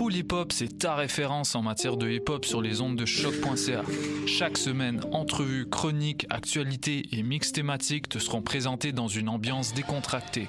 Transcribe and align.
Pool 0.00 0.16
Hip 0.16 0.32
Hop, 0.32 0.50
c'est 0.50 0.78
ta 0.78 0.94
référence 0.94 1.54
en 1.54 1.60
matière 1.60 1.98
de 1.98 2.08
hip 2.08 2.30
hop 2.30 2.46
sur 2.46 2.62
les 2.62 2.80
ondes 2.80 2.96
de 2.96 3.04
choc.ca. 3.04 3.82
Chaque 4.26 4.56
semaine, 4.56 5.02
entrevues, 5.12 5.68
chroniques, 5.68 6.26
actualités 6.30 7.02
et 7.12 7.22
mix 7.22 7.52
thématiques 7.52 8.08
te 8.08 8.18
seront 8.18 8.40
présentés 8.40 8.92
dans 8.92 9.08
une 9.08 9.28
ambiance 9.28 9.74
décontractée. 9.74 10.48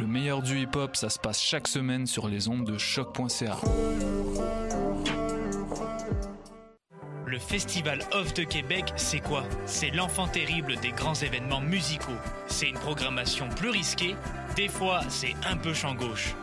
Le 0.00 0.08
meilleur 0.08 0.42
du 0.42 0.60
hip 0.60 0.74
hop, 0.74 0.96
ça 0.96 1.08
se 1.08 1.20
passe 1.20 1.40
chaque 1.40 1.68
semaine 1.68 2.08
sur 2.08 2.26
les 2.26 2.48
ondes 2.48 2.64
de 2.64 2.78
choc.ca. 2.78 3.58
Le 7.26 7.38
Festival 7.38 8.00
Off 8.10 8.34
de 8.34 8.42
Québec, 8.42 8.92
c'est 8.96 9.20
quoi? 9.20 9.44
C'est 9.66 9.90
l'enfant 9.90 10.26
terrible 10.26 10.74
des 10.82 10.90
grands 10.90 11.14
événements 11.14 11.60
musicaux. 11.60 12.10
C'est 12.48 12.68
une 12.68 12.78
programmation 12.78 13.48
plus 13.50 13.70
risquée, 13.70 14.16
des 14.56 14.66
fois 14.66 15.02
c'est 15.08 15.36
un 15.48 15.56
peu 15.56 15.72
champ 15.72 15.94
gauche. 15.94 16.34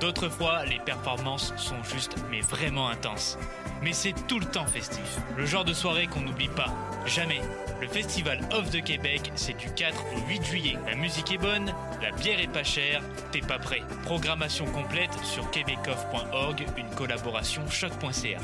D'autres 0.00 0.28
fois, 0.28 0.64
les 0.64 0.78
performances 0.80 1.52
sont 1.56 1.82
juste 1.82 2.16
mais 2.30 2.40
vraiment 2.40 2.88
intenses. 2.88 3.38
Mais 3.82 3.92
c'est 3.92 4.14
tout 4.26 4.38
le 4.38 4.46
temps 4.46 4.66
festif. 4.66 5.18
Le 5.36 5.46
genre 5.46 5.64
de 5.64 5.72
soirée 5.72 6.06
qu'on 6.06 6.20
n'oublie 6.20 6.48
pas. 6.48 6.72
Jamais. 7.06 7.40
Le 7.80 7.88
Festival 7.88 8.40
Off 8.52 8.70
de 8.70 8.80
Québec, 8.80 9.30
c'est 9.34 9.56
du 9.56 9.70
4 9.70 9.94
au 10.16 10.28
8 10.28 10.44
juillet. 10.44 10.76
La 10.86 10.94
musique 10.94 11.32
est 11.32 11.38
bonne, 11.38 11.72
la 12.00 12.10
bière 12.12 12.40
est 12.40 12.50
pas 12.50 12.64
chère, 12.64 13.02
t'es 13.30 13.40
pas 13.40 13.58
prêt. 13.58 13.82
Programmation 14.04 14.64
complète 14.66 15.12
sur 15.22 15.50
québecoff.org, 15.50 16.64
une 16.78 16.90
collaboration 16.96 17.62
choc.ca. 17.68 18.38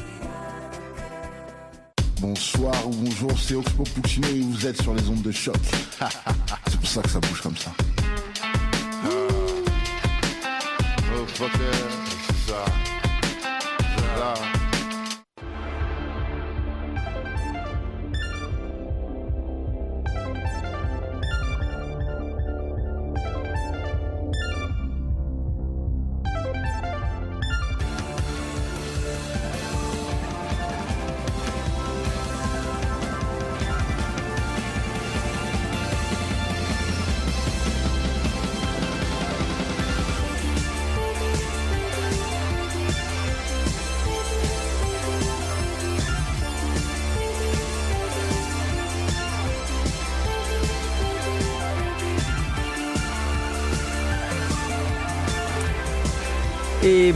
Bonsoir 2.20 2.86
ou 2.86 2.90
bonjour, 2.90 3.32
c'est 3.38 3.54
Oxpo 3.54 3.84
Puccino 3.84 4.28
et 4.28 4.40
vous 4.40 4.66
êtes 4.66 4.82
sur 4.82 4.94
les 4.94 5.08
ondes 5.08 5.22
de 5.22 5.32
choc. 5.32 5.56
c'est 6.66 6.78
pour 6.78 6.88
ça 6.88 7.00
que 7.00 7.08
ça 7.08 7.18
bouge 7.20 7.40
comme 7.40 7.56
ça. 7.56 7.72
Oh, 11.42 11.48
fuck 11.48 11.58
yeah. 11.58 11.72
Ça. 12.46 12.64
Ça. 14.16 14.49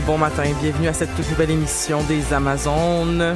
Bon 0.05 0.17
matin, 0.19 0.43
bienvenue 0.61 0.87
à 0.87 0.93
cette 0.93 1.15
toute 1.15 1.29
nouvelle 1.29 1.51
émission 1.51 2.03
des 2.03 2.33
Amazones. 2.33 3.35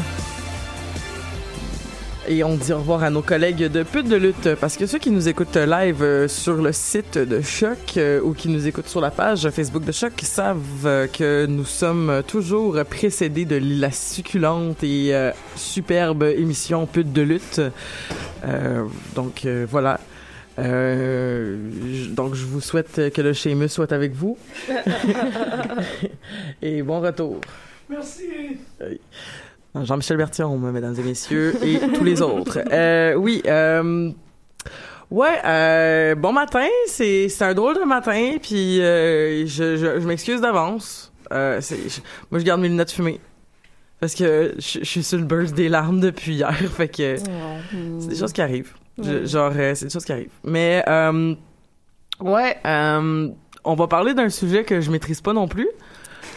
Et 2.27 2.43
on 2.43 2.55
dit 2.55 2.71
au 2.73 2.77
revoir 2.77 3.03
à 3.03 3.09
nos 3.09 3.23
collègues 3.23 3.65
de 3.71 3.81
Pute 3.81 4.07
de 4.07 4.15
lutte 4.15 4.55
parce 4.61 4.77
que 4.77 4.85
ceux 4.85 4.99
qui 4.99 5.09
nous 5.09 5.27
écoutent 5.27 5.55
live 5.55 6.03
euh, 6.03 6.27
sur 6.27 6.57
le 6.57 6.71
site 6.71 7.17
de 7.17 7.41
Choc 7.41 7.97
euh, 7.97 8.21
ou 8.21 8.33
qui 8.33 8.49
nous 8.49 8.67
écoutent 8.67 8.87
sur 8.87 9.01
la 9.01 9.09
page 9.09 9.49
Facebook 9.49 9.83
de 9.83 9.91
Choc 9.91 10.13
savent 10.21 10.85
euh, 10.85 11.07
que 11.07 11.47
nous 11.47 11.65
sommes 11.65 12.21
toujours 12.27 12.77
précédés 12.85 13.45
de 13.45 13.59
la 13.79 13.91
succulente 13.91 14.83
et 14.83 15.13
superbe 15.55 16.23
émission 16.23 16.85
Pute 16.85 17.11
de 17.11 17.21
lutte. 17.23 17.61
Donc 19.15 19.47
voilà. 19.69 19.99
Donc 20.57 22.35
je 22.35 22.45
vous 22.45 22.61
souhaite 22.61 23.11
que 23.13 23.21
le 23.21 23.33
Seamus 23.33 23.69
soit 23.69 23.91
avec 23.91 24.13
vous. 24.13 24.37
et 26.61 26.81
bon 26.81 26.99
retour. 27.01 27.41
Merci. 27.89 28.57
Jean-Michel 29.83 30.17
Bertillon, 30.17 30.57
mesdames 30.57 30.95
et 30.97 31.03
messieurs, 31.03 31.55
et 31.63 31.79
tous 31.93 32.03
les 32.03 32.21
autres. 32.21 32.59
Euh, 32.71 33.13
oui, 33.15 33.41
euh, 33.47 34.11
ouais, 35.11 35.39
euh, 35.45 36.15
bon 36.15 36.33
matin, 36.33 36.67
c'est 36.87 37.29
c'est 37.29 37.45
un 37.45 37.53
drôle 37.53 37.75
de 37.75 37.83
matin, 37.83 38.35
puis 38.41 38.81
euh, 38.81 39.45
je, 39.45 39.77
je, 39.77 39.99
je 39.99 40.07
m'excuse 40.07 40.41
d'avance. 40.41 41.11
Euh, 41.31 41.61
moi, 42.31 42.39
je 42.39 42.45
garde 42.45 42.61
mes 42.61 42.67
lunettes 42.69 42.91
fumées. 42.91 43.19
Parce 43.99 44.15
que 44.15 44.55
je, 44.57 44.79
je 44.79 44.85
suis 44.85 45.03
sur 45.03 45.17
le 45.17 45.25
burst 45.25 45.53
des 45.53 45.67
larmes 45.69 45.99
depuis 45.99 46.35
hier, 46.35 46.51
fait 46.75 46.87
que 46.87 47.17
c'est 47.17 48.07
des 48.07 48.15
choses 48.15 48.33
qui 48.33 48.41
arrivent. 48.41 48.73
Je- 49.01 49.03
Ouais. 49.19 49.25
genre, 49.25 49.51
euh, 49.55 49.75
c'est 49.75 49.85
des 49.85 49.91
choses 49.91 50.05
qui 50.05 50.11
arrivent. 50.11 50.29
Mais, 50.43 50.83
euh, 50.87 51.33
ouais, 52.21 52.57
euh, 52.65 53.29
on 53.63 53.75
va 53.75 53.87
parler 53.87 54.13
d'un 54.13 54.29
sujet 54.29 54.63
que 54.63 54.81
je 54.81 54.89
maîtrise 54.91 55.21
pas 55.21 55.33
non 55.33 55.47
plus. 55.47 55.67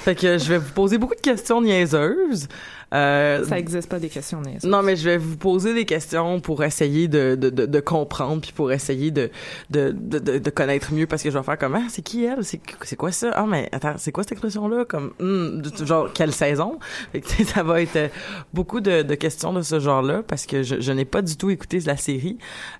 Fait 0.05 0.15
que 0.15 0.37
je 0.39 0.49
vais 0.49 0.59
vous 0.59 0.73
poser 0.73 0.99
beaucoup 0.99 1.15
de 1.15 1.21
questions 1.21 1.61
niaiseuses. 1.63 2.49
Euh, 2.93 3.45
Ça 3.45 3.59
existe 3.59 3.89
pas 3.89 3.99
des 3.99 4.09
questions 4.11 4.41
niaiseuses. 4.43 4.69
non, 4.71 4.83
mais 4.83 4.97
je 4.97 5.05
vais 5.09 5.17
vous 5.17 5.37
poser 5.37 5.73
des 5.73 5.85
questions 5.87 6.41
pour 6.41 6.63
essayer 6.65 7.09
de, 7.09 7.37
de, 7.37 7.49
de, 7.51 7.65
de 7.67 7.81
comprendre, 7.81 8.43
puis 8.43 8.53
pour 8.53 8.71
essayer 8.73 9.11
de, 9.11 9.31
de, 9.71 9.93
de, 9.97 10.19
de, 10.39 10.51
connaître 10.51 10.93
mieux, 10.93 11.07
parce 11.07 11.23
que 11.23 11.31
je 11.31 11.39
vais 11.39 11.45
faire 11.45 11.57
comme, 11.57 11.75
ah, 11.77 11.85
c'est 11.89 12.03
qui 12.03 12.25
elle? 12.25 12.45
C'est, 12.45 12.61
c'est 12.83 12.97
quoi 12.97 13.13
ça? 13.13 13.31
Ah, 13.35 13.47
mais 13.49 13.69
attends, 13.73 13.95
c'est 13.97 14.13
quoi 14.13 14.25
cette 14.25 14.33
expression-là? 14.33 14.85
Comme, 14.85 15.13
hmm, 15.21 15.63
de- 15.63 15.87
genre, 15.87 16.13
quelle 16.13 16.33
saison? 16.33 16.79
Fait 17.13 17.21
que, 17.23 17.29
ça 17.47 17.63
va 17.63 17.81
être 17.81 17.97
euh, 17.97 18.09
beaucoup 18.53 18.81
de, 18.81 19.03
de 19.03 19.15
questions 19.15 19.53
de 19.55 19.63
ce 19.63 19.81
genre-là, 19.81 20.23
parce 20.27 20.45
que 20.47 20.63
je, 20.63 20.81
je 20.81 20.93
n'ai 20.93 21.05
pas 21.07 21.23
du 21.23 21.37
tout 21.37 21.49
écouté 21.49 21.79
la 21.81 21.97
série 21.97 22.37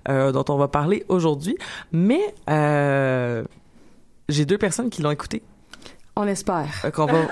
euh, 0.09 0.31
dont 0.31 0.45
on 0.49 0.57
va 0.57 0.67
parler 0.67 1.05
aujourd'hui, 1.07 1.57
mais 1.91 2.21
euh, 2.49 3.43
j'ai 4.29 4.45
deux 4.45 4.57
personnes 4.59 4.89
qui 4.91 5.01
l'ont 5.01 5.11
écouté. 5.11 5.41
On 6.15 6.27
espère. 6.27 6.67
Fait 6.81 6.91
qu'on 6.91 7.05
va... 7.05 7.13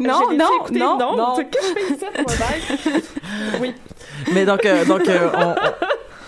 Non, 0.00 0.30
non, 0.32 0.48
écouté, 0.60 0.78
non, 0.78 0.98
non. 0.98 1.16
non. 1.16 1.36
Qu'est-ce 1.36 1.72
que 1.72 1.80
je 1.88 1.94
fais 1.94 2.22
moi, 2.22 2.32
ben? 2.38 3.00
Oui. 3.60 3.74
Mais 4.34 4.44
donc, 4.44 4.64
euh, 4.66 4.84
donc 4.84 5.08
euh, 5.08 5.30
on- 5.36 5.50
on- 5.50 5.54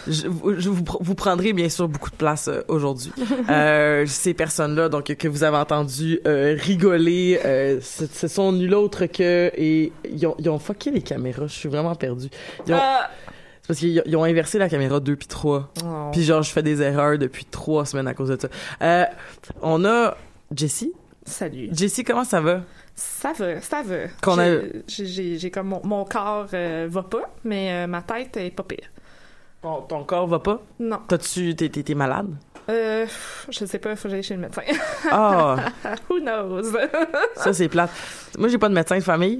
je, 0.06 0.26
vous- 0.28 0.55
je 0.58 0.69
vous, 0.70 0.84
vous 1.00 1.14
prendrez 1.14 1.52
bien 1.52 1.69
sûr 1.69 1.88
beaucoup 1.88 2.10
de 2.10 2.16
place 2.16 2.49
euh, 2.49 2.62
aujourd'hui. 2.69 3.12
Euh, 3.50 4.06
ces 4.06 4.34
personnes-là, 4.34 4.88
donc 4.88 5.05
que 5.06 5.28
vous 5.28 5.43
avez 5.44 5.56
entendu 5.56 6.20
euh, 6.26 6.56
rigoler, 6.58 7.40
euh, 7.44 7.81
ce, 7.82 8.04
ce 8.06 8.28
sont 8.28 8.52
nul 8.52 8.72
autre 8.75 9.06
que 9.06 9.50
et 9.56 9.93
ils 10.08 10.26
ont, 10.26 10.37
ils 10.38 10.49
ont 10.49 10.58
fucké 10.61 10.90
les 10.93 11.02
caméras. 11.02 11.46
Je 11.49 11.54
suis 11.54 11.69
vraiment 11.69 11.94
perdu. 11.96 12.28
Ils 12.66 12.72
ont- 12.75 12.78
Ah. 12.81 13.11
C'est 13.62 13.66
parce 13.69 13.81
qu'ils 13.81 14.02
ils 14.06 14.16
ont 14.16 14.25
inversé 14.25 14.58
la 14.58 14.69
caméra 14.70 14.99
2 15.00 15.16
puis 15.16 15.26
3. 15.26 15.70
Oh. 15.84 15.87
Puis 16.12 16.22
genre, 16.22 16.43
je 16.43 16.50
fais 16.52 16.62
des 16.62 16.81
erreurs 16.81 17.19
depuis 17.19 17.44
trois 17.44 17.84
semaines 17.84 18.06
à 18.08 18.14
cause 18.14 18.31
de 18.31 18.38
ça. 18.40 18.49
Euh, 18.81 19.04
on 19.61 19.84
a 19.84 20.16
Jessie. 20.56 20.93
Salut. 21.28 21.69
Jessie, 21.72 22.04
comment 22.04 22.25
ça 22.25 22.40
va? 22.40 22.62
Ça 22.94 23.32
va, 23.32 23.60
ça 23.60 23.82
va. 23.82 24.08
Qu'on 24.22 24.38
a- 24.38 24.60
J'ai 24.88 25.50
comme 25.50 25.69
mon, 25.69 25.80
mon 25.84 26.04
corps 26.04 26.48
euh, 26.54 26.86
va 26.90 27.02
pas, 27.02 27.30
mais 27.44 27.70
euh, 27.72 27.86
ma 27.86 28.02
tête 28.02 28.36
est 28.36 28.50
pas 28.50 28.62
pire. 28.64 28.88
Ton, 29.62 29.82
ton 29.82 30.04
corps 30.04 30.26
va 30.26 30.38
pas? 30.38 30.60
Non. 30.78 31.00
T'as-tu, 31.08 31.54
t'es, 31.54 31.94
malade? 31.94 32.28
Euh, 32.70 33.06
je 33.50 33.64
sais 33.64 33.78
pas, 33.78 33.96
faut 33.96 34.04
que 34.04 34.10
j'aille 34.10 34.22
chez 34.22 34.34
le 34.34 34.40
médecin. 34.40 34.62
Ah, 35.10 35.56
Who 36.10 36.20
knows? 36.20 36.72
ça 37.36 37.52
c'est 37.52 37.69
plate. 37.69 37.90
Moi, 38.38 38.48
j'ai 38.48 38.58
pas 38.58 38.69
de 38.69 38.75
médecin 38.75 38.96
de 38.98 39.02
famille. 39.02 39.38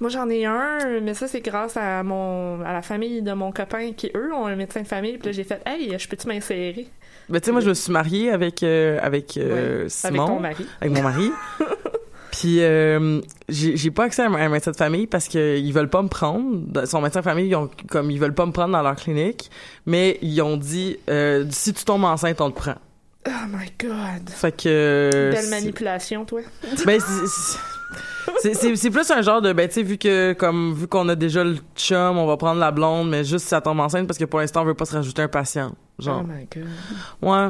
Moi, 0.00 0.10
j'en 0.10 0.28
ai 0.28 0.44
un, 0.44 1.00
mais 1.00 1.14
ça, 1.14 1.26
c'est 1.26 1.40
grâce 1.40 1.76
à 1.76 2.02
mon 2.02 2.60
à 2.62 2.72
la 2.72 2.82
famille 2.82 3.22
de 3.22 3.32
mon 3.32 3.50
copain 3.52 3.92
qui, 3.92 4.10
eux, 4.14 4.32
ont 4.32 4.46
un 4.46 4.56
médecin 4.56 4.82
de 4.82 4.86
famille. 4.86 5.18
Puis 5.18 5.26
là, 5.26 5.32
j'ai 5.32 5.44
fait 5.44 5.62
«Hey, 5.66 5.98
je 5.98 6.08
peux-tu 6.08 6.28
m'insérer? 6.28 6.88
Ben, 7.30 7.40
tu 7.40 7.46
sais, 7.46 7.52
moi, 7.52 7.60
je 7.60 7.68
me 7.68 7.74
suis 7.74 7.92
mariée 7.92 8.30
avec, 8.30 8.62
euh, 8.62 8.98
avec 9.00 9.36
euh, 9.36 9.88
Simon. 9.88 10.22
Avec 10.22 10.28
ton 10.28 10.40
mari. 10.40 10.66
avec 10.80 10.92
mon 10.94 11.02
mari. 11.02 11.30
Puis 12.32 12.60
euh, 12.60 13.20
j'ai 13.48 13.90
pas 13.90 14.04
accès 14.04 14.22
à 14.22 14.26
un, 14.26 14.48
médecin 14.48 14.70
de 14.70 14.76
famille 14.76 15.06
parce 15.06 15.28
que 15.28 15.58
ils 15.58 15.72
veulent 15.72 15.90
pas 15.90 16.02
me 16.02 16.08
prendre. 16.08 16.86
Son 16.86 17.00
médecin 17.00 17.20
de 17.20 17.24
famille, 17.24 17.48
ils 17.48 17.56
ont, 17.56 17.68
comme 17.88 18.10
ils 18.10 18.20
veulent 18.20 18.34
pas 18.34 18.46
me 18.46 18.52
prendre 18.52 18.72
dans 18.72 18.82
leur 18.82 18.96
clinique, 18.96 19.50
mais 19.84 20.16
ils 20.22 20.40
ont 20.40 20.56
dit 20.56 20.96
euh, 21.08 21.44
si 21.50 21.72
tu 21.72 21.84
tombes 21.84 22.04
enceinte, 22.04 22.40
on 22.40 22.50
te 22.50 22.56
prend. 22.56 22.76
Oh 23.26 23.46
my 23.52 23.70
God! 23.78 24.30
Fait 24.30 24.52
que 24.52 25.10
Belle 25.12 25.42
c'est- 25.42 25.50
manipulation, 25.50 26.24
toi. 26.24 26.40
Ben 26.86 27.00
c'est- 28.40 28.90
plus 28.90 29.10
un 29.10 29.22
genre 29.22 29.40
de 29.42 29.52
ben 29.52 29.68
tu 29.68 29.74
sais 29.74 29.82
vu 29.82 29.98
que 29.98 30.32
comme 30.34 30.74
vu 30.74 30.86
qu'on 30.88 31.08
a 31.08 31.14
déjà 31.14 31.44
le 31.44 31.56
chum, 31.76 32.18
on 32.18 32.26
va 32.26 32.36
prendre 32.36 32.60
la 32.60 32.70
blonde, 32.70 33.08
mais 33.08 33.24
juste 33.24 33.44
si 33.44 33.48
ça 33.48 33.60
tombe 33.60 33.80
enceinte 33.80 34.06
parce 34.06 34.18
que 34.18 34.24
pour 34.24 34.40
l'instant 34.40 34.62
on 34.62 34.64
veut 34.64 34.74
pas 34.74 34.84
se 34.86 34.94
rajouter 34.94 35.22
un 35.22 35.28
patient. 35.28 35.72
Genre 35.98 36.22
Oh 36.24 36.26
my 36.26 36.46
God. 36.52 36.68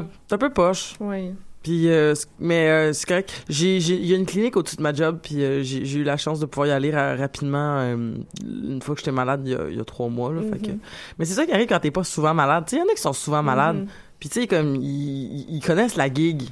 ouais, 0.01 0.05
c'est 0.27 0.35
un 0.35 0.37
peu 0.37 0.49
poche. 0.51 0.93
Oui. 0.99 1.31
Puis, 1.63 1.89
euh, 1.89 2.15
mais 2.39 2.69
euh, 2.69 2.91
c'est 2.93 3.07
correct. 3.07 3.45
Il 3.47 4.05
y 4.07 4.13
a 4.13 4.17
une 4.17 4.25
clinique 4.25 4.57
au-dessus 4.57 4.77
de 4.77 4.81
ma 4.81 4.93
job, 4.95 5.19
puis 5.21 5.43
euh, 5.43 5.61
j'ai, 5.61 5.99
eu 5.99 6.03
la 6.03 6.17
chance 6.17 6.39
de 6.39 6.47
pouvoir 6.47 6.67
y 6.69 6.71
aller 6.71 6.89
ra- 6.89 7.15
rapidement 7.15 7.79
une 7.83 8.81
fois 8.81 8.95
que 8.95 9.01
j'étais 9.01 9.11
malade 9.11 9.41
il 9.45 9.51
y 9.51 9.55
a, 9.55 9.69
il 9.69 9.77
y 9.77 9.79
a 9.79 9.85
trois 9.85 10.09
mois. 10.09 10.33
Là, 10.33 10.41
fait 10.41 10.57
que... 10.57 10.71
Mhm. 10.71 10.79
Mais 11.19 11.25
c'est 11.25 11.35
ça 11.35 11.45
qui 11.45 11.51
arrive 11.53 11.67
quand 11.67 11.79
t'es 11.79 11.91
pas 11.91 12.03
souvent 12.03 12.33
malade. 12.33 12.63
Tu 12.65 12.71
sais, 12.71 12.75
il 12.77 12.79
y 12.79 12.83
en 12.83 12.91
a 12.91 12.95
qui 12.95 13.01
sont 13.01 13.13
souvent 13.13 13.43
malades, 13.43 13.75
Mhm. 13.81 13.87
puis 14.19 14.27
tu 14.29 14.41
sais, 14.41 14.47
comme, 14.47 14.75
ils, 14.75 14.81
ils- 14.81 15.55
ils 15.57 15.59
connaissent 15.63 15.97
la 15.97 16.11
gig. 16.11 16.49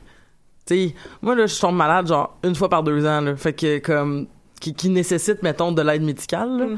Sais, 0.69 0.93
moi, 1.21 1.35
là, 1.35 1.45
je 1.47 1.59
tombe 1.59 1.75
malade, 1.75 2.07
genre, 2.07 2.37
une 2.43 2.55
fois 2.55 2.69
par 2.69 2.83
deux 2.83 3.05
ans, 3.05 3.21
là. 3.21 3.35
Fait 3.35 3.53
que, 3.53 3.79
comme, 3.79 4.27
qui, 4.61 4.73
qui 4.73 4.89
nécessite, 4.89 5.41
mettons, 5.43 5.71
de 5.71 5.81
l'aide 5.81 6.03
médicale, 6.03 6.49
là. 6.57 6.65
Mhm. 6.67 6.77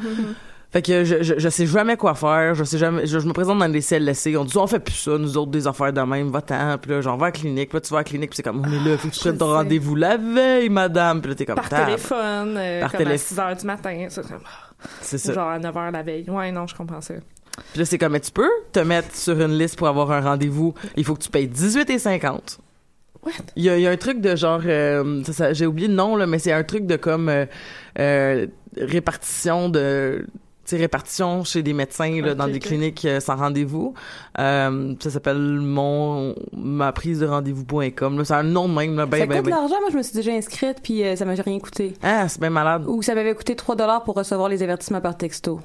Fait 0.72 0.82
que 0.82 1.04
je, 1.04 1.22
je, 1.22 1.34
je 1.38 1.50
sais 1.50 1.66
jamais 1.68 1.98
quoi 1.98 2.14
faire, 2.16 2.56
je 2.56 2.64
sais 2.64 2.78
jamais, 2.78 3.06
je, 3.06 3.20
je 3.20 3.28
me 3.28 3.34
présente 3.34 3.60
dans 3.60 3.68
des 3.68 3.82
CLSC, 3.82 4.38
on 4.38 4.46
dit 4.46 4.58
on 4.58 4.68
fait 4.68 4.80
plus 4.80 4.94
ça, 4.96 5.18
nous 5.18 5.38
autres 5.38 5.52
des 5.52 5.68
affaires 5.68 5.92
de 5.92 6.00
même, 6.00 6.30
va-t'en, 6.32 6.78
puis 6.78 6.92
là 6.92 7.02
j'en 7.02 7.18
vais 7.18 7.24
à 7.24 7.26
la 7.26 7.32
clinique, 7.34 7.68
puis 7.68 7.76
là 7.76 7.82
tu 7.82 7.90
vas 7.90 7.98
à 7.98 8.00
la 8.00 8.04
clinique, 8.06 8.30
puis 8.30 8.38
c'est 8.38 8.44
comme, 8.44 8.64
oh, 8.66 8.70
mais 8.70 8.90
là, 8.90 8.98
faut 8.98 9.10
que 9.10 9.14
tu 9.14 9.20
Je 9.20 9.24
prennes 9.26 9.38
ton 9.38 9.48
rendez-vous 9.52 9.96
la 9.96 10.16
veille, 10.16 10.70
madame, 10.70 11.20
puis 11.20 11.32
là 11.32 11.36
t'es 11.36 11.46
comme, 11.46 11.56
Par 11.58 11.68
téléphone, 11.68 12.56
euh, 12.56 12.80
Par 12.80 12.92
comme 12.92 13.00
télé- 13.00 13.16
à 13.16 13.18
6 13.18 13.36
h 13.36 13.60
du 13.60 13.66
matin. 13.66 14.08
comme- 14.16 14.40
c'est 15.02 15.18
ça. 15.18 15.34
Genre 15.34 15.50
à 15.50 15.60
9 15.60 15.76
h 15.76 15.92
la 15.92 16.04
veille. 16.04 16.30
Ouais, 16.30 16.52
non, 16.54 16.66
je 16.68 16.74
comprends 16.76 17.02
ça. 17.02 17.16
Puis 17.74 17.80
là 17.80 17.84
c'est 17.84 17.98
comme, 17.98 18.14
mais 18.14 18.22
tu 18.22 18.32
peux 18.32 18.50
te 18.72 18.80
mettre 18.80 19.14
sur 19.14 19.38
une 19.42 19.58
liste 19.58 19.76
pour 19.78 19.90
avoir 19.90 20.10
un 20.14 20.22
rendez-vous, 20.22 20.74
il 20.96 21.04
faut 21.04 21.16
que 21.16 21.22
tu 21.24 21.30
payes 21.30 21.50
18 21.50 21.90
et 21.90 22.00
50. 22.00 22.60
Il 23.56 23.64
y 23.64 23.70
a, 23.70 23.78
il 23.78 23.82
y 23.82 23.88
a 23.88 23.92
un 23.92 23.98
truc 23.98 24.20
de 24.22 24.36
genre, 24.36 24.62
euh, 24.66 25.24
ça, 25.26 25.34
ça, 25.34 25.54
j'ai 25.54 25.66
oublié 25.66 25.88
le 25.88 25.94
nom 25.94 26.16
là, 26.16 26.26
mais 26.26 26.40
c'est 26.40 26.52
un 26.52 26.64
truc 26.64 26.86
de 26.86 26.96
comme 26.96 27.30
euh, 27.30 27.46
euh, 28.00 28.48
répartition 28.78 29.70
de 29.70 30.26
répartition 30.78 31.44
chez 31.44 31.64
des 31.64 31.74
médecins 31.74 32.22
là, 32.22 32.36
dans 32.36 32.48
des 32.48 32.60
cliniques 32.60 33.08
sans 33.20 33.36
rendez-vous. 33.36 33.94
Euh, 34.40 34.94
ça 35.00 35.10
s'appelle 35.10 35.38
mon 35.38 36.36
ma 36.54 36.92
prise 36.92 37.20
de 37.20 37.28
rendez-vous.com. 37.28 38.24
C'est 38.24 38.34
un 38.34 38.44
nom 38.44 38.68
de 38.68 38.74
même 38.74 38.96
là, 38.96 39.06
ben 39.06 39.20
ça 39.20 39.26
ben 39.26 39.38
coûte 39.38 39.46
de 39.46 39.50
ben. 39.50 39.58
l'argent. 39.58 39.76
Moi, 39.82 39.90
je 39.92 39.98
me 39.98 40.04
suis 40.04 40.14
déjà 40.14 40.32
inscrite, 40.32 40.78
puis 40.82 41.04
euh, 41.04 41.16
ça 41.16 41.26
m'a 41.26 41.34
rien 41.34 41.60
coûté. 41.60 41.94
Ah, 42.02 42.28
c'est 42.28 42.40
bien 42.40 42.50
malade. 42.50 42.86
Ou 42.88 43.02
ça 43.02 43.16
m'avait 43.16 43.34
coûté 43.36 43.56
3 43.56 43.76
dollars 43.76 44.04
pour 44.04 44.16
recevoir 44.16 44.50
les 44.50 44.64
avertissements 44.64 45.02
par 45.02 45.18
texto. 45.18 45.60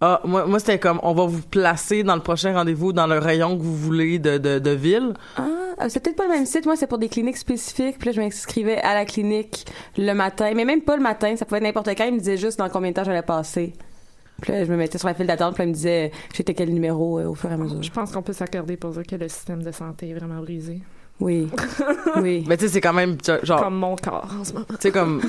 Ah, 0.00 0.20
moi, 0.24 0.46
moi 0.46 0.58
c'était 0.58 0.78
comme 0.78 0.98
on 1.02 1.12
va 1.12 1.26
vous 1.26 1.42
placer 1.42 2.02
dans 2.02 2.14
le 2.14 2.22
prochain 2.22 2.54
rendez-vous 2.54 2.92
dans 2.92 3.06
le 3.06 3.18
rayon 3.18 3.56
que 3.56 3.62
vous 3.62 3.76
voulez 3.76 4.18
de, 4.18 4.38
de, 4.38 4.58
de 4.58 4.70
ville. 4.70 5.12
Ah, 5.36 5.42
c'est 5.88 6.00
peut-être 6.02 6.16
pas 6.16 6.24
le 6.24 6.30
même 6.30 6.46
site. 6.46 6.66
Moi, 6.66 6.76
c'est 6.76 6.86
pour 6.86 6.98
des 6.98 7.08
cliniques 7.08 7.36
spécifiques. 7.38 7.98
Puis 7.98 8.06
là, 8.06 8.12
je 8.12 8.20
m'inscrivais 8.20 8.78
à 8.78 8.94
la 8.94 9.04
clinique 9.04 9.66
le 9.96 10.12
matin. 10.12 10.52
Mais 10.54 10.64
même 10.64 10.82
pas 10.82 10.96
le 10.96 11.02
matin. 11.02 11.34
Ça 11.36 11.44
pouvait 11.44 11.58
être 11.58 11.64
n'importe 11.64 11.88
quand. 11.96 12.04
Il 12.04 12.14
me 12.14 12.18
disait 12.18 12.36
juste 12.36 12.58
dans 12.58 12.68
combien 12.68 12.90
de 12.90 12.96
temps 12.96 13.04
j'allais 13.04 13.22
passer. 13.22 13.72
Puis 14.40 14.52
là, 14.52 14.64
je 14.64 14.70
me 14.70 14.76
mettais 14.76 14.98
sur 14.98 15.08
la 15.08 15.14
file 15.14 15.26
d'attente. 15.26 15.54
Puis 15.54 15.62
là, 15.62 15.66
il 15.66 15.68
me 15.70 15.74
disait 15.74 16.12
j'étais 16.34 16.54
quel 16.54 16.70
numéro 16.72 17.18
euh, 17.18 17.26
au 17.28 17.34
fur 17.34 17.50
et 17.50 17.54
à 17.54 17.56
mesure. 17.56 17.82
Je 17.82 17.90
pense 17.90 18.10
qu'on 18.12 18.22
peut 18.22 18.32
s'accorder 18.32 18.76
pour 18.76 18.90
dire 18.90 19.02
que 19.06 19.16
le 19.16 19.28
système 19.28 19.62
de 19.62 19.70
santé 19.72 20.10
est 20.10 20.14
vraiment 20.14 20.40
brisé. 20.40 20.80
Oui. 21.20 21.50
oui. 22.16 22.46
Mais 22.48 22.56
tu 22.56 22.64
sais 22.64 22.72
c'est 22.72 22.80
quand 22.80 22.94
même 22.94 23.18
genre 23.42 23.62
Comme 23.62 23.74
mon 23.76 23.94
corps 23.94 24.34
en 24.40 24.42
ce 24.42 24.54
moment. 24.54 24.64
tu 24.70 24.76
sais 24.80 24.90
comme 24.90 25.20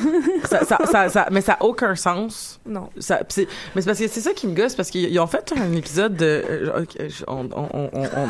ça, 0.46 0.64
ça, 0.64 0.78
ça, 0.90 1.10
ça- 1.10 1.28
mais 1.32 1.42
ça 1.42 1.58
a 1.60 1.66
aucun 1.66 1.96
sens. 1.96 2.62
Non. 2.66 2.90
Ça, 2.98 3.20
mais 3.36 3.46
c'est 3.82 3.86
parce 3.86 4.00
que 4.00 4.08
c'est 4.08 4.22
ça 4.22 4.32
qui 4.32 4.48
me 4.48 4.56
gosse 4.56 4.74
parce 4.74 4.90
qu'ils 4.90 5.10
ils 5.12 5.20
ont 5.20 5.28
fait 5.28 5.52
un 5.58 5.74
épisode 5.74 6.16
de 6.16 6.26
euh, 6.50 6.86
genre, 7.10 7.44
on- 7.54 7.90
on- 7.94 8.30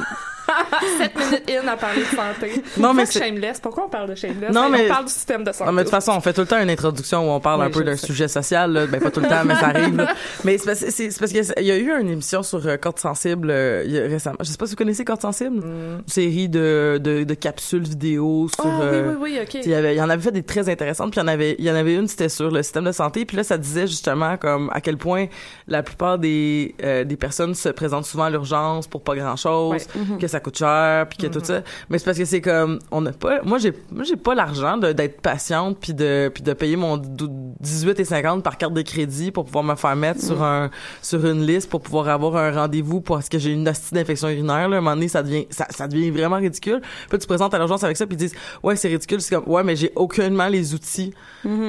7 0.97 1.15
minutes 1.15 1.51
in 1.63 1.68
à 1.68 1.75
parler 1.77 2.01
de 2.01 2.06
santé. 2.15 2.63
Non, 2.77 2.94
mais 2.94 3.06
c'est- 3.06 3.19
Shameless. 3.19 3.59
Pourquoi 3.59 3.85
on 3.85 3.89
parle 3.89 4.09
de 4.09 4.15
Shameless? 4.15 4.51
Non, 4.51 4.65
Hey, 4.65 4.71
mais- 4.71 4.85
On 4.85 4.94
parle 4.94 5.06
du 5.06 5.12
système 5.12 5.44
de 5.44 5.51
santé. 5.51 5.65
Non, 5.65 5.71
mais 5.73 5.81
de 5.83 5.88
toute 5.88 5.91
façon, 5.95 6.13
on 6.15 6.21
fait 6.21 6.33
tout 6.33 6.41
le 6.41 6.47
temps 6.47 6.59
une 6.62 6.69
introduction 6.69 7.27
où 7.27 7.31
on 7.31 7.39
parle 7.39 7.62
Oui, 7.62 7.68
un 7.68 7.69
peu 7.69 7.83
d'un 7.83 7.95
sujet 7.97 8.27
social. 8.27 8.71
Là. 8.71 8.88
Ben, 8.88 9.00
pas 9.01 9.12
tout 9.12 9.19
le 9.19 9.27
temps, 9.27 9.44
mais 9.45 9.56
ça 9.56 9.68
arrive. 9.75 9.95
là. 9.95 10.13
Mais 10.44 10.57
c'est 10.57 10.65
parce, 10.65 10.79
c'est- 10.79 11.12
c'est 11.12 11.19
parce 11.19 11.31
qu'il 11.31 11.65
y 11.65 11.71
a 11.71 11.77
eu 11.77 11.91
une 12.00 12.09
émission 12.09 12.44
sur 12.44 12.65
euh, 12.65 12.77
Corde 12.77 13.00
Sensible 13.00 13.50
euh, 13.51 13.83
récemment. 14.09 14.38
Je 14.39 14.45
sais 14.45 14.57
pas 14.57 14.65
si 14.65 14.71
vous 14.71 14.77
connaissez 14.77 15.03
Corde 15.06 15.21
Sensible. 15.21 15.57
Mm. 15.57 15.62
Une 16.00 16.03
série 16.07 16.50
de, 16.50 17.00
de, 17.01 17.24
de 17.24 17.33
capsules 17.33 17.83
vidéo 17.83 18.47
sur... 18.53 18.65
Ah, 18.65 18.79
oui, 18.81 18.85
euh, 18.91 19.13
oui, 19.19 19.31
oui, 19.33 19.39
OK. 19.41 19.53
il 19.63 19.69
y 19.69 19.74
avait, 19.75 19.95
il 19.95 19.97
y 19.97 20.01
en 20.01 20.09
avait 20.09 20.21
fait 20.21 20.31
des 20.31 20.44
très 20.44 20.69
intéressantes, 20.69 21.12
puis 21.12 21.19
il 21.19 21.24
y 21.24 21.25
en 21.25 21.27
avait, 21.27 21.56
il 21.59 21.65
y 21.65 21.71
en 21.71 21.75
avait 21.75 21.95
une, 21.95 22.07
c'était 22.07 22.29
sur 22.29 22.50
le 22.51 22.63
système 22.63 22.85
de 22.85 22.91
santé, 22.91 23.25
puis 23.25 23.38
là, 23.38 23.44
ça 23.44 23.57
disait 23.57 23.88
justement 23.88 24.38
comme 24.38 24.69
à 24.74 24.81
quel 24.81 24.97
point 24.97 25.25
la 25.67 25.83
plupart 25.83 26.17
des, 26.17 26.75
euh, 26.83 27.03
des 27.03 27.15
personnes 27.17 27.56
se 27.56 27.69
présentent 27.69 28.06
souvent 28.06 28.24
à 28.25 28.29
l'urgence 28.29 28.88
pour 28.88 29.03
pas 29.03 29.15
grand 29.15 29.35
chose, 29.35 29.71
Ouais. 29.71 29.79
Mhm. 29.95 30.17
que 30.19 30.27
ça 30.27 30.39
coûte 30.39 30.57
cher, 30.61 31.07
puis 31.07 31.17
que 31.17 31.27
tout 31.27 31.43
ça. 31.43 31.61
Mais 31.89 31.97
c'est 31.97 32.05
parce 32.05 32.17
que 32.17 32.25
c'est 32.25 32.41
comme, 32.41 32.79
on 32.91 33.01
n'a 33.01 33.11
pas, 33.11 33.41
moi 33.43 33.57
j'ai, 33.57 33.73
moi 33.91 34.03
j'ai 34.03 34.15
pas 34.15 34.33
l'argent 34.35 34.77
d'être 34.77 35.21
patiente 35.21 35.77
puis 35.79 35.93
de, 35.93 36.31
puis 36.33 36.43
de 36.43 36.53
payer 36.53 36.75
mon 36.75 36.97
dou- 36.97 37.53
18 37.59 37.99
et 37.99 38.05
50 38.05 38.43
par 38.43 38.57
carte 38.57 38.73
de 38.73 38.81
crédit 38.81 39.31
pour 39.31 39.45
pouvoir 39.45 39.63
me 39.63 39.75
faire 39.75 39.95
mettre 39.95 40.21
sur 40.21 40.41
un, 40.43 40.69
sur 41.01 41.25
une 41.25 41.45
liste 41.45 41.69
pour 41.69 41.81
pouvoir 41.81 42.07
avoir 42.09 42.35
un 42.37 42.51
rendez-vous 42.51 43.01
parce 43.01 43.29
que 43.29 43.37
j'ai 43.39 43.51
une 43.51 43.67
hostie 43.67 43.93
d'infection 43.93 44.29
urinaire. 44.29 44.69
Là, 44.69 44.75
à 44.77 44.79
un 44.79 44.81
moment 44.81 44.95
donné, 44.95 45.07
ça 45.07 45.21
devient, 45.23 45.45
ça, 45.49 45.65
ça 45.69 45.87
devient 45.87 46.09
vraiment 46.11 46.37
ridicule. 46.37 46.81
Puis 47.09 47.17
tu 47.17 47.17
te 47.19 47.27
présentes 47.27 47.53
à 47.53 47.57
l'urgence 47.57 47.83
avec 47.83 47.97
ça 47.97 48.05
puis 48.07 48.15
ils 48.15 48.19
disent, 48.19 48.35
ouais, 48.63 48.75
c'est 48.75 48.87
ridicule. 48.87 49.21
C'est 49.21 49.35
comme, 49.35 49.51
ouais, 49.51 49.63
mais 49.63 49.75
j'ai 49.75 49.91
aucunement 49.95 50.47
les 50.47 50.73
outils. 50.73 51.13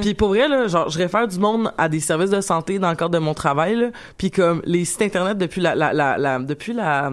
Puis 0.02 0.14
pour 0.14 0.28
vrai, 0.28 0.48
là, 0.48 0.66
genre, 0.68 0.88
je 0.90 0.98
réfère 0.98 1.26
du 1.26 1.38
monde 1.38 1.72
à 1.78 1.88
des 1.88 2.00
services 2.00 2.30
de 2.30 2.40
santé 2.40 2.78
dans 2.78 2.90
le 2.90 2.96
cadre 2.96 3.10
de 3.10 3.18
mon 3.18 3.34
travail, 3.34 3.76
là. 3.76 3.86
Puis 4.18 4.30
comme 4.30 4.60
les 4.64 4.84
sites 4.84 5.02
internet 5.02 5.38
depuis 5.38 5.60
la, 5.60 5.74
la, 5.74 5.92
la, 5.92 6.18
la- 6.18 6.38
depuis 6.38 6.72
la, 6.72 7.10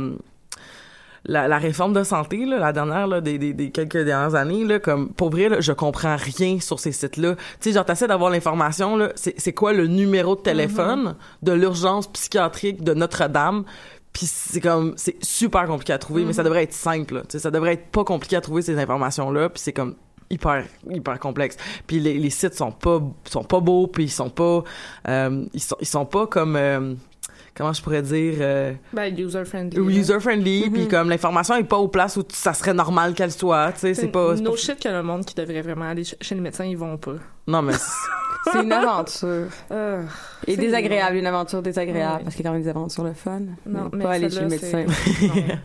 la, 1.30 1.48
la 1.48 1.58
réforme 1.60 1.94
de 1.94 2.04
santé, 2.04 2.46
là, 2.46 2.58
la 2.58 2.74
dernière, 2.74 3.08
là, 3.08 3.22
des, 3.22 3.38
des, 3.38 3.54
des 3.54 3.70
quelques 3.70 4.04
dernières 4.04 4.36
années, 4.36 4.66
là, 4.66 4.80
comme, 4.80 5.10
pour 5.14 5.30
vrai, 5.30 5.48
là, 5.48 5.62
je 5.62 5.72
comprends 5.72 6.16
rien 6.18 6.60
sur 6.60 6.80
ces 6.80 6.92
sites-là. 6.92 7.36
Tu 7.36 7.42
sais, 7.60 7.72
genre, 7.74 7.86
t'essaies 7.86 8.08
d'avoir 8.08 8.32
l'information, 8.32 8.98
là, 8.98 9.12
c'est, 9.16 9.40
c'est 9.40 9.54
quoi 9.54 9.72
le 9.72 9.88
numéro 9.88 10.36
de 10.36 10.42
téléphone 10.42 11.16
de 11.44 11.52
l'urgence 11.52 12.08
psychiatrique 12.08 12.84
de 12.84 12.94
Notre-Dame, 12.94 13.64
puis 14.12 14.26
c'est 14.26 14.60
comme, 14.60 14.94
c'est 14.98 15.24
super 15.24 15.68
compliqué 15.68 15.94
à 15.94 16.00
trouver, 16.00 16.26
mais 16.26 16.34
ça 16.34 16.44
devrait 16.44 16.64
être 16.64 16.74
simple, 16.74 17.16
là. 17.16 17.22
Tu 17.22 17.34
sais, 17.34 17.40
ça 17.40 17.52
devrait 17.52 17.74
être 17.74 17.88
pas 17.88 18.04
compliqué 18.04 18.36
à 18.36 18.42
trouver 18.42 18.64
ces 18.64 18.78
informations-là, 18.80 19.50
puis 19.50 19.62
c'est 19.62 19.74
comme, 19.74 19.96
hyper 20.32 20.66
hyper 20.88 21.20
complexe 21.20 21.58
puis 21.88 22.00
les, 22.00 22.20
les 22.20 22.30
sites 22.30 22.54
sont 22.54 22.72
pas 22.72 23.02
sont 23.26 23.44
pas 23.44 23.60
beaux 23.60 23.88
puis 23.88 24.04
ils 24.04 24.12
sont 24.12 24.30
pas 24.30 24.64
euh, 25.08 25.44
ils 25.56 25.60
sont 25.60 25.76
ils 25.82 25.88
sont 25.88 26.06
pas 26.06 26.28
comme 26.28 26.56
euh, 26.56 26.94
comment 27.60 27.74
je 27.74 27.82
pourrais 27.84 28.02
dire 28.02 28.36
euh, 28.40 28.74
Ben, 28.94 29.16
user-friendly. 29.16 29.78
user 29.80 30.20
friendly 30.20 30.68
puis 30.72 30.88
comme 30.88 31.10
l'information 31.10 31.56
est 31.58 31.64
pas 31.64 31.78
aux 31.78 31.88
places 31.90 32.18
où 32.18 32.24
ça 32.34 32.54
serait 32.56 32.74
normal 32.74 33.14
qu'elle 33.14 33.32
soit 33.32 33.72
tu 33.74 33.82
sais 33.82 33.94
c'est 33.94 34.08
pas, 34.08 34.34
No 34.36 34.52
pas- 34.52 34.58
shit 34.58 34.80
que 34.82 34.90
le 34.90 35.04
monde 35.04 35.24
qui 35.26 35.36
devrait 35.36 35.62
vraiment 35.62 35.86
aller 35.90 36.04
ch- 36.04 36.18
chez 36.22 36.34
le 36.34 36.42
médecin, 36.42 36.66
ils 36.66 36.78
vont 36.78 36.98
pas. 36.98 37.16
non 37.46 37.62
mais 37.62 37.74
c'est- 37.74 37.92
C'est 38.54 38.64
une 38.64 38.72
aventure. 38.72 39.48
Euh, 39.70 40.02
Et 40.48 40.56
désagréable, 40.56 41.18
une 41.18 41.26
aventure 41.28 41.62
désagréable, 41.62 42.16
Ouais. 42.20 42.24
parce 42.24 42.36
qu'il 42.36 42.46
y 42.46 42.48
a 42.48 42.50
quand 42.50 42.54
même 42.56 42.64
des 42.64 42.70
aventures 42.70 43.04
le 43.04 43.14
fun. 43.14 43.42
non, 43.66 43.90
mais 43.92 43.98
mais 43.98 44.04
pas 44.06 44.12
aller 44.14 44.30
chez 44.30 44.40
le 44.40 44.48
médecin. 44.48 44.86
c'est- 44.88 45.28
non, 45.28 45.36
non. 45.36 45.56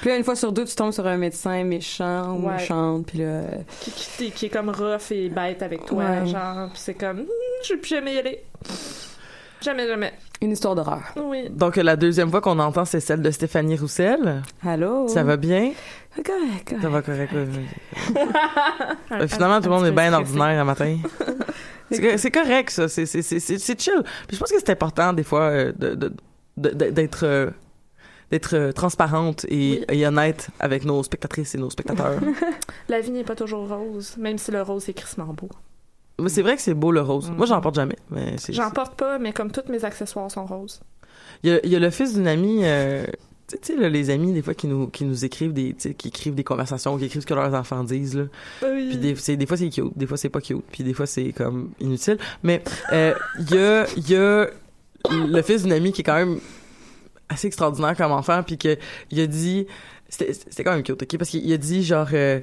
Puis 0.00 0.10
là, 0.10 0.16
une 0.16 0.24
fois 0.24 0.34
sur 0.34 0.50
deux, 0.52 0.64
tu 0.64 0.74
tombes 0.74 0.90
sur 0.90 1.06
un 1.06 1.16
médecin 1.16 1.62
méchant 1.62 2.32
ou 2.34 2.48
Ouais. 2.48 2.54
méchante, 2.54 3.06
puis 3.06 3.18
là... 3.18 3.42
Qui, 3.80 3.92
qui, 3.92 4.30
qui 4.32 4.46
est 4.46 4.48
comme 4.48 4.70
rough 4.70 5.12
et 5.12 5.28
bête 5.28 5.62
avec 5.62 5.86
toi, 5.86 6.02
Ouais. 6.04 6.26
genre, 6.26 6.70
pis 6.72 6.80
c'est 6.80 6.94
comme, 6.94 7.20
Hum, 7.20 7.26
je 7.64 7.74
vais 7.74 7.80
plus 7.80 7.90
jamais 7.90 8.14
y 8.14 8.18
aller. 8.18 8.42
Jamais, 9.62 9.86
jamais. 9.86 10.12
Une 10.42 10.50
histoire 10.50 10.74
d'horreur. 10.74 11.02
Oui. 11.16 11.48
donc 11.50 11.76
la 11.76 11.96
deuxième 11.96 12.28
voix 12.28 12.40
qu'on 12.40 12.58
entend 12.58 12.84
c'est 12.84 13.00
celle 13.00 13.22
de 13.22 13.30
Stéphanie 13.30 13.76
Roussel 13.78 14.42
Allô? 14.66 15.08
ça 15.08 15.22
va 15.22 15.36
bien? 15.36 15.72
Correct, 16.16 16.68
correct. 16.68 16.82
ça 16.82 16.88
va 16.88 17.00
correct 17.02 17.32
Euh, 19.12 19.26
finalement 19.28 19.60
tout 19.60 19.68
le 19.70 19.74
monde 19.76 19.86
est 19.86 19.92
bien 19.92 20.12
ordinaire 20.12 20.60
un 20.60 20.64
matin 20.64 20.98
c'est 21.90 22.00
co- 22.02 22.16
c'est 22.18 22.30
correct 22.30 22.70
ça 22.70 22.88
c'est 22.88 23.06
c'est 23.06 23.22
c'est 23.22 23.40
c'est 23.40 23.58
c'est 23.58 23.80
chill 23.80 24.02
puis 24.26 24.36
je 24.36 24.38
pense 24.40 24.50
que 24.50 24.58
c'est 24.58 24.70
important 24.70 25.12
des 25.12 25.22
fois 25.22 25.42
euh, 25.42 25.72
de 25.78 25.94
de- 25.94 26.12
de- 26.56 26.70
de- 26.70 26.90
d'être 26.90 27.24
euh, 27.24 27.50
d'être 28.30 28.54
euh, 28.56 28.72
transparente 28.72 29.44
et, 29.48 29.84
et 29.94 30.06
honnête 30.06 30.48
avec 30.58 30.84
nos 30.84 31.02
spectatrices 31.02 31.54
et 31.54 31.58
nos 31.58 31.70
spectateurs 31.70 32.18
La 32.88 33.00
vie 33.00 33.10
n'est 33.10 33.24
pas 33.24 33.34
toujours 33.36 33.68
rose, 33.68 34.16
même 34.18 34.38
si 34.38 34.50
le 34.50 34.62
rose 34.62 34.88
est 34.88 34.94
crissement 34.94 35.26
beau. 35.34 35.48
Mais 36.20 36.28
c'est 36.28 36.42
vrai 36.42 36.56
que 36.56 36.62
c'est 36.62 36.74
beau 36.74 36.92
le 36.92 37.00
rose. 37.00 37.30
Moi, 37.30 37.46
j'en 37.46 37.60
porte 37.60 37.74
jamais. 37.74 37.96
Mais 38.10 38.36
c'est, 38.38 38.52
J'en 38.52 38.70
porte 38.70 38.96
pas, 38.96 39.18
mais 39.18 39.32
comme 39.32 39.50
tous 39.50 39.70
mes 39.70 39.84
accessoires 39.84 40.30
sont 40.30 40.46
roses. 40.46 40.80
il 41.42 41.50
y 41.50 41.52
a, 41.52 41.60
il 41.64 41.70
y 41.70 41.76
a 41.76 41.78
le 41.78 41.90
fils 41.90 42.14
d'une 42.14 42.28
amie, 42.28 42.60
euh, 42.62 43.04
tu 43.48 43.58
sais, 43.62 43.76
là, 43.76 43.88
les 43.88 44.10
amis, 44.10 44.32
des 44.32 44.42
fois, 44.42 44.54
qui 44.54 44.66
nous, 44.66 44.88
qui 44.88 45.04
nous 45.04 45.24
écrivent 45.24 45.52
des, 45.52 45.74
qui 45.74 46.08
écrivent 46.08 46.34
des 46.34 46.44
conversations, 46.44 46.96
qui 46.96 47.06
écrivent 47.06 47.22
ce 47.22 47.26
que 47.26 47.34
leurs 47.34 47.54
enfants 47.54 47.84
disent, 47.84 48.16
là. 48.16 48.24
Puis 48.60 48.96
des, 48.96 49.14
fois, 49.14 49.56
c'est 49.56 49.68
cute, 49.68 49.96
des 49.96 50.06
fois, 50.06 50.16
c'est 50.16 50.28
pas 50.28 50.40
cute, 50.40 50.64
puis 50.70 50.84
des 50.84 50.94
fois, 50.94 51.06
c'est 51.06 51.32
comme 51.32 51.70
inutile. 51.80 52.18
Mais, 52.42 52.62
euh, 52.92 53.14
il 53.38 53.54
y 53.54 53.58
a, 53.58 53.86
il 53.96 54.10
y 54.10 54.16
a 54.16 54.46
le 55.10 55.42
fils 55.42 55.62
d'une 55.62 55.72
amie 55.72 55.92
qui 55.92 56.02
est 56.02 56.04
quand 56.04 56.14
même 56.14 56.38
assez 57.28 57.46
extraordinaire 57.46 57.96
comme 57.96 58.12
enfant, 58.12 58.42
puis 58.42 58.58
que 58.58 58.76
il 59.10 59.20
a 59.20 59.26
dit, 59.26 59.66
c'était 60.08 60.32
c'était 60.32 60.64
quand 60.64 60.72
même 60.72 60.82
cute, 60.82 61.02
ok, 61.02 61.18
parce 61.18 61.30
qu'il 61.30 61.52
a 61.52 61.56
dit 61.56 61.82
genre, 61.82 62.08
euh, 62.12 62.40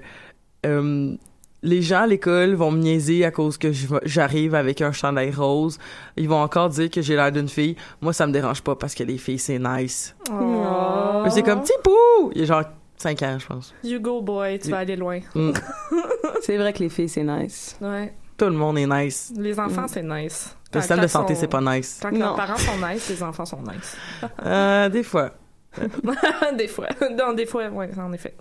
euh, 0.66 1.16
les 1.62 1.82
gens 1.82 2.02
à 2.04 2.08
l'école 2.08 2.54
vont 2.54 2.72
me 2.72 2.80
niaiser 2.80 3.26
à 3.26 3.32
cause 3.32 3.58
que 3.58 3.70
j'arrive 4.04 4.56
avec 4.56 4.82
un 4.82 4.92
chandail 4.92 5.32
rose. 5.32 5.78
Ils 6.18 6.30
vont 6.30 6.42
encore 6.42 6.70
dire 6.70 6.90
que 6.90 7.02
j'ai 7.02 7.16
l'air 7.16 7.32
d'une 7.32 7.50
fille. 7.50 7.76
Moi, 8.02 8.14
ça 8.14 8.26
me 8.28 8.32
dérange 8.32 8.62
pas 8.62 8.76
parce 8.76 8.96
que 8.96 9.04
les 9.04 9.18
filles, 9.18 9.40
c'est 9.40 9.60
nice. 9.60 10.16
Oh. 10.32 11.22
Mais 11.24 11.30
C'est 11.32 11.44
comme 11.44 11.62
Tipou! 11.62 12.32
Il 12.34 12.42
y 12.42 12.44
a 12.44 12.46
genre 12.46 12.64
5 12.98 13.22
ans, 13.24 13.38
je 13.40 13.48
pense. 13.48 13.74
You 13.84 14.00
go, 14.00 14.22
boy, 14.22 14.60
tu 14.60 14.70
vas 14.72 14.80
aller 14.80 14.96
loin. 14.96 15.20
Mm. 15.36 15.52
C'est 16.42 16.58
vrai 16.58 16.72
que 16.74 16.80
les 16.80 16.90
filles, 16.90 17.10
c'est 17.10 17.24
nice. 17.24 17.78
Ouais. 17.82 18.14
Tout 18.38 18.46
le 18.46 18.52
monde 18.54 18.78
est 18.78 18.88
nice. 18.88 19.34
Les 19.38 19.60
enfants, 19.60 19.84
Mm. 19.84 19.88
c'est 19.90 20.04
nice. 20.04 20.56
Le 20.74 20.80
système 20.82 21.00
de 21.02 21.08
santé, 21.08 21.34
sont- 21.36 21.42
c'est 21.42 21.48
pas 21.48 21.60
nice. 21.62 22.00
Quand 22.02 22.12
Non. 22.12 22.20
leurs 22.20 22.36
parents 22.36 22.58
sont 22.58 22.78
nice, 22.88 23.10
les 23.10 23.22
enfants 23.24 23.46
sont 23.46 23.62
nice. 23.62 23.98
Euh, 24.46 24.88
des 24.90 25.04
fois. 25.04 25.32
des 26.58 26.68
fois. 26.68 26.88
Non, 27.18 27.34
des 27.34 27.46
fois, 27.46 27.64
oui, 27.72 27.88
en 27.98 28.12
effet. 28.14 28.36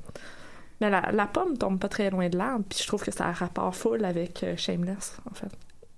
Mais 0.80 0.90
la, 0.90 1.02
la 1.12 1.26
pomme 1.26 1.56
tombe 1.58 1.78
pas 1.78 1.88
très 1.88 2.08
loin 2.10 2.28
de 2.28 2.38
l'arbre, 2.38 2.64
puis 2.68 2.78
je 2.82 2.86
trouve 2.86 3.02
que 3.02 3.10
ça 3.10 3.24
a 3.24 3.28
un 3.28 3.32
rapport 3.32 3.74
full 3.74 4.04
avec 4.04 4.42
euh, 4.44 4.54
Shameless, 4.56 5.16
en 5.30 5.34
fait. 5.34 5.48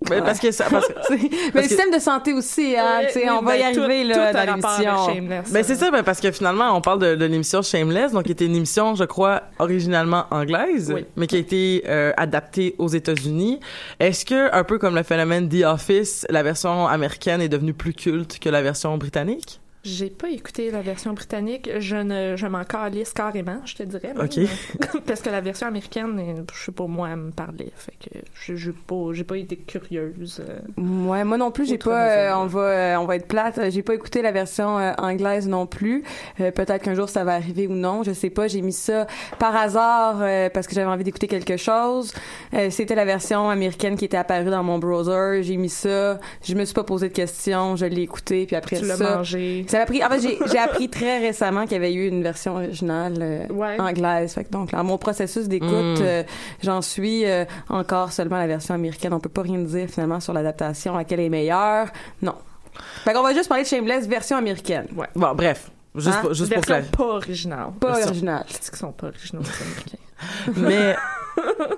Mais 0.08 0.22
parce 0.22 0.40
que 0.40 0.50
ça, 0.50 0.64
parce 0.70 0.88
que, 0.88 0.94
Mais 1.10 1.18
le 1.54 1.60
que- 1.60 1.68
système 1.68 1.90
de 1.92 1.99
santé 1.99 2.32
aussi, 2.32 2.75
hein, 2.75 3.00
Ouais, 3.00 3.06
tu 3.08 3.12
sais, 3.12 3.25
oui, 3.25 3.30
on 3.38 3.42
va 3.42 3.52
ben, 3.52 3.56
y 3.60 3.62
arriver 3.64 4.02
tout- 4.02 4.08
là, 4.08 4.28
tout 4.32 4.37
dans 4.38 4.44
l'émission. 4.54 5.06
Shameless. 5.14 5.52
Ben 5.52 5.62
c'est 5.62 5.75
ça, 5.75 5.90
ben 5.90 6.02
parce 6.02 6.20
que 6.22 6.30
finalement, 6.32 6.75
on 6.75 6.80
parle 6.80 7.00
de, 7.00 7.14
de 7.16 7.25
l'émission 7.26 7.60
Shameless, 7.60 8.12
donc 8.12 8.25
qui 8.25 8.32
était 8.32 8.46
une 8.46 8.56
émission, 8.56 8.94
je 8.94 9.04
crois, 9.04 9.42
originalement 9.58 10.25
anglaise, 10.30 10.90
Oui. 10.94 11.04
mais 11.16 11.26
qui 11.26 11.37
a 11.37 11.38
été 11.40 11.82
euh, 11.87 12.14
adaptée 12.16 12.75
aux 12.78 12.88
États-Unis. 12.88 13.60
Est-ce 13.99 14.25
que, 14.25 14.50
un 14.54 14.64
peu 14.64 14.78
comme 14.78 14.94
le 14.94 15.02
phénomène 15.02 15.50
The 15.50 15.64
Office, 15.66 16.26
la 16.30 16.42
version 16.42 16.87
américaine 16.88 17.42
est 17.42 17.50
devenue 17.50 17.75
plus 17.75 17.92
culte 17.92 18.38
que 18.38 18.49
la 18.49 18.62
version 18.62 18.96
britannique? 18.96 19.60
J'ai 19.82 20.10
pas 20.10 20.28
écouté 20.28 20.70
la 20.70 20.82
version 20.82 21.12
britannique. 21.14 21.70
Je 21.78 21.96
ne, 21.96 22.37
je 22.37 22.46
m'en 22.46 22.64
calisse 22.64 23.12
carrément, 23.14 23.60
je 23.64 23.76
te 23.76 23.82
dirais. 23.82 24.12
même. 24.14 24.25
Ok. 24.26 24.38
Parce 25.06 25.20
que 25.22 25.30
la 25.30 25.40
version 25.40 25.66
américaine, 25.68 26.18
euh, 26.18 26.42
je 26.54 26.64
sais 26.66 26.72
pas, 26.72 26.87
moi, 26.87 27.08
elle 27.10 27.16
me 27.16 27.30
parlait. 27.30 27.72
Fait 27.76 27.92
que 27.92 28.18
je- 28.34 28.56
j'ai 28.56 28.72
pas, 28.72 29.12
j'ai 29.12 29.25
pas 29.25 29.38
été 29.38 29.56
curieuse. 29.56 30.42
euh. 30.46 30.58
Ouais, 31.08 31.25
moi 31.25 31.38
non 31.38 31.50
plus, 31.50 31.66
j'ai 31.66 31.78
pas. 31.78 32.10
euh, 32.10 32.34
on 32.37 32.46
va, 32.46 32.60
euh, 32.60 32.96
on 32.99 33.06
va 33.06 33.16
être 33.16 33.26
plate. 33.26 33.58
J'ai 33.70 33.82
pas 33.82 33.94
écouté 33.94 34.20
la 34.20 34.32
version 34.32 34.78
euh, 34.78 34.92
anglaise 34.99 35.49
non 35.49 35.66
plus. 35.66 36.04
Peut-être 36.37 36.82
qu'un 36.82 36.94
jour 36.94 37.08
ça 37.08 37.25
va 37.25 37.34
arriver 37.34 37.66
ou 37.66 37.72
non, 37.72 38.02
je 38.02 38.12
sais 38.12 38.30
pas. 38.30 38.49
J'ai 38.49 38.60
mis 38.60 38.72
ça 38.75 39.06
par 39.38 39.56
hasard 39.56 40.18
euh, 40.20 40.50
parce 40.50 40.66
que 40.66 40.75
j'avais 40.75 40.90
envie 40.90 41.04
d'écouter 41.04 41.26
quelque 41.26 41.56
chose. 41.56 42.12
Euh, 42.54 42.68
C'était 42.70 42.94
la 42.94 43.04
version 43.06 43.49
américaine 43.49 43.96
qui 43.96 44.04
était 44.04 44.16
apparue 44.18 44.50
dans 44.50 44.62
mon 44.62 44.78
browser. 44.78 45.42
J'ai 45.42 45.56
mis 45.56 45.68
ça. 45.70 46.18
Je 46.44 46.54
me 46.54 46.64
suis 46.66 46.75
pas 46.75 46.84
posé 46.84 47.08
de 47.08 47.14
questions. 47.14 47.76
Je 47.76 47.87
l'ai 47.87 48.02
écouté 48.02 48.44
puis 48.46 48.56
après 48.56 48.76
Tu 48.78 48.84
l'as 48.84 48.96
ça. 48.96 49.16
mangé. 49.16 49.64
Ça 49.70 49.78
m'a 49.78 49.86
pris. 49.86 50.02
En 50.04 50.08
fait, 50.08 50.20
j'ai- 50.20 50.58
appris 50.58 50.88
très 50.90 51.18
récemment 51.18 51.62
qu'il 51.62 51.72
y 51.72 51.76
avait 51.76 51.92
eu 51.94 52.08
une 52.08 52.22
version 52.22 52.56
originale 52.56 53.14
euh, 53.20 53.46
Ouais. 53.48 53.80
anglaise. 53.80 54.34
Fait 54.34 54.44
que 54.44 54.50
donc, 54.50 54.72
dans 54.72 54.84
mon 54.84 54.98
processus 54.98 55.46
d'écoute, 55.48 55.70
Mm. 55.70 55.96
euh, 56.02 56.22
j'en 56.62 56.82
suis 56.82 57.24
euh, 57.24 57.44
encore 57.68 58.12
seulement 58.12 58.36
à 58.36 58.40
la 58.40 58.46
version 58.46 58.74
américaine. 58.74 59.12
On 59.12 59.20
peut 59.20 59.28
pas 59.28 59.42
rien 59.42 59.58
dire 59.58 59.88
finalement 59.88 60.20
sur 60.20 60.32
l'adaptation, 60.32 60.96
laquelle 60.96 61.20
est 61.20 61.28
meilleure. 61.28 61.86
Non. 62.22 62.34
Fait 63.04 63.12
qu'on 63.12 63.22
va 63.22 63.32
juste 63.34 63.48
parler 63.48 63.64
de 63.64 63.68
Shameless 63.68 64.06
version 64.06 64.36
américaine, 64.36 64.86
Bon, 65.14 65.34
bref. 65.34 65.70
Juste, 65.94 66.08
Hein? 66.08 66.18
pour, 66.22 66.34
juste 66.34 66.52
pour 66.52 66.62
version 66.62 66.74
clarifier. 66.74 66.92
pas 66.96 67.04
originale. 67.04 67.66
pas 67.80 67.86
Version- 67.88 68.06
originale. 68.08 68.44
C'est 68.48 68.70
qu'ils 68.70 68.78
sont 68.78 68.92
pas 68.92 69.06
originaux, 69.08 69.42
les 69.42 69.66
Américains. 69.66 69.98
Mais 70.56 70.96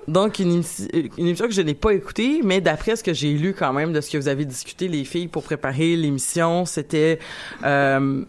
donc 0.07 0.39
une, 0.39 0.51
émission- 0.53 0.87
une 1.17 1.27
émission 1.27 1.45
que 1.47 1.53
je 1.53 1.61
n'ai 1.61 1.75
pas 1.75 1.91
écoutée, 1.93 2.41
mais 2.43 2.59
d'après 2.59 2.95
ce 2.95 3.03
que 3.03 3.13
j'ai 3.13 3.33
lu 3.33 3.53
quand 3.57 3.71
même 3.71 3.93
de 3.93 4.01
ce 4.01 4.09
que 4.09 4.17
vous 4.17 4.27
avez 4.27 4.45
discuté 4.45 4.87
les 4.87 5.05
filles 5.05 5.27
pour 5.27 5.43
préparer 5.43 5.95
l'émission, 5.95 6.65
c'était 6.65 7.19
euh, 7.63 8.25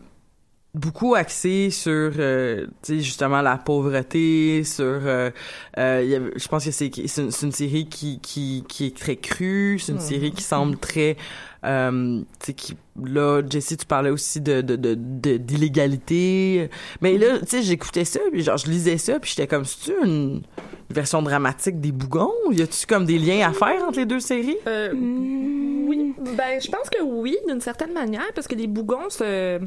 beaucoup 0.75 1.15
axé 1.15 1.71
sur 1.71 2.13
euh, 2.19 2.67
tu 2.83 2.97
sais 2.97 3.01
justement 3.01 3.41
la 3.43 3.57
pauvreté, 3.57 4.63
sur 4.65 4.85
euh, 4.85 5.31
euh, 5.79 6.01
il 6.05 6.11
y 6.11 6.15
avait- 6.15 6.33
je 6.37 6.47
pense 6.49 6.65
que 6.65 6.71
c'est 6.71 6.91
c'est 7.07 7.23
une, 7.23 7.31
une 7.43 7.53
série 7.53 7.89
qui 7.89 8.21
qui 8.21 8.65
qui 8.69 8.87
est 8.87 8.97
très 8.97 9.17
crue, 9.17 9.79
c'est 9.81 9.93
une 9.93 10.01
série 10.01 10.31
qui 10.33 10.43
semble 10.43 10.77
très 10.77 11.17
euh, 11.65 12.21
tu 12.45 12.55
qui 12.55 12.77
là 13.03 13.43
Jessie 13.49 13.77
tu 13.77 13.87
parlais 13.87 14.11
aussi 14.11 14.41
de 14.41 14.61
de 14.61 14.77
de 14.77 15.37
d'illégalité. 15.37 16.71
Mais 17.01 17.19
là 17.19 17.39
tu 17.41 17.47
sais 17.47 17.63
j'écoutais 17.63 18.05
ça 18.05 18.21
puis 18.31 18.43
genre 18.43 18.57
je 18.57 18.67
lisais 18.67 18.99
ça 18.99 19.19
puis 19.19 19.31
j'étais 19.31 19.47
comme 19.47 19.65
c'est 19.65 19.93
une 20.05 20.43
version 20.91 21.23
dramatique 21.23 21.81
des 21.81 21.93
bougons? 21.93 22.33
Y 22.51 22.63
a-tu 22.63 22.87
comme 22.87 23.05
des 23.05 23.19
liens 23.19 23.49
à 23.49 23.53
faire 23.53 23.83
entre 23.83 23.99
les 23.99 24.07
deux 24.07 24.21
séries? 24.21 24.57
Euh, 24.67 24.93
Oui, 24.93 26.15
ben 26.19 26.61
je 26.61 26.71
pense 26.71 26.89
que 26.89 27.03
oui, 27.03 27.37
d'une 27.49 27.61
certaine 27.61 27.93
manière, 27.93 28.33
parce 28.35 28.47
que 28.49 28.55
les 28.55 28.67
bougons 28.67 29.11
se, 29.11 29.61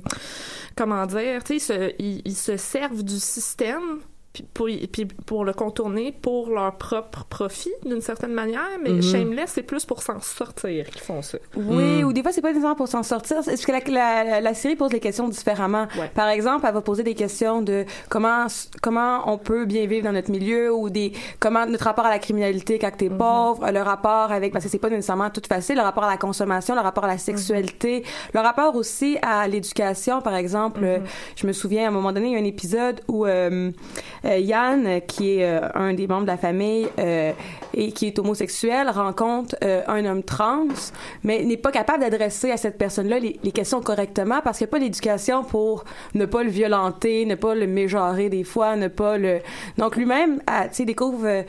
comment 0.75 1.05
dire, 1.05 1.43
tu 1.43 1.59
sais, 1.59 1.95
ils, 1.99 2.35
se 2.35 2.57
servent 2.57 3.03
du 3.03 3.19
système 3.19 3.99
pour, 4.53 4.67
puis 4.91 5.05
pour 5.05 5.45
le 5.45 5.53
contourner 5.53 6.11
pour 6.21 6.49
leur 6.49 6.75
propre 6.77 7.25
profit, 7.25 7.71
d'une 7.85 8.01
certaine 8.01 8.33
manière, 8.33 8.61
mais 8.83 8.89
Mhm. 8.91 9.01
Shameless, 9.01 9.51
c'est 9.51 9.63
plus 9.63 9.85
pour 9.85 10.01
s'en 10.01 10.19
sortir 10.19 10.85
qu'ils 10.89 11.01
font 11.01 11.21
ça. 11.21 11.37
Oui, 11.55 12.01
Mm. 12.01 12.05
ou 12.05 12.13
des 12.13 12.21
fois, 12.23 12.31
c'est 12.31 12.41
pas 12.41 12.49
nécessairement 12.49 12.75
pour 12.75 12.87
s'en 12.87 13.03
sortir. 13.03 13.37
Parce 13.45 13.65
que 13.65 13.71
la, 13.71 14.23
la, 14.23 14.41
la 14.41 14.53
série 14.53 14.75
pose 14.75 14.91
les 14.91 14.99
questions 14.99 15.27
différemment. 15.27 15.87
Ouais. 15.97 16.11
Par 16.13 16.29
exemple, 16.29 16.65
elle 16.67 16.73
va 16.73 16.81
poser 16.81 17.03
des 17.03 17.15
questions 17.15 17.61
de 17.61 17.85
comment 18.09 18.47
comment 18.81 19.31
on 19.31 19.37
peut 19.37 19.65
bien 19.65 19.85
vivre 19.85 20.03
dans 20.05 20.11
notre 20.13 20.31
milieu 20.31 20.73
ou 20.73 20.89
des 20.89 21.11
comment 21.39 21.65
notre 21.65 21.83
rapport 21.85 22.05
à 22.05 22.09
la 22.09 22.19
criminalité 22.19 22.79
quand 22.79 22.91
t'es 22.97 23.09
pauvre, 23.09 23.69
le 23.71 23.81
rapport 23.81 24.31
avec 24.31 24.51
parce 24.53 24.65
que 24.65 24.71
c'est 24.71 24.77
pas 24.79 24.89
nécessairement 24.89 25.29
tout 25.29 25.41
facile, 25.47 25.75
le 25.75 25.81
rapport 25.81 26.03
à 26.03 26.09
la 26.11 26.17
consommation, 26.17 26.75
le 26.75 26.81
rapport 26.81 27.03
à 27.05 27.07
la 27.07 27.17
sexualité, 27.17 28.03
le 28.33 28.39
rapport 28.39 28.75
aussi 28.75 29.17
à 29.21 29.47
l'éducation. 29.47 30.21
Par 30.21 30.35
exemple, 30.35 30.81
euh, 30.83 30.99
je 31.35 31.45
me 31.47 31.53
souviens 31.53 31.85
à 31.85 31.87
un 31.87 31.91
moment 31.91 32.11
donné, 32.11 32.27
il 32.27 32.33
y 32.33 32.35
a 32.35 32.39
un 32.39 32.43
épisode 32.43 33.01
où 33.07 33.25
euh, 33.25 33.71
euh, 34.25 34.26
Yann, 34.35 35.01
qui 35.07 35.39
est 35.39 35.45
euh, 35.45 35.67
un 35.73 35.93
des 35.93 36.07
membres 36.07 36.23
de 36.23 36.27
la 36.27 36.37
famille 36.37 36.87
euh, 36.99 37.31
et 37.73 37.91
qui 37.91 38.07
est 38.07 38.19
homosexuel, 38.19 38.89
rencontre 38.89 39.55
euh, 39.63 39.81
un 39.87 40.05
homme 40.05 40.23
trans, 40.23 40.67
mais 41.23 41.43
n'est 41.43 41.57
pas 41.57 41.71
capable 41.71 42.01
d'adresser 42.01 42.51
à 42.51 42.57
cette 42.57 42.77
personne-là 42.77 43.19
les, 43.19 43.39
les 43.43 43.51
questions 43.51 43.81
correctement 43.81 44.41
parce 44.43 44.57
qu'il 44.57 44.65
n'y 44.65 44.69
a 44.69 44.71
pas 44.71 44.79
l'éducation 44.79 45.43
pour 45.43 45.85
ne 46.13 46.25
pas 46.25 46.43
le 46.43 46.49
violenter, 46.49 47.25
ne 47.25 47.35
pas 47.35 47.55
le 47.55 47.67
mégenrer 47.67 48.29
des 48.29 48.43
fois, 48.43 48.75
ne 48.75 48.87
pas 48.87 49.17
le... 49.17 49.39
Donc 49.77 49.95
lui-même, 49.95 50.39
tu 50.39 50.67
sais, 50.71 50.85
découvre 50.85 51.25
euh, 51.25 51.43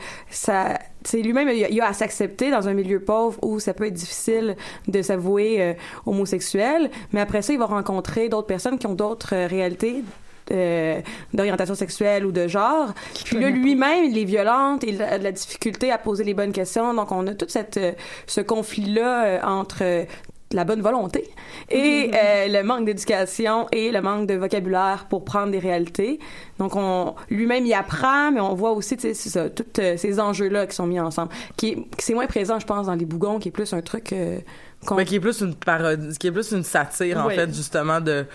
tu 1.03 1.11
sais, 1.11 1.21
lui-même, 1.21 1.49
il 1.49 1.67
il 1.69 1.81
a 1.81 1.87
à 1.87 1.93
s'accepter 1.93 2.51
dans 2.51 2.67
un 2.67 2.73
milieu 2.73 2.99
pauvre 2.99 3.39
où 3.41 3.59
ça 3.59 3.73
peut 3.73 3.85
être 3.85 3.93
difficile 3.93 4.55
de 4.87 5.01
s'avouer 5.01 5.61
euh, 5.61 5.73
homosexuel, 6.05 6.89
mais 7.13 7.21
après 7.21 7.41
ça, 7.41 7.53
il 7.53 7.59
va 7.59 7.65
rencontrer 7.65 8.27
d'autres 8.27 8.47
personnes 8.47 8.77
qui 8.77 8.87
ont 8.87 8.93
d'autres 8.93 9.33
euh, 9.33 9.47
réalités 9.47 10.03
euh, 10.51 10.99
d'orientation 11.33 11.75
sexuelle 11.75 12.25
ou 12.25 12.31
de 12.31 12.47
genre. 12.47 12.93
Puis 13.25 13.37
là, 13.39 13.49
lui-même, 13.49 14.05
il 14.05 14.17
est 14.17 14.23
violente 14.25 14.83
et 14.83 14.89
il 14.89 15.01
a 15.01 15.17
de 15.19 15.23
la 15.23 15.31
difficulté 15.31 15.91
à 15.91 15.97
poser 15.97 16.23
les 16.23 16.33
bonnes 16.33 16.51
questions. 16.53 16.93
Donc, 16.93 17.11
on 17.11 17.25
a 17.27 17.33
tout 17.33 17.45
cette, 17.49 17.77
euh, 17.77 17.91
ce 18.27 18.41
conflit-là 18.41 19.25
euh, 19.25 19.39
entre 19.43 20.05
la 20.51 20.63
bonne 20.63 20.81
volonté 20.81 21.29
et 21.69 22.09
euh, 22.11 22.47
le 22.47 22.63
manque 22.63 22.83
d'éducation 22.85 23.67
et 23.71 23.91
le 23.91 24.01
manque 24.01 24.25
de 24.25 24.33
vocabulaire 24.33 25.05
pour 25.07 25.23
prendre 25.23 25.51
des 25.51 25.59
réalités. 25.59 26.17
Donc, 26.57 26.75
on 26.75 27.13
lui-même 27.29 27.67
y 27.67 27.73
apprend, 27.75 28.31
mais 28.31 28.39
on 28.39 28.55
voit 28.55 28.71
aussi, 28.71 28.97
tu 28.97 29.13
sais, 29.13 29.49
tous 29.51 29.63
euh, 29.79 29.95
ces 29.95 30.19
enjeux-là 30.19 30.65
qui 30.65 30.75
sont 30.75 30.87
mis 30.87 30.99
ensemble. 30.99 31.29
Qui, 31.55 31.67
est- 31.67 31.75
qui 31.75 32.03
c'est 32.03 32.13
moins 32.15 32.25
présent, 32.25 32.59
je 32.59 32.65
pense, 32.65 32.87
dans 32.87 32.95
les 32.95 33.05
bougons, 33.05 33.37
qui 33.37 33.49
est 33.49 33.51
plus 33.51 33.71
un 33.73 33.81
truc 33.81 34.11
euh, 34.11 34.39
qu'on- 34.87 34.95
Mais 34.95 35.05
qui 35.05 35.17
est 35.17 35.19
plus 35.19 35.39
une 35.41 35.53
parodie, 35.53 36.17
qui 36.17 36.25
est 36.25 36.31
plus 36.31 36.51
une 36.51 36.63
satire 36.63 37.19
en 37.19 37.29
fait 37.35 37.53
justement 37.53 38.01
de 38.01 38.25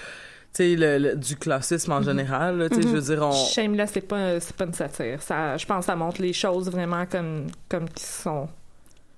sais 0.54 0.76
le, 0.76 0.98
le- 0.98 1.16
du 1.16 1.36
classisme 1.36 1.92
en 1.92 2.02
général. 2.02 2.58
là, 2.58 2.68
Tu 2.68 2.76
sais, 2.76 2.82
je 2.82 2.88
veux 2.88 3.00
dire 3.00 3.22
on 3.22 3.32
Shameless, 3.32 3.90
c'est 3.92 4.00
pas, 4.02 4.40
c'est 4.40 4.54
pas 4.56 4.64
une 4.64 4.74
satire. 4.74 5.22
Ça, 5.22 5.56
je 5.56 5.66
pense 5.66 5.80
que 5.80 5.86
ça 5.86 5.96
montre 5.96 6.20
les 6.22 6.32
choses 6.32 6.70
vraiment 6.70 7.06
comme, 7.06 7.46
comme 7.68 7.88
qu'ils 7.88 8.06
sont. 8.06 8.48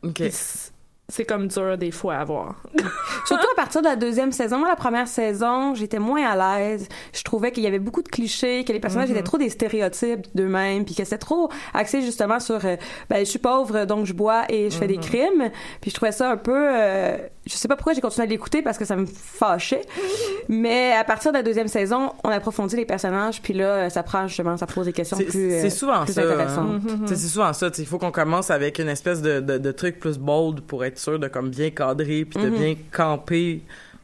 ok. 0.03 0.13
Puis 0.15 0.33
c- 0.33 0.71
C'est 1.09 1.25
comme 1.25 1.47
dur 1.47 1.79
des 1.79 1.93
fois 1.93 2.17
à 2.17 2.25
voir. 2.25 2.57
Surtout 3.27 3.47
à 3.53 3.57
partir 3.57 3.81
de 3.81 3.87
la 3.87 3.95
deuxième 3.97 4.33
saison. 4.33 4.59
Moi, 4.59 4.69
la 4.69 4.75
première 4.77 5.07
saison, 5.07 5.73
j'étais 5.75 5.99
moins 6.01 6.25
à 6.29 6.59
l'aise. 6.59 6.89
Je 7.13 7.23
trouvais 7.23 7.53
qu'il 7.53 7.63
y 7.63 7.67
avait 7.69 7.79
beaucoup 7.79 8.03
de 8.03 8.09
clichés, 8.09 8.65
que 8.65 8.73
les 8.73 8.81
personnages 8.81 9.11
étaient 9.11 9.23
trop 9.23 9.39
des 9.39 9.49
stéréotypes 9.51 10.27
d'eux-mêmes, 10.35 10.85
puis 10.85 10.95
que 10.97 11.05
c'était 11.05 11.19
trop 11.19 11.49
axé 11.75 12.03
justement 12.03 12.41
sur 12.41 12.65
euh, 12.65 12.77
ben 13.09 13.21
je 13.21 13.25
suis 13.31 13.39
pauvre 13.39 13.85
donc 13.85 14.05
je 14.07 14.13
bois 14.15 14.47
et 14.49 14.69
je 14.71 14.77
fais 14.77 14.87
des 14.89 14.99
crimes. 14.99 15.51
Puis 15.81 15.91
je 15.91 15.95
trouvais 15.97 16.13
ça 16.13 16.31
un 16.31 16.37
peu 16.37 16.53
euh, 16.57 17.19
je 17.47 17.55
sais 17.55 17.69
pas 17.69 17.77
pourquoi 17.77 17.93
j'ai 17.95 18.01
continué 18.01 18.27
à 18.27 18.31
l'écouter 18.31 18.61
parce 18.63 18.77
que 18.77 18.85
ça 18.85 18.97
me 18.97 19.07
fâchait. 19.07 19.83
Mais 20.49 20.93
à 20.93 21.05
partir 21.05 21.33
de 21.33 21.37
la 21.37 21.43
deuxième 21.43 21.69
saison, 21.69 22.13
on 22.25 22.29
approfondit 22.29 22.77
les 22.77 22.85
personnages 22.85 23.41
puis 23.43 23.55
là 23.55 23.89
ça 23.91 24.03
prend 24.03 24.27
justement 24.27 24.57
ça 24.57 24.67
pose 24.67 24.87
des 24.87 24.93
questions 24.93 25.17
plus 25.17 25.29
euh, 25.53 25.61
c'est 25.63 25.71
souvent 25.71 26.05
plus 26.05 26.13
ça. 26.15 26.23
intéressantes. 26.23 26.81
hein. 26.89 27.01
C'est 27.07 27.17
souvent 27.17 27.53
ça. 27.53 27.71
Il 27.79 27.87
faut 27.87 27.99
qu'on 27.99 28.11
commence 28.13 28.51
avec 28.51 28.79
une 28.79 28.89
espèce 28.89 29.23
de, 29.23 29.41
de, 29.41 29.59
de 29.59 29.73
truc 29.73 29.99
plus 30.01 30.19
bold 30.19 30.61
pour 30.63 30.85
être 30.85 30.99
sûr 30.99 31.19
de 31.19 31.29
comme 31.29 31.51
bien 31.51 31.71
cadrer 31.71 32.25
puis 32.25 32.43
de 32.43 32.49
Mhm. 32.51 32.57
bien 32.57 32.75
camper 32.93 33.63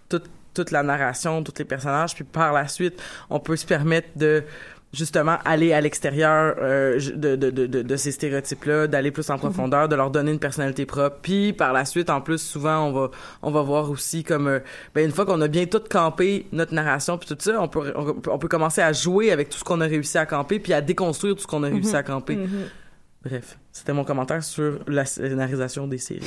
tout 0.08 0.20
toute 0.54 0.70
la 0.70 0.82
narration, 0.82 1.42
tous 1.42 1.54
les 1.58 1.64
personnages, 1.64 2.14
puis 2.14 2.25
par 2.25 2.52
la 2.52 2.68
suite, 2.68 3.00
on 3.30 3.40
peut 3.40 3.56
se 3.56 3.64
permettre 3.64 4.08
de 4.16 4.44
justement 4.92 5.38
aller 5.44 5.72
à 5.72 5.80
l'extérieur 5.80 6.56
euh, 6.61 7.00
de, 7.14 7.37
de, 7.37 7.50
de, 7.50 7.66
de, 7.66 7.96
ces 7.96 8.12
stéréotypes-là, 8.12 8.87
d'aller 8.87 9.11
plus 9.11 9.28
en 9.30 9.38
profondeur, 9.38 9.88
de 9.88 9.96
leur 9.96 10.11
donner 10.11 10.32
une 10.32 10.38
personnalité 10.38 10.84
propre. 10.87 11.16
Puis 11.22 11.52
par 11.52 11.72
la 11.72 11.84
suite, 11.84 12.11
en 12.11 12.20
plus, 12.20 12.38
souvent, 12.38 12.87
on 12.87 12.92
va 12.92 13.11
on 13.42 13.50
va 13.50 13.62
voir 13.62 13.90
aussi 13.90 14.22
comme 14.25 14.49
euh, 14.49 14.58
ben, 14.94 15.04
une 15.04 15.12
fois 15.12 15.25
qu'on 15.25 15.40
a 15.40 15.49
bien 15.49 15.66
tout 15.66 15.82
campé 15.88 16.46
notre 16.52 16.75
narration 16.75 17.18
puis 17.18 17.28
tout 17.28 17.37
ça, 17.38 17.61
on 17.61 17.68
peut 17.68 17.92
on, 17.96 18.38
peut 18.38 18.49
commencer 18.49 18.80
à 18.80 18.92
jouer 18.92 19.30
avec 19.32 19.49
tout 19.49 19.58
ce 19.58 19.64
qu'on 19.64 19.80
a 19.80 19.87
réussi 19.87 20.18
à 20.18 20.26
camper 20.26 20.58
puis 20.58 20.72
à 20.72 20.80
déconstruire 20.80 21.34
tout 21.34 21.42
ce 21.42 21.46
qu'on 21.46 21.62
a 21.62 21.68
réussi 21.68 21.96
à 21.96 22.02
camper. 22.02 22.38
Bref, 23.25 23.57
c'était 23.71 23.93
mon 23.93 24.02
commentaire 24.05 24.43
sur 24.43 24.81
la 24.88 25.05
scénarisation 25.05 25.87
des 25.87 25.99
séries. 25.99 26.26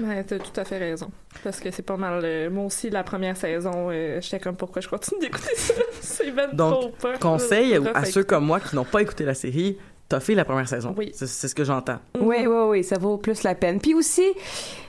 ouais, 0.00 0.24
t'as 0.26 0.38
tout 0.38 0.60
à 0.60 0.64
fait 0.64 0.78
raison. 0.78 1.10
Parce 1.44 1.60
que 1.60 1.70
c'est 1.70 1.82
pas 1.82 1.96
mal. 1.96 2.20
Euh, 2.24 2.50
moi 2.50 2.64
aussi, 2.64 2.90
la 2.90 3.04
première 3.04 3.36
saison, 3.36 3.90
euh, 3.90 4.20
j'étais 4.20 4.40
comme 4.40 4.56
pourquoi 4.56 4.82
je 4.82 4.88
continue 4.88 5.20
d'écouter 5.20 5.54
ça? 5.54 5.74
c'est 6.00 6.32
ben 6.32 6.50
Donc, 6.52 6.98
trop 6.98 7.10
conseil 7.20 7.78
à 7.94 8.04
ceux 8.04 8.24
comme 8.24 8.44
moi 8.44 8.58
qui 8.58 8.74
n'ont 8.74 8.84
pas 8.84 9.02
écouté 9.02 9.24
la 9.24 9.34
série, 9.34 9.78
t'as 10.08 10.18
fait 10.18 10.34
la 10.34 10.44
première 10.44 10.68
saison. 10.68 10.94
Oui. 10.96 11.12
C'est 11.14 11.26
ce 11.26 11.54
que 11.54 11.64
j'entends. 11.64 12.00
Oui, 12.18 12.46
oui, 12.46 12.62
oui, 12.68 12.84
ça 12.84 12.98
vaut 12.98 13.18
plus 13.18 13.44
la 13.44 13.54
peine. 13.54 13.80
Puis 13.80 13.94
aussi, 13.94 14.26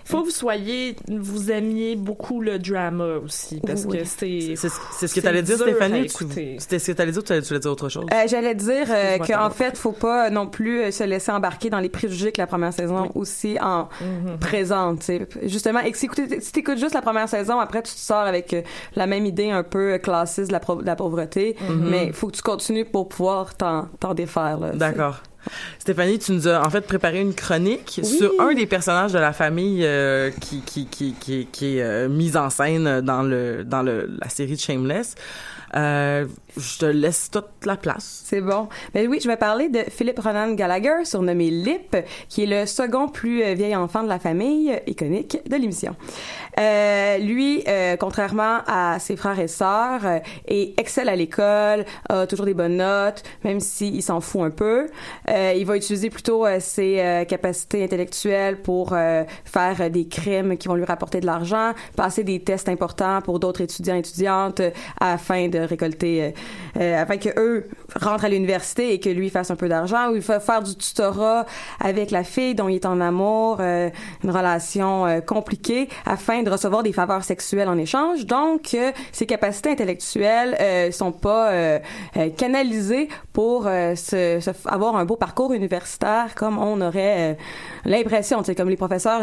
faut 0.08 0.22
que 0.22 0.26
vous 0.26 0.32
soyez, 0.32 0.96
vous 1.10 1.52
aimiez 1.52 1.96
beaucoup 1.96 2.42
le 2.42 2.60
drama 2.60 3.18
aussi, 3.24 3.60
parce 3.66 3.86
que 3.86 4.04
c'est... 4.06 4.56
C'est 4.56 5.08
ce 5.08 5.14
que 5.14 5.20
t'allais 5.20 5.42
dire, 5.42 5.58
Stéphanie? 5.58 6.10
C'était 6.10 6.80
ce 6.80 6.92
que 6.92 6.98
t'allais 6.98 7.12
dire 7.12 7.22
ou 7.22 7.26
tu 7.26 7.34
allais 7.34 7.42
dire 7.42 7.72
autre 7.72 7.90
chose? 7.90 8.06
Euh, 8.14 8.28
j'allais 8.28 8.56
dire 8.56 8.88
euh, 8.90 9.18
qu'en 9.18 9.50
fait, 9.50 9.78
faut 9.78 9.92
pas 9.92 10.30
non 10.30 10.48
plus 10.48 10.82
euh, 10.82 10.92
se 10.92 11.04
laisser 11.04 11.32
embarquer 11.32 11.70
dans 11.70 11.80
les 11.80 11.90
préjugés 11.90 12.32
que 12.32 12.40
la 12.40 12.48
première 12.48 12.74
saison 12.74 13.12
aussi 13.16 13.58
en 13.60 13.90
mm-hmm. 14.02 14.38
présente, 14.40 15.00
t'sais. 15.00 15.28
Justement, 15.44 15.80
et 15.82 15.94
si 15.94 16.08
t'écoutes 16.54 16.78
juste 16.78 16.94
la 16.94 17.02
première 17.02 17.28
saison, 17.28 17.60
après 17.60 17.84
tu 17.84 17.94
te 17.94 18.00
sors 18.00 18.24
avec 18.24 18.56
la 18.96 19.08
même 19.08 19.26
idée 19.26 19.50
un 19.50 19.64
peu 19.64 19.98
classiste 19.98 20.48
de 20.48 20.54
la, 20.54 20.60
de 20.60 20.86
la 20.86 20.96
pauvreté, 20.96 21.56
mm-hmm. 21.60 21.90
mais 21.90 22.12
faut 22.14 22.28
que 22.28 22.36
tu 22.36 22.42
continues 22.42 22.86
pour 22.86 23.10
pouvoir 23.10 23.56
t'en 23.56 24.14
défaire. 24.16 24.60
D'accord. 24.74 25.22
Stéphanie, 25.80 26.20
tu 26.20 26.32
nous 26.32 26.48
as 26.48 26.66
en 26.66 26.70
fait 26.70 26.82
préparé 26.82 27.22
une 27.22 27.34
chronique 27.34 28.02
sur 28.04 28.32
un 28.40 28.54
des 28.54 28.66
personnages 28.66 29.14
de 29.14 29.20
la 29.20 29.34
famille 29.34 29.86
euh, 29.86 30.32
qui, 30.42 30.62
qui, 30.62 30.86
qui, 30.86 31.14
qui, 31.20 31.48
qui 31.52 31.78
est 31.78 31.82
euh, 31.82 32.10
mise 32.10 32.38
en 32.38 32.50
scène 32.50 33.02
dans 33.02 33.22
le 33.22 33.64
dans 33.64 33.82
le, 33.82 34.10
la 34.22 34.30
série 34.30 34.58
Shameless. 34.58 35.16
Euh, 35.78 36.26
je 36.58 36.80
te 36.80 36.86
laisse 36.86 37.30
toute 37.30 37.66
la 37.66 37.76
place. 37.76 38.24
C'est 38.26 38.42
bon. 38.42 38.68
Mais 38.96 39.06
oui, 39.06 39.20
je 39.22 39.28
vais 39.28 39.38
parler 39.38 39.70
de 39.70 39.80
Philip 39.90 40.18
Ronan 40.18 40.54
Gallagher, 40.54 41.04
surnommé 41.06 41.52
Lip, 41.52 41.96
qui 42.30 42.44
est 42.44 42.48
le 42.48 42.66
second 42.66 43.10
plus 43.10 43.44
euh, 43.44 43.54
vieil 43.54 43.76
enfant 43.76 44.02
de 44.02 44.08
la 44.08 44.18
famille 44.18 44.72
euh, 44.72 44.80
iconique 44.88 45.38
de 45.48 45.56
l'émission. 45.56 45.96
Lui, 47.20 47.64
contrairement 48.00 48.60
à 48.66 48.98
ses 49.00 49.16
frères 49.16 49.40
et 49.40 49.48
sœurs, 49.48 50.02
est 50.48 50.80
excelle 50.80 51.08
à 51.08 51.16
l'école, 51.16 51.86
a 52.10 52.26
toujours 52.26 52.48
des 52.48 52.56
bonnes 52.56 52.78
notes, 52.78 53.22
même 53.44 53.60
s'il 53.60 54.02
s'en 54.02 54.22
fout 54.22 54.42
un 54.42 54.50
peu. 54.50 54.88
il 55.28 55.64
va 55.66 55.78
utiliser 55.78 56.10
plutôt 56.10 56.46
ses 56.60 57.26
capacités 57.28 57.84
intellectuelles 57.84 58.60
pour 58.62 58.96
faire 59.46 59.92
des 59.92 60.08
crimes 60.08 60.58
qui 60.58 60.68
vont 60.68 60.74
lui 60.74 60.86
rapporter 60.86 61.20
de 61.20 61.28
l'argent, 61.28 61.74
passer 61.96 62.24
des 62.24 62.40
tests 62.40 62.70
importants 62.70 63.22
pour 63.22 63.40
d'autres 63.40 63.62
étudiants 63.62 63.96
et 63.96 64.00
étudiantes 64.00 64.62
afin 65.00 65.50
de 65.50 65.67
récolter, 65.68 66.34
afin 66.76 67.18
que 67.18 67.30
eux 67.38 67.68
rentrent 67.96 68.26
à 68.26 68.30
l'université 68.30 68.94
et 68.94 69.00
que 69.00 69.10
lui 69.10 69.30
fasse 69.30 69.52
un 69.52 69.56
peu 69.56 69.70
d'argent. 69.70 70.10
Ou 70.10 70.16
il 70.16 70.22
va 70.22 70.40
faire 70.40 70.64
du 70.64 70.76
tutorat 70.76 71.46
avec 71.80 72.12
la 72.12 72.24
fille 72.24 72.56
dont 72.56 72.68
il 72.68 72.76
est 72.76 72.86
en 72.86 73.00
amour, 73.00 73.62
une 73.62 74.32
relation 74.32 75.22
compliquée, 75.26 75.90
afin 76.06 76.44
de 76.44 76.48
de 76.48 76.52
recevoir 76.52 76.82
des 76.84 76.94
faveurs 76.94 77.24
sexuelles 77.24 77.68
en 77.68 77.78
échange. 77.78 78.26
Donc, 78.26 78.74
euh, 78.74 78.92
ses 79.12 79.26
capacités 79.26 79.72
intellectuelles 79.72 80.58
euh, 80.60 80.92
sont 80.92 81.12
pas 81.12 81.52
euh, 81.52 81.80
euh, 82.16 82.30
canalisées 82.30 83.10
pour 83.34 83.64
se, 83.64 84.40
se, 84.40 84.50
avoir 84.66 84.96
un 84.96 85.06
beau 85.06 85.16
parcours 85.16 85.54
universitaire 85.54 86.34
comme 86.36 86.58
on 86.58 86.82
aurait 86.82 87.38
l'impression, 87.86 88.42
c'est 88.44 88.56
comme 88.56 88.70
les 88.70 88.78
professeurs 88.78 89.22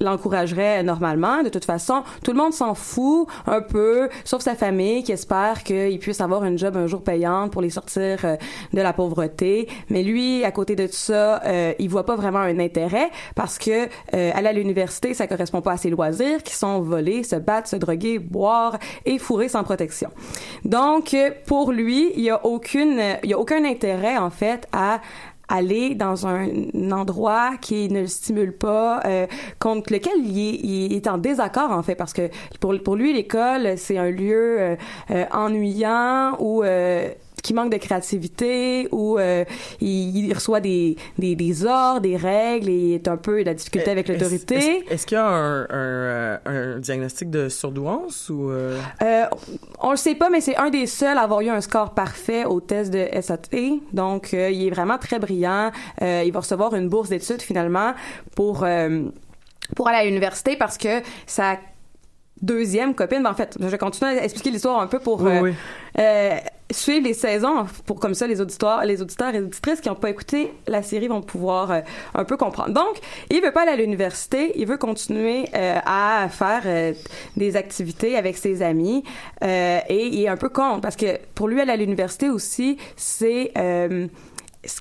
l'encourageraient 0.00 0.84
normalement. 0.84 1.42
De 1.42 1.48
toute 1.48 1.64
façon, 1.64 2.04
tout 2.22 2.30
le 2.30 2.36
monde 2.36 2.52
s'en 2.52 2.74
fout 2.74 3.26
un 3.46 3.60
peu, 3.60 4.08
sauf 4.24 4.42
sa 4.42 4.54
famille 4.54 5.02
qui 5.02 5.10
espère 5.10 5.64
qu'il 5.64 5.98
puisse 5.98 6.20
avoir 6.20 6.44
une 6.44 6.58
job 6.58 6.76
un 6.76 6.86
jour 6.86 7.02
payante 7.02 7.50
pour 7.50 7.60
les 7.60 7.70
sortir 7.70 8.15
de 8.24 8.80
la 8.80 8.92
pauvreté. 8.92 9.68
Mais 9.90 10.02
lui, 10.02 10.44
à 10.44 10.50
côté 10.50 10.76
de 10.76 10.86
tout 10.86 10.92
ça, 10.92 11.42
il 11.78 11.88
voit 11.88 12.06
pas 12.06 12.16
vraiment 12.16 12.38
un 12.38 12.58
intérêt 12.58 13.10
parce 13.34 13.58
que 13.58 13.88
aller 14.12 14.48
à 14.48 14.52
l'université, 14.52 15.14
ça 15.14 15.26
correspond 15.26 15.60
pas 15.60 15.72
à 15.72 15.76
ses 15.76 15.90
loisirs 15.90 16.42
qui 16.42 16.54
sont 16.54 16.80
voler, 16.80 17.22
se 17.22 17.36
battre, 17.36 17.68
se 17.68 17.76
droguer, 17.76 18.18
boire 18.18 18.78
et 19.04 19.18
fourrer 19.18 19.48
sans 19.48 19.64
protection. 19.64 20.10
Donc, 20.64 21.16
pour 21.46 21.72
lui, 21.72 22.12
il 22.16 22.22
y 22.22 22.30
a 22.30 22.44
aucune, 22.44 23.00
il 23.22 23.30
y 23.30 23.34
a 23.34 23.38
aucun 23.38 23.64
intérêt, 23.64 24.16
en 24.16 24.30
fait, 24.30 24.66
à 24.72 25.00
aller 25.48 25.94
dans 25.94 26.26
un, 26.26 26.48
endroit 26.90 27.52
qui 27.60 27.88
ne 27.88 28.00
le 28.00 28.06
stimule 28.06 28.52
pas, 28.52 29.00
euh, 29.04 29.26
contre 29.60 29.92
lequel 29.92 30.26
il 30.26 30.92
est, 30.92 31.06
en 31.06 31.18
désaccord 31.18 31.70
en 31.70 31.82
fait, 31.82 31.94
parce 31.94 32.12
que 32.12 32.30
pour, 32.60 32.74
pour 32.82 32.96
lui 32.96 33.12
l'école 33.12 33.78
c'est 33.78 33.96
un 33.96 34.10
lieu 34.10 34.60
euh, 34.60 34.76
euh, 35.12 35.24
ennuyant 35.32 36.36
où 36.40 36.64
qui 37.42 37.54
manque 37.54 37.72
de 37.72 37.76
créativité 37.76 38.88
ou 38.92 39.18
euh, 39.18 39.44
il, 39.80 40.32
reçoit 40.32 40.60
des, 40.60 40.96
des, 41.18 41.36
des, 41.36 41.64
ordres, 41.64 42.00
des 42.00 42.16
règles 42.16 42.68
et 42.68 42.94
est 42.94 43.08
un 43.08 43.16
peu 43.16 43.42
la 43.42 43.54
difficulté 43.54 43.90
avec 43.90 44.08
l'autorité. 44.08 44.84
Est-ce 44.90 45.06
qu'il 45.06 45.16
y 45.16 45.20
a 45.20 45.26
un, 45.26 45.62
un, 45.62 45.66
euh, 45.70 46.38
un, 46.46 46.78
diagnostic 46.78 47.30
de 47.30 47.48
surdouance 47.48 48.30
ou 48.30 48.50
euh? 48.50 48.78
euh... 49.02 49.24
on 49.80 49.90
le 49.90 49.96
sait 49.96 50.14
pas, 50.14 50.30
mais 50.30 50.40
c'est 50.40 50.56
un 50.56 50.70
des 50.70 50.86
seuls 50.86 51.18
à 51.18 51.22
avoir 51.22 51.40
eu 51.40 51.48
un 51.48 51.60
score 51.60 51.94
parfait 51.94 52.44
au 52.44 52.60
test 52.60 52.92
de 52.92 53.06
SAT. 53.20 53.80
Donc, 53.92 54.32
il 54.32 54.66
est 54.66 54.70
vraiment 54.70 54.98
très 54.98 55.18
brillant. 55.18 55.70
il 56.00 56.30
va 56.32 56.40
recevoir 56.40 56.74
une 56.74 56.88
bourse 56.88 57.08
d'études 57.08 57.42
finalement 57.42 57.94
pour 58.34 58.66
pour 59.74 59.88
aller 59.88 59.98
à 59.98 60.04
l'université 60.04 60.56
parce 60.56 60.78
que 60.78 61.02
sa 61.26 61.56
deuxième 62.42 62.94
copine, 62.94 63.22
ben, 63.22 63.30
en 63.30 63.34
fait, 63.34 63.56
je 63.60 63.76
continue 63.76 64.10
à 64.10 64.24
expliquer 64.24 64.50
l'histoire 64.50 64.80
un 64.80 64.86
peu 64.86 64.98
pour 64.98 65.22
oui, 65.22 65.54
Euh, 65.98 66.36
suivre 66.70 67.06
les 67.06 67.14
saisons 67.14 67.66
pour 67.84 68.00
comme 68.00 68.14
ça 68.14 68.26
les 68.26 68.40
auditeurs 68.40 68.84
les 68.84 69.00
auditeurs 69.00 69.34
et 69.34 69.40
auditrices 69.40 69.80
qui 69.80 69.88
n'ont 69.88 69.94
pas 69.94 70.10
écouté 70.10 70.52
la 70.66 70.82
série 70.82 71.06
vont 71.06 71.22
pouvoir 71.22 71.70
euh, 71.70 71.80
un 72.14 72.24
peu 72.24 72.36
comprendre. 72.36 72.72
Donc 72.72 73.00
il 73.30 73.40
veut 73.40 73.52
pas 73.52 73.62
aller 73.62 73.72
à 73.72 73.76
l'université. 73.76 74.52
Il 74.56 74.66
veut 74.66 74.76
continuer 74.76 75.48
euh, 75.54 75.78
à 75.84 76.28
faire 76.28 76.62
euh, 76.66 76.92
des 77.36 77.56
activités 77.56 78.16
avec 78.16 78.36
ses 78.36 78.62
amis 78.62 79.04
et 79.42 80.06
il 80.06 80.22
est 80.22 80.28
un 80.28 80.36
peu 80.36 80.48
contre 80.48 80.80
parce 80.80 80.96
que 80.96 81.18
pour 81.34 81.48
lui 81.48 81.60
aller 81.60 81.72
à 81.72 81.76
l'université 81.76 82.28
aussi 82.28 82.78
c'est 82.96 83.52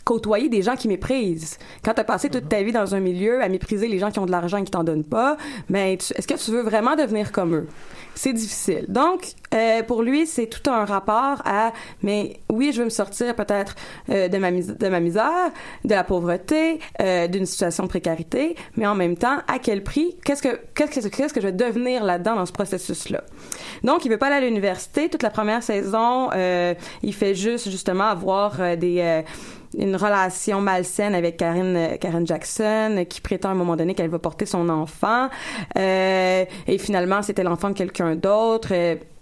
côtoyer 0.04 0.50
des 0.50 0.62
gens 0.62 0.76
qui 0.76 0.88
méprisent. 0.88 1.58
Quand 1.84 1.94
tu 1.94 2.02
as 2.02 2.06
passé 2.06 2.30
toute 2.30 2.50
ta 2.50 2.62
vie 2.64 2.72
dans 2.72 2.96
un 2.96 3.00
milieu 3.00 3.42
à 3.42 3.50
mépriser 3.50 3.88
les 3.88 4.00
gens 4.00 4.12
qui 4.12 4.20
ont 4.20 4.26
de 4.26 4.32
l'argent 4.32 4.58
et 4.58 4.64
qui 4.64 4.72
t'en 4.72 4.84
donnent 4.84 5.04
pas, 5.04 5.38
mais 5.70 5.98
ben, 5.98 6.18
est-ce 6.18 6.28
que 6.28 6.34
tu 6.34 6.52
veux 6.52 6.64
vraiment 6.64 6.96
devenir 6.96 7.32
comme 7.32 7.56
eux? 7.56 7.68
c'est 8.16 8.34
difficile. 8.34 8.86
Donc, 8.88 9.34
euh, 9.56 9.84
pour 9.84 10.04
lui, 10.04 10.26
c'est 10.26 10.48
tout 10.48 10.70
un 10.70 10.86
rapport 10.86 11.42
à, 11.46 11.72
mais 12.02 12.38
oui, 12.52 12.72
je 12.74 12.80
veux 12.80 12.86
me 12.86 12.90
sortir 12.90 13.36
peut-être 13.36 13.76
euh, 14.10 14.28
de, 14.28 14.38
ma 14.38 14.52
misère, 15.00 15.52
de 15.84 15.90
la 15.90 16.04
pauvreté, 16.04 16.80
euh, 17.02 17.28
d'une 17.28 17.46
situation 17.46 17.84
de 17.84 17.90
précarité, 17.90 18.56
mais 18.76 18.86
en 18.86 18.96
même 18.96 19.18
temps, 19.18 19.38
à 19.48 19.60
quel 19.60 19.84
prix 19.84 20.18
Qu'est-ce 20.24 20.42
que 20.42 21.34
que 21.36 21.42
je 21.42 21.48
vais 21.48 21.52
devenir 21.52 22.04
là-dedans 22.04 22.36
dans 22.36 22.46
ce 22.46 22.52
processus-là? 22.52 23.24
Donc, 23.84 24.06
il 24.06 24.10
veut 24.10 24.18
pas 24.18 24.28
aller 24.28 24.46
à 24.46 24.48
l'université. 24.50 25.10
Toute 25.10 25.24
la 25.24 25.30
première 25.30 25.64
saison, 25.64 26.30
il 26.32 27.14
fait 27.14 27.36
juste 27.36 27.70
justement 27.70 28.06
avoir 28.06 28.60
une 28.60 29.96
relation 29.96 30.62
malsaine 30.62 31.16
avec 31.16 31.38
Karen, 31.38 31.98
Karen 32.00 32.26
Jackson, 32.26 33.06
qui 33.10 33.22
prétend 33.22 33.50
à 33.50 33.52
un 33.52 33.56
moment 33.56 33.76
donné 33.76 33.94
qu'elle 33.94 34.10
va 34.10 34.20
porter 34.20 34.46
son 34.46 34.70
enfant. 34.70 35.30
Et 35.76 36.78
finalement, 36.80 37.22
c'était 37.22 37.44
l'enfant 37.44 37.70
de 37.70 37.76
quelqu'un 37.76 38.16
d'autre. 38.16 38.74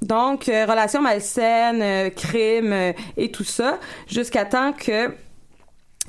Euh, 0.04 0.06
donc, 0.06 0.50
euh, 0.50 0.66
relation 0.66 1.02
malsaine, 1.02 1.82
euh, 1.82 2.10
crime 2.10 2.94
et 3.18 3.32
tout 3.32 3.44
ça, 3.44 3.80
jusqu'à 4.08 4.46
temps 4.46 4.74
que 4.74 5.12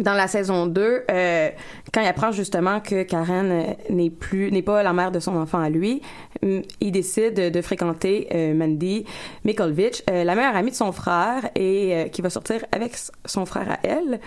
dans 0.01 0.15
la 0.15 0.27
saison 0.27 0.67
2, 0.67 1.05
euh, 1.09 1.51
quand 1.93 2.01
il 2.01 2.09
apprend 2.09 2.33
justement 2.33 2.81
que 2.81 3.05
Karen 3.05 3.77
n'est 3.91 4.11
plus 4.11 4.51
n'est 4.51 4.63
pas 4.63 4.83
la 4.83 4.93
mère 4.93 5.13
de 5.13 5.21
son 5.21 5.37
enfant 5.37 5.61
à 5.61 5.71
lui, 5.71 6.03
il 6.43 6.91
décide 6.91 7.35
de, 7.53 7.63
fréquenter 7.63 8.29
Mandy 8.55 9.07
Mikolvich, 9.45 10.03
la 10.09 10.35
meilleure 10.35 10.57
amie 10.57 10.73
de 10.73 10.77
son 10.77 10.91
frère 10.91 11.49
et 11.55 12.11
qui 12.13 12.23
va 12.23 12.29
sortir 12.29 12.67
avec 12.73 12.97
son 13.25 13.47
frère 13.47 13.71
à 13.71 13.79
elle. 13.85 14.19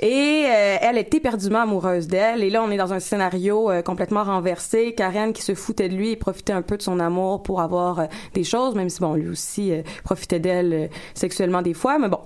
Et 0.00 0.44
euh, 0.46 0.76
elle 0.80 0.96
est 0.96 1.12
éperdument 1.14 1.62
amoureuse 1.62 2.06
d'elle. 2.06 2.44
Et 2.44 2.50
là, 2.50 2.62
on 2.62 2.70
est 2.70 2.76
dans 2.76 2.92
un 2.92 3.00
scénario 3.00 3.70
euh, 3.70 3.82
complètement 3.82 4.22
renversé. 4.22 4.94
Karen 4.94 5.32
qui 5.32 5.42
se 5.42 5.54
foutait 5.54 5.88
de 5.88 5.96
lui 5.96 6.10
et 6.10 6.16
profitait 6.16 6.52
un 6.52 6.62
peu 6.62 6.76
de 6.76 6.82
son 6.82 7.00
amour 7.00 7.42
pour 7.42 7.60
avoir 7.60 8.00
euh, 8.00 8.06
des 8.34 8.44
choses, 8.44 8.74
même 8.74 8.88
si, 8.88 9.00
bon, 9.00 9.14
lui 9.14 9.28
aussi 9.28 9.72
profitait 10.04 10.40
d'elle 10.40 10.90
sexuellement 11.14 11.62
des 11.62 11.74
fois. 11.74 11.98
Mais 11.98 12.08
bon, 12.08 12.20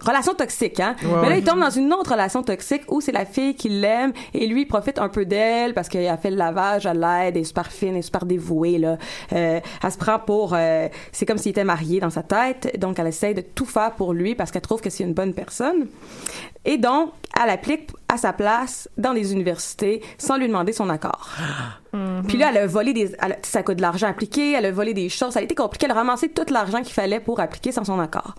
relation 0.00 0.34
toxique, 0.34 0.78
hein. 0.80 0.94
Ouais, 1.02 1.08
Mais 1.22 1.28
là, 1.30 1.36
il 1.38 1.44
tombe 1.44 1.60
dans 1.60 1.70
une 1.70 1.92
autre 1.92 2.10
relation 2.12 2.42
toxique 2.42 2.82
où 2.88 3.00
c'est 3.00 3.12
la 3.12 3.24
fille 3.24 3.54
qui 3.54 3.68
l'aime 3.68 4.12
et 4.34 4.46
lui 4.46 4.62
il 4.62 4.66
profite 4.66 4.98
un 4.98 5.08
peu 5.08 5.24
d'elle 5.24 5.74
parce 5.74 5.88
qu'elle 5.88 6.06
a 6.08 6.16
fait 6.16 6.30
le 6.30 6.36
lavage, 6.36 6.86
elle 6.86 7.00
l'aide, 7.00 7.36
elle 7.36 7.42
est 7.42 7.44
super 7.44 7.70
fine, 7.72 7.90
elle 7.90 7.96
est 7.98 8.02
super 8.02 8.24
dévouée, 8.26 8.78
là. 8.78 8.98
Euh, 9.32 9.60
elle 9.82 9.92
se 9.92 9.98
prend 9.98 10.18
pour, 10.18 10.52
euh, 10.54 10.88
c'est 11.12 11.26
comme 11.26 11.38
s'il 11.38 11.50
était 11.50 11.64
marié 11.64 12.00
dans 12.00 12.10
sa 12.10 12.22
tête, 12.22 12.78
donc 12.78 12.98
elle 12.98 13.06
essaie 13.08 13.34
de 13.34 13.40
tout 13.40 13.64
faire 13.66 13.92
pour 13.92 14.12
lui 14.12 14.34
parce 14.34 14.50
qu'elle 14.50 14.62
trouve 14.62 14.80
que 14.80 14.90
c'est 14.90 15.04
une 15.04 15.14
bonne 15.14 15.32
personne. 15.34 15.86
Et 16.64 16.78
donc, 16.78 17.12
elle 17.42 17.50
applique 17.50 17.90
à 18.08 18.16
sa 18.18 18.32
place 18.32 18.88
dans 18.98 19.12
les 19.12 19.32
universités 19.32 20.02
sans 20.18 20.36
lui 20.36 20.48
demander 20.48 20.72
son 20.72 20.90
accord. 20.90 21.30
Puis 22.28 22.36
là, 22.36 22.48
elle 22.50 22.58
a 22.58 22.66
volé 22.66 22.92
des, 22.92 23.12
elle 23.22 23.32
a- 23.32 23.36
ça 23.42 23.62
coûte 23.62 23.76
de 23.76 23.82
l'argent 23.82 24.08
appliqué, 24.08 24.52
elle 24.52 24.66
a 24.66 24.72
volé 24.72 24.92
des 24.92 25.08
choses, 25.08 25.32
ça 25.32 25.38
a 25.38 25.42
été 25.42 25.54
compliqué, 25.54 25.86
elle 25.86 25.92
a 25.92 25.94
ramassé 25.94 26.28
tout 26.28 26.44
l'argent 26.52 26.82
qu'il 26.82 26.92
fallait 26.92 27.20
pour 27.20 27.40
appliquer 27.40 27.72
sans 27.72 27.84
son 27.84 27.98
accord. 28.00 28.34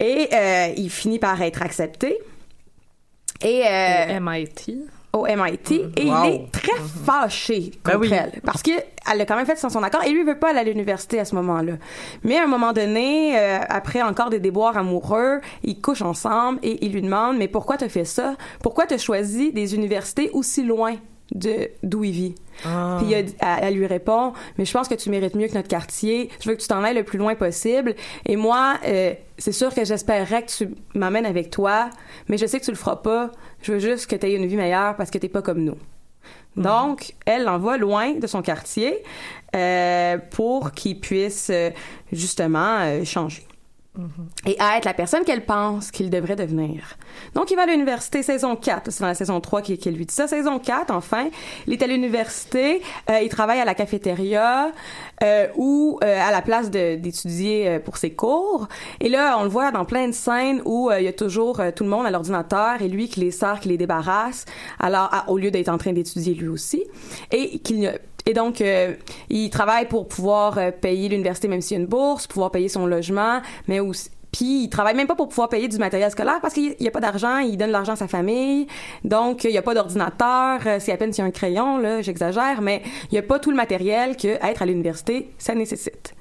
Et 0.00 0.28
euh, 0.32 0.68
il 0.76 0.90
finit 0.90 1.18
par 1.18 1.40
être 1.42 1.62
accepté. 1.62 2.18
Et 3.42 3.62
euh, 3.66 4.18
MIT. 4.20 4.78
au 5.12 5.26
MIT 5.26 5.72
et 5.96 6.04
Wow. 6.04 6.14
il 6.24 6.30
est 6.30 6.50
très 6.52 6.72
fâché 7.04 7.70
Ben 7.84 7.92
contre 7.92 8.00
oui. 8.06 8.10
elle 8.12 8.40
parce 8.42 8.62
que 8.62 8.70
elle 9.10 9.18
l'a 9.18 9.26
quand 9.26 9.36
même 9.36 9.46
fait 9.46 9.56
sans 9.56 9.68
son 9.70 9.82
accord 9.82 10.02
et 10.04 10.10
lui 10.10 10.24
veut 10.24 10.38
pas 10.38 10.50
aller 10.50 10.60
à 10.60 10.64
l'université 10.64 11.20
à 11.20 11.24
ce 11.26 11.34
moment-là. 11.36 11.74
Mais 12.24 12.36
à 12.38 12.44
un 12.44 12.46
moment 12.46 12.72
donné, 12.72 13.38
euh, 13.38 13.58
après 13.68 14.02
encore 14.02 14.30
des 14.30 14.40
déboires 14.40 14.76
amoureux, 14.78 15.40
ils 15.64 15.80
couchent 15.80 16.02
ensemble 16.02 16.58
et 16.62 16.84
il 16.84 16.92
lui 16.92 17.02
demande 17.02 17.36
mais 17.36 17.46
pourquoi 17.48 17.76
t'as 17.76 17.88
fait 17.90 18.04
ça? 18.06 18.36
Pourquoi 18.62 18.86
t'as 18.86 18.98
choisi 18.98 19.52
des 19.52 19.74
universités 19.74 20.30
aussi 20.32 20.62
loin 20.62 20.94
de 21.34 21.70
d'où 21.82 22.04
il 22.04 22.12
vit 22.12 22.34
Ah. 22.64 22.96
puis 23.00 23.10
il 23.10 23.14
a 23.14 23.22
dit- 23.22 23.34
elle, 23.40 23.58
elle 23.62 23.74
lui 23.74 23.86
répond, 23.86 24.32
mais 24.58 24.64
je 24.64 24.72
pense 24.72 24.86
que 24.88 24.94
tu 24.94 25.10
mérites 25.10 25.34
mieux 25.34 25.48
que 25.48 25.54
notre 25.54 25.68
quartier. 25.68 26.30
Je 26.40 26.48
veux 26.48 26.54
que 26.56 26.60
tu 26.62 26.68
t'en 26.68 26.82
ailles 26.84 26.94
le 26.94 27.02
plus 27.04 27.18
loin 27.18 27.34
possible. 27.34 27.94
Et 28.26 28.36
moi, 28.36 28.74
euh, 28.86 29.12
c'est 29.36 29.52
sûr 29.52 29.74
que 29.74 29.84
j'espérerais 29.84 30.44
que 30.44 30.50
tu 30.52 30.74
m'amènes 30.94 31.26
avec 31.26 31.50
toi, 31.50 31.90
mais 32.28 32.38
je 32.38 32.46
sais 32.46 32.60
que 32.60 32.64
tu 32.64 32.70
le 32.70 32.76
feras 32.76 32.96
pas. 32.96 33.32
Je 33.62 33.72
veux 33.72 33.78
juste 33.80 34.06
que 34.08 34.14
tu 34.16 34.26
aies 34.26 34.34
une 34.34 34.46
vie 34.46 34.56
meilleure 34.56 34.94
parce 34.96 35.10
que 35.10 35.18
t'es 35.18 35.28
pas 35.28 35.42
comme 35.42 35.62
nous. 35.64 35.76
Donc, 36.56 37.12
elle 37.26 37.44
l'envoie 37.44 37.76
loin 37.76 38.12
de 38.14 38.26
son 38.26 38.40
quartier 38.40 39.02
euh, 39.54 40.16
pour 40.30 40.72
qu'il 40.72 40.98
puisse 41.00 41.48
euh, 41.50 41.70
justement 42.12 43.04
changer 43.04 43.42
et 44.46 44.56
à 44.58 44.76
être 44.76 44.84
la 44.84 44.94
personne 44.94 45.24
qu'elle 45.24 45.44
pense 45.44 45.90
qu'il 45.90 46.10
devrait 46.10 46.36
devenir. 46.36 46.96
Donc, 47.34 47.50
il 47.50 47.56
va 47.56 47.62
à 47.62 47.66
l'université 47.66 48.22
saison 48.22 48.56
4. 48.56 48.90
C'est 48.90 49.00
dans 49.00 49.08
la 49.08 49.14
saison 49.14 49.40
3 49.40 49.62
qu'il 49.62 49.96
lui 49.96 50.06
dit 50.06 50.14
ça. 50.14 50.26
Saison 50.28 50.58
4, 50.58 50.90
enfin, 50.90 51.28
il 51.66 51.72
est 51.72 51.82
à 51.82 51.86
l'université. 51.86 52.82
euh, 53.10 53.20
il 53.20 53.28
travaille 53.28 53.60
à 53.60 53.64
la 53.64 53.74
cafétéria 53.74 54.70
euh, 55.22 55.48
ou 55.56 55.98
euh, 56.02 56.20
à 56.20 56.30
la 56.30 56.42
place 56.42 56.70
d'étudier 56.70 57.78
pour 57.84 57.96
ses 57.96 58.12
cours. 58.12 58.68
Et 59.00 59.08
là, 59.08 59.36
on 59.38 59.44
le 59.44 59.48
voit 59.48 59.70
dans 59.72 59.84
plein 59.84 60.08
de 60.08 60.14
scènes 60.14 60.62
où 60.64 60.90
il 60.96 61.04
y 61.04 61.08
a 61.08 61.12
toujours 61.12 61.60
tout 61.74 61.84
le 61.84 61.90
monde 61.90 62.06
à 62.06 62.10
l'ordinateur 62.10 62.82
et 62.82 62.88
lui 62.88 63.08
qui 63.08 63.20
les 63.20 63.30
sert, 63.30 63.60
qui 63.60 63.68
les 63.68 63.78
débarrasse, 63.78 64.44
alors 64.78 65.10
au 65.28 65.38
lieu 65.38 65.50
d'être 65.50 65.68
en 65.68 65.78
train 65.78 65.92
d'étudier 65.92 66.34
lui 66.34 66.48
aussi. 66.48 66.84
Et 67.32 67.58
qu'il 67.58 67.98
et 68.26 68.34
donc, 68.34 68.60
euh, 68.60 68.94
il 69.30 69.50
travaille 69.50 69.86
pour 69.86 70.08
pouvoir 70.08 70.58
euh, 70.58 70.72
payer 70.72 71.08
l'université, 71.08 71.46
même 71.46 71.60
s'il 71.60 71.76
y 71.76 71.80
a 71.80 71.82
une 71.82 71.88
bourse, 71.88 72.26
pouvoir 72.26 72.50
payer 72.50 72.68
son 72.68 72.86
logement, 72.86 73.40
mais 73.68 73.80
aussi... 73.80 74.10
Puis, 74.32 74.64
il 74.64 74.68
travaille 74.68 74.94
même 74.94 75.06
pas 75.06 75.14
pour 75.14 75.28
pouvoir 75.28 75.48
payer 75.48 75.66
du 75.66 75.78
matériel 75.78 76.10
scolaire 76.10 76.40
parce 76.42 76.52
qu'il 76.52 76.74
n'y 76.78 76.88
a 76.88 76.90
pas 76.90 77.00
d'argent, 77.00 77.38
il 77.38 77.56
donne 77.56 77.70
l'argent 77.70 77.92
à 77.92 77.96
sa 77.96 78.08
famille. 78.08 78.66
Donc, 79.02 79.44
il 79.44 79.50
n'y 79.50 79.56
a 79.56 79.62
pas 79.62 79.72
d'ordinateur, 79.72 80.60
euh, 80.66 80.78
c'est 80.78 80.92
à 80.92 80.96
peine 80.98 81.10
s'il 81.12 81.22
y 81.22 81.24
a 81.24 81.28
un 81.28 81.30
crayon, 81.30 81.78
là, 81.78 82.02
j'exagère, 82.02 82.60
mais 82.60 82.82
il 83.04 83.14
n'y 83.14 83.18
a 83.18 83.22
pas 83.22 83.38
tout 83.38 83.50
le 83.50 83.56
matériel 83.56 84.16
que 84.16 84.28
être 84.44 84.60
à 84.60 84.66
l'université, 84.66 85.30
ça 85.38 85.54
nécessite. 85.54 86.14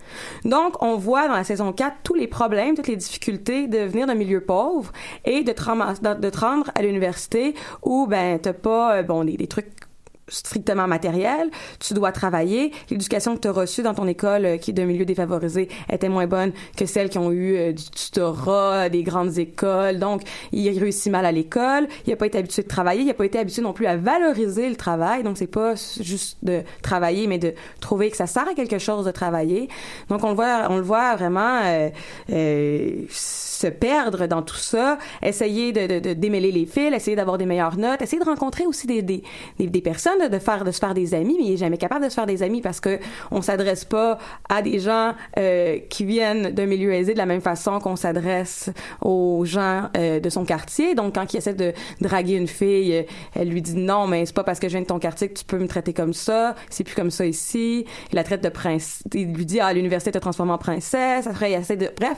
Donc, 0.46 0.82
on 0.82 0.96
voit 0.96 1.28
dans 1.28 1.34
la 1.34 1.44
saison 1.44 1.74
4 1.74 1.98
tous 2.04 2.14
les 2.14 2.28
problèmes, 2.28 2.76
toutes 2.76 2.88
les 2.88 2.96
difficultés 2.96 3.68
de 3.68 3.80
venir 3.80 4.08
d'un 4.08 4.16
milieu 4.16 4.40
pauvre 4.40 4.94
et 5.26 5.44
de 5.44 5.52
te, 5.52 6.16
de 6.16 6.30
te 6.30 6.40
rendre 6.40 6.72
à 6.76 6.84
l'université 6.84 7.54
où, 7.84 8.08
ben, 8.08 8.40
t'as 8.40 8.54
pas, 8.54 9.02
bon, 9.04 9.26
des 9.26 9.48
trucs 9.48 9.85
strictement 10.28 10.88
matériel, 10.88 11.50
tu 11.80 11.94
dois 11.94 12.12
travailler. 12.12 12.72
L'éducation 12.90 13.36
que 13.36 13.42
tu 13.42 13.48
as 13.48 13.52
reçue 13.52 13.84
dans 13.84 13.94
ton 13.94 14.08
école 14.08 14.46
euh, 14.46 14.58
qui 14.58 14.72
est 14.72 14.74
d'un 14.74 14.86
milieu 14.86 15.06
défavorisé 15.06 15.70
était 15.92 16.10
moins 16.10 16.28
bonne 16.28 16.52
que 16.76 16.86
celles 16.86 17.10
qui 17.10 17.18
ont 17.18 17.32
eu 17.32 17.56
euh, 17.56 17.72
du 17.74 17.84
tutorat, 17.84 18.90
des 18.90 19.04
grandes 19.04 19.38
écoles. 19.38 20.00
Donc, 20.00 20.22
il 20.52 20.68
réussit 20.80 21.12
mal 21.12 21.26
à 21.26 21.32
l'école, 21.32 21.88
il 22.06 22.10
n'a 22.10 22.16
pas 22.16 22.26
été 22.26 22.38
habitué 22.38 22.64
de 22.64 22.68
travailler, 22.68 23.02
il 23.02 23.08
n'a 23.08 23.14
pas 23.14 23.26
été 23.26 23.40
habitué 23.40 23.62
non 23.62 23.74
plus 23.74 23.86
à 23.86 23.98
valoriser 23.98 24.70
le 24.70 24.76
travail. 24.76 25.24
Donc, 25.24 25.38
c'est 25.38 25.48
pas 25.48 25.76
juste 26.00 26.38
de 26.44 26.62
travailler, 26.82 27.28
mais 27.28 27.38
de 27.38 27.54
trouver 27.80 28.10
que 28.10 28.18
ça 28.18 28.28
sert 28.28 28.48
à 28.48 28.54
quelque 28.54 28.80
chose 28.80 29.06
de 29.06 29.12
travailler. 29.12 29.70
Donc, 30.10 30.24
on 30.24 30.30
le 30.30 30.36
voit, 30.36 30.68
on 30.70 30.78
le 30.78 30.84
voit 30.84 31.16
vraiment 31.16 31.62
euh, 31.64 31.90
euh, 32.32 33.04
se 33.10 33.68
perdre 33.68 34.28
dans 34.28 34.42
tout 34.42 34.56
ça, 34.56 34.98
essayer 35.22 35.72
de, 35.72 36.14
démêler 36.14 36.52
les 36.52 36.66
fils, 36.66 36.94
essayer 36.94 37.16
d'avoir 37.16 37.38
des 37.38 37.46
meilleures 37.46 37.78
notes, 37.78 38.02
essayer 38.02 38.20
de 38.20 38.26
rencontrer 38.26 38.66
aussi 38.66 38.88
des, 38.88 39.02
des, 39.02 39.24
des 39.60 39.82
personnes, 39.82 40.15
de 40.20 40.72
se 40.72 40.80
faire 40.80 40.94
des 40.94 41.14
amis, 41.14 41.36
mais 41.38 41.46
il 41.46 41.54
est 41.54 41.58
jamais 41.58 41.78
capable 41.78 42.06
de 42.06 42.10
se 42.10 42.16
faire 42.16 42.26
des 42.26 42.44
amis 42.44 42.62
parce 42.62 42.80
que 42.80 43.00
on 43.32 43.42
s'adresse 43.42 43.86
pas 43.86 44.18
à 44.50 44.62
des 44.62 44.80
gens 44.80 45.14
euh, 45.38 45.80
qui 45.90 46.06
viennent 46.06 46.52
d'un 46.52 46.66
milieu 46.66 46.94
aisé 46.94 47.14
de 47.14 47.18
la 47.18 47.26
même 47.26 47.42
façon 47.42 47.80
qu'on 47.80 47.96
s'adresse 47.96 48.70
aux 49.02 49.44
gens 49.46 49.90
euh, 49.98 50.20
de 50.20 50.30
son 50.30 50.46
quartier. 50.46 50.96
Donc 50.96 51.16
quand 51.16 51.34
il 51.34 51.38
essaie 51.38 51.54
de 51.54 51.74
draguer 52.02 52.36
une 52.36 52.48
fille, 52.48 53.06
elle 53.34 53.50
lui 53.50 53.62
dit 53.62 53.76
non, 53.76 54.08
mais 54.08 54.26
c'est 54.26 54.36
pas 54.36 54.44
parce 54.44 54.60
que 54.60 54.68
je 54.68 54.74
viens 54.74 54.82
de 54.82 54.88
ton 54.88 55.00
quartier 55.00 55.30
que 55.30 55.40
tu 55.40 55.46
peux 55.46 55.60
me 55.60 55.68
traiter 55.68 55.94
comme 55.94 56.14
ça. 56.14 56.56
C'est 56.70 56.84
plus 56.84 56.96
comme 56.96 57.12
ça 57.12 57.26
ici. 57.26 57.86
Il 58.12 58.16
la 58.16 58.24
traite 58.24 58.44
de 58.44 58.50
prince. 58.50 59.04
Il 59.14 59.34
lui 59.34 59.46
dit 59.46 59.60
ah 59.60 59.74
l'université 59.74 60.12
te 60.12 60.18
transforme 60.18 60.52
en 60.52 60.58
princesse. 60.58 61.28
Après 61.28 61.52
il 61.52 61.92
bref. 61.96 62.18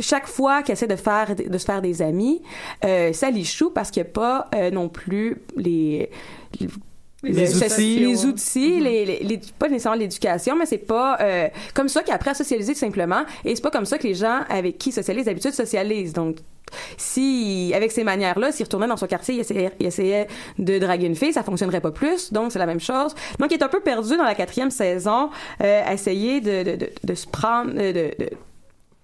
Chaque 0.00 0.28
fois 0.28 0.62
qu'il 0.62 0.74
essaie 0.74 0.86
de 0.86 0.96
faire 0.96 1.34
de 1.34 1.58
se 1.58 1.64
faire 1.64 1.82
des 1.82 2.02
amis, 2.02 2.40
euh, 2.84 3.12
ça 3.12 3.30
l'échoue 3.30 3.70
parce 3.70 3.90
qu'il 3.90 4.02
n'y 4.02 4.08
a 4.08 4.12
pas 4.12 4.48
euh, 4.54 4.70
non 4.70 4.88
plus 4.88 5.38
les 5.56 6.10
les, 7.22 7.56
outils. 7.64 7.98
les 7.98 8.24
outils, 8.26 8.80
les, 8.80 9.04
les- 9.04 9.18
les- 9.24 9.40
pas 9.58 9.68
nécessairement 9.68 9.98
l'éducation, 9.98 10.56
mais 10.56 10.66
c'est 10.66 10.78
pas 10.78 11.18
euh, 11.20 11.48
comme 11.74 11.88
ça 11.88 12.02
qu'après 12.02 12.30
à 12.30 12.34
socialiser 12.34 12.74
tout 12.74 12.78
simplement. 12.78 13.22
Et 13.44 13.56
c'est 13.56 13.62
pas 13.62 13.70
comme 13.72 13.86
ça 13.86 13.98
que 13.98 14.06
les 14.06 14.14
gens 14.14 14.40
avec 14.48 14.78
qui 14.78 14.90
ils 14.90 14.92
socialisent 14.92 15.24
d'habitude 15.26 15.52
socialisent. 15.52 16.12
Donc 16.12 16.36
si 16.96 17.72
avec 17.74 17.90
ces 17.92 18.04
manières-là, 18.04 18.52
s'il 18.52 18.64
retournait 18.64 18.86
dans 18.86 18.96
son 18.96 19.06
quartier, 19.06 19.34
il 19.34 19.40
essayait, 19.40 19.72
il 19.80 19.86
essayait 19.86 20.28
de 20.58 20.78
draguer 20.78 21.06
une 21.06 21.16
fille, 21.16 21.32
ça 21.32 21.42
fonctionnerait 21.42 21.80
pas 21.80 21.90
plus. 21.90 22.32
Donc 22.32 22.52
c'est 22.52 22.58
la 22.58 22.66
même 22.66 22.80
chose. 22.80 23.14
Donc 23.38 23.50
il 23.50 23.54
est 23.54 23.62
un 23.64 23.68
peu 23.68 23.80
perdu 23.80 24.16
dans 24.16 24.24
la 24.24 24.34
quatrième 24.34 24.70
saison, 24.70 25.30
euh, 25.62 25.82
à 25.84 25.94
essayer 25.94 26.40
de, 26.40 26.62
de, 26.62 26.76
de, 26.76 26.90
de 27.02 27.14
se 27.14 27.26
prendre, 27.26 27.72
de, 27.72 28.10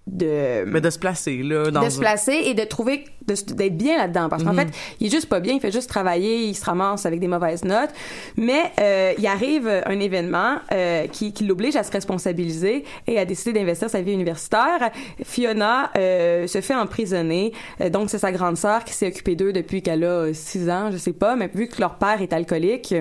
de, 0.07 0.65
de 0.65 0.71
Mais 0.71 0.81
de 0.81 0.89
se 0.89 0.99
placer, 0.99 1.37
là, 1.43 1.71
dans 1.71 1.83
de 1.83 1.89
se 1.89 1.99
placer 1.99 2.33
et 2.45 2.53
de 2.53 2.63
trouver 2.63 3.05
d'être 3.25 3.75
bien 3.75 3.97
là-dedans. 3.97 4.29
Parce 4.29 4.43
qu'en 4.43 4.53
Mhm. 4.53 4.59
fait 4.59 4.67
il 4.99 5.07
est 5.07 5.09
juste 5.09 5.27
pas 5.27 5.39
bien 5.39 5.55
il 5.55 5.59
fait 5.59 5.71
juste 5.71 5.89
travailler 5.89 6.43
il 6.43 6.53
se 6.53 6.63
ramasse 6.63 7.07
avec 7.07 7.19
des 7.19 7.27
mauvaises 7.27 7.63
notes. 7.65 7.89
Mais 8.37 8.71
euh, 8.79 9.13
il 9.17 9.25
arrive 9.25 9.67
un 9.67 9.99
événement 9.99 10.57
euh, 10.71 11.07
qui, 11.07 11.33
qui 11.33 11.45
l'oblige 11.45 11.75
à 11.75 11.83
se 11.83 11.91
responsabiliser 11.91 12.83
et 13.07 13.17
à 13.17 13.25
décider 13.25 13.53
d'investir 13.59 13.89
sa 13.89 14.01
vie 14.01 14.13
universitaire. 14.13 14.91
Fiona 15.23 15.89
euh, 15.97 16.45
se 16.45 16.61
fait 16.61 16.75
emprisonner. 16.75 17.51
Euh, 17.81 17.89
donc 17.89 18.09
c'est 18.11 18.19
sa 18.19 18.31
grande 18.31 18.57
sœur 18.57 18.83
qui 18.83 18.93
s'est 18.93 19.07
occupée 19.07 19.35
d'eux 19.35 19.53
depuis 19.53 19.81
qu'elle 19.81 20.03
a 20.03 20.31
6 20.33 20.69
ans 20.69 20.89
je 20.91 20.97
sais 20.97 21.13
pas 21.13 21.35
mais 21.35 21.49
vu 21.53 21.67
que 21.67 21.81
leur 21.81 21.95
père 21.95 22.21
est 22.21 22.31
alcoolique 22.31 22.93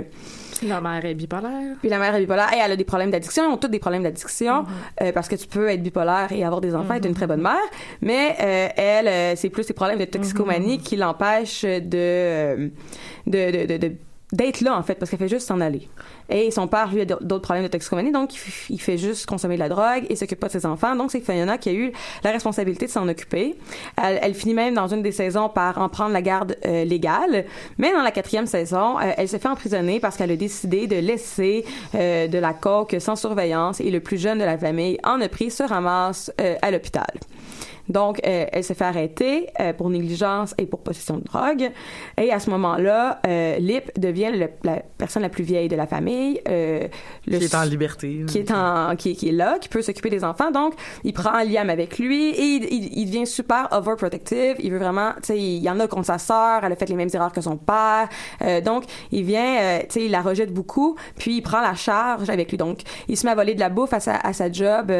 La 0.68 0.80
mère 0.80 1.04
est 1.04 1.14
bipolaire. 1.14 1.76
puis 1.80 1.88
la 1.88 1.98
mère 1.98 2.14
est 2.14 2.20
bipolaire 2.20 2.52
et 2.54 2.58
elle 2.64 2.72
a 2.72 2.76
des 2.76 2.84
problèmes 2.84 3.10
d'addiction. 3.10 3.44
Ils 3.48 3.52
ont 3.52 3.56
tous 3.56 3.68
des 3.68 3.78
problèmes 3.78 4.02
d'addiction 4.02 4.64
euh, 5.02 5.12
parce 5.12 5.28
que 5.28 5.36
tu 5.36 5.46
peux 5.46 5.68
être 5.68 5.82
bipolaire 5.82 6.28
et 6.32 6.44
avoir 6.44 6.60
des 6.60 6.74
enfants 6.74 6.94
et 6.94 6.98
être 6.98 7.06
une 7.06 7.14
très 7.14 7.26
bonne 7.26 7.42
mère. 7.42 7.56
Mais 8.00 8.36
euh, 8.40 8.68
elle, 8.76 9.08
euh, 9.08 9.32
c'est 9.36 9.50
plus 9.50 9.64
ses 9.64 9.72
problèmes 9.74 9.98
de 9.98 10.04
toxicomanie 10.06 10.78
qui 10.78 10.96
l'empêchent 10.96 11.64
de, 11.64 12.70
de- 13.26 13.78
de- 13.78 13.92
d'être 14.32 14.60
là 14.62 14.76
en 14.76 14.82
fait 14.82 14.94
parce 14.96 15.10
qu'elle 15.10 15.20
fait 15.20 15.28
juste 15.28 15.46
s'en 15.46 15.60
aller. 15.60 15.88
Et 16.28 16.50
son 16.50 16.68
père 16.68 16.92
lui 16.92 17.02
a 17.02 17.04
d'autres 17.04 17.42
problèmes 17.42 17.64
de 17.64 17.68
toxicomanie 17.68 18.12
donc 18.12 18.30
il 18.70 18.80
fait 18.80 18.96
juste 18.96 19.26
consommer 19.26 19.54
de 19.54 19.60
la 19.60 19.68
drogue 19.68 20.06
et 20.08 20.16
s'occupe 20.16 20.40
pas 20.40 20.46
de 20.46 20.52
ses 20.52 20.66
enfants. 20.66 20.96
Donc 20.96 21.10
c'est 21.10 21.20
Fiona 21.20 21.58
qui 21.58 21.68
a 21.68 21.72
eu 21.72 21.92
la 22.22 22.30
responsabilité 22.30 22.86
de 22.86 22.90
s'en 22.90 23.08
occuper. 23.08 23.56
Elle, 24.02 24.34
finit 24.34 24.54
même 24.54 24.74
dans 24.74 24.88
une 24.88 25.02
des 25.02 25.12
saisons 25.12 25.48
par 25.48 25.78
en 25.78 25.88
prendre 25.88 26.12
la 26.12 26.22
garde 26.22 26.56
euh, 26.66 26.84
légale. 26.84 27.44
Mais 27.78 27.92
dans 27.92 28.02
la 28.02 28.10
quatrième 28.10 28.46
saison, 28.46 28.98
euh, 28.98 29.12
elle 29.16 29.28
se 29.28 29.36
fait 29.36 29.48
emprisonner 29.48 30.00
parce 30.00 30.16
qu'elle 30.16 30.30
a 30.30 30.36
décidé 30.36 30.86
de 30.86 30.96
laisser 30.96 31.64
euh, 31.94 32.26
de 32.28 32.38
la 32.38 32.52
coke 32.52 32.96
sans 32.98 33.16
surveillance 33.16 33.80
et 33.80 33.90
le 33.90 34.00
plus 34.00 34.18
jeune 34.18 34.38
de 34.38 34.44
la 34.44 34.58
famille 34.58 34.98
en 35.04 35.20
a 35.20 35.28
pris 35.28 35.50
se 35.50 35.62
ramasse 35.62 36.32
à 36.62 36.70
l'hôpital. 36.70 37.06
Donc, 37.88 38.18
elle 38.22 38.64
se 38.64 38.72
fait 38.72 38.84
arrêter 38.84 39.48
pour 39.76 39.90
négligence 39.90 40.54
et 40.56 40.64
pour 40.64 40.80
possession 40.80 41.18
de 41.18 41.24
drogue. 41.24 41.70
Et 42.16 42.32
à 42.32 42.40
ce 42.40 42.48
moment-là, 42.50 43.20
Lip 43.58 43.98
devient 43.98 44.32
la 44.62 44.82
personne 44.96 45.22
la 45.22 45.28
plus 45.28 45.44
vieille 45.44 45.68
de 45.68 45.76
la 45.76 45.86
famille. 45.86 46.13
Euh, 46.48 46.88
le 47.26 47.38
Qui 47.38 47.44
est 47.44 47.54
en 47.54 47.64
liberté. 47.64 48.24
qui 48.26 48.38
est 48.38 48.50
en 48.50 48.96
qui, 48.96 49.14
qui 49.16 49.28
est 49.28 49.32
là, 49.32 49.58
qui 49.60 49.68
peut 49.68 49.82
s'occuper 49.82 50.10
des 50.10 50.24
enfants. 50.24 50.50
Donc, 50.50 50.74
il 51.04 51.12
prend 51.12 51.42
Liam 51.42 51.70
avec 51.70 51.98
lui 51.98 52.30
et 52.30 52.42
il, 52.42 52.64
il, 52.64 52.98
il 52.98 53.06
devient 53.06 53.26
super 53.26 53.68
overprotective. 53.72 54.56
Il 54.58 54.72
veut 54.72 54.78
vraiment, 54.78 55.12
tu 55.16 55.28
sais, 55.28 55.38
il 55.38 55.62
y 55.62 55.70
en 55.70 55.80
a 55.80 55.86
contre 55.86 56.06
sa 56.06 56.18
sœur. 56.18 56.64
Elle 56.64 56.72
a 56.72 56.76
fait 56.76 56.88
les 56.88 56.94
mêmes 56.94 57.10
erreurs 57.12 57.32
que 57.32 57.40
son 57.40 57.56
père. 57.56 58.08
Euh, 58.42 58.60
donc, 58.60 58.84
il 59.12 59.24
vient, 59.24 59.60
euh, 59.60 59.78
tu 59.80 59.86
sais, 59.90 60.04
il 60.06 60.10
la 60.10 60.22
rejette 60.22 60.52
beaucoup. 60.52 60.96
Puis 61.16 61.36
il 61.36 61.42
prend 61.42 61.60
la 61.60 61.74
charge 61.74 62.30
avec 62.30 62.50
lui. 62.50 62.56
Donc, 62.56 62.80
il 63.08 63.16
se 63.16 63.26
met 63.26 63.32
à 63.32 63.34
voler 63.34 63.54
de 63.54 63.60
la 63.60 63.68
bouffe 63.68 63.92
à 63.92 64.00
sa, 64.00 64.16
à 64.16 64.32
sa 64.32 64.50
job 64.50 64.92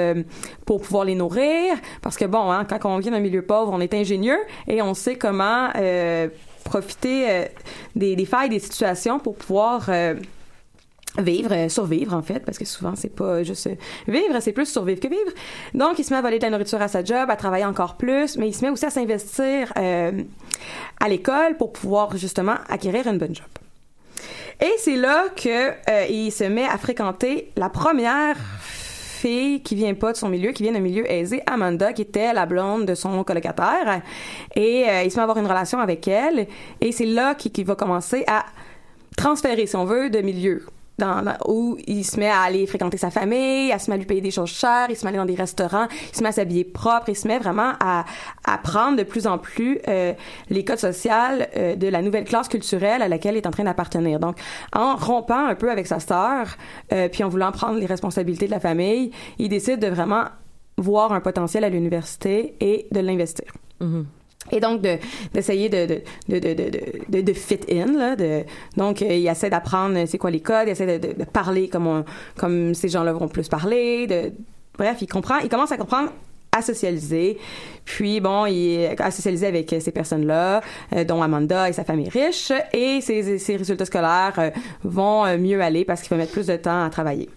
pour 0.66 0.81
pouvoir 0.81 1.05
les 1.05 1.14
nourrir. 1.14 1.74
Parce 2.03 2.16
que 2.16 2.24
bon, 2.24 2.50
hein, 2.50 2.64
quand 2.64 2.79
on 2.85 2.98
vient 2.98 3.12
d'un 3.12 3.20
milieu 3.20 3.42
pauvre, 3.42 3.72
on 3.72 3.81
est 3.81 3.94
ingénieux 3.94 4.38
et 4.68 4.83
on 4.83 4.94
sait 4.94 5.16
comment 5.16 5.70
profiter 6.64 7.31
euh, 7.31 7.44
des, 7.94 8.16
des 8.16 8.24
failles 8.24 8.48
des 8.48 8.59
situations 8.59 9.20
pour 9.20 9.37
pouvoir 9.37 9.87
euh, 9.88 10.14
vivre, 11.18 11.53
euh, 11.53 11.68
survivre 11.68 12.14
en 12.14 12.22
fait, 12.22 12.40
parce 12.40 12.59
que 12.59 12.64
souvent 12.64 12.94
c'est 12.96 13.14
pas 13.14 13.42
juste 13.42 13.68
vivre, 14.09 14.40
c'est 14.40 14.53
plus 14.53 14.66
survivre 14.66 15.00
que 15.00 15.09
vivre. 15.09 15.31
Donc 15.74 15.98
il 15.98 16.05
se 16.05 16.12
met 16.12 16.18
à 16.18 16.22
voler 16.22 16.38
de 16.38 16.44
la 16.44 16.50
nourriture 16.50 16.83
à 16.83 16.88
sa 16.88 17.05
job, 17.05 17.31
à 17.31 17.37
travailler 17.37 17.64
encore 17.64 17.96
plus, 17.96 18.37
mais 18.37 18.48
il 18.48 18.55
se 18.55 18.64
met 18.64 18.70
aussi 18.70 18.87
à 18.87 18.90
s'investir 18.90 19.72
euh, 19.79 20.12
à 21.00 21.09
l'école 21.09 21.57
pour 21.57 21.72
pouvoir 21.72 22.16
justement 22.16 22.57
acquérir 22.68 23.07
une 23.07 23.18
bonne 23.18 23.35
job. 23.35 23.46
Et 24.61 24.72
c'est 24.79 24.96
là 24.96 25.27
que 25.35 25.70
euh, 25.90 26.07
il 26.09 26.31
se 26.31 26.44
met 26.44 26.66
à 26.66 26.79
fréquenter 26.79 27.50
la 27.57 27.68
première 27.68 28.37
fille 29.24 29.62
qui 29.62 29.74
vient 29.74 29.94
pas 29.94 30.12
de 30.12 30.16
son 30.16 30.29
milieu, 30.29 30.53
qui 30.53 30.62
vient 30.62 30.72
d'un 30.72 30.81
milieu 30.81 31.11
aisé, 31.11 31.42
Amanda, 31.46 31.92
qui 31.92 32.03
était 32.03 32.33
la 32.33 32.46
blonde 32.46 32.87
de 32.87 32.94
son 32.94 33.24
colocataire. 33.24 34.03
Et 34.55 34.88
euh, 34.88 35.03
il 35.03 35.11
se 35.11 35.16
met 35.16 35.20
à 35.20 35.22
avoir 35.24 35.38
une 35.38 35.46
relation 35.46 35.79
avec 35.79 36.07
elle. 36.07 36.46
Et 36.81 36.92
c'est 36.92 37.07
là 37.07 37.35
qu'il 37.35 37.64
va 37.64 37.74
commencer 37.74 38.24
à 38.27 38.44
transférer, 39.16 39.66
si 39.66 39.77
on 39.77 39.85
veut, 39.85 40.11
de 40.11 40.20
milieu. 40.20 40.66
Où 41.47 41.77
il 41.87 42.05
se 42.05 42.21
met 42.21 42.29
à 42.29 42.41
aller 42.43 42.67
fréquenter 42.67 42.97
sa 42.97 43.11
famille, 43.11 43.73
à 43.73 43.79
se 43.79 43.91
met 43.91 43.97
à 43.97 43.99
lui 43.99 44.07
payer 44.07 44.21
des 44.21 44.31
choses 44.31 44.51
chères, 44.51 44.87
il 44.89 44.97
se 44.97 45.05
met 45.05 45.09
à 45.09 45.09
aller 45.11 45.19
dans 45.19 45.25
des 45.25 45.35
restaurants, 45.35 45.87
il 46.11 46.17
se 46.17 46.23
met 46.23 46.29
à 46.29 46.33
s'habiller 46.33 46.65
propre, 46.65 47.09
il 47.09 47.17
se 47.17 47.27
met 47.27 47.39
vraiment 47.39 47.73
à, 47.81 48.05
à 48.45 48.59
prendre 48.59 48.97
de 48.97 49.03
plus 49.03 49.27
en 49.27 49.39
plus 49.39 49.81
euh, 49.89 50.13
les 50.51 50.65
codes 50.65 50.79
sociaux 50.79 51.13
euh, 51.57 51.75
de 51.75 51.89
la 51.89 52.01
nouvelle 52.01 52.25
classe 52.25 52.49
culturelle 52.49 53.03
à 53.03 53.09
laquelle 53.09 53.35
il 53.35 53.39
est 53.39 53.47
en 53.47 53.51
train 53.51 53.65
d'appartenir. 53.65 54.21
Donc, 54.21 54.39
en 54.73 54.97
rompant 54.97 55.47
un 55.47 55.55
peu 55.55 55.71
avec 55.71 55.87
sa 55.87 56.01
sœur, 56.01 56.57
euh, 56.93 57.09
puis 57.09 57.25
en 57.25 57.29
voulant 57.29 57.53
prendre 57.53 57.79
les 57.79 57.87
responsabilités 57.87 58.47
de 58.47 58.53
la 58.53 58.61
famille, 58.61 59.11
il 59.39 59.49
décide 59.49 59.81
de 59.81 59.89
vraiment 59.89 60.25
voir 60.77 61.13
un 61.13 61.21
potentiel 61.21 61.65
à 61.65 61.69
l'université 61.69 62.55
et 62.61 62.87
de 62.91 63.01
l'investir. 63.01 63.53
Et 64.51 64.61
donc 64.61 64.83
de 64.83 64.99
d'essayer 65.33 65.69
de 65.69 66.03
de, 66.29 66.39
de, 66.39 67.21
de, 67.21 67.33
fit 67.33 67.61
in 67.71 67.87
là, 67.87 68.17
donc 68.77 69.03
euh, 69.03 69.15
il 69.15 69.27
essaie 69.27 69.51
d'apprendre 69.51 69.97
euh, 69.97 70.05
c'est 70.07 70.19
quoi 70.19 70.31
les 70.31 70.41
codes, 70.41 70.67
il 70.67 70.71
essaie 70.71 70.99
de, 70.99 71.25
parler 71.25 71.69
comme 71.69 72.05
comme 72.37 72.75
ces 72.75 72.89
gens-là 72.89 73.13
vont 73.13 73.29
plus 73.29 73.49
parler, 73.49 74.07
bref, 74.77 74.99
il 75.01 75.07
comprend, 75.07 75.39
il 75.39 75.49
commence 75.49 75.73
à 75.73 75.77
comprendre 75.77 76.11
à 76.53 76.63
socialiser. 76.63 77.37
Puis 77.85 78.21
bon, 78.21 78.47
il 78.47 78.81
est 78.81 79.01
à 79.01 79.11
socialiser 79.11 79.47
avec 79.47 79.73
euh, 79.73 79.81
ces 79.81 79.91
personnes-là, 79.91 80.61
dont 81.09 81.21
Amanda 81.21 81.69
et 81.69 81.73
sa 81.73 81.83
famille 81.85 82.09
riche, 82.09 82.53
et 82.73 83.01
ses, 83.01 83.39
ses 83.39 83.57
résultats 83.57 83.87
scolaires 83.87 84.53
vont 84.85 85.37
mieux 85.37 85.61
aller 85.61 85.85
parce 85.85 86.03
qu'il 86.03 86.11
va 86.11 86.17
mettre 86.17 86.33
plus 86.33 86.47
de 86.47 86.57
temps 86.57 86.85
à 86.85 86.91
travailler. 86.91 87.29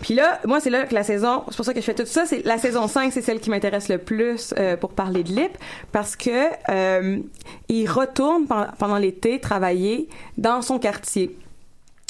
Puis 0.00 0.14
là, 0.14 0.40
moi, 0.46 0.60
c'est 0.60 0.70
là 0.70 0.84
que 0.86 0.94
la 0.94 1.02
saison, 1.02 1.42
c'est 1.48 1.56
pour 1.56 1.64
ça 1.64 1.74
que 1.74 1.80
je 1.80 1.84
fais 1.84 1.94
tout 1.94 2.06
ça, 2.06 2.24
c'est 2.24 2.44
la 2.44 2.58
saison 2.58 2.86
5, 2.86 3.12
c'est 3.12 3.22
celle 3.22 3.40
qui 3.40 3.50
m'intéresse 3.50 3.88
le 3.88 3.98
plus 3.98 4.54
euh, 4.56 4.76
pour 4.76 4.92
parler 4.92 5.24
de 5.24 5.32
Lip, 5.32 5.58
parce 5.90 6.14
que 6.14 6.48
euh, 6.70 7.18
il 7.68 7.86
retourne 7.90 8.46
pen- 8.46 8.72
pendant 8.78 8.96
l'été 8.98 9.40
travailler 9.40 10.08
dans 10.36 10.62
son 10.62 10.78
quartier. 10.78 11.36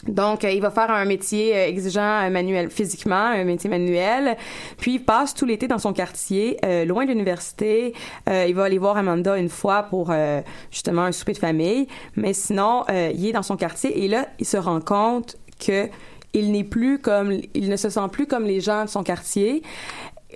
Donc, 0.07 0.45
euh, 0.45 0.51
il 0.51 0.61
va 0.61 0.71
faire 0.71 0.93
un 0.93 1.05
métier 1.07 1.57
euh, 1.57 1.67
exigeant 1.67 2.23
euh, 2.27 2.31
manuel, 2.31 2.71
physiquement, 2.71 3.17
un 3.17 3.43
métier 3.43 3.69
manuel. 3.69 4.37
Puis, 4.77 4.95
il 4.95 4.99
passe 5.05 5.35
tout 5.35 5.45
l'été 5.45 5.67
dans 5.67 5.79
son 5.79 5.93
quartier, 5.93 6.57
loin 6.87 7.05
de 7.05 7.11
l'université. 7.11 7.95
Il 8.29 8.55
va 8.55 8.65
aller 8.65 8.79
voir 8.79 8.97
Amanda 8.97 9.37
une 9.37 9.49
fois 9.49 9.83
pour 9.83 10.13
justement 10.71 11.03
un 11.03 11.13
souper 11.13 11.33
de 11.33 11.39
famille. 11.39 11.89
Mais 12.15 12.33
sinon, 12.33 12.85
il 12.89 13.27
est 13.27 13.33
dans 13.33 13.43
son 13.43 13.57
quartier 13.57 14.05
et 14.05 14.09
là, 14.09 14.29
il 14.39 14.47
se 14.47 14.57
rend 14.57 14.81
compte 14.81 15.37
que 15.59 15.89
il 16.35 16.53
n'est 16.53 16.65
plus 16.65 16.99
comme, 16.99 17.33
il 17.55 17.69
ne 17.69 17.77
se 17.77 17.89
sent 17.89 18.09
plus 18.13 18.27
comme 18.27 18.45
les 18.45 18.61
gens 18.61 18.85
de 18.85 18.91
son 18.91 19.03
quartier. 19.03 19.63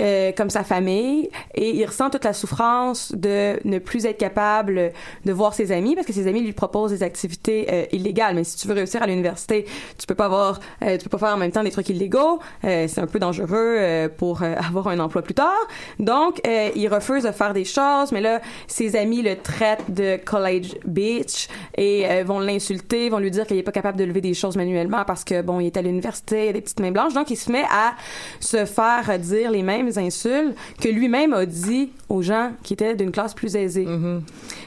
Euh, 0.00 0.32
comme 0.32 0.48
sa 0.50 0.64
famille 0.64 1.28
et 1.54 1.70
il 1.70 1.84
ressent 1.84 2.08
toute 2.08 2.24
la 2.24 2.32
souffrance 2.32 3.12
de 3.14 3.58
ne 3.64 3.78
plus 3.78 4.06
être 4.06 4.16
capable 4.16 4.92
de 5.24 5.32
voir 5.32 5.52
ses 5.52 5.70
amis 5.70 5.94
parce 5.94 6.06
que 6.06 6.12
ses 6.12 6.26
amis 6.26 6.40
lui 6.40 6.52
proposent 6.52 6.92
des 6.92 7.02
activités 7.02 7.66
euh, 7.70 7.84
illégales. 7.92 8.34
Mais 8.34 8.44
si 8.44 8.56
tu 8.56 8.68
veux 8.68 8.74
réussir 8.74 9.02
à 9.02 9.06
l'université 9.06 9.66
tu 9.98 10.06
peux 10.06 10.14
pas 10.14 10.26
avoir 10.26 10.60
euh, 10.82 10.96
tu 10.96 11.04
peux 11.04 11.18
pas 11.18 11.26
faire 11.26 11.34
en 11.34 11.38
même 11.38 11.52
temps 11.52 11.62
des 11.62 11.70
trucs 11.70 11.88
illégaux. 11.88 12.40
Euh, 12.64 12.86
c'est 12.88 13.00
un 13.00 13.06
peu 13.06 13.18
dangereux 13.18 13.48
euh, 13.78 14.08
pour 14.08 14.42
avoir 14.42 14.88
un 14.88 14.98
emploi 14.98 15.22
plus 15.22 15.34
tard. 15.34 15.52
Donc 15.98 16.40
il 16.46 16.88
refuse 16.88 17.24
de 17.24 17.32
faire 17.32 17.52
des 17.52 17.64
choses 17.64 18.12
mais 18.12 18.20
là 18.20 18.40
ses 18.66 18.96
amis 18.96 19.22
le 19.22 19.36
traitent 19.36 19.90
de 19.92 20.16
college 20.16 20.74
beach 20.86 21.48
et 21.76 22.22
vont 22.24 22.40
l'insulter 22.40 23.08
vont 23.10 23.18
lui 23.18 23.30
dire 23.30 23.46
qu'il 23.46 23.56
est 23.56 23.62
pas 23.62 23.72
capable 23.72 23.98
de 23.98 24.04
lever 24.04 24.20
des 24.20 24.34
choses 24.34 24.56
manuellement 24.56 25.04
parce 25.04 25.24
que 25.24 25.42
bon 25.42 25.60
il 25.60 25.66
est 25.66 25.76
à 25.76 25.82
l'université 25.82 26.46
il 26.46 26.48
a 26.48 26.52
des 26.52 26.60
petites 26.60 26.80
mains 26.80 26.90
blanches. 26.90 27.14
Donc 27.14 27.30
il 27.30 27.36
se 27.36 27.50
met 27.50 27.64
à 27.70 27.94
se 28.40 28.64
faire 28.64 29.18
dire 29.18 29.50
les 29.50 29.62
mêmes 29.62 29.81
insultes 29.98 30.56
que 30.80 30.88
lui-même 30.88 31.32
a 31.32 31.46
dit 31.46 31.90
aux 32.08 32.22
gens 32.22 32.52
qui 32.62 32.74
étaient 32.74 32.94
d'une 32.94 33.12
classe 33.12 33.34
plus 33.34 33.56
aisée. 33.56 33.86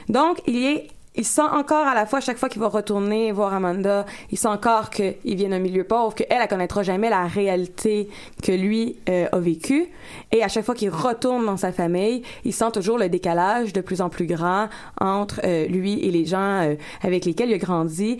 Donc, 0.08 0.40
il 0.46 0.64
est 0.64 0.88
il 1.16 1.24
sent 1.24 1.40
encore 1.40 1.86
à 1.86 1.94
la 1.94 2.06
fois, 2.06 2.20
chaque 2.20 2.36
fois 2.36 2.48
qu'il 2.48 2.60
va 2.60 2.68
retourner 2.68 3.32
voir 3.32 3.54
Amanda, 3.54 4.04
il 4.30 4.38
sent 4.38 4.48
encore 4.48 4.90
qu'il 4.90 5.14
vient 5.24 5.48
d'un 5.48 5.58
milieu 5.58 5.84
pauvre, 5.84 6.14
qu'elle, 6.14 6.26
elle 6.30 6.48
connaîtra 6.48 6.82
jamais 6.82 7.10
la 7.10 7.26
réalité 7.26 8.08
que 8.42 8.52
lui 8.52 8.96
euh, 9.08 9.26
a 9.32 9.38
vécue. 9.38 9.86
Et 10.32 10.42
à 10.42 10.48
chaque 10.48 10.64
fois 10.64 10.74
qu'il 10.74 10.90
retourne 10.90 11.46
dans 11.46 11.56
sa 11.56 11.72
famille, 11.72 12.22
il 12.44 12.52
sent 12.52 12.70
toujours 12.72 12.98
le 12.98 13.08
décalage 13.08 13.72
de 13.72 13.80
plus 13.80 14.00
en 14.00 14.10
plus 14.10 14.26
grand 14.26 14.68
entre 15.00 15.40
euh, 15.44 15.66
lui 15.66 16.04
et 16.04 16.10
les 16.10 16.26
gens 16.26 16.62
euh, 16.62 16.74
avec 17.02 17.24
lesquels 17.24 17.50
il 17.50 17.54
a 17.54 17.58
grandi, 17.58 18.18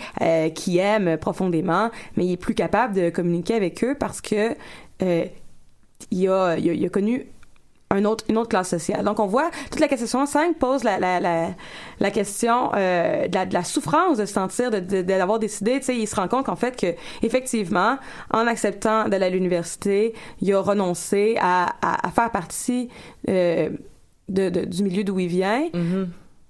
qui 0.55 0.79
aime 0.79 1.19
profondément, 1.19 1.91
mais 2.17 2.25
il 2.25 2.33
est 2.33 2.37
plus 2.37 2.55
capable 2.55 2.95
de 2.95 3.11
communiquer 3.11 3.55
avec 3.55 3.85
eux 3.85 3.95
parce 3.99 4.21
que 4.21 4.55
il 6.11 6.29
a, 6.29 6.57
il 6.59 6.71
a, 6.71 6.73
il 6.73 6.85
a 6.87 6.89
connu 6.89 7.27
un 7.91 8.05
autre, 8.05 8.25
une 8.29 8.37
autre 8.37 8.49
classe 8.49 8.71
sociale. 8.71 9.05
Donc, 9.05 9.21
on 9.21 9.27
voit, 9.27 9.49
toute 9.71 9.79
la 9.79 9.87
question 9.87 10.27
5 10.27 10.57
pose 10.59 10.83
la, 10.83 10.99
la, 10.99 11.21
la, 11.21 11.51
la 12.01 12.11
question 12.11 12.71
euh, 12.75 13.29
de, 13.29 13.35
la, 13.35 13.47
de 13.47 13.55
la 13.55 13.63
souffrance 13.63 14.19
de 14.19 14.27
se 14.27 14.33
sentir, 14.33 14.73
de, 14.73 14.81
de- 14.81 15.03
d'avoir 15.03 15.39
décidé, 15.39 15.79
tu 15.79 15.85
sais, 15.87 15.97
il 15.97 16.09
se 16.09 16.17
rend 16.17 16.27
compte 16.27 16.47
qu'en 16.47 16.57
fait, 16.57 16.77
que 16.77 16.95
effectivement, 17.25 17.97
en 18.33 18.47
acceptant 18.49 19.09
d'aller 19.09 19.27
à 19.27 19.31
l'université, 19.31 20.15
il 20.41 20.53
a 20.53 20.61
renoncé 20.61 21.37
à, 21.41 21.77
à, 21.81 22.09
à 22.09 22.11
faire 22.11 22.33
partie 22.33 22.89
euh, 23.29 23.71
du 24.29 24.83
milieu 24.83 25.05
d'où 25.05 25.21
il 25.21 25.29
vient, 25.29 25.67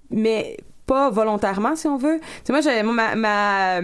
mais 0.09 0.57
pas 0.87 1.11
volontairement, 1.11 1.75
si 1.75 1.85
on 1.87 1.97
veut. 1.97 2.19
Tu 2.19 2.25
sais, 2.45 2.53
moi, 2.53 2.61
j'ai, 2.61 2.81
moi, 2.81 2.93
ma, 2.93 3.15
ma 3.15 3.81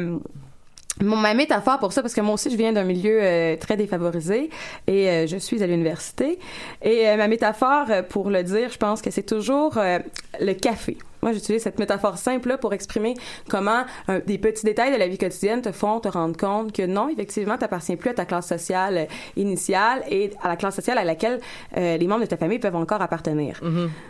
mon, 1.01 1.15
ma 1.15 1.33
métaphore 1.33 1.79
pour 1.79 1.93
ça, 1.93 2.01
parce 2.01 2.13
que 2.13 2.21
moi 2.21 2.35
aussi, 2.35 2.49
je 2.51 2.57
viens 2.57 2.71
d'un 2.71 2.83
milieu 2.83 3.19
euh, 3.21 3.55
très 3.57 3.77
défavorisé 3.77 4.49
et 4.87 5.09
euh, 5.09 5.27
je 5.27 5.37
suis 5.37 5.63
à 5.63 5.67
l'université. 5.67 6.39
Et 6.81 7.07
euh, 7.07 7.17
ma 7.17 7.27
métaphore, 7.27 7.85
euh, 7.89 8.03
pour 8.03 8.29
le 8.29 8.43
dire, 8.43 8.69
je 8.71 8.77
pense 8.77 9.01
que 9.01 9.09
c'est 9.11 9.23
toujours 9.23 9.77
euh, 9.77 9.99
le 10.39 10.53
café. 10.53 10.97
Moi, 11.23 11.31
j'utilise 11.31 11.63
cette 11.63 11.79
métaphore 11.79 12.17
simple-là 12.17 12.57
pour 12.57 12.73
exprimer 12.73 13.13
comment 13.49 13.85
euh, 14.09 14.19
des 14.27 14.37
petits 14.37 14.65
détails 14.65 14.91
de 14.91 14.97
la 14.97 15.07
vie 15.07 15.17
quotidienne 15.17 15.61
te 15.61 15.71
font 15.71 16.01
te 16.01 16.09
rendre 16.09 16.35
compte 16.35 16.73
que 16.73 16.85
non, 16.85 17.07
effectivement, 17.07 17.55
tu 17.55 17.61
n'appartiens 17.61 17.95
plus 17.95 18.09
à 18.09 18.13
ta 18.13 18.25
classe 18.25 18.47
sociale 18.47 18.97
euh, 18.97 19.05
initiale 19.37 20.03
et 20.09 20.31
à 20.41 20.49
la 20.49 20.57
classe 20.57 20.75
sociale 20.75 20.97
à 20.97 21.05
laquelle 21.05 21.39
euh, 21.77 21.95
les 21.95 22.07
membres 22.07 22.21
de 22.23 22.25
ta 22.25 22.35
famille 22.35 22.59
peuvent 22.59 22.75
encore 22.75 23.01
appartenir. 23.01 23.61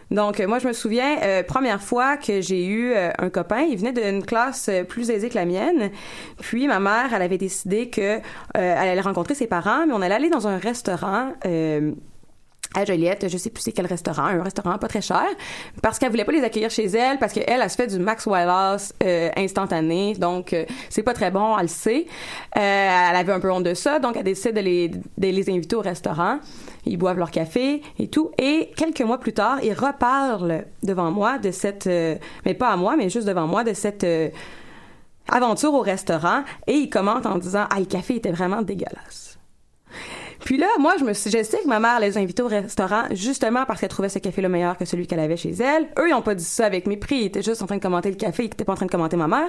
Donc, 0.09 0.39
euh, 0.39 0.47
moi, 0.47 0.57
je 0.57 0.67
me 0.67 0.73
souviens, 0.73 1.17
euh, 1.21 1.43
première 1.43 1.81
fois 1.81 2.17
que 2.17 2.41
j'ai 2.41 2.65
eu 2.65 2.93
un 2.95 3.29
copain, 3.29 3.61
il 3.61 3.77
venait 3.77 3.93
d'une 3.93 4.25
classe 4.25 4.71
plus 4.89 5.11
aisée 5.11 5.29
que 5.29 5.35
la 5.35 5.45
mienne. 5.45 5.91
Puis, 6.39 6.67
ma 6.67 6.79
mère, 6.79 7.13
elle 7.13 7.21
avait 7.21 7.37
décidé 7.37 7.89
que 7.89 8.19
elle 8.55 8.89
allait 8.89 9.01
rencontrer 9.01 9.35
ses 9.35 9.47
parents, 9.47 9.85
mais 9.85 9.93
on 9.93 10.01
allait 10.01 10.15
aller 10.15 10.29
dans 10.29 10.47
un 10.47 10.57
restaurant. 10.57 11.33
À 12.73 12.85
Joliette, 12.85 13.27
je 13.29 13.37
sais 13.37 13.49
plus 13.49 13.61
c'est 13.61 13.71
quel 13.71 13.85
restaurant, 13.85 14.25
un 14.25 14.43
restaurant 14.43 14.77
pas 14.77 14.87
très 14.87 15.01
cher, 15.01 15.25
parce 15.81 15.99
qu'elle 15.99 16.11
voulait 16.11 16.25
pas 16.25 16.31
les 16.31 16.43
accueillir 16.43 16.69
chez 16.69 16.85
elle, 16.85 17.19
parce 17.19 17.33
qu'elle, 17.33 17.45
elle 17.47 17.69
se 17.69 17.75
fait 17.75 17.87
du 17.87 17.99
Max 17.99 18.25
Wallace 18.25 18.93
euh, 19.03 19.29
instantané, 19.37 20.13
donc 20.15 20.53
euh, 20.53 20.65
c'est 20.89 21.03
pas 21.03 21.13
très 21.13 21.31
bon, 21.31 21.57
elle 21.57 21.63
le 21.63 21.67
sait. 21.69 22.05
Euh, 22.57 22.59
elle 22.59 23.15
avait 23.15 23.33
un 23.33 23.39
peu 23.39 23.51
honte 23.51 23.63
de 23.63 23.73
ça, 23.73 23.99
donc 23.99 24.15
elle 24.17 24.23
décide 24.23 24.55
de 24.55 24.61
les, 24.61 24.89
de 24.89 25.01
les 25.17 25.49
inviter 25.49 25.75
au 25.75 25.81
restaurant. 25.81 26.39
Ils 26.85 26.97
boivent 26.97 27.17
leur 27.17 27.31
café 27.31 27.81
et 27.97 28.07
tout. 28.09 28.31
Et 28.37 28.71
quelques 28.75 29.01
mois 29.01 29.19
plus 29.19 29.33
tard, 29.33 29.59
ils 29.63 29.73
reparlent 29.73 30.65
devant 30.83 31.11
moi 31.11 31.37
de 31.37 31.51
cette, 31.51 31.87
euh, 31.87 32.15
mais 32.45 32.53
pas 32.53 32.69
à 32.69 32.75
moi, 32.75 32.95
mais 32.97 33.09
juste 33.09 33.27
devant 33.27 33.47
moi 33.47 33.63
de 33.63 33.73
cette 33.73 34.03
euh, 34.03 34.29
aventure 35.29 35.73
au 35.73 35.81
restaurant, 35.81 36.43
et 36.67 36.73
ils 36.73 36.89
commentent 36.89 37.25
en 37.25 37.37
disant 37.37 37.65
ah 37.69 37.79
le 37.79 37.85
café 37.85 38.15
était 38.15 38.31
vraiment 38.31 38.61
dégueulasse. 38.61 39.37
Puis 40.43 40.57
là, 40.57 40.67
moi, 40.79 40.95
je 40.99 41.05
me 41.05 41.13
suis, 41.13 41.31
je 41.31 41.41
sais 41.43 41.59
que 41.59 41.67
ma 41.67 41.79
mère 41.79 41.99
les 41.99 42.17
invitait 42.17 42.43
au 42.43 42.47
restaurant 42.47 43.03
justement 43.11 43.65
parce 43.65 43.79
qu'elle 43.79 43.89
trouvait 43.89 44.09
ce 44.09 44.19
café-là 44.19 44.49
meilleur 44.49 44.77
que 44.77 44.85
celui 44.85 45.07
qu'elle 45.07 45.21
avait 45.21 45.37
chez 45.37 45.51
elle. 45.51 45.87
Eux, 45.97 46.09
ils 46.09 46.13
ont 46.13 46.21
pas 46.21 46.35
dit 46.35 46.43
ça 46.43 46.65
avec 46.65 46.85
mépris. 46.85 47.15
Ils 47.15 47.25
étaient 47.25 47.41
juste 47.41 47.61
en 47.61 47.65
train 47.65 47.77
de 47.77 47.81
commenter 47.81 48.09
le 48.09 48.15
café. 48.15 48.43
Ils 48.43 48.47
étaient 48.47 48.65
pas 48.65 48.73
en 48.73 48.75
train 48.75 48.85
de 48.85 48.91
commenter 48.91 49.15
ma 49.15 49.27
mère. 49.27 49.47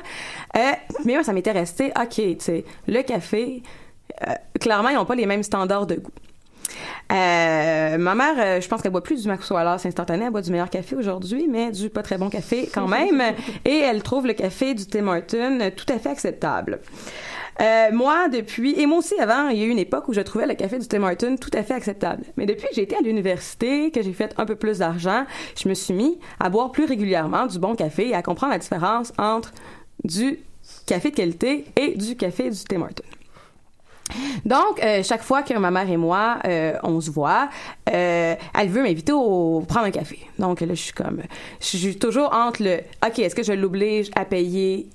Euh, 0.57 0.61
mais 1.04 1.14
moi, 1.14 1.24
ça 1.24 1.33
m'était 1.33 1.52
resté, 1.52 1.92
OK, 2.00 2.14
tu 2.14 2.37
sais, 2.38 2.64
le 2.87 3.02
café, 3.02 3.62
euh, 4.22 4.33
clairement, 4.61 4.90
ils 4.90 4.96
ont 4.98 5.04
pas 5.04 5.16
les 5.16 5.26
mêmes 5.26 5.42
standards 5.42 5.87
de 5.87 5.96
goût. 5.96 6.12
Euh, 7.12 7.98
ma 7.98 8.14
mère, 8.14 8.35
euh, 8.38 8.61
je 8.61 8.68
pense 8.68 8.80
qu'elle 8.80 8.92
boit 8.92 9.02
plus 9.02 9.22
du 9.22 9.28
Max 9.28 9.50
Wallace 9.50 9.85
instantané, 9.85 10.24
elle 10.24 10.30
boit 10.30 10.40
du 10.40 10.50
meilleur 10.50 10.70
café 10.70 10.96
aujourd'hui, 10.96 11.46
mais 11.48 11.70
du 11.70 11.90
pas 11.90 12.02
très 12.02 12.16
bon 12.16 12.30
café 12.30 12.68
quand 12.72 12.88
même. 12.88 13.22
et 13.64 13.78
elle 13.78 14.02
trouve 14.02 14.26
le 14.26 14.33
café 14.33 14.74
du 14.74 14.87
Tim 14.87 15.09
Hortons 15.09 15.70
tout 15.76 15.92
à 15.92 15.98
fait 15.98 16.09
acceptable. 16.09 16.80
Euh, 17.60 17.90
moi, 17.92 18.28
depuis, 18.28 18.78
et 18.78 18.86
moi 18.86 18.98
aussi 18.98 19.14
avant, 19.20 19.48
il 19.48 19.58
y 19.58 19.62
a 19.62 19.66
eu 19.66 19.70
une 19.70 19.78
époque 19.78 20.08
où 20.08 20.12
je 20.12 20.20
trouvais 20.20 20.46
le 20.46 20.54
café 20.54 20.78
du 20.78 20.86
Tim 20.86 21.02
Hortons 21.02 21.36
tout 21.36 21.50
à 21.52 21.62
fait 21.62 21.74
acceptable. 21.74 22.24
Mais 22.36 22.46
depuis 22.46 22.66
que 22.68 22.74
j'ai 22.74 22.82
été 22.82 22.96
à 22.96 23.00
l'université, 23.00 23.90
que 23.90 24.02
j'ai 24.02 24.12
fait 24.12 24.34
un 24.38 24.44
peu 24.44 24.56
plus 24.56 24.78
d'argent, 24.78 25.24
je 25.56 25.68
me 25.68 25.74
suis 25.74 25.94
mis 25.94 26.18
à 26.40 26.48
boire 26.50 26.72
plus 26.72 26.84
régulièrement 26.84 27.46
du 27.46 27.58
bon 27.58 27.74
café 27.74 28.08
et 28.08 28.14
à 28.14 28.22
comprendre 28.22 28.52
la 28.52 28.58
différence 28.58 29.12
entre 29.18 29.52
du 30.02 30.38
café 30.86 31.10
de 31.10 31.16
qualité 31.16 31.64
et 31.76 31.96
du 31.96 32.16
café 32.16 32.50
du 32.50 32.58
Tim 32.64 32.82
Hortons. 32.82 33.04
Donc, 34.44 34.82
euh, 34.82 35.02
chaque 35.02 35.22
fois 35.22 35.42
que 35.42 35.54
ma 35.54 35.70
mère 35.70 35.88
et 35.88 35.96
moi, 35.96 36.38
euh, 36.46 36.74
on 36.82 37.00
se 37.00 37.10
voit, 37.10 37.48
elle 37.86 38.68
veut 38.68 38.82
m'inviter 38.82 39.12
au 39.12 39.64
prendre 39.66 39.86
un 39.86 39.90
café. 39.90 40.18
Donc 40.38 40.60
là, 40.60 40.66
je 40.68 40.74
suis 40.74 40.92
comme, 40.92 41.22
je 41.60 41.76
suis 41.76 41.96
toujours 41.96 42.34
entre 42.34 42.62
le, 42.62 42.80
ok, 43.06 43.18
est-ce 43.20 43.34
que 43.34 43.42
je 43.42 43.52
l'oblige 43.52 44.10
à 44.14 44.24
payer 44.24 44.88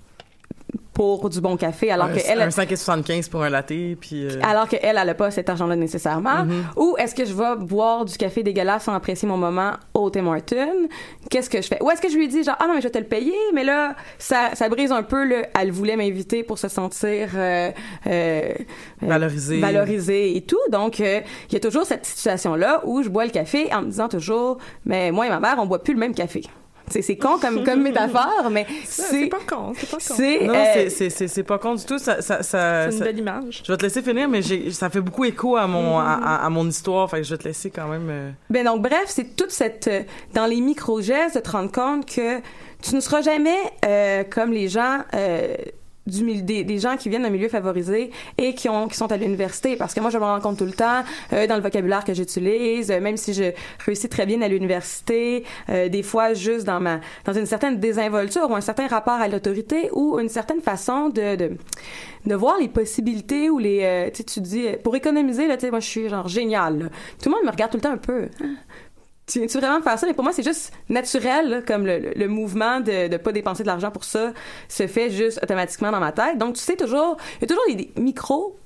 pour 0.94 1.30
du 1.30 1.40
bon 1.40 1.56
café 1.56 1.92
alors 1.92 2.08
un, 2.08 2.14
que 2.14 2.20
elle 2.28 2.42
un 2.42 2.50
5,75 2.50 3.30
pour 3.30 3.42
un 3.42 3.50
latte, 3.50 3.68
puis... 4.02 4.26
euh, 4.26 4.40
alors 4.44 4.68
qu'elle, 4.68 4.82
elle 4.84 4.96
n'a 5.08 5.14
pas 5.14 5.32
cet 5.32 5.48
argent-là 5.50 5.78
nécessairement. 5.78 6.44
Mhm. 6.44 6.64
Ou 6.76 6.96
est-ce 6.98 7.16
que 7.16 7.24
je 7.24 7.34
vais 7.34 7.56
boire 7.58 8.04
du 8.04 8.18
café 8.18 8.44
dégueulasse 8.44 8.84
sans 8.84 8.94
apprécier 8.94 9.26
mon 9.26 9.38
moment 9.38 9.72
au 9.94 10.10
Tim 10.10 10.28
Hortons? 10.28 10.90
Qu'est-ce 11.30 11.50
que 11.50 11.62
je 11.62 11.68
fais? 11.68 11.82
Ou 11.82 11.90
est-ce 11.90 12.02
que 12.02 12.10
je 12.10 12.18
lui 12.18 12.28
dis 12.28 12.44
genre, 12.44 12.58
ah 12.60 12.68
non, 12.68 12.74
mais 12.74 12.82
je 12.82 12.88
vais 12.88 12.92
te 12.92 12.98
le 12.98 13.06
payer, 13.06 13.34
mais 13.54 13.64
là, 13.64 13.96
ça, 14.18 14.50
ça 14.56 14.68
brise 14.68 14.92
un 14.92 15.04
peu 15.04 15.26
le, 15.26 15.44
elle 15.58 15.72
voulait 15.72 15.96
m'inviter 15.96 16.44
pour 16.44 16.58
se 16.60 16.68
sentir, 16.68 17.30
euh, 17.36 17.72
euh, 18.08 18.54
Valorisée. 19.02 19.60
valorisée 19.60 20.36
et 20.36 20.42
tout. 20.42 20.58
Donc, 20.70 21.00
euh, 21.00 21.22
il 21.50 21.54
y 21.54 21.56
a 21.56 21.62
toujours 21.62 21.86
cette 21.86 22.06
situation-là 22.06 22.82
où 22.84 23.04
je 23.04 23.10
bois 23.10 23.24
le 23.24 23.32
café 23.32 23.74
en 23.74 23.84
me 23.84 23.88
disant 23.90 24.10
toujours, 24.10 24.58
mais 24.86 25.12
moi 25.12 25.28
et 25.28 25.30
ma 25.30 25.40
mère, 25.40 25.56
on 25.60 25.66
boit 25.66 25.82
plus 25.82 25.94
le 25.94 26.00
même 26.00 26.14
café. 26.14 26.42
C'est, 26.90 27.02
c'est 27.02 27.18
con 27.18 27.38
comme, 27.40 27.64
comme 27.64 27.82
métaphore, 27.84 28.50
mais 28.52 28.66
C'est 28.86 29.28
pas 29.28 29.38
con, 29.48 29.74
c'est 29.78 29.90
pas 29.90 29.98
con. 29.98 30.14
c'est, 30.16 30.46
Non, 30.46 30.54
euh, 30.56 30.64
c'est- 30.74 30.90
c'est 30.90 31.10
c'est- 31.10 31.28
c'est 31.28 31.44
pas 31.44 31.58
con 31.58 31.76
du 31.76 31.86
tout. 31.86 32.00
Ça, 32.00 32.22
ça, 32.22 32.42
ça, 32.44 32.86
C'est 32.86 32.92
une 32.94 32.98
ça- 33.00 33.06
belle 33.06 33.20
image. 33.20 33.62
Je 33.66 33.72
vais 33.72 33.78
te 33.78 33.84
laisser 33.84 34.02
finir, 34.02 34.28
mais 34.28 34.42
ça 34.72 34.90
fait 34.90 35.02
beaucoup 35.02 35.26
écho 35.26 35.56
à 35.56 35.68
mon, 35.68 36.00
à, 36.00 36.04
à- 36.14 36.46
à 36.46 36.50
mon 36.50 36.68
histoire. 36.68 37.10
Fait 37.10 37.18
que 37.18 37.24
je 37.24 37.32
vais 37.32 37.38
te 37.38 37.48
laisser 37.48 37.70
quand 37.70 37.88
même... 37.88 38.08
euh, 38.10 38.32
Ben 38.50 38.66
donc 38.66 38.82
bref, 38.82 39.06
c'est 39.08 39.36
toute 39.36 39.52
cette 39.52 39.88
euh, 39.88 40.02
dans 40.34 40.46
les 40.46 40.62
micro-gestes 40.62 41.36
de 41.36 41.42
te 41.42 41.50
rendre 41.52 41.72
compte 41.72 42.06
que 42.06 42.40
tu 42.82 42.96
ne 42.96 43.00
seras 43.02 43.22
jamais 43.22 43.58
euh, 43.86 44.24
comme 44.24 44.52
les 44.52 44.68
gens 44.70 45.00
euh, 45.14 45.54
des, 46.08 46.80
gens 46.80 46.98
qui 46.98 47.10
viennent 47.10 47.24
d'un 47.24 47.30
milieu 47.30 47.50
favorisé 47.50 48.12
et 48.38 48.54
qui 48.54 48.70
ont 48.70 48.88
qui 48.88 48.98
sont 48.98 49.12
à 49.12 49.18
l'université. 49.18 49.76
Parce 49.76 49.94
que 49.94 50.00
moi 50.00 50.10
je 50.10 50.18
me 50.18 50.24
rends 50.24 50.40
compte 50.40 50.58
tout 50.58 50.66
le 50.66 50.72
temps 50.72 51.04
euh, 51.34 51.48
dans 51.48 51.56
le 51.56 51.62
vocabulaire 51.62 52.04
que 52.04 52.14
j'utilise 52.14 52.92
euh, 52.92 53.00
même 53.00 53.18
si 53.18 53.34
je 53.34 53.52
réussis 53.86 54.10
très 54.10 54.26
bien 54.26 54.42
à 54.42 54.48
l'université 54.48 55.44
euh, 55.70 55.90
des 55.90 56.04
fois 56.04 56.34
juste 56.34 56.66
dans 56.66 56.80
ma 56.80 57.00
dans 57.26 57.34
une 57.34 57.46
certaine 57.46 57.80
désinvolture 57.80 58.50
ou 58.50 58.56
un 58.56 58.62
certain 58.62 58.88
rapport 58.88 59.20
à 59.20 59.28
l'autorité 59.28 59.90
ou 59.94 60.20
une 60.20 60.30
certaine 60.30 60.62
façon 60.62 61.10
de, 61.10 61.36
de 62.26 62.36
voir 62.36 62.58
les 62.60 62.68
possibilités 62.68 63.50
ou 63.50 63.60
les 63.60 64.12
tu 64.14 64.42
dis 64.42 64.66
pour 64.84 64.96
économiser 64.96 65.48
là 65.48 65.58
moi 65.70 65.80
je 65.80 65.88
suis 65.88 66.10
genre 66.10 66.28
génial 66.28 66.90
tout 67.22 67.30
le 67.30 67.36
monde 67.36 67.46
me 67.46 67.52
regarde 67.52 67.72
tout 67.72 67.78
le 67.78 67.82
temps 67.82 67.92
un 67.92 67.98
peu 67.98 68.30
Ah, 68.42 68.46
tu 69.30 69.40
viens-tu 69.40 69.58
vraiment 69.60 69.82
faire 69.82 69.98
ça? 69.98 70.08
Mais 70.08 70.14
pour 70.14 70.24
moi, 70.24 70.34
c'est 70.34 70.44
juste 70.44 70.74
naturel, 70.90 71.64
comme 71.68 71.86
le, 71.86 72.14
le- 72.16 72.28
mouvement 72.28 72.80
de 72.80 73.08
ne 73.08 73.18
pas 73.18 73.32
dépenser 73.32 73.64
de 73.64 73.68
l'argent 73.68 73.92
pour 73.92 74.04
ça 74.04 74.34
se 74.68 74.88
fait 74.88 75.10
juste 75.10 75.40
automatiquement 75.44 75.92
dans 75.92 76.00
ma 76.00 76.12
tête. 76.12 76.38
Donc, 76.38 76.56
tu 76.56 76.62
sais 76.62 76.76
toujours, 76.76 77.18
il 77.38 77.42
y 77.42 77.46
a 77.46 77.48
toujours 77.48 77.64
des, 77.68 77.76
des 77.76 78.02
micros 78.02 78.58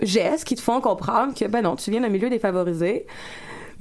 gestes 0.00 0.44
qui 0.44 0.54
te 0.54 0.60
font 0.60 0.80
comprendre 0.80 1.34
que, 1.34 1.44
ben 1.46 1.62
non, 1.62 1.76
tu 1.76 1.90
viens 1.90 2.00
d'un 2.00 2.08
milieu 2.08 2.30
défavorisé. 2.30 3.06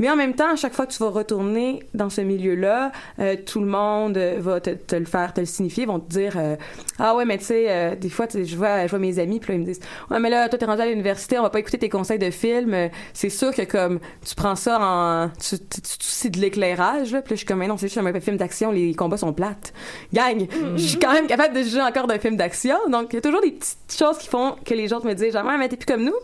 Mais 0.02 0.10
en 0.10 0.16
même 0.16 0.34
temps, 0.34 0.52
à 0.52 0.56
chaque 0.56 0.74
fois 0.74 0.88
que 0.88 0.92
tu 0.94 0.98
vas 0.98 1.10
retourner 1.12 1.84
dans 1.94 2.10
ce 2.10 2.22
milieu-là, 2.22 2.92
euh, 3.20 3.36
tout 3.46 3.60
le 3.60 3.68
monde 3.68 4.18
euh, 4.18 4.38
va 4.40 4.60
te, 4.60 4.72
te 4.72 4.96
le 4.96 5.06
faire, 5.06 5.32
te 5.32 5.42
le 5.42 5.46
signifier, 5.46 5.86
vont 5.86 6.00
te 6.00 6.10
dire 6.10 6.34
euh, 6.38 6.56
ah 6.98 7.16
ouais, 7.16 7.24
mais 7.24 7.38
tu 7.38 7.46
sais, 7.46 7.66
euh, 7.70 7.96
des 7.96 8.10
fois, 8.10 8.26
je 8.34 8.56
vois, 8.56 8.88
je 8.88 8.90
vois 8.90 8.98
mes 8.98 9.20
amis, 9.20 9.40
puis 9.40 9.50
là 9.54 9.60
ils 9.60 9.62
me 9.62 9.66
disent 9.66 9.80
ouais, 10.10 10.20
mais 10.20 10.32
là, 10.32 10.50
toi 10.50 10.58
t'es 10.58 10.66
rendu 10.66 10.82
à 10.82 10.88
l'université, 10.88 11.38
on 11.38 11.44
va 11.44 11.52
pas 11.52 11.60
écouter 11.60 11.78
tes 11.78 11.90
conseils 11.90 12.18
de 12.18 12.32
film. 12.32 12.74
Euh, 12.74 12.88
C'est 13.14 13.30
sûr 13.30 13.54
que 13.54 13.62
comme 13.62 14.00
tu 14.28 14.34
prends 14.34 14.56
ça 14.56 14.80
en, 14.82 15.30
tu, 15.40 15.60
tu, 15.60 16.30
de 16.32 16.40
l'éclairage, 16.40 17.12
là. 17.12 17.22
Puis 17.22 17.34
là, 17.34 17.36
je 17.36 17.38
suis 17.38 17.46
comme 17.46 17.60
mais 17.60 17.68
non, 17.68 17.78
c'est 17.78 17.88
juste 17.88 18.00
un 18.00 18.20
film 18.20 18.38
d'action, 18.38 18.72
les 18.72 18.96
combats 18.96 19.18
sont 19.18 19.34
plates. 19.34 19.72
Gang, 20.12 20.48
je 20.78 20.82
suis 20.82 20.98
quand 20.98 21.14
même 21.14 21.28
capable 21.28 21.56
de 21.56 21.62
juger 21.62 21.82
encore 21.82 22.08
d'un 22.08 22.18
film 22.18 22.38
d'action, 22.38 22.78
donc 22.90 23.10
il 23.12 23.18
y 23.18 23.20
a 23.20 23.22
toujours 23.22 23.42
des 23.42 23.52
petites 23.52 23.78
choses 23.96 24.18
qui 24.18 24.30
font 24.30 24.56
que 24.66 24.74
les 24.74 24.94
autres 24.94 25.06
me 25.06 25.14
disent 25.14 25.34
genre 25.34 25.46
ouais, 25.46 25.60
mais 25.60 25.70
t'es 25.70 25.78
plus 25.78 25.86
comme 25.86 26.04
nous. 26.06 26.16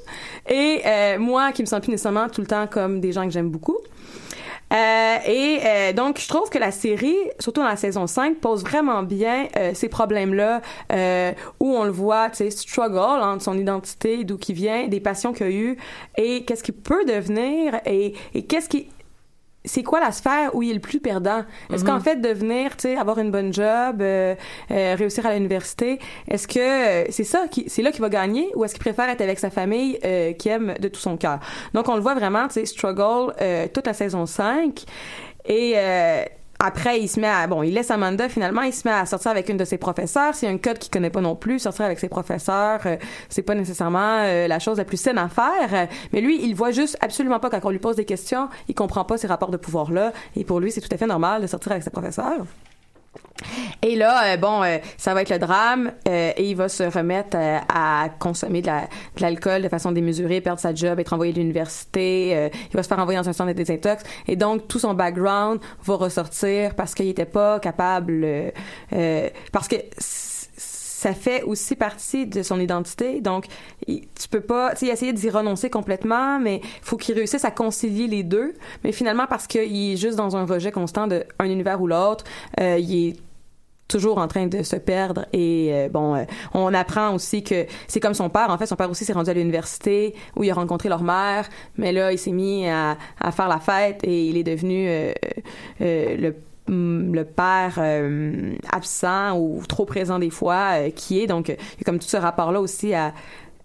Et 0.50 0.82
moi, 1.20 1.52
qui 1.52 1.62
me 1.62 1.68
sens 1.68 1.80
plus 1.80 1.92
nécessairement 1.92 2.28
tout 2.28 2.42
le 2.42 2.48
temps 2.48 2.66
comme 2.66 3.00
des 3.02 3.12
gens 3.12 3.26
que 3.26 3.32
j'aime 3.32 3.50
beaucoup. 3.50 3.67
Euh, 4.74 5.18
et 5.26 5.60
euh, 5.64 5.94
donc, 5.94 6.20
je 6.20 6.28
trouve 6.28 6.50
que 6.50 6.58
la 6.58 6.72
série, 6.72 7.16
surtout 7.40 7.62
dans 7.62 7.68
la 7.68 7.78
saison 7.78 8.06
5, 8.06 8.38
pose 8.38 8.64
vraiment 8.64 9.04
bien 9.04 9.48
euh, 9.56 9.72
ces 9.74 9.88
problèmes-là 9.88 10.62
où 11.60 11.76
on 11.76 11.84
le 11.84 11.92
voit, 11.92 12.30
tu 12.30 12.38
sais, 12.38 12.50
struggle 12.50 12.98
entre 12.98 13.44
son 13.44 13.58
identité, 13.58 14.24
d'où 14.24 14.38
qui 14.38 14.54
vient, 14.54 14.88
des 14.88 15.00
passions 15.00 15.34
qu'il 15.34 15.46
a 15.46 15.50
eues 15.50 15.78
et 16.18 16.44
qu'est-ce 16.44 16.64
qu'il 16.64 16.76
peut 16.76 17.06
devenir 17.06 17.80
et 17.86 18.14
qu'est-ce 18.48 18.70
qui 18.70 18.88
c'est 19.68 19.84
quoi 19.84 20.00
la 20.00 20.12
sphère 20.12 20.56
où 20.56 20.64
il 20.64 20.72
est 20.72 20.74
le 20.74 20.80
plus 20.80 21.00
perdant? 21.00 21.44
Est-ce 21.72 21.86
qu'en 21.86 22.00
fait, 22.00 22.16
devenir, 22.18 22.76
tu 22.76 22.84
sais, 22.84 22.98
avoir 22.98 23.20
une 23.20 23.32
bonne 23.32 23.54
job, 23.54 24.02
euh, 24.02 24.36
euh, 24.72 24.96
réussir 24.98 25.26
à 25.26 25.34
l'université, 25.34 26.00
est-ce 26.28 26.48
que 26.48 26.60
euh, 26.60 27.06
c'est 27.10 27.24
ça, 27.24 27.46
qui, 27.52 27.66
c'est 27.68 27.82
là 27.82 27.92
qu'il 27.92 28.02
va 28.02 28.10
gagner 28.10 28.50
ou 28.56 28.64
est-ce 28.64 28.74
qu'il 28.74 28.84
préfère 28.84 29.10
être 29.10 29.22
avec 29.22 29.40
sa 29.40 29.50
famille 29.50 30.00
euh, 30.04 30.34
qui 30.34 30.50
aime 30.50 30.74
de 30.80 30.88
tout 30.88 31.00
son 31.00 31.18
cœur? 31.18 31.40
Donc, 31.74 31.88
on 31.90 31.96
le 31.96 32.02
voit 32.02 32.16
vraiment, 32.16 32.48
tu 32.48 32.56
sais, 32.56 32.66
struggle 32.66 33.34
euh, 33.42 33.68
toute 33.72 33.86
la 33.86 33.94
saison 33.94 34.26
5 34.26 34.86
et... 35.46 35.76
après, 36.60 37.00
il 37.00 37.08
se 37.08 37.20
met 37.20 37.28
à, 37.28 37.46
bon, 37.46 37.62
il 37.62 37.74
laisse 37.74 37.92
Amanda, 37.92 38.30
finalement, 38.30 38.64
il 38.64 38.74
se 38.74 38.88
met 38.88 38.94
à 38.94 39.06
sortir 39.06 39.30
avec 39.30 39.48
une 39.50 39.58
de 39.58 39.66
ses 39.66 39.78
professeurs. 39.78 40.34
C'est 40.34 40.48
un 40.48 40.58
code 40.58 40.80
qu'il 40.80 40.92
connaît 40.92 41.12
pas 41.12 41.22
non 41.22 41.36
plus. 41.36 41.60
Sortir 41.60 41.86
avec 41.86 42.00
ses 42.00 42.10
professeurs, 42.10 42.82
euh, 42.86 42.98
c'est 43.30 43.44
pas 43.44 43.54
nécessairement 43.54 44.22
euh, 44.22 44.48
la 44.48 44.60
chose 44.60 44.78
la 44.78 44.86
plus 44.86 44.98
saine 44.98 45.20
à 45.20 45.30
faire. 45.30 45.88
Mais 46.14 46.22
lui, 46.22 46.44
il 46.44 46.56
voit 46.56 46.72
juste 46.72 46.98
absolument 47.02 47.40
pas 47.40 47.50
quand 47.50 47.60
on 47.64 47.70
lui 47.70 47.80
pose 47.80 47.96
des 47.96 48.06
questions. 48.06 48.50
Il 48.68 48.76
comprend 48.76 49.06
pas 49.06 49.18
ces 49.18 49.28
rapports 49.28 49.52
de 49.52 49.58
pouvoir-là. 49.58 50.14
Et 50.36 50.44
pour 50.44 50.60
lui, 50.60 50.72
c'est 50.72 50.82
tout 50.82 50.90
à 50.92 50.98
fait 50.98 51.08
normal 51.08 51.42
de 51.42 51.48
sortir 51.48 51.72
avec 51.74 51.84
ses 51.84 51.92
professeurs. 51.92 52.46
Et 53.84 53.96
là, 53.96 54.34
euh, 54.34 54.38
bon, 54.38 54.64
euh, 54.64 54.78
ça 54.98 55.14
va 55.14 55.22
être 55.22 55.30
le 55.30 55.38
drame 55.40 55.92
euh, 56.08 56.32
et 56.36 56.50
il 56.50 56.56
va 56.56 56.70
se 56.70 56.84
remettre 56.84 57.38
à 57.38 58.08
consommer 58.20 58.62
de 58.62 58.68
la- 58.68 58.82
de 59.16 59.22
l'alcool 59.22 59.62
de 59.62 59.70
façon 59.70 59.92
démesurée, 59.92 60.42
perdre 60.42 60.60
sa 60.60 60.74
job, 60.74 61.00
être 61.00 61.14
envoyé 61.14 61.34
de 61.34 61.40
l'université. 61.40 62.50
il 62.72 62.76
va 62.76 62.84
se 62.84 62.88
faire 62.88 63.00
envoyer 63.00 63.20
dans 63.20 63.30
un 63.30 63.34
centre 63.34 63.50
de 63.52 63.58
désintox 63.58 64.04
et 64.28 64.36
donc 64.36 64.68
tout 64.68 64.80
son 64.80 64.94
background 64.94 65.60
va 65.84 65.96
ressortir 65.96 66.76
parce 66.76 66.94
qu'il 66.96 67.08
était 67.08 67.26
pas 67.26 67.60
capable, 67.60 68.52
parce 69.52 69.68
que 69.68 69.76
ça 70.98 71.14
fait 71.14 71.44
aussi 71.44 71.76
partie 71.76 72.26
de 72.26 72.42
son 72.42 72.60
identité. 72.60 73.22
Donc, 73.22 73.46
tu 73.86 74.28
peux 74.32 74.42
pas, 74.42 74.72
tu 74.72 74.88
sais, 74.88 74.92
essayer 74.92 75.14
d'y 75.14 75.30
renoncer 75.30 75.70
complètement, 75.70 76.40
mais 76.40 76.60
faut 76.82 76.98
qu'il 76.98 77.14
réussisse 77.14 77.46
à 77.46 77.52
concilier 77.52 78.08
les 78.08 78.24
deux. 78.24 78.56
Mais 78.84 78.92
finalement, 78.92 79.28
parce 79.28 79.46
qu'il 79.46 79.94
est 79.94 79.96
juste 79.96 80.16
dans 80.18 80.36
un 80.36 80.48
rejet 80.48 80.72
constant 80.72 81.06
de 81.06 81.24
un 81.38 81.46
univers 81.46 81.80
ou 81.80 81.86
l'autre, 81.86 82.24
euh, 82.60 82.80
il 82.80 83.10
est 83.10 83.18
toujours 83.88 84.18
en 84.18 84.28
train 84.28 84.48
de 84.48 84.64
se 84.64 84.76
perdre 84.76 85.28
et 85.32 85.70
euh, 85.72 85.88
bon 85.88 86.16
euh, 86.16 86.26
on 86.54 86.74
apprend 86.74 87.16
aussi 87.16 87.42
que 87.42 87.66
c'est 87.88 88.02
comme 88.02 88.14
son 88.14 88.30
père 88.30 88.50
en 88.50 88.58
fait 88.58 88.66
son 88.66 88.76
père 88.76 88.92
aussi 88.92 89.06
s'est 89.06 89.14
rendu 89.14 89.30
à 89.30 89.34
l'université 89.34 90.14
où 90.36 90.44
il 90.44 90.52
a 90.52 90.54
rencontré 90.56 90.90
leur 90.90 91.04
mère 91.04 91.48
mais 91.78 91.94
là 91.94 92.12
il 92.12 92.18
s'est 92.18 92.34
mis 92.34 92.68
à, 92.68 92.98
faire 93.32 93.48
la 93.48 93.62
fête 93.62 94.02
et 94.04 94.28
il 94.28 94.36
est 94.36 94.44
devenu 94.44 94.90
euh, 94.90 95.14
le 95.80 96.36
le 96.68 97.24
père 97.24 97.76
euh, 97.78 98.56
absent 98.72 99.38
ou 99.38 99.62
trop 99.68 99.86
présent 99.86 100.20
des 100.20 100.30
fois 100.30 100.72
euh, 100.74 100.90
qui 100.90 101.22
est. 101.22 101.28
Donc 101.28 101.50
il 101.50 101.84
comme 101.84 102.00
tout 102.00 102.08
ce 102.08 102.18
rapport 102.18 102.52
là 102.52 102.62
aussi 102.62 102.94
à 102.94 103.14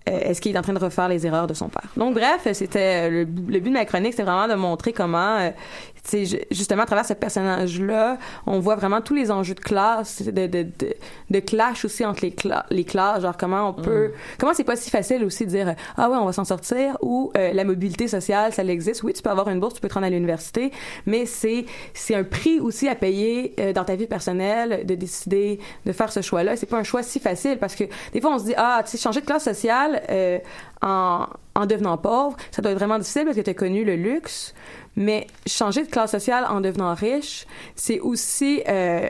euh, 0.09 0.19
est-ce 0.19 0.41
qu'il 0.41 0.55
est 0.55 0.59
en 0.59 0.63
train 0.63 0.73
de 0.73 0.79
refaire 0.79 1.09
les 1.09 1.27
erreurs 1.27 1.47
de 1.47 1.55
son 1.55 1.69
père? 1.69 1.91
Donc 1.97 2.15
bref 2.15 2.49
c'était 2.53 3.09
le, 3.09 3.21
le 3.21 3.61
but 3.61 3.71
de 3.71 3.75
ma 3.75 3.85
chronique 3.85 4.13
c'était 4.13 4.25
vraiment 4.25 4.49
de 4.49 4.55
montrer 4.55 4.93
comment 4.93 5.53
justement 6.51 6.83
à 6.83 6.87
travers 6.87 7.07
ce 7.07 7.13
personnage 7.15 7.81
là 7.81 8.19
on 8.47 8.59
voit 8.59 8.75
vraiment 8.75 9.01
tous 9.01 9.15
les 9.15 9.31
enjeux 9.31 9.55
de 9.55 9.61
classe 9.61 10.23
de 10.23 10.31
de, 10.49 10.63
de, 10.65 10.95
de 11.31 11.41
clash 11.41 11.85
aussi 11.85 12.05
entre 12.05 12.23
les, 12.23 12.33
cla- 12.33 12.65
les 12.71 12.85
classes. 12.85 13.23
Genre 13.23 13.37
comment 13.37 13.69
on 13.69 13.73
peut 13.73 14.13
comment 14.39 14.53
c'est 14.53 14.65
pas 14.65 14.75
si 14.77 14.91
facile 14.91 15.25
aussi 15.25 15.47
de 15.47 15.51
dire 15.51 15.75
ah 15.97 16.11
ouais 16.11 16.17
on 16.17 16.25
va 16.27 16.33
s'en 16.33 16.45
sortir 16.45 16.99
ou 17.03 17.31
euh, 17.37 17.53
la 17.53 17.65
mobilité 17.65 18.09
sociale 18.09 18.53
ça 18.53 18.65
existe. 18.65 19.03
Oui 19.05 19.13
tu 19.13 19.23
peux 19.23 19.31
avoir 19.31 19.49
une 19.49 19.61
bourse 19.61 19.75
tu 19.75 19.81
peux 19.81 19.89
te 19.89 19.95
rendre 19.95 20.07
à 20.07 20.11
l'université 20.11 20.73
mais 21.07 21.25
c'est 21.25 21.67
c'est 21.95 22.15
un 22.17 22.25
prix 22.25 22.59
aussi 22.59 22.89
à 22.89 22.95
payer 22.97 23.55
euh, 23.61 23.73
dans 23.73 23.85
ta 23.85 23.95
vie 23.95 24.07
personnelle 24.07 24.85
de 24.85 24.95
décider 24.97 25.61
de 25.87 25.93
faire 25.93 26.13
ce 26.13 26.21
choix 26.21 26.43
là 26.43 26.57
c'est 26.57 26.67
pas 26.67 26.79
un 26.79 26.83
choix 26.85 27.03
si 27.03 27.21
facile 27.21 27.59
parce 27.59 27.77
que 27.77 27.85
des 28.13 28.21
fois 28.21 28.35
on 28.35 28.39
se 28.39 28.45
dit 28.47 28.55
ah 28.57 28.83
tu 28.85 28.91
sais 28.91 28.99
changer 28.99 29.21
de 29.21 29.27
classe 29.27 29.45
sociale 29.45 30.03
euh, 30.11 30.39
en 30.83 31.27
en 31.55 31.67
devenant 31.67 31.99
pauvre 31.99 32.37
ça 32.51 32.63
doit 32.63 32.73
être 32.73 32.79
vraiment 32.79 32.99
difficile 32.99 33.25
parce 33.25 33.37
que 33.37 33.43
tu 33.43 33.51
as 33.51 33.55
connu 33.55 33.85
le 33.85 33.95
luxe 33.95 34.55
mais 34.97 35.27
changer 35.47 35.85
de 35.85 35.89
classe 35.89 36.11
sociale 36.11 36.47
en 36.49 36.61
devenant 36.61 36.95
riche, 36.95 37.47
c'est 37.77 38.01
aussi 38.01 38.63
euh, 38.69 39.09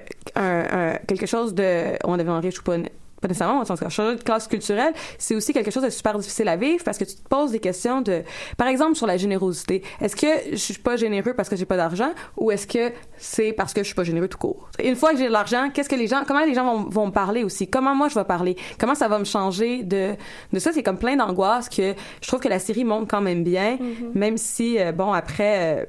quelque 1.06 1.26
chose 1.26 1.54
de, 1.54 1.96
en 2.06 2.16
devenant 2.16 2.40
riche 2.40 2.60
ou 2.60 2.62
pas, 2.62 2.76
pas 3.22 3.28
nécessairement 3.28 3.60
en 3.60 3.88
changer 3.88 4.16
de 4.16 4.22
classe 4.22 4.48
culturelle, 4.48 4.92
c'est 5.18 5.34
aussi 5.34 5.52
quelque 5.52 5.70
chose 5.70 5.84
de 5.84 5.90
super 5.90 6.18
difficile 6.18 6.48
à 6.48 6.56
vivre 6.56 6.82
parce 6.84 6.98
que 6.98 7.04
tu 7.04 7.14
te 7.14 7.28
poses 7.28 7.52
des 7.52 7.60
questions 7.60 8.02
de, 8.02 8.22
par 8.56 8.66
exemple, 8.66 8.96
sur 8.96 9.06
la 9.06 9.16
générosité. 9.16 9.82
Est-ce 10.00 10.16
que 10.16 10.50
je 10.50 10.56
suis 10.56 10.74
pas 10.74 10.96
généreux 10.96 11.34
parce 11.34 11.48
que 11.48 11.56
j'ai 11.56 11.64
pas 11.64 11.76
d'argent 11.76 12.10
ou 12.36 12.50
est-ce 12.50 12.66
que 12.66 12.92
c'est 13.16 13.52
parce 13.52 13.72
que 13.72 13.80
je 13.80 13.86
suis 13.86 13.94
pas 13.94 14.04
généreux 14.04 14.28
tout 14.28 14.38
court? 14.38 14.68
Une 14.82 14.96
fois 14.96 15.12
que 15.12 15.18
j'ai 15.18 15.28
de 15.28 15.32
l'argent, 15.32 15.70
qu'est-ce 15.72 15.88
que 15.88 15.96
les 15.96 16.08
gens, 16.08 16.24
comment 16.26 16.44
les 16.44 16.54
gens 16.54 16.64
vont, 16.64 16.90
vont 16.90 17.06
me 17.06 17.12
parler 17.12 17.44
aussi? 17.44 17.68
Comment 17.68 17.94
moi 17.94 18.08
je 18.08 18.14
vais 18.16 18.24
parler? 18.24 18.56
Comment 18.78 18.94
ça 18.94 19.08
va 19.08 19.18
me 19.18 19.24
changer 19.24 19.84
de, 19.84 20.14
de 20.52 20.58
ça? 20.58 20.72
C'est 20.72 20.82
comme 20.82 20.98
plein 20.98 21.16
d'angoisse 21.16 21.68
que 21.68 21.94
je 22.20 22.28
trouve 22.28 22.40
que 22.40 22.48
la 22.48 22.58
série 22.58 22.84
montre 22.84 23.06
quand 23.08 23.20
même 23.20 23.44
bien, 23.44 23.78
même 24.14 24.36
si, 24.36 24.78
euh, 24.78 24.90
bon, 24.92 25.12
après, 25.12 25.80
euh, 25.80 25.84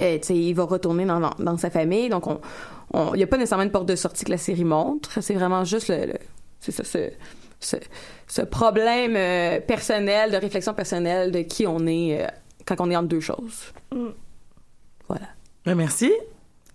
euh, 0.00 0.18
tu 0.18 0.26
sais, 0.26 0.36
il 0.36 0.54
va 0.54 0.64
retourner 0.64 1.04
dans, 1.04 1.20
dans, 1.20 1.34
dans 1.38 1.56
sa 1.56 1.70
famille, 1.70 2.08
donc 2.08 2.26
on, 2.26 2.40
il 3.14 3.16
n'y 3.16 3.22
a 3.22 3.26
pas 3.26 3.36
nécessairement 3.36 3.64
une 3.64 3.70
porte 3.72 3.86
de 3.86 3.96
sortie 3.96 4.24
que 4.24 4.30
la 4.30 4.38
série 4.38 4.64
montre. 4.64 5.20
C'est 5.22 5.34
vraiment 5.34 5.64
juste 5.64 5.88
le, 5.88 6.06
le 6.06 6.14
c'est 6.60 6.72
ça, 6.72 6.84
ce, 6.84 7.10
ce, 7.60 7.76
ce 8.26 8.42
problème 8.42 9.14
euh, 9.16 9.60
personnel, 9.60 10.30
de 10.30 10.36
réflexion 10.36 10.74
personnelle 10.74 11.30
de 11.32 11.40
qui 11.40 11.66
on 11.66 11.86
est 11.86 12.22
euh, 12.22 12.26
quand 12.66 12.76
on 12.80 12.90
est 12.90 12.96
entre 12.96 13.08
deux 13.08 13.20
choses. 13.20 13.72
Mm. 13.92 14.08
Voilà. 15.08 15.26
Ouais, 15.66 15.74
merci. 15.74 16.12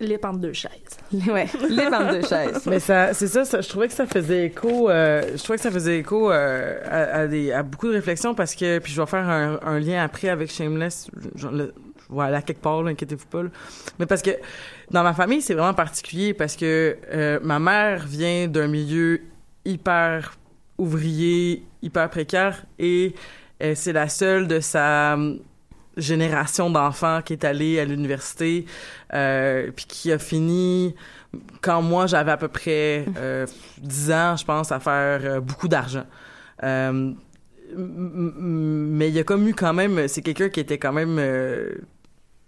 Les 0.01 0.17
pentes 0.17 0.39
deux 0.39 0.53
chaises. 0.53 0.71
Ouais, 1.27 1.45
les 1.69 1.89
pentes 1.89 2.11
deux 2.11 2.21
chaises. 2.25 2.65
Mais 2.67 2.79
ça, 2.79 3.13
c'est 3.13 3.27
ça, 3.27 3.43
ça, 3.43 3.59
je 3.59 3.67
trouvais 3.67 3.87
que 3.87 3.93
ça 3.93 4.05
faisait 4.05 4.45
écho, 4.45 4.89
euh, 4.89 5.23
je 5.35 5.43
trouvais 5.43 5.57
que 5.57 5.63
ça 5.63 5.71
faisait 5.71 5.97
écho 5.99 6.31
euh, 6.31 6.79
à, 6.85 7.21
à 7.21 7.27
des, 7.27 7.51
à 7.51 7.63
beaucoup 7.63 7.87
de 7.87 7.93
réflexions 7.93 8.33
parce 8.33 8.55
que, 8.55 8.79
puis 8.79 8.93
je 8.93 9.01
vais 9.01 9.07
faire 9.07 9.27
un, 9.27 9.59
un 9.61 9.79
lien 9.79 10.01
après 10.01 10.29
avec 10.29 10.51
Shameless, 10.51 11.09
je, 11.35 11.47
le- 11.49 11.73
je 12.09 12.15
vais 12.15 12.23
aller 12.23 12.35
à 12.37 12.41
quelque 12.41 12.61
part, 12.61 12.85
inquiétez-vous 12.85 13.27
pas. 13.27 13.43
là. 13.43 13.49
Mais 13.99 14.05
parce 14.05 14.21
que 14.21 14.31
dans 14.91 15.03
ma 15.03 15.13
famille, 15.13 15.41
c'est 15.41 15.53
vraiment 15.53 15.73
particulier 15.73 16.33
parce 16.33 16.55
que 16.55 16.97
euh, 17.11 17.39
ma 17.43 17.59
mère 17.59 18.05
vient 18.05 18.47
d'un 18.47 18.67
milieu 18.67 19.21
hyper 19.65 20.37
ouvrier, 20.77 21.63
hyper 21.81 22.09
précaire 22.09 22.65
et 22.79 23.13
euh, 23.61 23.73
c'est 23.75 23.93
la 23.93 24.09
seule 24.09 24.47
de 24.47 24.59
sa 24.59 25.13
hum, 25.13 25.39
génération 25.97 26.69
d'enfants 26.69 27.21
qui 27.23 27.33
est 27.33 27.43
allée 27.43 27.79
à 27.79 27.85
l'université 27.85 28.65
euh, 29.13 29.69
puis 29.75 29.85
qui 29.85 30.11
a 30.11 30.17
fini 30.17 30.95
quand 31.61 31.81
moi 31.81 32.07
j'avais 32.07 32.31
à 32.31 32.37
peu 32.37 32.47
près 32.47 33.05
euh, 33.17 33.45
10 33.79 34.11
ans, 34.11 34.35
je 34.37 34.45
pense, 34.45 34.71
à 34.71 34.79
faire 34.79 35.41
beaucoup 35.41 35.67
d'argent. 35.67 36.05
Mais 36.63 37.09
il 39.09 39.13
y 39.13 39.19
a 39.19 39.23
comme 39.23 39.47
eu 39.47 39.53
quand 39.53 39.73
même, 39.73 40.07
c'est 40.07 40.21
quelqu'un 40.23 40.49
qui 40.49 40.59
était 40.59 40.79
quand 40.79 40.93
même 40.93 41.19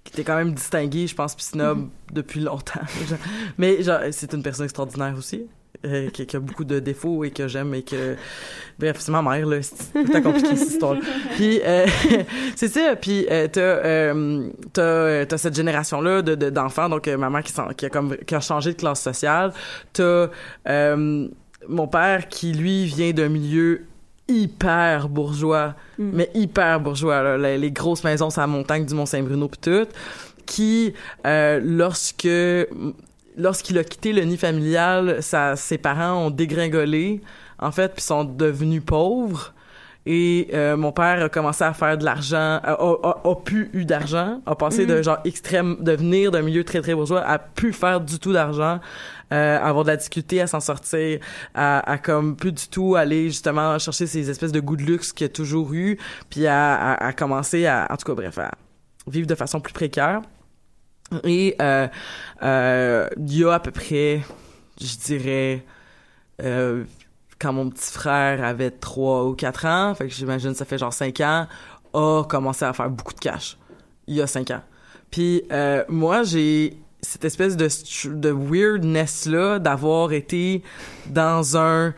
qui 0.03 0.13
était 0.13 0.23
quand 0.23 0.35
même 0.35 0.53
distingué, 0.53 1.05
je 1.07 1.15
pense, 1.15 1.35
puis 1.35 1.45
snob 1.45 1.87
depuis 2.11 2.39
longtemps. 2.39 2.81
Genre. 3.09 3.19
Mais 3.57 3.83
genre, 3.83 3.99
c'est 4.11 4.33
une 4.33 4.41
personne 4.43 4.65
extraordinaire 4.65 5.13
aussi. 5.17 5.43
euh, 5.85 6.09
qui, 6.09 6.25
qui 6.27 6.35
a 6.35 6.39
beaucoup 6.39 6.63
de 6.65 6.79
défauts 6.79 7.23
et 7.23 7.31
que 7.31 7.47
j'aime 7.47 7.73
et 7.73 7.81
que 7.81 8.15
bref 8.77 8.97
c'est 8.99 9.11
ma 9.11 9.21
mère 9.23 9.45
là 9.47 9.61
c'est 9.63 9.93
tout 10.03 10.21
compliqué 10.21 10.55
cette 10.55 10.67
histoire 10.69 10.97
puis 11.37 11.59
euh, 11.63 11.87
c'est 12.55 12.67
ça 12.67 12.95
puis 12.95 13.25
euh, 13.31 13.47
t'as 13.47 13.61
euh, 13.61 14.49
t'as 14.73 15.25
t'as 15.25 15.37
cette 15.39 15.55
génération 15.55 16.01
là 16.01 16.21
de 16.21 16.35
de- 16.35 16.49
d'enfants 16.51 16.87
donc 16.89 17.07
ma 17.07 17.29
mère 17.31 17.41
qui, 17.41 17.53
qui 17.77 17.85
a 17.85 17.89
comme 17.89 18.15
qui 18.17 18.35
a 18.35 18.41
changé 18.41 18.73
de 18.73 18.77
classe 18.77 19.01
sociale 19.01 19.53
t'as 19.93 20.27
euh, 20.67 21.27
mon 21.67 21.87
père 21.87 22.27
qui 22.27 22.51
lui 22.53 22.85
vient 22.85 23.11
d'un 23.11 23.29
milieu 23.29 23.85
hyper 24.27 25.09
bourgeois 25.09 25.75
mais 25.97 26.29
hyper 26.33 26.79
bourgeois 26.79 27.21
là, 27.21 27.37
les, 27.37 27.57
les 27.57 27.71
grosses 27.71 28.03
maisons 28.03 28.29
sur 28.29 28.41
la 28.41 28.47
montagne 28.47 28.85
du 28.85 28.93
Mont-Saint-Bruno 28.93 29.47
puis 29.47 29.59
tout 29.61 29.87
qui 30.45 30.93
euh, 31.25 31.59
lorsque 31.63 32.27
lorsqu'il 33.37 33.77
a 33.77 33.83
quitté 33.83 34.13
le 34.13 34.21
nid 34.23 34.37
familial 34.37 35.17
sa, 35.21 35.55
ses 35.55 35.77
parents 35.77 36.25
ont 36.25 36.29
dégringolé 36.29 37.21
en 37.59 37.71
fait 37.71 37.93
puis 37.93 38.03
sont 38.03 38.23
devenus 38.23 38.83
pauvres. 38.85 39.53
Et 40.07 40.47
euh, 40.55 40.75
mon 40.77 40.91
père 40.91 41.23
a 41.23 41.29
commencé 41.29 41.63
à 41.63 41.73
faire 41.73 41.95
de 41.95 42.03
l'argent, 42.03 42.59
a, 42.63 42.71
a, 42.73 43.21
a- 43.23 43.35
pu 43.45 43.69
eu 43.73 43.85
d'argent, 43.85 44.41
a 44.47 44.55
passé 44.55 44.87
de 44.87 44.99
genre 45.03 45.19
extrême, 45.25 45.77
de 45.79 45.91
venir 45.91 46.31
d'un 46.31 46.41
milieu 46.41 46.63
très 46.63 46.81
très 46.81 46.95
bourgeois, 46.95 47.21
à 47.21 47.37
pu 47.37 47.71
faire 47.71 48.01
du 48.01 48.17
tout 48.17 48.33
d'argent, 48.33 48.79
euh, 49.31 49.59
avoir 49.59 49.83
de 49.83 49.89
la 49.89 49.97
difficulté 49.97 50.41
à 50.41 50.47
s'en 50.47 50.59
sortir, 50.59 51.19
à, 51.53 51.79
à 51.89 51.97
comme 51.97 52.35
plus 52.35 52.51
du 52.51 52.67
tout 52.67 52.95
aller 52.95 53.29
justement 53.29 53.77
chercher 53.79 54.07
ces 54.07 54.29
espèces 54.29 54.51
de 54.51 54.59
goûts 54.59 54.77
de 54.77 54.83
luxe 54.83 55.13
qu'il 55.13 55.25
a 55.25 55.29
toujours 55.29 55.73
eu, 55.73 55.97
puis 56.29 56.47
à, 56.47 56.75
à, 56.75 57.05
à 57.07 57.13
commencer 57.13 57.65
à, 57.65 57.87
en 57.89 57.97
tout 57.97 58.05
cas 58.05 58.15
bref, 58.15 58.37
à 58.37 58.51
vivre 59.07 59.27
de 59.27 59.35
façon 59.35 59.59
plus 59.59 59.73
précaire. 59.73 60.21
Et 61.23 61.55
euh, 61.61 61.87
euh, 62.43 63.07
il 63.17 63.37
y 63.37 63.43
a 63.43 63.53
à 63.53 63.59
peu 63.59 63.71
près, 63.71 64.21
je 64.79 64.95
dirais, 64.97 65.65
euh, 66.41 66.85
quand 67.39 67.53
mon 67.53 67.69
petit 67.69 67.91
frère 67.91 68.43
avait 68.43 68.71
3 68.71 69.25
ou 69.25 69.33
4 69.33 69.65
ans, 69.65 69.95
fait 69.95 70.07
que 70.07 70.13
j'imagine 70.13 70.53
ça 70.55 70.63
fait 70.63 70.77
genre 70.77 70.93
5 70.93 71.19
ans, 71.21 71.47
a 71.93 72.23
commencé 72.23 72.63
à 72.63 72.71
faire 72.73 72.89
beaucoup 72.89 73.13
de 73.13 73.19
cash. 73.19 73.57
Il 74.07 74.15
y 74.15 74.21
a 74.21 74.27
5 74.27 74.51
ans. 74.51 74.61
Puis 75.09 75.43
euh, 75.51 75.83
moi, 75.89 76.23
j'ai 76.23 76.77
cette 77.01 77.25
espèce 77.25 77.57
de, 77.57 77.67
de 78.09 78.31
weirdness-là 78.31 79.59
d'avoir 79.59 80.13
été 80.13 80.63
dans 81.07 81.57
un 81.57 81.93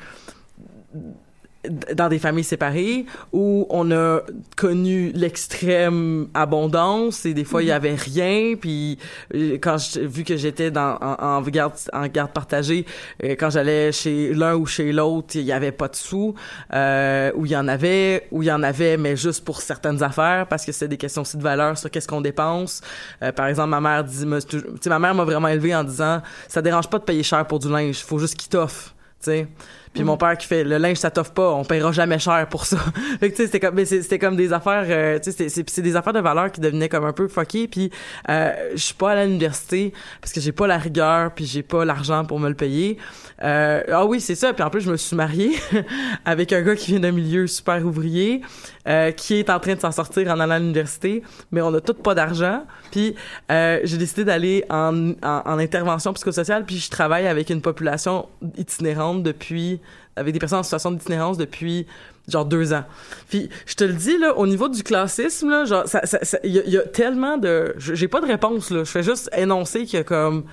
dans 1.95 2.09
des 2.09 2.19
familles 2.19 2.43
séparées 2.43 3.05
où 3.31 3.65
on 3.69 3.91
a 3.91 4.21
connu 4.57 5.11
l'extrême 5.13 6.27
abondance 6.33 7.25
et 7.25 7.33
des 7.33 7.45
fois 7.45 7.63
il 7.63 7.69
y 7.69 7.71
avait 7.71 7.95
rien. 7.95 8.55
Puis 8.59 8.97
euh, 9.33 9.57
quand 9.61 9.77
je, 9.77 10.01
vu 10.01 10.23
que 10.23 10.35
j'étais 10.35 10.71
dans 10.71 10.97
en, 11.01 11.37
en 11.37 11.41
garde 11.41 11.73
en 11.93 12.07
garde 12.07 12.31
partagée 12.31 12.85
euh, 13.23 13.35
quand 13.39 13.49
j'allais 13.49 13.91
chez 13.91 14.33
l'un 14.33 14.55
ou 14.55 14.65
chez 14.65 14.91
l'autre 14.91 15.35
il 15.35 15.43
y 15.43 15.51
avait 15.51 15.71
pas 15.71 15.87
de 15.87 15.95
sous 15.95 16.35
euh, 16.73 17.31
où 17.35 17.45
il 17.45 17.51
y 17.51 17.57
en 17.57 17.67
avait 17.67 18.27
où 18.31 18.43
il 18.43 18.47
y 18.47 18.51
en 18.51 18.63
avait 18.63 18.97
mais 18.97 19.15
juste 19.15 19.45
pour 19.45 19.61
certaines 19.61 20.01
affaires 20.03 20.47
parce 20.47 20.65
que 20.65 20.71
c'est 20.71 20.87
des 20.87 20.97
questions 20.97 21.21
aussi 21.21 21.37
de 21.37 21.43
valeur 21.43 21.77
sur 21.77 21.89
qu'est-ce 21.89 22.07
qu'on 22.07 22.21
dépense. 22.21 22.81
Euh, 23.21 23.31
par 23.31 23.47
exemple 23.47 23.69
ma 23.69 23.81
mère 23.81 24.03
dit 24.03 24.25
tu 24.47 24.59
sais 24.81 24.89
ma 24.89 24.99
mère 24.99 25.15
m'a 25.15 25.23
vraiment 25.23 25.47
élevé 25.47 25.75
en 25.75 25.83
disant 25.83 26.21
ça 26.47 26.61
dérange 26.61 26.89
pas 26.89 26.99
de 26.99 27.03
payer 27.03 27.23
cher 27.23 27.45
pour 27.45 27.59
du 27.59 27.69
linge 27.69 28.03
faut 28.03 28.19
juste 28.19 28.35
qu'il 28.35 28.49
t'offre 28.49 28.93
tu 29.19 29.31
sais 29.31 29.47
puis 29.93 30.03
mon 30.03 30.17
père 30.17 30.37
qui 30.37 30.47
fait 30.47 30.63
le 30.63 30.77
linge 30.77 30.97
ça 30.97 31.11
t'offre 31.11 31.31
pas, 31.33 31.51
on 31.51 31.63
paiera 31.63 31.91
jamais 31.91 32.19
cher 32.19 32.47
pour 32.49 32.65
ça. 32.65 32.77
fait 33.19 33.29
tu 33.29 33.35
sais 33.37 33.45
c'était 33.45 33.59
comme 33.59 33.75
mais 33.75 33.85
c'était 33.85 34.19
comme 34.19 34.35
des 34.35 34.51
affaires 34.53 34.85
euh, 34.87 35.19
tu 35.19 35.31
sais 35.31 35.49
c'est- 35.49 35.81
des 35.81 35.95
affaires 35.95 36.13
de 36.13 36.19
valeur 36.19 36.51
qui 36.51 36.61
devenaient 36.61 36.89
comme 36.89 37.05
un 37.05 37.13
peu 37.13 37.27
fuckées 37.27 37.67
puis 37.67 37.91
euh, 38.29 38.51
je 38.73 38.81
suis 38.81 38.93
pas 38.93 39.11
à 39.11 39.25
l'université 39.25 39.93
parce 40.21 40.33
que 40.33 40.41
j'ai 40.41 40.51
pas 40.51 40.67
la 40.67 40.77
rigueur 40.77 41.31
puis 41.33 41.45
j'ai 41.45 41.63
pas 41.63 41.85
l'argent 41.85 42.25
pour 42.25 42.39
me 42.39 42.49
le 42.49 42.55
payer. 42.55 42.97
Euh, 43.43 43.83
ah 43.91 44.05
oui, 44.05 44.19
c'est 44.21 44.35
ça 44.35 44.53
puis 44.53 44.63
en 44.63 44.69
plus 44.69 44.81
je 44.81 44.91
me 44.91 44.97
suis 44.97 45.15
mariée 45.15 45.55
avec 46.25 46.53
un 46.53 46.61
gars 46.61 46.75
qui 46.75 46.91
vient 46.91 46.99
d'un 46.99 47.11
milieu 47.11 47.47
super 47.47 47.85
ouvrier 47.85 48.41
euh, 48.87 49.11
qui 49.11 49.35
est 49.35 49.49
en 49.49 49.59
train 49.59 49.75
de 49.75 49.79
s'en 49.79 49.91
sortir 49.91 50.27
en 50.29 50.39
allant 50.39 50.55
à 50.55 50.59
l'université, 50.59 51.23
mais 51.51 51.61
on 51.61 51.73
a 51.73 51.79
tous 51.81 51.93
pas 51.93 52.15
d'argent. 52.15 52.63
Puis 52.91 53.15
euh, 53.51 53.79
j'ai 53.83 53.97
décidé 53.97 54.25
d'aller 54.25 54.65
en, 54.69 55.11
en, 55.23 55.41
en 55.45 55.57
intervention 55.59 56.13
psychosociale, 56.13 56.65
puis 56.65 56.77
je 56.77 56.89
travaille 56.89 57.27
avec 57.27 57.49
une 57.49 57.61
population 57.61 58.27
itinérante 58.57 59.23
depuis 59.23 59.79
avec 60.15 60.33
des 60.33 60.39
personnes 60.39 60.59
en 60.59 60.63
situation 60.63 60.91
d'itinérance 60.91 61.37
depuis 61.37 61.87
genre 62.27 62.45
deux 62.45 62.71
ans. 62.73 62.83
Puis 63.29 63.49
je 63.65 63.75
te 63.75 63.83
le 63.83 63.93
dis 63.93 64.17
là, 64.17 64.37
au 64.37 64.47
niveau 64.47 64.69
du 64.69 64.83
classisme 64.83 65.49
là, 65.49 65.65
genre 65.65 65.83
ça, 65.87 66.01
y, 66.43 66.59
a- 66.59 66.65
y 66.65 66.77
a 66.77 66.81
tellement 66.83 67.37
de, 67.37 67.73
j'ai 67.77 68.07
pas 68.07 68.21
de 68.21 68.27
réponse 68.27 68.69
là. 68.69 68.83
Je 68.83 68.91
fais 68.91 69.03
juste 69.03 69.29
énoncer 69.35 69.85
que 69.85 70.01
comme 70.03 70.45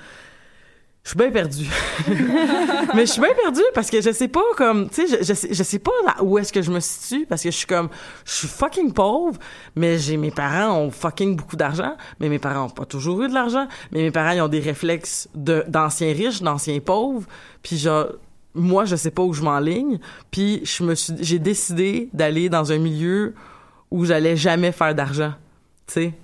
je 1.02 1.10
suis 1.10 1.18
bien 1.18 1.30
perdue. 1.30 1.66
mais 2.94 3.06
je 3.06 3.12
suis 3.12 3.20
bien 3.22 3.32
perdue 3.42 3.62
parce 3.74 3.88
que 3.90 4.00
je 4.02 4.10
sais 4.10 4.28
pas 4.28 4.42
comme 4.56 4.90
tu 4.90 5.06
sais 5.08 5.22
je, 5.22 5.54
je 5.54 5.62
sais 5.62 5.78
pas 5.78 5.92
là 6.04 6.22
où 6.22 6.36
est-ce 6.38 6.52
que 6.52 6.60
je 6.60 6.70
me 6.70 6.80
situe 6.80 7.24
parce 7.26 7.42
que 7.42 7.50
je 7.50 7.56
suis 7.56 7.66
comme 7.66 7.88
je 8.26 8.32
suis 8.32 8.48
fucking 8.48 8.92
pauvre 8.92 9.38
mais 9.76 9.98
j'ai 9.98 10.16
mes 10.18 10.30
parents 10.30 10.76
ont 10.76 10.90
fucking 10.90 11.36
beaucoup 11.36 11.56
d'argent 11.56 11.96
mais 12.20 12.28
mes 12.28 12.38
parents 12.38 12.66
ont 12.66 12.70
pas 12.70 12.84
toujours 12.84 13.22
eu 13.22 13.28
de 13.28 13.34
l'argent 13.34 13.66
mais 13.92 14.02
mes 14.02 14.10
parents 14.10 14.32
ils 14.32 14.40
ont 14.42 14.48
des 14.48 14.60
réflexes 14.60 15.28
d'anciens 15.34 16.12
riches 16.12 16.42
d'anciens 16.42 16.80
pauvres 16.80 17.26
puis 17.62 17.78
genre 17.78 18.08
moi 18.54 18.84
je 18.84 18.96
sais 18.96 19.10
pas 19.10 19.22
où 19.22 19.32
je 19.32 19.42
m'enligne 19.42 19.98
puis 20.30 20.60
je 20.64 20.82
me 20.82 20.94
suis 20.94 21.14
j'ai 21.20 21.38
décidé 21.38 22.08
d'aller 22.12 22.48
dans 22.48 22.72
un 22.72 22.78
milieu 22.78 23.34
où 23.90 24.04
j'allais 24.04 24.36
jamais 24.36 24.72
faire 24.72 24.94
d'argent 24.94 25.34
tu 25.86 25.94
sais 25.94 26.14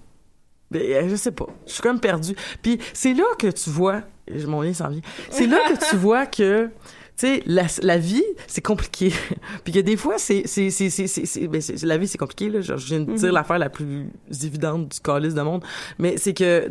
ben, 0.69 1.09
je 1.09 1.15
sais 1.15 1.31
pas. 1.31 1.47
Je 1.65 1.75
suis 1.75 1.83
comme 1.83 2.01
perdue. 2.01 2.35
Puis 2.61 2.79
c'est 2.93 3.15
là 3.15 3.23
que 3.39 3.47
tu 3.47 3.71
vois, 3.71 4.03
mon 4.49 4.63
lien 4.63 4.73
s'en 4.75 4.89
vient, 4.89 5.01
c'est 5.31 5.47
là 5.47 5.59
que 5.69 5.89
tu 5.91 5.97
vois 5.97 6.27
que, 6.27 6.67
tu 6.67 6.71
sais, 7.17 7.43
la, 7.47 7.67
la 7.83 7.99
vie, 7.99 8.25
c'est 8.49 8.63
compliqué. 8.63 9.13
Puis 9.65 9.73
que 9.73 9.79
des 9.79 9.97
fois, 9.97 10.19
c'est, 10.19 10.43
c'est, 10.47 10.71
c'est, 10.71 10.91
c'est, 10.91 11.07
c'est, 11.07 11.25
c'est- 11.25 11.47
ben, 11.47 11.63
la 11.85 11.97
vie, 11.99 12.09
c'est 12.09 12.19
compliqué, 12.19 12.49
là. 12.49 12.63
Genre, 12.63 12.79
je 12.79 12.87
viens 12.89 13.01
de 13.01 13.15
dire 13.15 13.33
l'affaire 13.33 13.61
la 13.61 13.71
plus 13.71 14.09
évidente 14.43 14.89
du 14.89 14.99
calice 14.99 15.35
de 15.35 15.43
monde. 15.43 15.63
Mais 16.01 16.17
c'est 16.17 16.35
que, 16.35 16.69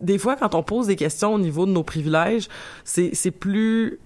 des 0.00 0.18
fois, 0.18 0.34
quand 0.34 0.56
on 0.56 0.64
pose 0.64 0.88
des 0.88 0.96
questions 0.96 1.32
au 1.34 1.38
niveau 1.38 1.64
de 1.64 1.70
nos 1.70 1.84
privilèges, 1.84 2.48
c'est, 2.84 3.10
c'est 3.14 3.30
plus, 3.30 4.00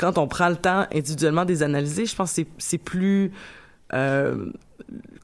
quand 0.00 0.16
on 0.16 0.26
prend 0.26 0.48
le 0.48 0.56
temps 0.56 0.86
individuellement 0.94 1.44
de 1.44 1.50
les 1.50 1.62
analyser, 1.62 2.06
je 2.06 2.16
pense 2.16 2.34
que 2.34 2.42
c'est, 2.56 2.78
plus, 2.78 3.32
euh, 3.92 4.46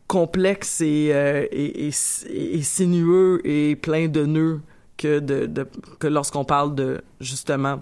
complexe 0.06 0.82
et, 0.82 1.10
euh, 1.12 1.46
et, 1.50 1.90
sinueux 1.90 3.40
et 3.44 3.74
plein 3.74 4.06
de 4.08 4.26
nœuds 4.26 4.60
que 4.98 5.18
de 5.18 5.66
que 5.98 6.06
lorsqu'on 6.06 6.44
parle 6.44 6.74
de 6.74 7.02
justement 7.20 7.80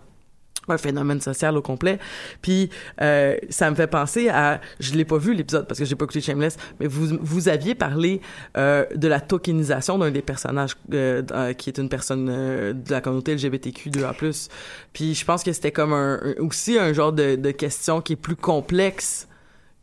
un 0.69 0.79
phénomène 0.79 1.21
social 1.21 1.57
au 1.57 1.63
complet. 1.63 1.99
Puis 2.43 2.71
euh, 3.01 3.37
ça 3.51 3.71
me 3.71 3.77
fait 3.77 3.87
penser 3.87 4.29
à, 4.29 4.61
je 4.81 4.95
l'ai 4.95 5.05
pas 5.05 5.19
vu 5.19 5.35
l'épisode 5.35 5.67
parce 5.67 5.79
que 5.79 5.85
j'ai 5.85 5.95
pas 5.95 6.05
écouté 6.05 6.21
Shameless, 6.21 6.57
mais 6.81 6.87
vous 6.87 7.19
vous 7.21 7.49
aviez 7.49 7.75
parlé 7.75 8.21
euh, 8.57 8.85
de 8.95 9.09
la 9.09 9.21
tokenisation 9.21 9.99
d'un 9.99 10.11
des 10.11 10.23
personnages 10.23 10.77
euh, 10.93 11.23
euh, 11.33 11.53
qui 11.53 11.71
est 11.71 11.79
une 11.79 11.89
personne 11.89 12.29
euh, 12.31 12.73
de 12.73 12.91
la 12.91 13.01
communauté 13.01 13.37
LGBTQ2A+. 13.37 14.49
Puis 14.93 15.15
je 15.15 15.25
pense 15.25 15.43
que 15.43 15.53
c'était 15.53 15.73
comme 15.73 15.93
aussi 16.39 16.79
un 16.79 16.93
genre 16.93 17.13
de, 17.13 17.37
de 17.37 17.51
question 17.51 18.01
qui 18.01 18.15
est 18.15 18.17
plus 18.17 18.37
complexe 18.37 19.29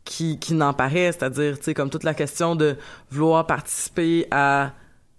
qui 0.04 0.38
qui 0.38 0.54
n'en 0.54 0.72
paraît, 0.74 1.12
c'est-à-dire 1.12 1.58
tu 1.58 1.64
sais 1.64 1.74
comme 1.74 1.90
toute 1.90 2.04
la 2.04 2.14
question 2.14 2.56
de 2.56 2.76
vouloir 3.10 3.46
participer 3.46 4.26
à 4.30 4.72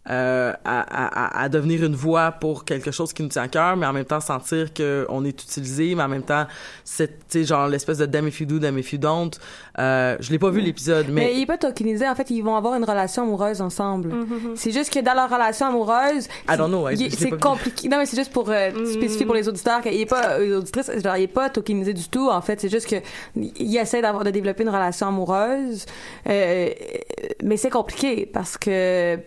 euh, 0.10 0.52
à, 0.66 0.82
à, 0.82 1.40
à- 1.40 1.44
à 1.44 1.50
devenir 1.50 1.84
une 1.84 1.96
voix 1.96 2.32
pour 2.32 2.66
quelque 2.66 2.92
chose 2.92 3.14
qui 3.14 3.24
nous 3.24 3.30
tient 3.30 3.44
à 3.44 3.48
cœur, 3.48 3.78
mais 3.78 3.86
en 3.86 3.94
même 3.94 4.04
temps 4.06 4.20
sentir 4.20 4.74
que 4.74 5.06
on 5.10 5.24
est 5.24 5.30
utilisé, 5.30 5.96
mais 5.96 6.04
en 6.04 6.08
même 6.10 6.24
temps, 6.24 6.46
c'est, 6.84 7.08
tu 7.08 7.40
sais, 7.40 7.44
genre 7.46 7.68
l'espèce 7.68 8.00
de 8.00 8.06
damn 8.06 8.28
if 8.28 8.40
you 8.42 8.46
do, 8.46 8.60
damn 8.60 8.78
if 8.78 8.92
you 8.92 9.00
don't. 9.00 9.32
Euh, 9.80 10.18
je 10.20 10.30
l'ai 10.32 10.40
pas 10.40 10.50
vu 10.50 10.60
l'épisode, 10.62 11.08
Mais, 11.10 11.26
mais, 11.26 11.36
il 11.36 11.42
est 11.44 11.46
pas 11.46 11.58
tokenisé. 11.58 12.08
En 12.08 12.16
fait, 12.16 12.30
ils 12.32 12.42
vont 12.42 12.56
avoir 12.56 12.76
une 12.76 12.84
relation 12.84 13.24
amoureuse 13.24 13.62
ensemble. 13.62 14.10
Mm-hmm. 14.14 14.56
C'est 14.56 14.72
juste 14.72 14.94
que 14.94 15.00
dans 15.00 15.14
leur 15.14 15.30
relation 15.30 15.68
amoureuse, 15.68 16.28
I 16.50 16.58
don't 16.58 16.68
know, 16.70 16.88
c'est 17.10 17.40
compliqué. 17.40 17.88
Non, 17.88 17.98
mais 17.98 18.06
c'est 18.06 18.18
juste 18.18 18.32
pour 18.34 18.50
euh, 18.50 18.72
spécifier 18.86 19.26
pour 19.26 19.36
les 19.36 19.48
auditeurs 19.48 19.82
qu'il 19.82 19.94
est 20.00 20.06
pas, 20.06 20.38
euh, 20.40 20.58
auditrices, 20.60 20.92
genre, 21.04 21.16
il 21.18 21.24
est 21.24 21.28
pas 21.28 21.50
tokenisé 21.50 21.94
du 21.94 22.08
tout. 22.10 22.30
En 22.30 22.42
fait, 22.42 22.60
c'est 22.60 22.70
juste 22.70 22.90
que 22.90 22.98
il 23.36 23.78
essaie 23.78 24.02
d'avoir 24.02 24.24
de 24.24 24.32
développer 24.32 24.64
une 24.64 24.70
relation 24.70 25.08
amoureuse, 25.08 25.86
euh, 26.28 26.70
mais 27.42 27.58
c'est 27.58 27.70
compliqué 27.70 28.26
parce 28.26 28.58
que 28.58 29.18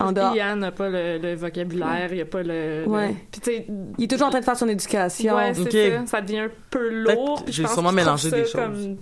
en 0.00 0.12
dehors, 0.12 0.34
Ian 0.34 0.56
n'a 0.56 0.72
pas 0.72 0.88
le, 0.88 1.18
le 1.18 1.34
vocabulaire, 1.36 2.12
il 2.12 2.20
a 2.20 2.24
pas 2.24 2.42
le. 2.42 2.82
le- 2.84 2.88
Ouais. 2.88 3.14
Puis 3.30 3.40
tu 3.40 3.50
sais. 3.50 3.66
il 3.98 4.04
est 4.04 4.08
toujours 4.08 4.26
en 4.26 4.30
train 4.30 4.40
de 4.40 4.44
faire 4.44 4.56
son 4.56 4.68
éducation. 4.68 5.36
Ouais, 5.36 5.54
c'est 5.54 5.60
Ok. 5.62 6.02
ça. 6.04 6.06
Ça 6.18 6.20
devient 6.20 6.38
un 6.40 6.50
peu 6.70 6.88
lourd. 6.88 7.42
puis 7.44 7.52
j'ai 7.52 7.66
sûrement 7.66 7.92
mélangé 7.92 8.30
des 8.30 8.42
choses. 8.42 8.52
comme- 8.52 8.96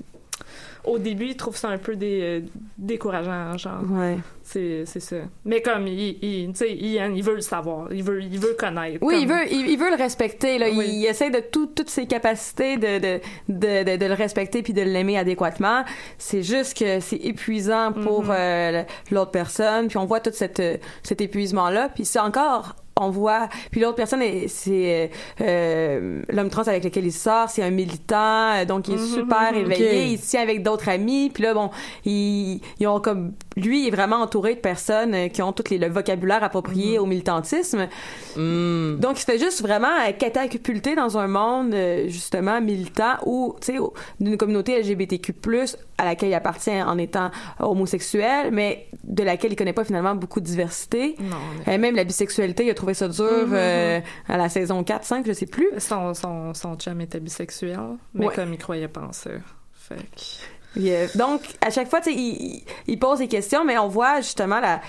Au 0.85 0.99
début, 0.99 1.27
il 1.27 1.37
trouve 1.37 1.57
ça 1.57 1.69
un 1.69 1.79
peu 1.79 1.97
euh, 2.03 2.41
décourageant, 2.77 3.57
genre. 3.57 3.83
Ouais. 3.91 4.19
C'est 4.43 4.85
c'est 4.85 4.99
ça. 5.01 5.17
Mais 5.45 5.63
comme, 5.63 5.87
il, 5.87 6.19
il- 6.23 6.49
tu 6.53 6.57
sais, 6.59 6.73
Ian, 6.75 7.13
il 7.15 7.23
veut 7.23 7.37
le 7.37 7.41
savoir. 7.41 7.93
Il 7.93 8.03
veut, 8.03 8.21
il 8.23 8.39
veut 8.41 8.57
connaître. 8.59 8.99
Oui, 9.01 9.19
il 9.23 9.29
veut, 9.29 9.47
il, 9.51 9.69
il 9.71 9.79
veut 9.79 9.91
le 9.91 9.97
respecter. 9.97 10.59
Là. 10.59 10.67
Oui. 10.71 10.85
Il, 10.89 10.95
il 11.03 11.07
essaie 11.07 11.31
de 11.31 11.39
tout- 11.39 11.67
toutes 11.69 11.89
ses 11.91 12.07
capacités 12.07 12.77
de, 12.77 12.99
de, 12.99 13.21
de, 13.49 13.85
de, 13.93 13.97
de 13.97 14.07
le 14.07 14.15
respecter 14.15 14.63
puis 14.63 14.73
de 14.73 14.83
l'aimer 14.83 15.17
adéquatement. 15.19 15.85
C'est 16.19 16.43
juste 16.43 16.77
que 16.77 16.99
c'est 16.99 17.17
épuisant 17.25 17.93
pour 17.93 18.25
euh, 18.31 18.83
l'autre 19.13 19.31
personne. 19.31 19.87
Puis 19.87 19.99
on 19.99 20.07
voit 20.07 20.19
tout 20.21 20.31
cette, 20.33 20.59
euh, 20.61 20.77
cet 21.05 21.21
épuisement-là. 21.21 21.91
Puis 21.95 22.05
c'est 22.05 22.19
encore 22.19 22.75
on 23.03 23.11
voit 23.11 23.49
puis 23.71 23.81
l'autre 23.81 23.97
personne 23.97 24.23
est- 24.23 24.49
c'est 24.49 25.11
euh, 25.41 25.45
euh, 25.47 26.23
l'homme 26.29 26.49
trans 26.51 26.63
avec 26.63 26.85
lequel 26.85 27.05
il 27.07 27.13
sort 27.13 27.49
c'est 27.51 27.63
un 27.63 27.71
militant 27.71 28.53
euh, 28.55 28.65
donc 28.65 28.89
il 28.89 28.95
est 28.95 29.07
super 29.07 29.55
éveillé 29.55 29.89
Ok. 29.91 30.11
il 30.13 30.19
se 30.19 30.31
tient 30.31 30.43
avec 30.43 30.63
d'autres 30.63 30.89
amis. 30.89 31.31
Puis 31.33 31.43
là 31.43 31.55
bon 31.55 31.71
ils, 32.05 32.61
ils 32.81 32.87
ont 32.87 33.01
comme 33.01 33.33
lui 33.57 33.87
est 33.87 33.91
vraiment 33.91 34.17
entouré 34.17 34.55
de 34.55 34.61
personnes 34.61 35.15
euh, 35.15 35.29
qui 35.29 35.43
ont 35.43 35.53
tout 35.53 35.65
les, 35.71 35.79
le 35.79 35.89
vocabulaire 35.89 36.43
approprié 36.45 36.99
au 36.99 37.07
militantisme 37.07 37.89
Hmm. 38.37 38.97
donc, 38.99 39.19
il 39.19 39.21
se 39.21 39.25
fait 39.27 39.39
juste 39.39 39.61
vraiment 39.61 39.89
euh, 40.09 40.13
catapulter 40.13 40.95
dans 40.95 41.19
un 41.19 41.27
monde, 41.29 41.75
euh, 41.75 42.09
justement, 42.09 42.61
militant 42.63 43.17
ou, 43.27 43.55
tu 43.61 43.75
sais, 43.75 43.79
d'une 44.21 44.39
communauté 44.39 44.81
LGBTQ+, 44.81 45.35
à 45.99 46.05
laquelle 46.07 46.31
il 46.31 46.35
appartient 46.35 46.71
en 46.83 46.97
étant 46.97 47.31
homosexuel, 47.59 48.51
mais 48.53 48.87
de 49.05 49.23
laquelle 49.23 49.53
il 49.53 49.57
connaît 49.57 49.73
pas 49.75 49.85
finalement 49.85 50.15
beaucoup 50.15 50.41
de 50.41 50.47
diversité. 50.47 51.15
Non, 51.21 51.37
mais- 51.67 51.75
Et 51.75 51.79
même 51.79 51.95
la 51.95 52.05
bisexualité, 52.05 52.65
il 52.65 52.71
a 52.71 52.75
trouvé 52.75 52.95
ça 52.95 53.09
dur 53.09 53.25
euh, 53.53 54.01
à 54.29 54.37
la 54.39 54.49
saison 54.49 54.83
4, 54.83 55.05
5, 55.05 55.27
je 55.27 55.33
sais 55.33 55.47
plus. 55.47 55.69
Son, 55.79 56.15
son, 56.15 56.55
son 56.55 56.77
chum 56.77 57.01
était 57.01 57.21
bisexuel, 57.21 57.79
mais 58.15 58.27
Ouais. 58.29 58.35
comme 58.35 58.53
il 58.53 58.59
croyait 58.59 58.89
pas 58.89 59.03
en 59.03 59.13
ça. 59.13 59.31
Fait 59.75 59.97
que... 59.97 60.23
Euh, 60.79 61.07
donc, 61.15 61.43
à 61.61 61.71
chaque 61.71 61.89
fois, 61.91 62.01
tu 62.01 62.11
sais, 62.11 62.17
il, 62.17 62.63
il- 62.87 62.99
pose 62.99 63.19
des 63.19 63.29
questions, 63.29 63.65
mais 63.65 63.77
on 63.79 63.89
voit 63.89 64.21
justement 64.21 64.61
la, 64.61 64.81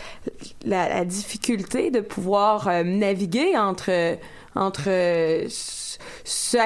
la, 0.66 0.88
la 0.90 1.06
difficulté 1.06 1.92
de 1.92 2.00
pouvoir 2.00 2.68
euh, 2.68 2.84
naviguer 2.84 3.58
entre, 3.58 4.18
entre 4.56 4.84
euh, 4.88 5.46
ce, 5.50 6.58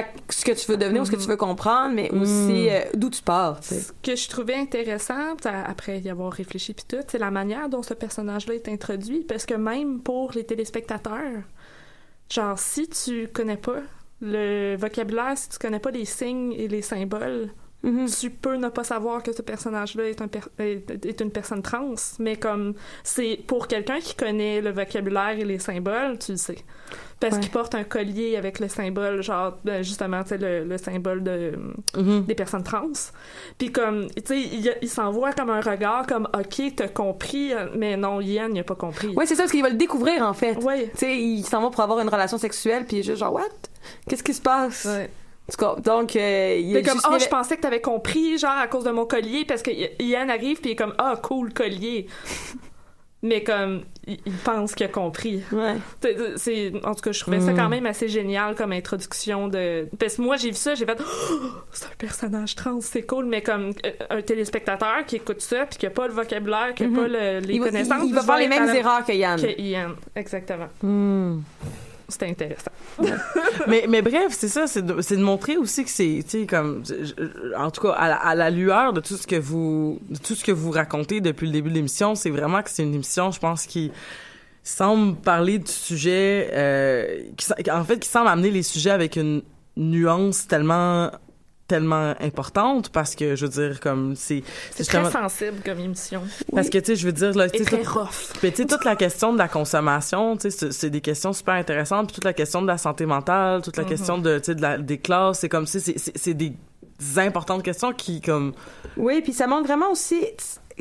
que 0.45 0.51
tu 0.51 0.71
veux 0.71 0.77
devenir 0.77 1.01
ou 1.01 1.05
ce 1.05 1.11
que 1.11 1.15
tu 1.15 1.27
veux 1.27 1.35
comprendre, 1.37 1.95
mais 1.95 2.11
aussi 2.11 2.69
euh, 2.69 2.81
d'où 2.93 3.09
tu 3.09 3.21
pars. 3.23 3.59
Ce 3.63 3.91
que 4.03 4.15
je 4.15 4.29
trouvais 4.29 4.55
intéressant, 4.55 5.35
après 5.65 5.99
y 5.99 6.09
avoir 6.09 6.31
réfléchi 6.31 6.73
puis 6.73 6.85
tout, 6.87 7.03
c'est 7.07 7.17
la 7.17 7.31
manière 7.31 7.69
dont 7.69 7.81
ce 7.83 7.93
personnage-là 7.95 8.53
est 8.55 8.67
introduit, 8.67 9.21
parce 9.27 9.45
que 9.45 9.55
même 9.55 9.99
pour 10.01 10.31
les 10.33 10.43
téléspectateurs, 10.43 11.41
genre 12.29 12.59
si 12.59 12.87
tu 12.89 13.27
connais 13.33 13.57
pas 13.57 13.79
le 14.21 14.75
vocabulaire, 14.77 15.33
si 15.37 15.49
tu 15.49 15.57
connais 15.57 15.79
pas 15.79 15.91
les 15.91 16.05
signes 16.05 16.53
et 16.53 16.67
les 16.67 16.81
symboles, 16.81 17.49
Mhm. 17.83 18.07
tu 18.09 18.31
peux 18.31 18.55
ne 18.55 18.69
pas 18.69 18.83
savoir 18.83 19.21
que 19.21 19.31
ce 19.31 19.41
personnage-là 19.43 20.05
est, 20.09 20.21
un 20.21 20.27
per- 20.27 20.39
est, 20.57 21.21
une 21.21 21.29
personne 21.31 21.61
trans, 21.61 21.93
mais 22.19 22.35
comme 22.35 22.73
c'est 23.03 23.39
pour 23.45 23.67
quelqu'un 23.67 23.99
qui 23.99 24.15
connaît 24.15 24.61
le 24.61 24.71
vocabulaire 24.71 25.37
et 25.37 25.45
les 25.45 25.59
symboles, 25.59 26.17
tu 26.19 26.31
le 26.31 26.37
sais. 26.37 26.57
Parce 27.19 27.35
Ouais. 27.35 27.39
qu'il 27.41 27.51
porte 27.51 27.75
un 27.75 27.83
collier 27.83 28.35
avec 28.35 28.59
le 28.59 28.67
symbole, 28.67 29.21
genre, 29.23 29.57
ben, 29.63 29.83
justement, 29.83 30.21
tu 30.23 30.29
sais, 30.29 30.37
le, 30.37 30.63
le 30.65 30.77
symbole 30.77 31.23
de, 31.23 31.53
Mhm. 31.95 32.25
des 32.25 32.35
personnes 32.35 32.63
trans. 32.63 32.91
Puis 33.57 33.71
comme, 33.71 34.07
tu 34.11 34.21
sais, 34.25 34.39
il, 34.41 34.75
il 34.81 34.89
s'envoie 34.89 35.33
comme 35.33 35.49
un 35.51 35.61
regard 35.61 36.05
comme, 36.07 36.27
OK, 36.37 36.61
t'as 36.75 36.87
compris, 36.87 37.53
mais 37.75 37.95
non, 37.95 38.21
Ian, 38.21 38.49
il 38.53 38.59
a 38.59 38.63
pas 38.63 38.75
compris. 38.75 39.09
Ouais, 39.15 39.25
c'est 39.27 39.35
ça, 39.35 39.43
parce 39.43 39.51
qu'il 39.51 39.61
va 39.63 39.69
le 39.69 39.75
découvrir, 39.77 40.23
en 40.23 40.33
fait. 40.33 40.55
Ouais. 40.63 40.89
Tu 40.93 40.97
sais, 40.97 41.15
il 41.17 41.43
s'en 41.43 41.61
va 41.61 41.69
pour 41.69 41.81
avoir 41.81 41.99
une 41.99 42.09
relation 42.09 42.37
sexuelle, 42.39 42.85
puis 42.85 42.97
il 42.97 42.99
est 43.01 43.03
juste 43.03 43.19
genre, 43.19 43.33
what? 43.33 43.43
Qu'est-ce 44.09 44.23
qui 44.23 44.33
se 44.33 44.41
passe? 44.41 44.85
Ouais. 44.85 45.09
En 45.49 45.53
tout 45.53 45.57
cas, 45.75 45.81
donc, 45.81 46.15
euh, 46.15 46.57
il 46.61 46.75
est 46.75 46.83
comme, 46.83 46.99
ah, 47.05 47.17
je 47.19 47.27
pensais 47.27 47.55
que 47.55 47.61
t'avais 47.61 47.79
compris, 47.81 48.37
genre, 48.37 48.51
à 48.51 48.67
cause 48.67 48.83
de 48.83 48.91
mon 48.91 49.05
collier, 49.05 49.45
parce 49.45 49.61
que 49.61 49.71
Ian 50.01 50.27
arrive, 50.29 50.59
puis 50.59 50.71
il 50.71 50.73
est 50.73 50.75
comme, 50.75 50.93
ah, 50.97 51.15
cool, 51.21 51.53
collier. 51.53 52.07
Mais 53.23 53.43
comme, 53.43 53.81
il, 54.05 54.19
pense 54.43 54.75
qu'il 54.75 54.85
a 54.85 54.89
compris. 54.89 55.41
Ouais. 55.51 55.73
C'est- 56.35 56.71
en 56.85 56.93
tout 56.93 57.01
cas, 57.01 57.11
je 57.11 57.19
trouvais 57.19 57.39
ça 57.41 57.51
quand 57.53 57.67
même 57.67 57.87
assez 57.87 58.07
génial 58.09 58.53
comme 58.53 58.71
introduction 58.73 59.47
de. 59.47 59.89
Parce 59.99 60.17
que 60.17 60.21
moi, 60.21 60.37
j'ai 60.37 60.49
vu 60.49 60.55
ça, 60.55 60.75
j'ai 60.75 60.85
fait, 60.85 60.99
Oh, 61.01 61.45
c'est 61.71 61.85
un 61.87 61.95
personnage 61.97 62.53
trans, 62.53 62.79
c'est 62.79 63.01
cool, 63.07 63.25
mais 63.25 63.41
comme 63.41 63.71
euh, 63.87 63.91
un 64.11 64.21
téléspectateur 64.21 65.03
qui 65.07 65.15
écoute 65.15 65.41
ça, 65.41 65.65
puis 65.65 65.79
qui 65.79 65.87
a 65.87 65.89
pas 65.89 66.07
le 66.07 66.13
vocabulaire, 66.13 66.75
qui 66.75 66.83
a 66.83 66.89
pas 66.89 67.07
le- 67.07 67.39
les 67.39 67.55
Il 67.55 67.59
va, 67.59 67.65
connaissances. 67.65 68.03
il- 68.03 68.09
il 68.09 68.13
va 68.13 68.21
faire 68.21 68.37
les 68.37 68.47
mêmes 68.47 68.69
erreurs 68.75 69.03
que 69.03 69.11
Yann. 69.13 69.41
Que 69.41 69.59
Ian, 69.61 69.93
exactement. 70.15 70.67
Hmm. 70.83 71.39
C'était 72.09 72.27
intéressant. 72.27 72.71
mais, 73.67 73.85
mais 73.89 74.01
bref, 74.01 74.27
c'est 74.29 74.47
ça, 74.47 74.65
c'est 74.65 74.85
de, 74.85 74.93
de 74.93 75.21
montrer 75.21 75.57
aussi 75.57 75.83
que 75.83 75.89
c'est, 75.89 76.23
tu 76.23 76.39
sais, 76.41 76.45
comme, 76.45 76.83
en 77.57 77.69
tout 77.69 77.81
cas, 77.81 77.91
à 77.91 78.33
la, 78.33 78.49
lueur 78.49 78.93
de 78.93 79.01
tout 79.01 79.17
ce 79.17 79.27
que 79.27 79.35
vous, 79.35 79.99
de 80.09 80.17
tout 80.17 80.33
ce 80.33 80.43
que 80.43 80.53
vous 80.53 80.71
racontez 80.71 81.19
depuis 81.19 81.47
le 81.47 81.51
début 81.51 81.69
de 81.69 81.75
l'émission, 81.75 82.15
c'est 82.15 82.29
vraiment 82.29 82.63
que 82.63 82.69
c'est 82.69 82.83
une 82.83 82.93
émission, 82.93 83.31
je 83.31 83.39
pense, 83.39 83.65
qui 83.65 83.91
semble 84.63 85.17
parler 85.17 85.59
du 85.59 85.71
sujet, 85.71 86.49
euh, 86.53 87.23
qui, 87.35 87.71
en 87.71 87.83
fait, 87.83 87.99
qui 87.99 88.09
semble 88.09 88.29
amener 88.29 88.51
les 88.51 88.63
sujets 88.63 88.91
avec 88.91 89.17
une 89.17 89.41
nuance 89.75 90.47
tellement 90.47 91.11
tellement 91.67 92.13
importante 92.19 92.89
parce 92.89 93.15
que 93.15 93.35
je 93.35 93.45
veux 93.45 93.51
dire 93.51 93.79
comme 93.79 94.15
c'est 94.15 94.43
C'est 94.71 94.79
justement- 94.79 95.09
très 95.09 95.21
sensible 95.21 95.57
comme 95.65 95.79
émission. 95.79 96.21
parce 96.55 96.69
que 96.69 96.77
tu 96.77 96.85
sais 96.85 96.95
je 96.95 97.05
veux 97.05 97.11
dire 97.11 97.33
là 97.35 97.49
tu 97.49 97.59
sais, 97.59 97.65
très 97.65 97.81
tout- 97.81 97.99
rough. 97.99 98.33
puis, 98.39 98.51
tu 98.51 98.57
sais, 98.57 98.65
toute 98.65 98.85
la 98.85 98.95
question 98.95 99.33
de 99.33 99.37
la 99.37 99.47
consommation, 99.47 100.37
tu 100.37 100.49
sais, 100.51 100.71
c'est- 100.71 100.89
des 100.89 101.01
questions 101.01 101.33
super 101.33 101.55
intéressantes. 101.55 102.07
Puis 102.07 102.15
toute 102.15 102.23
la 102.23 102.33
question 102.33 102.61
de 102.61 102.67
la 102.67 102.77
santé 102.77 103.05
mentale, 103.05 103.61
toute 103.61 103.75
la 103.77 103.83
Mm-hmm. 103.83 103.87
question 103.87 104.17
de, 104.17 104.37
tu 104.39 104.45
sais, 104.45 104.55
de 104.55 104.61
la, 104.61 104.77
des 104.77 104.97
classes, 104.97 105.39
c'est 105.39 105.49
comme 105.49 105.67
si 105.67 105.81
c'est- 105.81 105.97
c'est 105.97 106.17
c'est 106.17 106.33
des 106.33 106.53
importantes 107.17 107.61
questions 107.63 107.91
qui, 107.93 108.21
comme... 108.21 108.53
Oui, 108.95 109.21
puis 109.21 109.33
ça 109.33 109.45
montre 109.47 109.67
vraiment 109.67 109.91
aussi 109.91 110.19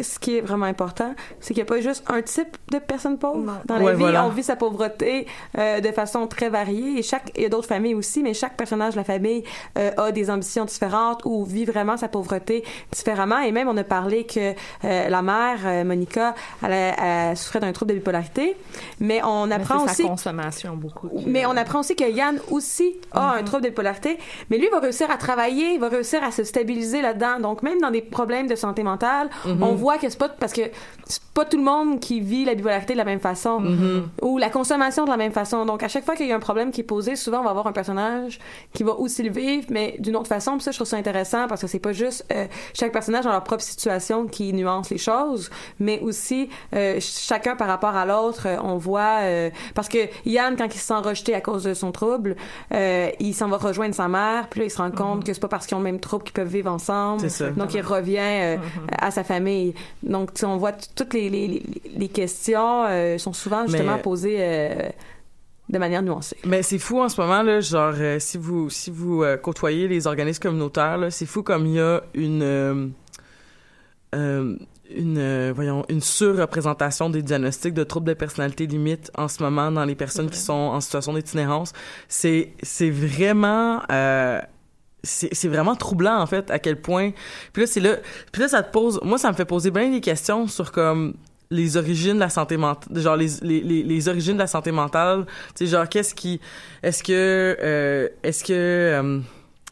ce 0.01 0.19
qui 0.19 0.37
est 0.37 0.41
vraiment 0.41 0.67
important, 0.67 1.15
c'est 1.41 1.55
qu'il 1.55 1.63
n'y 1.63 1.69
a 1.69 1.73
pas 1.75 1.81
juste 1.81 2.05
un 2.09 2.21
type 2.23 2.57
de 2.71 2.79
personne 2.79 3.19
pauvre 3.19 3.39
Non. 3.39 3.53
dans 3.65 3.77
la 3.79 3.85
Ouais, 3.85 3.93
vie. 3.95 3.99
voilà. 4.01 4.25
On 4.27 4.29
vit 4.29 4.43
sa 4.43 4.57
pauvreté 4.57 5.27
euh, 5.59 5.81
de 5.81 5.91
façon 5.93 6.27
très 6.27 6.49
variée 6.49 6.99
et 6.99 7.03
chaque 7.03 7.33
il 7.37 7.43
y 7.43 7.47
a 7.47 7.49
d'autres 7.49 7.69
familles 7.69 7.95
aussi, 7.95 8.23
mais 8.23 8.35
chaque 8.35 8.57
personnage 8.57 8.93
de 8.95 8.99
la 8.99 9.05
famille 9.05 9.43
euh, 9.79 9.91
a 9.97 10.13
des 10.13 10.31
ambitions 10.31 10.65
différentes 10.65 11.23
ou 11.25 11.45
vit 11.45 11.65
vraiment 11.65 11.97
sa 11.97 12.09
pauvreté 12.09 12.65
différemment. 12.93 13.39
Et 13.41 13.53
même 13.53 13.69
on 13.69 13.77
a 13.77 13.85
parlé 13.85 14.25
que 14.27 14.53
euh, 14.85 15.09
la 15.09 15.23
mère 15.23 15.61
euh, 15.65 15.85
Monica 15.85 16.35
elle, 16.63 16.73
elle 17.03 17.37
souffrait 17.37 17.61
d'un 17.61 17.73
trouble 17.73 17.93
de 17.93 17.97
bipolarité, 17.99 18.57
mais 19.01 19.21
on 19.25 19.47
Mais 19.47 19.55
apprend 19.55 19.85
aussi 19.85 20.03
sa 20.03 20.09
consommation 20.09 20.77
beaucoup. 20.77 21.09
qui- 21.09 21.27
mais 21.29 21.47
on 21.47 21.57
apprend 21.57 21.81
aussi 21.81 21.97
que 21.97 22.05
Yann 22.11 22.39
aussi 22.51 22.97
a 23.13 23.35
un 23.37 23.43
trouble 23.45 23.63
de 23.65 23.69
bipolarité, 23.71 24.19
mais 24.51 24.59
lui 24.59 24.69
va 24.69 24.81
réussir 24.81 25.11
à 25.11 25.17
travailler, 25.17 25.73
il 25.75 25.81
va 25.81 25.89
réussir 25.89 26.23
à 26.23 26.31
se 26.33 26.45
stabiliser 26.45 27.01
là-dedans. 27.03 27.41
Donc 27.41 27.63
même 27.63 27.81
dans 27.81 27.91
des 27.91 28.03
problèmes 28.03 28.47
de 28.47 28.55
santé 28.57 28.83
mentale, 28.83 29.31
on 29.47 29.75
voit 29.75 29.86
voit 29.87 29.99
que 29.99 30.09
c'est 30.09 30.19
pas 30.19 30.29
parce 30.29 30.53
que 30.53 30.63
c'est 31.05 31.23
pas 31.35 31.45
tout 31.45 31.57
le 31.59 31.63
monde 31.63 32.01
qui 32.01 32.21
vit 32.21 32.45
la 32.45 32.55
bipolarité 32.55 32.93
de 32.95 32.99
la 32.99 33.05
même 33.05 33.21
façon 33.21 33.61
Mm-hmm. 33.61 34.03
ou 34.23 34.39
la 34.39 34.51
consommation 34.51 35.05
de 35.05 35.11
la 35.11 35.17
même 35.17 35.33
façon. 35.33 35.65
Donc 35.67 35.83
à 35.83 35.89
chaque 35.89 36.05
fois 36.05 36.15
qu'il 36.17 36.27
y 36.27 36.33
a 36.33 36.37
un 36.37 36.41
problème 36.41 36.71
qui 36.73 36.81
est 36.81 36.91
posé, 36.97 37.15
souvent 37.17 37.41
on 37.41 37.45
va 37.45 37.51
avoir 37.51 37.67
un 37.67 37.73
personnage 37.73 38.39
qui 38.75 38.83
va 38.83 38.93
aussi 38.93 39.23
le 39.23 39.31
vivre, 39.31 39.67
mais 39.71 39.97
d'une 39.99 40.17
autre 40.17 40.29
façon. 40.29 40.53
Puis 40.57 40.63
ça, 40.63 40.71
je 40.73 40.77
trouve 40.79 40.89
ça 40.89 40.97
intéressant 40.97 41.47
parce 41.49 41.61
que 41.61 41.67
c'est 41.67 41.79
pas 41.79 41.93
juste 41.93 42.25
euh, 42.33 42.47
chaque 42.75 42.93
personnage 42.93 43.25
dans 43.25 43.33
leur 43.33 43.45
propre 43.45 43.63
situation 43.63 44.27
qui 44.27 44.53
nuance 44.53 44.91
les 44.91 44.99
choses, 44.99 45.51
mais 45.79 46.01
aussi 46.01 46.49
euh, 46.75 46.99
chacun 47.01 47.55
par 47.57 47.69
rapport 47.69 47.95
à 47.97 48.05
l'autre. 48.07 48.47
euh, 48.47 48.57
on 48.63 48.77
voit 48.77 49.19
euh, 49.23 49.51
parce 49.75 49.89
que 49.89 49.99
Yann, 50.25 50.57
quand 50.57 50.67
il 50.75 50.79
se 50.79 50.87
sent 50.87 51.01
rejeté 51.11 51.35
à 51.35 51.41
cause 51.41 51.65
de 51.65 51.75
son 51.75 51.93
trouble, 51.93 52.35
il 53.21 53.35
s'en 53.35 53.49
va 53.49 53.57
rejoindre 53.57 53.95
sa 53.95 54.09
mère. 54.09 54.49
Puis 54.49 54.61
là, 54.61 54.67
il 54.67 54.71
se 54.71 54.79
rend 54.79 54.91
compte 54.91 55.25
que 55.25 55.33
c'est 55.33 55.41
pas 55.41 55.49
parce 55.49 55.67
qu'ils 55.67 55.77
ont 55.77 55.81
le 55.81 55.85
même 55.85 56.01
trouble 56.01 56.25
qu'ils 56.25 56.33
peuvent 56.33 56.49
vivre 56.49 56.71
ensemble. 56.71 57.21
C'est 57.21 57.29
ça. 57.29 57.51
Donc 57.51 57.75
il 57.75 57.81
revient 57.83 58.19
euh, 58.21 58.57
à 58.99 59.11
sa 59.11 59.23
famille. 59.25 59.75
Donc 60.03 60.31
on 60.43 60.57
voit 60.57 60.73
toutes 60.73 61.15
les, 61.15 61.29
les, 61.31 61.47
les- 61.49 61.63
les 61.97 62.09
questions 62.09 62.85
euh, 62.89 63.19
sont 63.19 63.33
souvent 63.33 63.67
justement 63.67 63.97
Mais- 63.97 64.03
posées 64.03 64.37
euh, 64.41 64.89
de 65.69 65.79
manière 65.79 66.03
nuancée. 66.03 66.37
Mais 66.45 66.63
c'est 66.63 66.79
fou 66.79 67.01
en 67.01 67.09
ce 67.09 67.21
moment 67.21 67.43
là, 67.43 67.61
genre 67.61 67.95
euh, 67.97 68.19
si 68.21 68.39
vous 68.39 68.71
si 68.71 68.91
vous 68.91 69.23
euh, 69.23 69.37
côtoyez 69.37 69.89
les 69.89 70.07
organismes 70.07 70.43
communautaires 70.43 70.97
là, 70.99 71.11
c'est 71.11 71.27
fou 71.27 71.43
comme 71.43 71.67
il 71.67 71.75
y 71.75 71.81
a 71.81 72.03
une 72.15 72.43
euh, 72.43 72.87
une 74.89 75.51
voyons 75.53 75.85
une 75.89 76.01
surreprésentation 76.01 77.11
des 77.11 77.21
diagnostics 77.23 77.75
de 77.75 77.83
troubles 77.83 78.07
de 78.07 78.15
personnalité 78.15 78.67
limite 78.67 79.11
en 79.19 79.27
ce 79.27 79.43
moment 79.43 79.73
dans 79.73 79.85
les 79.85 79.97
personnes 79.97 80.31
qui 80.31 80.39
sont 80.39 80.53
en 80.53 80.81
situation 80.81 81.13
d'itinérance. 81.15 81.73
C'est 82.09 82.53
c'est 82.63 82.91
vraiment 82.91 83.83
c'est 85.03 85.49
vraiment 85.49 85.77
troublant 85.77 86.19
en 86.19 86.27
fait 86.27 86.51
à 86.51 86.59
quel 86.59 86.81
point. 86.81 87.13
Puis 87.53 87.63
là 87.63 87.67
c'est 87.67 87.81
là 87.81 87.97
puis 88.33 88.43
là 88.43 88.49
ça 88.49 88.63
te 88.63 88.73
pose 88.73 88.99
moi 89.03 89.19
ça 89.19 89.31
me 89.31 89.37
fait 89.37 89.45
poser 89.45 89.71
bien 89.71 89.91
des 89.91 90.01
questions 90.01 90.47
sur 90.47 90.73
comme 90.73 91.15
les 91.51 91.77
origines 91.77 92.15
de 92.15 92.21
la 92.21 92.29
santé 92.29 92.57
mentale 92.57 92.99
genre 93.01 93.17
les, 93.17 93.29
les, 93.43 93.61
les, 93.61 93.83
les 93.83 94.09
origines 94.09 94.35
de 94.35 94.41
la 94.41 94.47
santé 94.47 94.73
mentale. 94.73 95.27
Tu 95.55 95.65
sais 95.65 95.71
genre 95.71 95.89
qu'est-ce 95.89 96.15
qui 96.15 96.41
est-ce 96.83 97.03
que 97.03 97.57
euh, 97.63 98.09
est-ce 98.23 98.43
que 98.43 98.53
euh, 98.53 99.21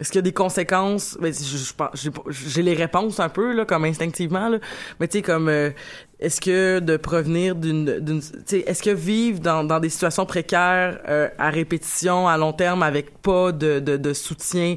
est-ce 0.00 0.10
qu'il 0.10 0.18
y 0.18 0.20
a 0.20 0.22
des 0.22 0.32
conséquences? 0.32 1.16
Ben, 1.20 1.32
je, 1.32 2.10
j'ai 2.30 2.62
les 2.62 2.74
réponses 2.74 3.20
un 3.20 3.28
peu 3.28 3.54
là 3.54 3.64
comme 3.64 3.84
instinctivement 3.84 4.48
là. 4.48 4.58
Mais 4.98 5.06
tu 5.06 5.18
sais 5.18 5.22
comme 5.22 5.48
euh, 5.48 5.70
est-ce 6.18 6.40
que 6.40 6.80
de 6.80 6.96
provenir 6.96 7.54
d'une 7.54 8.00
d'une 8.00 8.20
tu 8.20 8.28
sais 8.44 8.64
est-ce 8.66 8.82
que 8.82 8.90
vivre 8.90 9.38
dans, 9.38 9.62
dans 9.62 9.78
des 9.78 9.88
situations 9.88 10.26
précaires 10.26 10.98
euh, 11.08 11.28
à 11.38 11.50
répétition 11.50 12.26
à 12.26 12.36
long 12.36 12.52
terme 12.52 12.82
avec 12.82 13.18
pas 13.22 13.52
de 13.52 13.78
de, 13.78 13.96
de 13.96 14.12
soutien 14.12 14.76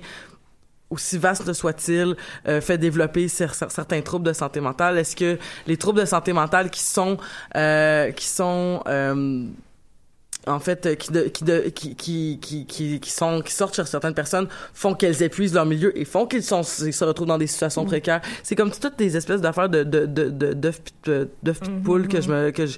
aussi 0.89 1.17
vaste 1.17 1.51
soit-il, 1.53 2.15
euh, 2.47 2.61
fait 2.61 2.77
développer 2.77 3.27
cer- 3.27 3.53
cer- 3.53 3.69
certains 3.69 4.01
troubles 4.01 4.25
de 4.25 4.33
santé 4.33 4.59
mentale? 4.61 4.97
Est-ce 4.97 5.15
que 5.15 5.37
les 5.67 5.77
troubles 5.77 5.99
de 6.01 6.05
santé 6.05 6.33
mentale 6.33 6.69
qui 6.69 6.81
sont 6.81 7.17
euh, 7.55 8.11
qui 8.11 8.25
sont 8.25 8.81
euh, 8.87 9.43
en 10.45 10.59
fait 10.59 10.97
qui, 10.97 11.11
de, 11.11 11.23
qui, 11.23 11.43
de, 11.43 11.59
qui, 11.75 11.93
qui, 11.95 12.39
qui, 12.41 12.65
qui, 12.65 12.99
qui 13.01 13.09
sont 13.09 13.41
qui 13.41 13.51
sortent 13.51 13.75
chez 13.75 13.83
certaines 13.85 14.13
personnes 14.13 14.47
font 14.73 14.93
qu'elles 14.93 15.21
épuisent 15.21 15.53
leur 15.53 15.65
milieu 15.65 15.97
et 15.99 16.05
font 16.05 16.25
qu'ils 16.25 16.41
sont 16.43 16.61
ils 16.85 16.93
se 16.93 17.03
retrouvent 17.03 17.27
dans 17.27 17.37
des 17.37 17.47
situations 17.47 17.83
précaires? 17.83 18.21
C'est 18.43 18.55
comme 18.55 18.71
toutes 18.71 18.97
des 18.97 19.17
espèces 19.17 19.41
d'affaires 19.41 19.67
de 19.67 19.83
de 19.83 20.05
de 20.05 20.29
de 20.29 20.53
d'œufs 20.53 20.79
de- 21.03 21.27
d'œufs 21.43 21.59
pis 21.59 21.69
de 21.69 21.79
poules 21.79 22.07
que 22.07 22.21
je 22.21 22.29
me 22.29 22.51
que 22.51 22.65
je 22.65 22.77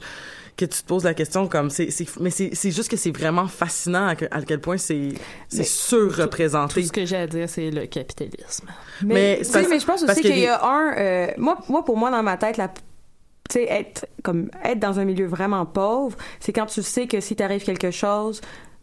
que 0.59 0.65
tu 0.65 0.81
te 0.81 0.85
poses 0.87 1.05
la 1.05 1.13
question 1.13 1.47
comme 1.47 1.69
c'est 1.69 1.89
c'est 1.89 2.05
mais 2.19 2.29
c'est 2.29 2.49
c'est 2.53 2.71
juste 2.71 2.91
que 2.91 2.97
c'est 2.97 3.15
vraiment 3.15 3.47
fascinant 3.47 4.07
à, 4.07 4.15
que- 4.15 4.25
à 4.29 4.41
quel 4.41 4.59
point 4.59 4.77
c'est 4.77 5.09
c'est 5.47 5.63
surreprésenté. 5.63 6.81
Tout 6.81 6.87
ce 6.87 6.91
que 6.91 7.05
j'ai 7.05 7.15
à 7.17 7.27
dire, 7.27 7.47
c'est 7.49 7.71
le 7.71 7.85
capitalisme. 7.85 8.67
Mais, 9.03 9.13
Mais 9.13 9.41
parce- 9.53 9.67
mais 9.69 9.79
je 9.79 9.85
pense 9.85 10.03
aussi 10.03 10.21
qu'il 10.21 10.39
y 10.39 10.47
a 10.47 10.63
un 10.65 10.93
euh, 10.97 11.27
moi 11.37 11.57
moi 11.69 11.85
pour 11.85 11.97
moi 11.97 12.11
dans 12.11 12.23
ma 12.23 12.37
tête 12.37 12.57
la 12.57 12.67
tu 12.67 13.53
sais 13.53 13.63
être 13.69 14.05
comme 14.23 14.51
être 14.63 14.79
dans 14.79 14.99
un 14.99 15.05
milieu 15.05 15.25
vraiment 15.25 15.65
pauvre, 15.65 16.17
c'est 16.39 16.53
quand 16.53 16.65
tu 16.67 16.83
sais 16.83 17.07
que 17.07 17.19
si 17.19 17.35
t'arrive 17.35 17.63
quelque 17.63 17.89
chose, 17.91 18.41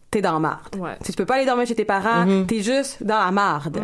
t'es 0.09 0.21
dans 0.21 0.33
la 0.33 0.39
marde. 0.39 0.75
Ouais. 0.77 0.95
Tu 1.03 1.11
peux 1.13 1.25
pas 1.25 1.35
aller 1.35 1.45
dormir 1.45 1.65
chez 1.67 1.75
tes 1.75 1.85
parents, 1.85 2.25
t'es 2.47 2.61
juste 2.61 3.03
dans 3.03 3.19
la 3.25 3.31
marde. 3.31 3.81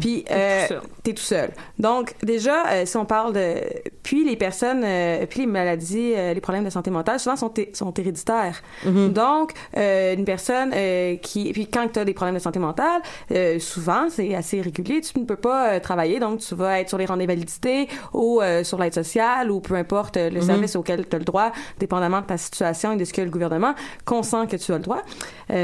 Puis 0.00 0.24
euh, 0.30 0.62
tout 0.62 0.68
seul. 0.68 0.80
t'es 1.02 1.12
tout 1.14 1.22
seul. 1.22 1.50
Donc 1.78 2.14
déjà, 2.22 2.66
euh, 2.68 2.86
si 2.86 2.96
on 2.96 3.04
parle 3.04 3.32
de 3.32 3.54
puis 4.02 4.24
les 4.24 4.36
personnes, 4.36 4.82
euh, 4.84 5.26
puis 5.26 5.40
les 5.40 5.46
maladies, 5.46 6.12
euh, 6.16 6.32
les 6.34 6.40
problèmes 6.40 6.64
de 6.64 6.70
santé 6.70 6.90
mentale, 6.90 7.18
souvent 7.18 7.36
sont, 7.36 7.52
sont 7.72 7.92
héréditaires. 7.94 8.62
Donc 8.84 9.52
euh, 9.76 10.14
une 10.14 10.24
personne 10.24 10.72
euh, 10.74 11.16
qui 11.16 11.52
puis 11.52 11.66
quand 11.68 11.88
tu 11.92 11.98
as 11.98 12.04
des 12.04 12.14
problèmes 12.14 12.34
de 12.36 12.40
santé 12.40 12.58
mentale, 12.58 13.00
euh, 13.32 13.58
souvent 13.58 14.06
c'est 14.10 14.34
assez 14.34 14.60
régulier, 14.60 15.00
tu 15.00 15.18
ne 15.18 15.24
peux 15.24 15.36
pas 15.36 15.72
euh, 15.72 15.80
travailler, 15.80 16.20
donc 16.20 16.38
tu 16.40 16.54
vas 16.54 16.80
être 16.80 16.88
sur 16.88 16.98
les 16.98 17.06
rangs 17.06 17.16
d'invalidité 17.16 17.88
ou 18.12 18.40
euh, 18.40 18.62
sur 18.62 18.78
l'aide 18.78 18.94
sociale 18.94 19.50
ou 19.50 19.60
peu 19.60 19.74
importe 19.74 20.16
euh, 20.18 20.30
le 20.30 20.40
service 20.40 20.76
auquel 20.76 21.08
tu 21.08 21.16
as 21.16 21.18
le 21.18 21.24
droit, 21.24 21.50
dépendamment 21.78 22.20
de 22.20 22.26
ta 22.26 22.36
situation 22.36 22.92
et 22.92 22.96
de 22.96 23.04
ce 23.04 23.12
que 23.12 23.22
le 23.22 23.30
gouvernement 23.30 23.74
consent 24.04 24.46
que 24.46 24.56
tu 24.56 24.72
as 24.72 24.76
le 24.76 24.82
droit. 24.82 25.02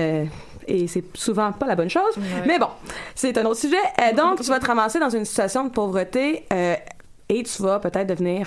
Euh, 0.01 0.25
et 0.67 0.87
c'est 0.87 1.05
souvent 1.17 1.53
pas 1.53 1.67
la 1.67 1.75
bonne 1.75 1.91
chose. 1.91 2.17
Mais 2.47 2.59
bon, 2.59 2.69
c'est 3.15 3.37
un 3.39 3.45
autre 3.45 3.61
sujet. 3.61 3.77
Euh, 4.01 4.15
donc, 4.15 4.41
tu 4.41 4.49
vas 4.49 4.61
te 4.61 4.67
ramasser 4.67 4.99
dans 4.99 5.11
une 5.11 5.25
situation 5.25 5.65
de 5.65 5.71
pauvreté 5.71 6.45
euh, 6.53 6.77
et 7.29 7.43
tu 7.43 7.63
vas 7.63 7.81
peut-être 7.81 8.07
devenir 8.07 8.47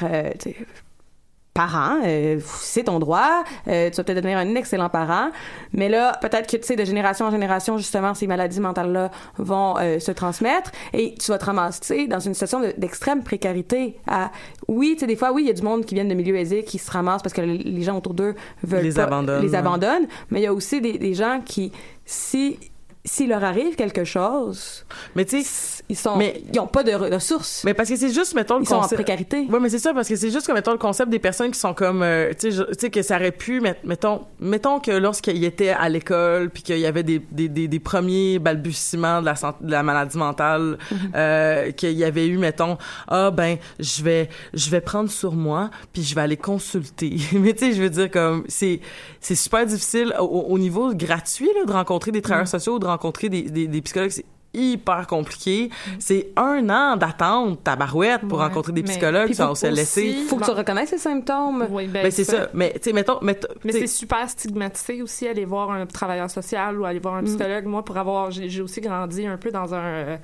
parent. 1.54 2.00
euh, 2.04 2.40
c'est 2.60 2.84
ton 2.86 3.00
droit. 3.00 3.44
Euh, 3.68 3.90
tu 3.90 3.98
vas 3.98 4.04
peut-être 4.04 4.18
devenir 4.18 4.38
un 4.38 4.56
excellent 4.56 4.90
parent. 4.90 5.30
Mais 5.72 5.88
là, 5.90 6.18
peut-être 6.22 6.50
que, 6.50 6.58
tu 6.58 6.64
sais, 6.64 6.76
de 6.76 6.84
génération 6.86 7.26
en 7.28 7.32
génération, 7.32 7.78
justement, 7.78 8.14
ces 8.14 8.26
maladies 8.28 8.60
mentales-là 8.60 9.12
vont 9.38 9.76
euh, 9.78 10.00
se 10.00 10.12
transmettre 10.12 10.72
et 10.94 11.14
tu 11.16 11.30
vas 11.32 11.38
te 11.38 11.46
ramasser 11.46 12.08
dans 12.08 12.20
une 12.20 12.34
situation 12.34 12.60
de- 12.60 12.74
d'extrême 12.78 13.24
précarité. 13.24 13.98
À, 14.08 14.32
oui, 14.68 14.92
tu 14.96 15.02
sais, 15.02 15.08
des 15.08 15.16
fois, 15.16 15.32
oui, 15.32 15.44
il 15.44 15.48
y 15.48 15.52
a 15.52 15.54
du 15.54 15.62
monde 15.62 15.86
qui 15.86 15.94
viennent 15.96 16.08
de 16.10 16.16
milieux 16.16 16.36
aisés 16.38 16.64
qui 16.64 16.80
se 16.80 16.90
ramassent 16.92 17.22
parce 17.22 17.34
que 17.34 17.42
les 17.42 17.82
gens 17.84 17.98
autour 17.98 18.14
d'eux 18.14 18.34
veulent 18.64 18.84
Les 18.84 18.94
pas- 18.94 19.04
abandonnent, 19.04 19.42
les 19.44 19.50
ouais. 19.52 19.56
abandonnent. 19.58 20.08
Mais 20.32 20.40
il 20.40 20.44
y 20.44 20.48
a 20.48 20.54
aussi 20.54 20.82
des, 20.82 20.98
des 20.98 21.14
gens 21.14 21.42
qui, 21.46 21.72
si 22.06 22.58
s'il 23.06 23.30
leur 23.30 23.44
arrive 23.44 23.76
quelque 23.76 24.06
chose, 24.06 24.86
Mais 25.16 25.26
tu 25.26 25.42
sais 25.44 25.84
ils 25.90 25.98
sont, 25.98 26.16
Mais- 26.16 26.42
ils 26.54 26.60
ont 26.60 26.68
pas 26.68 26.84
de 26.84 26.92
re- 26.92 27.14
ressources. 27.14 27.64
Mais 27.66 27.74
parce 27.74 27.90
que 27.90 27.98
c'est 27.98 28.14
juste, 28.14 28.34
mettons, 28.36 28.56
le 28.58 28.64
Ils 28.64 28.68
sont 28.68 28.76
en 28.76 28.88
précarité. 28.88 29.46
Ouais, 29.50 29.60
mais 29.60 29.68
c'est 29.70 29.80
ça, 29.80 29.94
parce 29.94 30.08
que 30.08 30.16
c'est 30.16 30.32
juste 30.32 30.46
comme, 30.46 30.56
mettons, 30.56 30.72
le 30.72 30.78
concept 30.78 31.10
des 31.10 31.20
personnes 31.20 31.52
qui 31.52 31.60
sont 31.60 31.74
comme, 31.74 32.02
euh, 32.02 32.32
tu 32.40 32.52
sais, 32.80 32.90
que 32.90 33.02
ça 33.02 33.18
aurait 33.18 33.34
pu, 33.34 33.60
met- 33.60 33.76
mettons, 33.84 34.22
mettons 34.40 34.80
que 34.80 34.92
lorsqu'ils 34.92 35.44
étaient 35.44 35.70
à 35.72 35.90
l'école, 35.90 36.50
puis 36.50 36.64
qu'il 36.64 36.78
y 36.80 36.86
avait 36.86 37.04
des, 37.04 37.20
des, 37.32 37.50
des, 37.50 37.68
des 37.68 37.80
premiers 37.80 38.40
balbutiements 38.40 39.20
de 39.20 39.26
la, 39.26 39.36
santé- 39.36 39.66
de 39.66 39.72
la 39.72 39.84
maladie 39.84 40.18
mentale, 40.18 40.78
euh, 41.16 41.72
qu'il 41.72 41.92
y 41.92 42.06
avait 42.06 42.28
eu, 42.28 42.38
mettons, 42.38 42.78
ah, 43.10 43.30
ben, 43.32 43.58
je 43.80 44.02
vais, 44.04 44.30
je 44.54 44.70
vais 44.70 44.82
prendre 44.82 45.10
sur 45.12 45.34
moi, 45.34 45.70
puis 45.92 46.04
je 46.04 46.16
vais 46.16 46.22
aller 46.22 46.38
consulter. 46.38 47.18
mais 47.34 47.54
tu 47.54 47.66
sais, 47.66 47.74
je 47.74 47.82
veux 47.82 47.90
dire, 47.90 48.10
comme, 48.10 48.46
c'est, 48.48 48.80
c'est 49.20 49.36
super 49.36 49.66
difficile 49.66 50.14
au, 50.20 50.24
au 50.24 50.58
niveau 50.58 50.94
gratuit, 50.94 51.50
là, 51.60 51.66
de 51.66 51.72
rencontrer 51.74 52.12
des 52.12 52.22
travailleurs 52.22 52.48
sociaux 52.48 52.76
ou 52.76 52.80
de 52.80 52.86
rencontrer 52.94 53.30
des, 53.30 53.44
des, 53.68 53.82
psychologues. 53.82 54.24
Hyper 54.54 55.08
compliqué. 55.08 55.70
C'est 56.00 56.30
un 56.36 56.70
an 56.70 56.96
d'attente, 56.96 57.64
tabarouette, 57.64 58.22
pour 58.28 58.38
Ouais, 58.40 58.46
rencontrer 58.46 58.72
des 58.74 58.84
mais- 58.84 58.90
psychologues 58.90 59.28
qui 59.28 59.36
sont 59.36 59.54
laissé. 59.64 60.10
aussi- 60.10 60.26
faut 60.28 60.38
que 60.38 60.46
tu 60.46 60.52
reconnaisses 60.52 60.90
ces 60.90 60.98
symptômes. 60.98 61.68
Oui, 61.72 61.88
ben, 61.88 62.04
Ben, 62.04 62.12
c'est 62.12 62.24
ça. 62.24 62.50
Mais, 62.54 62.72
tu 62.74 62.80
sais, 62.84 62.94
mettons, 62.94 63.20
mettons 63.22 63.48
Mais 63.64 63.72
c'est 63.72 63.88
super 63.88 64.30
stigmatisé 64.30 65.02
aussi 65.02 65.28
aller 65.28 65.46
voir 65.46 65.72
un 65.72 65.86
travailleur 65.86 66.30
social 66.30 66.80
ou 66.80 66.86
aller 66.86 67.00
voir 67.00 67.16
un 67.16 67.24
psychologue. 67.24 67.66
Moi, 67.66 67.84
pour 67.84 67.98
avoir, 67.98 68.32
j'ai 68.32 68.62
aussi 68.62 68.82
grandi 68.82 69.26
un 69.26 69.38
peu 69.38 69.50
dans 69.52 69.74
un 69.74 69.84
euh, 69.84 70.18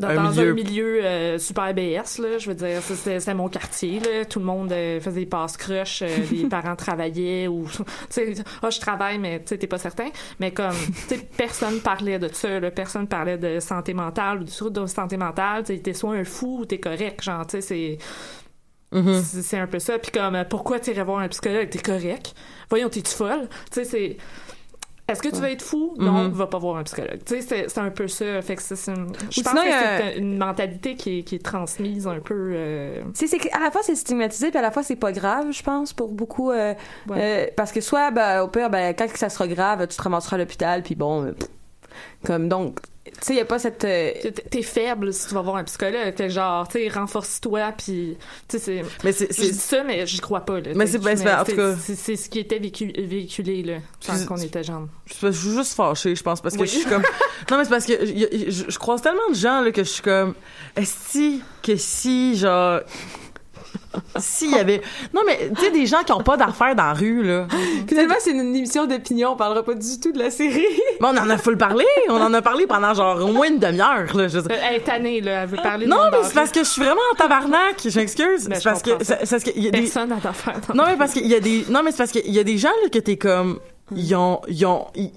dans, 0.00 0.08
Un 0.08 0.14
dans 0.14 0.30
milieu- 0.30 0.50
un 0.50 0.54
milieu 0.54 1.04
euh, 1.04 1.38
super 1.38 1.74
BS 1.74 2.18
là. 2.18 2.38
Je 2.38 2.48
veux 2.48 2.54
dire, 2.54 2.80
c'était 2.82 3.18
c'était 3.20 3.34
mon 3.34 3.48
quartier 3.48 4.00
là. 4.00 4.24
Tout 4.24 4.38
le 4.38 4.44
monde 4.44 4.72
euh, 4.72 5.00
faisait 5.00 5.20
des 5.20 5.26
passes 5.26 5.56
crush, 5.56 6.02
les 6.32 6.44
parents 6.48 6.76
travaillaient 6.76 7.48
ou 7.48 7.66
tu 7.76 7.82
sais, 8.08 8.34
ah 8.62 8.70
je 8.70 8.80
travaille 8.80 9.18
mais 9.18 9.38
tu 9.40 9.48
sais 9.48 9.58
t'es 9.58 9.66
pas 9.66 9.78
certain. 9.78 10.08
Mais 10.38 10.50
comme 10.52 10.70
tu 11.08 11.14
sais 11.16 11.28
personne 11.36 11.80
parlait 11.80 12.18
de 12.18 12.28
ça. 12.32 12.60
Là. 12.60 12.70
Personne 12.70 13.06
parlait 13.06 13.36
de 13.38 13.49
santé 13.58 13.94
mentale 13.94 14.40
ou 14.40 14.44
du 14.44 14.52
trouble 14.52 14.72
de 14.72 14.86
santé 14.86 15.16
mentale. 15.16 15.64
T'es 15.64 15.92
soit 15.94 16.14
un 16.14 16.24
fou 16.24 16.58
ou 16.60 16.64
t'es 16.66 16.78
correct. 16.78 17.22
Genre 17.22 17.44
tu 17.46 17.60
sais 17.60 17.60
c'est 17.60 17.98
mhm. 18.92 19.20
c'est 19.22 19.42
c'est 19.42 19.58
un 19.58 19.66
peu 19.66 19.78
ça. 19.78 19.98
Puis 19.98 20.12
comme, 20.12 20.34
euh, 20.36 20.44
pourquoi 20.44 20.78
t'irais 20.78 21.02
voir 21.04 21.18
un 21.20 21.28
psychologue? 21.28 21.68
T'es 21.70 21.78
correct. 21.80 22.34
Voyons, 22.68 22.88
t'es-tu 22.88 23.12
folle? 23.12 23.48
Tu 23.72 23.80
sais, 23.80 23.84
c'est... 23.84 24.16
Est-ce 25.08 25.22
que 25.22 25.28
tu 25.28 25.40
vas 25.40 25.50
être 25.50 25.62
fou? 25.62 25.94
Non, 25.98 26.12
Mhm. 26.28 26.30
va 26.34 26.46
pas 26.46 26.58
voir 26.58 26.76
un 26.76 26.84
psychologue. 26.84 27.18
Tu 27.26 27.42
sais, 27.42 27.66
c'est- 27.68 27.78
un 27.80 27.90
peu 27.90 28.06
ça. 28.06 28.40
Fait 28.42 28.54
que 28.54 28.62
c'est 28.62 28.76
une... 28.92 29.08
Je 29.28 29.40
pense 29.42 29.50
sinon, 29.50 29.62
que 29.62 29.68
c'est 29.68 30.18
une 30.18 30.38
mentalité 30.38 30.94
qui 30.94 31.18
est, 31.18 31.22
qui 31.24 31.34
est 31.34 31.44
transmise 31.44 32.06
un 32.06 32.20
peu... 32.20 32.52
euh, 32.54 33.02
C'est, 33.12 33.26
à 33.52 33.58
la 33.58 33.72
fois 33.72 33.80
c'est 33.82 33.96
stigmatisé 33.96 34.50
puis 34.50 34.58
à 34.58 34.62
la 34.62 34.70
fois 34.70 34.84
c'est 34.84 34.94
pas 34.94 35.10
grave, 35.10 35.50
je 35.50 35.64
pense, 35.64 35.92
pour 35.92 36.12
beaucoup. 36.12 36.52
euh, 36.52 36.74
Ouais. 37.08 37.52
parce 37.56 37.72
que 37.72 37.80
soit, 37.80 38.12
ben, 38.12 38.42
au 38.42 38.46
pire, 38.48 38.70
ben, 38.70 38.94
quand 38.94 39.08
ça 39.16 39.28
sera 39.30 39.48
grave, 39.48 39.84
tu 39.88 39.96
te 39.96 40.02
ramasseras 40.02 40.36
à 40.36 40.38
l'hôpital 40.38 40.84
puis 40.84 40.94
bon, 40.94 41.32
pff, 41.36 41.48
comme 42.24 42.48
donc, 42.48 42.78
tu 43.04 43.12
sais, 43.22 43.32
il 43.32 43.36
y 43.38 43.40
a 43.40 43.44
pas 43.44 43.58
cette. 43.58 43.82
euh, 43.84 44.12
T'es 44.50 44.62
faible 44.62 45.12
si 45.12 45.26
tu 45.28 45.34
vas 45.34 45.40
voir 45.42 45.56
un 45.56 45.64
psychologue. 45.64 45.94
Fait 46.04 46.12
que 46.14 46.28
genre, 46.28 46.68
tu 46.68 46.78
sais, 46.78 46.88
renforce-toi, 46.88 47.72
puis... 47.76 48.16
Tu 48.46 48.58
sais, 48.58 48.64
c'est... 48.82 48.82
mais 49.04 49.12
c'est, 49.12 49.26
Je 49.34 49.40
dis 49.40 49.46
c'est, 49.48 49.76
ça, 49.76 49.82
mais 49.82 50.06
j'y 50.06 50.20
crois 50.20 50.40
pas, 50.42 50.60
là. 50.60 50.70
Mais 50.76 50.86
c'est- 50.86 50.98
ben, 50.98 51.18
en 51.40 51.44
tout 51.44 51.56
cas- 51.56 51.74
C'est 51.76 51.96
c'est 51.96 52.16
ce 52.16 52.28
qui 52.28 52.38
était 52.38 52.58
vécu- 52.58 52.92
véhiculé, 53.06 53.62
là, 53.62 53.78
quand 54.06 54.14
Je- 54.16 54.26
on 54.32 54.36
était 54.36 54.62
jeune. 54.62 54.86
je 55.06 55.30
suis 55.32 55.50
juste 55.50 55.74
fâchée, 55.74 56.14
je 56.14 56.22
pense, 56.22 56.40
parce 56.40 56.54
que 56.56 56.60
Oui. 56.60 56.66
je 56.68 56.76
suis 56.76 56.84
comme, 56.88 57.02
non, 57.50 57.56
mais 57.58 57.64
c'est 57.64 57.70
parce 57.70 57.86
que 57.86 57.94
je 58.04 58.78
croise 58.78 59.02
tellement 59.02 59.28
de 59.30 59.34
gens, 59.34 59.62
là, 59.62 59.72
que 59.72 59.82
je 59.82 59.88
suis 59.90 60.02
comme, 60.02 60.34
est-ce 60.76 61.38
que 61.62 61.76
si, 61.76 62.36
genre, 62.36 62.80
s'il 64.16 64.50
y 64.52 64.54
avait 64.58 64.80
non 65.14 65.22
mais 65.26 65.50
tu 65.56 65.64
sais 65.64 65.70
des 65.70 65.86
gens 65.86 66.02
qui 66.04 66.12
ont 66.12 66.22
pas 66.22 66.36
d'affaires 66.36 66.74
dans 66.76 66.84
la 66.84 66.92
rue 66.94 67.22
là 67.22 67.46
Finalement, 67.88 68.14
c'est 68.20 68.30
une 68.30 68.54
émission 68.54 68.86
d'opinion. 68.86 69.30
On 69.32 69.36
parlera 69.36 69.64
pas 69.64 69.74
du 69.74 69.98
tout 70.00 70.12
de 70.12 70.18
la 70.18 70.30
série. 70.30 70.64
mais 71.00 71.06
on 71.08 71.16
en 71.16 71.28
a 71.28 71.38
full 71.38 71.56
parlé 71.56 71.84
on 72.08 72.20
en 72.20 72.32
a 72.34 72.42
parlé 72.42 72.66
pendant 72.66 72.94
genre 72.94 73.22
au 73.24 73.32
moins 73.32 73.48
une 73.48 73.58
demi-heure 73.58 74.16
là 74.16 74.28
je. 74.28 74.38
Elle 74.48 74.76
est 74.76 74.80
tannée, 74.80 75.20
là. 75.20 75.42
Elle 75.42 75.48
veut 75.48 75.56
parler 75.56 75.86
de 75.86 75.90
non 75.90 75.98
mais 76.12 76.18
c'est 76.22 76.34
parce 76.34 76.50
que 76.52 76.60
je 76.60 76.68
suis 76.68 76.82
vraiment 76.82 77.00
en 77.12 77.16
tabarnak 77.16 77.80
je 77.84 77.98
m'excuse 77.98 78.48
c'est 78.52 78.62
parce 78.62 78.82
que 78.82 78.90
comprends 78.90 79.04
ça. 79.04 79.18
c'est 79.20 79.26
c'est 79.26 79.30
parce 79.36 79.44
qu'il 79.44 79.62
y 79.64 79.68
a 79.68 79.70
des 79.70 79.80
Personne 79.80 80.08
n'a 80.10 80.16
d'affaires. 80.16 80.60
non 80.74 80.84
mais 80.86 80.96
parce 80.96 81.12
qu'il 81.12 81.26
y 81.26 81.34
a 81.34 81.40
des 81.40 81.64
non 81.68 81.82
mais 81.82 81.90
c'est 81.90 81.98
parce 81.98 82.12
qu'il 82.12 82.30
y 82.30 82.38
a 82.38 82.44
des 82.44 82.58
gens 82.58 82.68
là 82.82 82.88
que 82.90 82.98
t'es 82.98 83.16
comme 83.16 83.58
ils 83.96 84.14
ont 84.14 84.40
ils 84.48 84.66
ont 84.66 84.86
ils, 84.94 85.10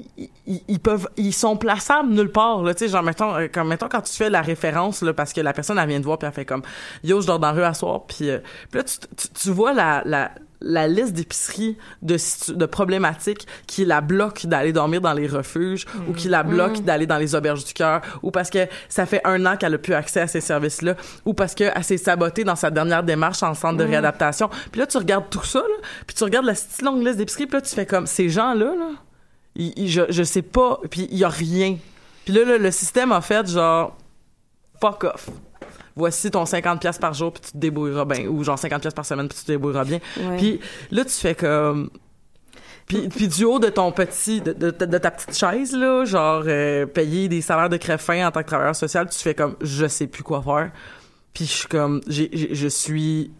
ils, 0.68 0.80
peuvent 0.80 1.08
ils 1.18 1.34
sont 1.34 1.58
plaçables 1.58 2.10
nulle 2.10 2.32
part 2.32 2.64
là 2.64 2.74
tu 2.74 2.86
sais 2.86 2.92
genre 2.92 3.04
mettons 3.04 3.36
euh, 3.36 3.48
comme 3.52 3.68
mettons 3.68 3.88
quand 3.88 4.02
tu 4.02 4.14
fais 4.14 4.30
la 4.30 4.42
référence 4.42 5.02
là 5.02 5.14
parce 5.14 5.34
que 5.34 5.42
la 5.42 5.54
personne 5.54 5.78
elle 5.78 5.88
vient 5.88 6.00
de 6.00 6.06
voir 6.06 6.18
puis 6.18 6.28
elle 6.28 6.34
fait 6.34 6.46
comme 6.46 6.64
yo 7.04 7.22
je 7.22 7.28
dors 7.28 7.40
dans 7.40 7.48
la 7.48 7.54
rue 7.54 7.64
à 7.64 7.74
soir 7.74 8.04
puis 8.08 8.30
euh, 8.30 8.40
là 8.74 8.84
tu, 8.84 8.98
tu, 9.16 9.28
tu 9.30 9.50
vois 9.52 9.74
la 9.74 10.02
la 10.06 10.32
la 10.66 10.88
liste 10.88 11.14
d'épiceries 11.14 11.78
de, 12.02 12.66
problématiques 12.66 13.46
qui 13.68 13.84
la 13.86 14.00
bloquent 14.02 14.48
d'aller 14.48 14.72
dormir 14.74 15.02
dans 15.02 15.12
les 15.14 15.28
refuges 15.28 15.86
ou 16.08 16.14
qui 16.14 16.30
la 16.30 16.42
bloquent 16.44 16.80
d'aller 16.82 17.06
dans 17.06 17.18
les 17.18 17.36
auberges 17.36 17.66
du 17.66 17.74
cœur 17.74 18.02
ou 18.24 18.32
parce 18.32 18.50
que 18.50 18.66
ça 18.88 19.06
fait 19.06 19.22
un 19.26 19.46
an 19.46 19.58
qu'elle 19.58 19.74
a 19.74 19.78
plus 19.78 19.94
accès 19.94 20.22
à 20.22 20.28
ces 20.28 20.40
services-là 20.42 20.96
ou 21.26 21.34
parce 21.34 21.54
qu'elle 21.54 21.84
s'est 21.84 21.98
sabotée 21.98 22.44
dans 22.46 22.56
sa 22.56 22.72
dernière 22.72 23.04
démarche 23.04 23.44
en 23.44 23.54
centre 23.54 23.78
de 23.78 23.84
réadaptation. 23.84 24.50
Puis 24.72 24.80
là, 24.80 24.88
tu 24.88 24.98
regardes 24.98 25.30
tout 25.30 25.44
ça, 25.44 25.60
là, 25.60 25.76
puis 26.08 26.16
tu 26.16 26.24
regardes 26.24 26.46
la 26.46 26.54
petite 26.54 26.82
longue 26.82 27.04
liste 27.06 27.18
d'épiceries, 27.18 27.46
puis 27.48 27.58
là, 27.58 27.62
tu 27.62 27.76
fais 27.76 27.86
comme, 27.86 28.08
ces 28.08 28.30
gens-là, 28.30 28.74
là, 28.76 28.90
ils- 29.56 29.74
ils- 29.76 29.90
je, 29.90 30.02
je 30.10 30.24
sais 30.24 30.42
pas, 30.42 30.80
puis 30.90 31.08
il 31.12 31.18
y 31.18 31.24
a 31.26 31.30
rien. 31.30 31.78
Puis 32.26 32.34
là, 32.34 32.46
là, 32.46 32.58
le 32.58 32.72
système 32.72 33.12
a 33.12 33.20
fait 33.22 33.46
genre, 33.50 33.98
fuck 34.80 35.04
off. 35.04 35.30
Voici 35.96 36.32
ton 36.32 36.46
50 36.46 36.82
pièces 36.82 36.98
par 36.98 37.14
jour 37.14 37.32
puis 37.34 37.42
tu 37.46 37.52
te 37.52 37.58
débrouilleras 37.58 38.06
bien 38.06 38.26
ou 38.28 38.44
genre 38.44 38.58
50 38.58 38.82
pièces 38.82 38.94
par 38.94 39.06
semaine 39.06 39.28
puis 39.28 39.38
tu 39.38 39.44
te 39.46 39.52
débrouilleras 39.52 39.86
bien. 39.86 40.00
Ouais. 40.20 40.38
Puis 40.38 40.60
là 40.92 41.06
tu 41.06 41.12
fais 41.12 41.36
comme 41.36 41.90
puis, 42.88 43.08
puis 43.10 43.28
du 43.28 43.46
haut 43.46 43.60
de 43.60 43.70
ton 43.70 43.92
petit 43.92 44.42
de, 44.42 44.52
de, 44.54 44.72
de 44.72 44.98
ta 44.98 45.10
petite 45.12 45.36
chaise 45.38 45.74
là, 45.76 46.04
genre 46.04 46.44
euh, 46.48 46.86
payer 46.86 47.28
des 47.30 47.42
salaires 47.42 47.70
de 47.70 47.78
crève 47.78 48.00
fin 48.00 48.28
en 48.28 48.32
tant 48.32 48.42
que 48.42 48.48
travailleur 48.48 48.76
social, 48.76 49.08
tu 49.10 49.18
fais 49.20 49.34
comme 49.36 49.56
je 49.62 49.88
sais 49.88 50.08
plus 50.08 50.24
quoi 50.24 50.42
faire. 50.42 50.72
Puis 51.34 51.46
je 51.46 51.52
suis 51.52 51.68
comme 51.68 52.02
j'ai- 52.08 52.54
je 52.54 52.68
suis 52.68 53.32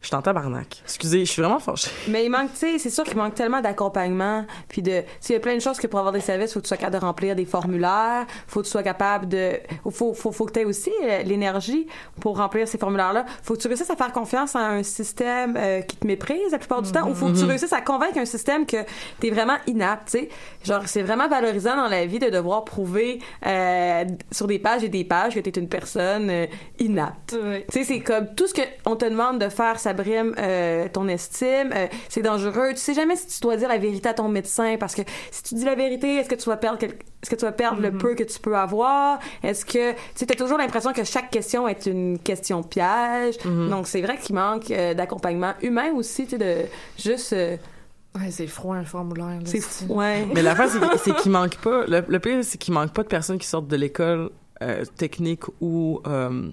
je 0.00 0.06
suis 0.06 0.14
en 0.14 0.22
tabarnak. 0.22 0.80
Excusez, 0.84 1.24
je 1.24 1.30
suis 1.30 1.42
vraiment 1.42 1.58
fâchée. 1.58 1.90
Mais 2.08 2.24
il 2.24 2.30
manque, 2.30 2.52
tu 2.52 2.58
sais, 2.58 2.78
c'est 2.78 2.90
sûr 2.90 3.04
qu'il 3.04 3.16
manque 3.16 3.34
tellement 3.34 3.60
d'accompagnement. 3.60 4.46
Puis 4.68 4.80
de, 4.80 5.00
tu 5.00 5.06
sais, 5.20 5.32
il 5.32 5.32
y 5.34 5.36
a 5.36 5.40
plein 5.40 5.56
de 5.56 5.60
choses 5.60 5.78
que 5.78 5.88
pour 5.88 5.98
avoir 5.98 6.12
des 6.12 6.20
services, 6.20 6.52
faut 6.52 6.60
que 6.60 6.64
tu 6.64 6.68
sois 6.68 6.76
capable 6.76 7.00
de 7.00 7.04
remplir 7.04 7.34
des 7.34 7.44
formulaires, 7.44 8.24
faut 8.46 8.60
que 8.60 8.66
tu 8.66 8.70
sois 8.70 8.84
capable 8.84 9.28
de, 9.28 9.58
faut, 9.90 10.14
faut, 10.14 10.30
faut 10.30 10.46
que 10.46 10.52
tu 10.52 10.60
aies 10.60 10.64
aussi 10.64 10.92
euh, 11.02 11.22
l'énergie 11.24 11.88
pour 12.20 12.36
remplir 12.36 12.68
ces 12.68 12.78
formulaires-là. 12.78 13.24
Faut 13.42 13.54
que 13.54 13.60
tu 13.60 13.68
réussisses 13.68 13.90
à 13.90 13.96
faire 13.96 14.12
confiance 14.12 14.54
à 14.54 14.60
un 14.60 14.82
système 14.82 15.56
euh, 15.56 15.80
qui 15.80 15.96
te 15.96 16.06
méprise 16.06 16.52
la 16.52 16.58
plupart 16.58 16.82
du 16.82 16.92
temps, 16.92 17.08
ou 17.08 17.14
faut 17.14 17.26
que 17.26 17.38
tu 17.38 17.44
réussisses 17.44 17.72
à 17.72 17.80
convaincre 17.80 18.18
un 18.18 18.24
système 18.24 18.66
que 18.66 18.78
t'es 19.18 19.30
vraiment 19.30 19.56
inapte, 19.66 20.12
tu 20.12 20.18
sais. 20.18 20.28
Genre, 20.64 20.82
c'est 20.86 21.02
vraiment 21.02 21.28
valorisant 21.28 21.76
dans 21.76 21.88
la 21.88 22.06
vie 22.06 22.18
de 22.18 22.30
devoir 22.30 22.64
prouver 22.64 23.20
euh, 23.46 24.04
sur 24.30 24.46
des 24.46 24.58
pages 24.58 24.84
et 24.84 24.88
des 24.88 25.04
pages 25.04 25.34
que 25.34 25.40
t'es 25.40 25.58
une 25.58 25.68
personne 25.68 26.30
euh, 26.30 26.46
inapte. 26.78 27.36
Tu 27.36 27.64
sais, 27.72 27.84
c'est 27.84 28.00
comme 28.00 28.34
tout 28.34 28.46
ce 28.46 28.54
que 28.54 28.62
on 28.86 28.96
te 28.96 29.04
demande 29.04 29.40
de 29.40 29.48
faire, 29.48 29.80
ça 29.88 29.94
brime 29.94 30.34
euh, 30.38 30.86
ton 30.92 31.08
estime. 31.08 31.72
euh, 31.74 31.86
c'est 32.08 32.22
dangereux. 32.22 32.70
Tu 32.70 32.76
sais 32.78 32.94
jamais 32.94 33.16
si 33.16 33.26
tu 33.26 33.40
dois 33.40 33.56
dire 33.56 33.68
la 33.68 33.78
vérité 33.78 34.08
à 34.08 34.14
ton 34.14 34.28
médecin 34.28 34.76
parce 34.78 34.94
que 34.94 35.02
si 35.30 35.42
tu 35.42 35.54
dis 35.54 35.64
la 35.64 35.74
vérité, 35.74 36.16
est-ce 36.16 36.28
que 36.28 36.34
tu 36.34 36.48
vas 36.48 36.56
perdre 36.56 36.78
quel- 36.78 36.92
est-ce 37.22 37.30
que 37.30 37.36
tu 37.36 37.44
vas 37.44 37.52
perdre 37.52 37.80
le 37.80 37.90
peu 37.92 38.14
que 38.14 38.22
tu 38.24 38.38
peux 38.38 38.56
avoir? 38.56 39.18
Est-ce 39.42 39.64
que 39.64 39.92
tu 39.92 39.98
sais, 40.14 40.26
t'as 40.26 40.34
toujours 40.34 40.58
l'impression 40.58 40.92
que 40.92 41.04
chaque 41.04 41.30
question 41.30 41.66
est 41.66 41.86
une 41.86 42.18
question 42.18 42.62
piège. 42.62 43.38
Donc 43.44 43.86
c'est 43.88 44.02
vrai 44.02 44.18
qu'il 44.18 44.34
manque 44.34 44.70
euh, 44.70 44.94
d'accompagnement 44.94 45.54
humain 45.62 45.92
aussi, 45.94 46.24
tu 46.24 46.30
sais, 46.30 46.38
de 46.38 46.54
juste. 47.02 47.32
euh, 47.32 47.56
Ouais, 48.14 48.30
c'est 48.30 48.46
froid 48.46 48.74
un 48.74 48.84
formulaire. 48.84 49.26
là, 49.26 49.44
c'est 49.44 49.60
fou. 49.60 49.84
Ouais. 49.94 50.26
Mais 50.34 50.42
l'affaire, 50.42 50.68
c'est 50.68 50.80
que- 50.80 50.98
c'est 50.98 51.14
qu'il 51.16 51.30
manque 51.30 51.56
pas. 51.56 51.84
Le, 51.86 52.02
le 52.06 52.18
pire, 52.18 52.38
c'est 52.42 52.58
qu'il 52.58 52.74
manque 52.74 52.92
pas 52.92 53.02
de 53.02 53.08
personnes 53.08 53.38
qui 53.38 53.46
sortent 53.46 53.68
de 53.68 53.76
l'école 53.76 54.30
euh, 54.62 54.84
technique 54.96 55.42
ou 55.60 56.00
euh, 56.06 56.50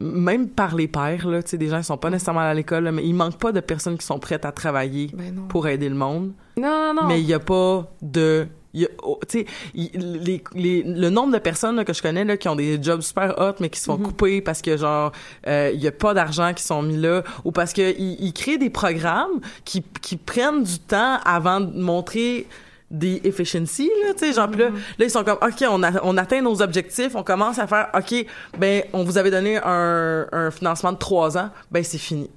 même 0.00 0.48
par 0.48 0.74
les 0.74 0.88
pairs, 0.88 1.26
là, 1.28 1.42
tu 1.42 1.50
sais, 1.50 1.58
des 1.58 1.68
gens 1.68 1.78
qui 1.78 1.84
sont 1.84 1.96
pas 1.96 2.10
nécessairement 2.10 2.40
à 2.40 2.54
l'école, 2.54 2.90
mais 2.92 3.04
il 3.04 3.14
manque 3.14 3.38
pas 3.38 3.52
de 3.52 3.60
personnes 3.60 3.96
qui 3.96 4.04
sont 4.06 4.18
prêtes 4.18 4.44
à 4.44 4.52
travailler 4.52 5.10
Ben 5.14 5.46
pour 5.48 5.68
aider 5.68 5.88
le 5.88 5.94
monde. 5.94 6.32
Non, 6.56 6.92
non, 6.94 7.02
non. 7.02 7.08
Mais 7.08 7.20
il 7.20 7.26
y 7.26 7.34
a 7.34 7.38
pas 7.40 7.90
de 8.02 8.46
il 8.76 8.88
oh, 9.04 9.20
tu 9.28 9.38
sais 9.40 9.46
il- 9.72 10.20
les, 10.24 10.42
les, 10.54 10.82
le 10.82 11.08
nombre 11.08 11.32
de 11.32 11.38
personnes 11.38 11.76
là, 11.76 11.84
que 11.84 11.92
je 11.92 12.02
connais 12.02 12.24
là, 12.24 12.36
qui 12.36 12.48
ont 12.48 12.56
des 12.56 12.82
jobs 12.82 13.02
super 13.02 13.38
hot 13.38 13.52
mais 13.60 13.68
qui 13.70 13.78
se 13.78 13.84
font 13.84 13.96
couper 13.98 14.40
parce 14.40 14.62
que 14.62 14.76
genre 14.76 15.12
euh, 15.46 15.70
il 15.72 15.80
y 15.80 15.86
a 15.86 15.92
pas 15.92 16.12
d'argent 16.12 16.52
qui 16.54 16.64
sont 16.64 16.82
mis 16.82 16.96
là 16.96 17.22
ou 17.44 17.52
parce 17.52 17.72
que 17.72 17.96
ils, 17.96 18.16
ils 18.18 18.32
créent 18.32 18.58
des 18.58 18.70
programmes 18.70 19.40
qui, 19.64 19.84
qui 20.02 20.16
prennent 20.16 20.64
du 20.64 20.80
temps 20.80 21.18
avant 21.24 21.60
de 21.60 21.80
montrer 21.80 22.48
des 22.90 23.20
efficiency 23.24 23.90
là 24.04 24.12
tu 24.12 24.26
sais 24.26 24.32
genre 24.32 24.48
puis 24.48 24.60
là, 24.60 24.68
là 24.68 25.04
ils 25.04 25.10
sont 25.10 25.24
comme 25.24 25.38
ok 25.42 25.64
on 25.68 25.82
a, 25.82 26.02
on 26.04 26.16
atteint 26.16 26.40
nos 26.42 26.62
objectifs 26.62 27.14
on 27.14 27.22
commence 27.22 27.58
à 27.58 27.66
faire 27.66 27.88
ok 27.94 28.26
ben 28.58 28.82
on 28.92 29.04
vous 29.04 29.18
avait 29.18 29.30
donné 29.30 29.58
un, 29.64 30.26
un 30.30 30.50
financement 30.50 30.92
de 30.92 30.98
trois 30.98 31.36
ans 31.38 31.50
ben 31.70 31.82
c'est 31.82 31.98
fini 31.98 32.30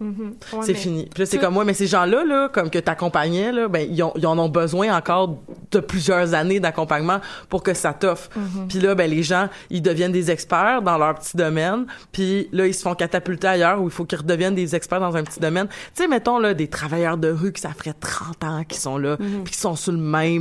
Ouais, 0.53 0.59
c'est 0.61 0.73
fini. 0.73 1.07
Puis 1.13 1.21
là, 1.21 1.25
c'est 1.25 1.37
comme 1.37 1.53
moi, 1.53 1.65
mais 1.65 1.73
ces 1.73 1.87
gens-là, 1.87 2.23
là, 2.23 2.49
comme 2.49 2.69
que 2.69 2.79
t'accompagnais, 2.79 3.51
là, 3.51 3.67
ben, 3.67 3.87
ils, 3.89 4.01
ont, 4.03 4.13
ils 4.15 4.25
en 4.25 4.37
ont 4.39 4.49
besoin 4.49 4.95
encore 4.95 5.37
de 5.71 5.79
plusieurs 5.79 6.33
années 6.33 6.59
d'accompagnement 6.59 7.19
pour 7.49 7.63
que 7.63 7.73
ça 7.73 7.93
t'offre. 7.93 8.29
Puis 8.69 8.79
là, 8.79 8.95
ben, 8.95 9.09
les 9.09 9.23
gens, 9.23 9.49
ils 9.69 9.81
deviennent 9.81 10.11
des 10.11 10.31
experts 10.31 10.81
dans 10.81 10.97
leur 10.97 11.15
petit 11.15 11.35
domaine. 11.35 11.85
Puis 12.11 12.47
là, 12.51 12.67
ils 12.67 12.73
se 12.73 12.81
font 12.81 12.95
catapulter 12.95 13.47
ailleurs 13.47 13.81
où 13.81 13.85
il 13.85 13.91
faut 13.91 14.05
qu'ils 14.05 14.19
redeviennent 14.19 14.55
des 14.55 14.75
experts 14.75 14.99
dans 14.99 15.15
un 15.15 15.23
petit 15.23 15.39
domaine. 15.39 15.67
Tu 15.67 16.03
sais, 16.03 16.07
mettons, 16.07 16.39
là, 16.39 16.53
des 16.53 16.67
travailleurs 16.67 17.17
de 17.17 17.29
rue 17.29 17.51
qui 17.51 17.61
ça 17.61 17.69
ferait 17.69 17.95
30 17.99 18.43
ans 18.43 18.63
qui 18.63 18.77
sont 18.79 18.97
là, 18.97 19.17
puis 19.17 19.53
qui 19.53 19.59
sont 19.59 19.75
sur 19.75 19.91
le 19.91 19.97
même 19.97 20.36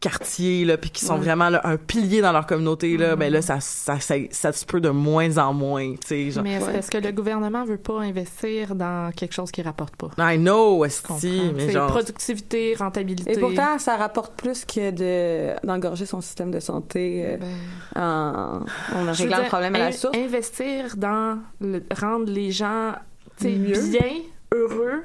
quartier, 0.00 0.64
là, 0.64 0.76
puis 0.76 0.90
qui 0.90 1.04
sont 1.04 1.16
vraiment 1.16 1.48
là, 1.48 1.60
un 1.64 1.76
pilier 1.76 2.20
dans 2.20 2.32
leur 2.32 2.46
communauté, 2.46 2.96
là, 2.96 3.16
ben 3.16 3.32
là, 3.32 3.42
ça, 3.42 3.60
ça, 3.60 3.98
ça, 4.00 4.14
ça 4.30 4.52
se 4.52 4.64
peut 4.66 4.80
de 4.80 4.90
moins 4.90 5.38
en 5.38 5.52
moins, 5.54 5.92
tu 5.92 6.06
sais, 6.06 6.30
genre. 6.30 6.42
Mais 6.44 6.60
c'est 6.60 6.72
parce 6.72 6.90
que 6.90 6.98
le 6.98 7.12
gouvernement 7.12 7.64
veut 7.64 7.78
pas 7.78 8.00
investir 8.00 8.74
dans 8.74 9.10
quelque 9.14 9.32
chose 9.34 9.50
qui 9.50 9.62
rapporte 9.62 9.96
pas? 9.96 10.10
I 10.18 10.38
know, 10.38 10.84
esti, 10.84 11.52
mais 11.54 11.66
C'est 11.66 11.72
genre... 11.72 11.90
productivité, 11.90 12.74
rentabilité. 12.78 13.32
Et 13.32 13.38
pourtant, 13.40 13.78
ça 13.78 13.96
rapporte 13.96 14.34
plus 14.40 14.64
que 14.64 14.90
de 14.90 15.66
d'engorger 15.66 16.06
son 16.06 16.20
système 16.20 16.50
de 16.50 16.60
santé 16.60 17.24
euh, 17.26 17.36
Ben, 17.38 18.62
en, 18.94 18.98
en 19.08 19.12
réglant 19.12 19.38
le 19.38 19.46
problème 19.48 19.74
à 19.74 19.78
la 19.78 19.86
in- 19.86 19.92
source. 19.92 20.16
Investir 20.16 20.96
dans 20.96 21.38
le, 21.60 21.82
rendre 22.00 22.30
les 22.30 22.50
gens 22.50 22.92
tu 23.38 23.44
sais, 23.44 23.52
Mieux. 23.56 23.88
bien, 23.90 24.12
heureux, 24.54 25.02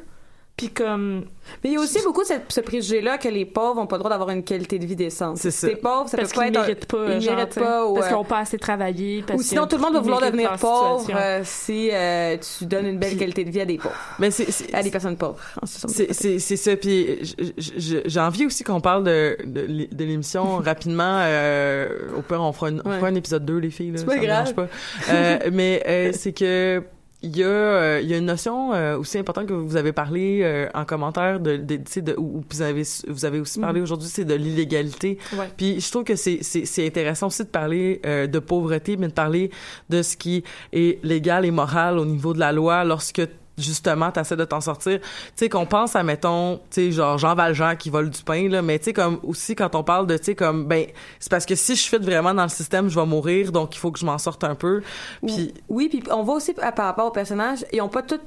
puis 0.58 0.70
comme 0.70 1.26
Mais 1.64 1.72
il 1.72 1.74
y 1.74 1.78
a 1.78 1.80
aussi 1.80 2.00
beaucoup 2.04 2.24
cette- 2.24 2.52
ce 2.52 2.62
préjugé-là 2.62 3.18
que 3.18 3.28
les 3.28 3.46
pauvres 3.46 3.76
n'ont 3.82 3.88
pas 3.88 3.96
le 3.96 4.00
droit 4.02 4.12
d'avoir 4.12 4.30
une 4.30 4.44
qualité 4.44 4.78
de 4.78 4.86
vie 4.86 4.96
décente. 4.96 5.38
C'est 5.38 5.50
Si 5.50 5.58
ça. 5.62 5.70
t'es 5.70 5.76
pauvre, 5.76 6.08
ça 6.08 6.18
parce 6.18 6.30
peut 6.32 6.36
pas 6.40 6.48
qu'ils 6.48 6.56
être... 6.58 6.62
méritent 6.62 6.86
pas, 6.86 7.14
Ils 7.16 7.22
genre, 7.22 7.36
méritent 7.36 7.56
pas, 7.56 7.86
ou, 7.88 7.94
parce 7.96 8.06
euh, 8.06 8.10
qu'ils 8.10 8.18
n'ont 8.18 8.24
pas 8.26 8.38
assez 8.40 8.58
travaillé. 8.60 9.24
Parce 9.26 9.40
Ou 9.40 9.44
sinon, 9.44 9.66
tout 9.66 9.78
le 9.78 9.82
monde 9.82 9.94
va 9.96 10.00
vouloir 10.02 10.22
devenir 10.22 10.56
pauvre 10.58 11.08
euh, 11.16 11.42
si 11.44 11.90
euh, 11.92 12.38
tu 12.38 12.66
donnes 12.68 12.86
une 12.86 13.00
belle 13.00 13.18
qualité 13.18 13.44
de 13.44 13.50
vie 13.50 13.62
à 13.62 13.66
des 13.66 13.78
pauvres, 13.78 13.96
Mais 14.20 14.30
c'est, 14.30 14.52
c'est, 14.52 14.72
à 14.74 14.84
des 14.84 14.92
personnes 14.92 15.18
pauvres. 15.18 15.38
c'est, 15.66 16.14
c'est, 16.14 16.38
c'est 16.40 16.58
ça. 16.58 16.76
Puis 16.76 17.36
j'ai 17.58 18.20
envie 18.20 18.46
aussi 18.46 18.64
qu'on 18.64 18.82
parle 18.82 19.04
de, 19.04 19.38
de, 19.44 19.62
l'é- 19.62 19.88
de 19.92 20.04
l'émission 20.06 20.58
rapidement. 20.64 21.20
Euh, 21.22 22.10
au 22.18 22.22
pire, 22.22 22.42
on 22.42 22.52
fera, 22.54 22.70
une- 22.70 22.82
on 22.86 22.90
Ouais. 22.92 22.98
fera 22.98 23.08
un 23.08 23.16
épisode 23.16 23.46
2, 23.46 23.58
les 23.58 23.72
filles. 23.72 23.92
Là, 23.92 23.98
C'est 23.98 24.06
pas 24.06 24.18
grave. 24.18 24.54
pas. 24.54 24.68
Euh, 25.10 25.40
mais 25.52 25.82
euh, 25.88 26.12
c'est 26.14 26.34
que 26.34 26.84
il 27.24 27.38
y 27.38 27.44
a 27.44 27.48
euh, 27.48 28.00
il 28.02 28.10
y 28.10 28.14
a 28.14 28.18
une 28.18 28.26
notion 28.26 28.74
euh, 28.74 28.98
aussi 28.98 29.18
importante 29.20 29.46
que 29.46 29.54
vous 29.54 29.76
avez 29.76 29.92
parlé 29.92 30.42
euh, 30.44 30.68
en 30.74 30.86
commentaire 30.86 31.40
de, 31.40 31.58
de, 31.58 31.76
tu 31.76 31.84
sais, 31.86 32.02
de 32.02 32.16
ou 32.18 32.38
ou 32.40 32.44
vous 32.50 32.62
avez 32.64 32.84
vous 33.08 33.26
avez 33.26 33.40
aussi 33.40 33.60
parlé 33.60 33.80
aujourd'hui 33.82 34.08
c'est 34.08 34.26
de 34.26 34.34
l'illégalité 34.34 35.18
Ouais. 35.38 35.50
puis 35.56 35.80
je 35.80 35.92
trouve 35.92 36.04
que 36.04 36.16
c'est 36.16 36.40
c'est 36.42 36.66
c'est 36.66 36.86
intéressant 36.86 37.28
aussi 37.28 37.44
de 37.44 37.50
parler 37.50 38.02
euh, 38.06 38.26
de 38.28 38.40
pauvreté 38.40 38.98
mais 38.98 39.08
de 39.08 39.14
parler 39.14 39.52
de 39.90 40.02
ce 40.02 40.18
qui 40.18 40.44
est 40.74 41.04
légal 41.04 41.46
et 41.46 41.52
moral 41.52 42.00
au 42.00 42.06
niveau 42.06 42.34
de 42.34 42.40
la 42.40 42.52
loi 42.52 42.84
lorsque 42.84 43.22
justement 43.62 44.12
t'essaies 44.12 44.36
de 44.36 44.46
t'en 44.46 44.62
sortir 44.62 45.00
tu 45.00 45.08
sais 45.36 45.50
qu'on 45.50 45.66
pense 45.66 45.96
à 45.96 46.04
mettons 46.04 46.58
tu 46.58 46.62
sais 46.72 46.92
genre 46.92 47.18
Jean 47.18 47.36
Valjean 47.36 47.76
qui 47.78 47.90
vole 47.90 48.10
du 48.10 48.24
pain 48.24 48.50
là 48.50 48.62
mais 48.62 48.80
tu 48.80 48.86
sais 48.86 48.94
comme 48.94 49.20
aussi 49.24 49.56
quand 49.56 49.76
on 49.76 49.84
parle 49.84 50.08
de 50.08 50.18
tu 50.18 50.26
sais 50.26 50.36
comme 50.36 50.66
ben 50.66 50.88
c'est 51.20 51.30
parce 51.30 51.46
que 51.46 51.56
si 51.56 51.76
je 51.76 51.88
fit 51.88 51.98
vraiment 51.98 52.34
dans 52.34 52.44
le 52.44 52.50
système 52.50 52.90
je 52.90 53.00
vais 53.00 53.06
mourir 53.06 53.52
donc 53.52 53.76
il 53.76 53.80
faut 53.80 53.92
que 53.92 54.00
je 54.00 54.06
m'en 54.06 54.18
sorte 54.18 54.44
un 54.44 54.56
peu 54.56 54.82
puis 55.26 55.54
Oui, 55.70 55.90
puis 55.90 56.04
on 56.12 56.24
voit 56.24 56.36
aussi 56.36 56.54
par 56.54 56.86
rapport 56.86 57.08
aux 57.08 57.12
personnages, 57.12 57.66
ils 57.72 57.82
ont 57.82 57.90
pas 57.90 58.02
tout 58.02 58.20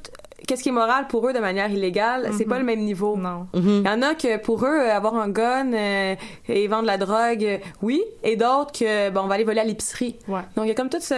qu'est-ce 0.46 0.62
qui 0.62 0.68
est 0.68 0.72
moral 0.72 1.06
pour 1.06 1.26
eux 1.26 1.32
de 1.32 1.38
manière 1.38 1.70
illégale, 1.70 2.30
c'est 2.36 2.44
pas 2.44 2.58
le 2.58 2.64
même 2.64 2.80
niveau. 2.80 3.16
Non. 3.16 3.46
mhm. 3.54 3.82
Il 3.84 3.86
y 3.86 3.88
en 3.88 4.02
a 4.02 4.14
que 4.14 4.36
pour 4.36 4.64
eux, 4.64 4.68
euh, 4.68 4.94
avoir 4.94 5.14
un 5.14 5.28
gun 5.28 5.72
euh, 5.72 6.14
et 6.48 6.68
vendre 6.68 6.84
la 6.86 6.98
drogue, 6.98 7.44
euh, 7.44 7.58
oui, 7.82 8.02
et 8.22 8.36
d'autres 8.36 8.72
que 8.72 9.10
bon, 9.10 9.22
on 9.22 9.26
va 9.26 9.36
aller 9.36 9.44
voler 9.44 9.60
à 9.60 9.64
l'épicerie. 9.64 10.16
Ouais. 10.28 10.42
Donc 10.56 10.66
il 10.66 10.68
y 10.68 10.70
a 10.70 10.74
comme 10.74 10.90
tout 10.90 11.00
ce 11.00 11.14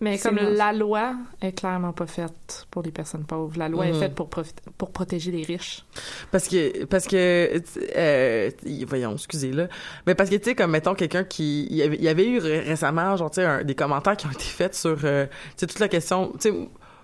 Mais 0.00 0.16
comme 0.18 0.36
la 0.36 0.72
loi 0.72 1.14
est 1.42 1.52
clairement 1.52 1.92
pas 1.92 2.06
faite 2.06 2.66
pour 2.70 2.82
les 2.82 2.92
personnes 2.92 3.24
pauvres. 3.24 3.58
La 3.58 3.68
loi 3.68 3.86
est 3.88 3.92
faite 3.94 4.14
pour, 4.14 4.28
pour 4.76 4.90
protéger 4.92 5.30
les 5.32 5.42
riches. 5.42 5.84
Parce 6.30 6.46
que, 6.46 6.84
parce 6.84 7.06
que, 7.06 7.60
euh, 7.96 8.50
voyons, 8.86 9.14
excusez 9.14 9.52
là, 9.52 9.66
mais 10.06 10.14
parce 10.14 10.30
que 10.30 10.36
tu 10.36 10.44
sais 10.50 10.54
comme 10.54 10.70
mettons 10.70 10.94
quelqu'un 10.94 11.24
qui, 11.24 11.66
il 11.70 11.76
y 11.76 12.08
avait, 12.08 12.26
eu 12.26 12.38
ré- 12.38 12.60
récemment 12.60 13.16
genre 13.16 13.30
tu 13.30 13.40
sais 13.40 13.64
des 13.64 13.74
commentaires 13.74 14.16
qui 14.16 14.26
ont 14.26 14.30
été 14.30 14.44
faits 14.44 14.74
sur, 14.74 14.96
euh, 15.04 15.26
tu 15.26 15.32
sais 15.56 15.66
toute 15.66 15.80
la 15.80 15.88
question, 15.88 16.32
tu 16.40 16.50
sais 16.50 16.54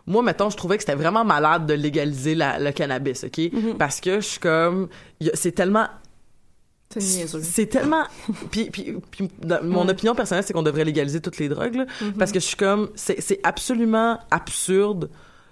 moi, 0.07 0.22
mettons, 0.22 0.51
je 0.51 0.57
trouvais 0.59 0.76
que 0.76 0.82
c'était 0.82 0.97
vraiment 0.97 1.24
malade 1.24 1.64
de 1.66 1.72
légaliser 1.72 2.34
la- 2.34 2.59
le 2.59 2.72
cannabis, 2.72 3.24
OK? 3.24 3.38
Mm-hmm. 3.38 3.76
Parce 3.78 4.03
que 4.03 4.16
je 4.16 4.26
suis 4.26 4.38
comme... 4.38 4.88
C'est 5.32 5.53
tellement... 5.53 5.86
C'est 7.01 7.66
tellement... 7.66 8.05
puis, 8.51 8.70
puis, 8.70 8.95
puis 9.11 9.28
dans- 9.42 9.62
mon 9.64 9.84
Ouais. 9.84 9.90
opinion 9.90 10.14
personnelle, 10.14 10.45
c'est 10.45 10.53
qu'on 10.53 10.62
devrait 10.62 10.84
légaliser 10.84 11.20
toutes 11.20 11.38
les 11.38 11.49
drogues, 11.49 11.74
là, 11.74 11.86
Mhm. 12.01 12.12
parce 12.14 12.32
que 12.32 12.40
je 12.40 12.45
suis 12.45 12.57
comme... 12.57 12.90
C'est 12.95 13.40
absolument 13.42 14.18
absurde 14.30 15.11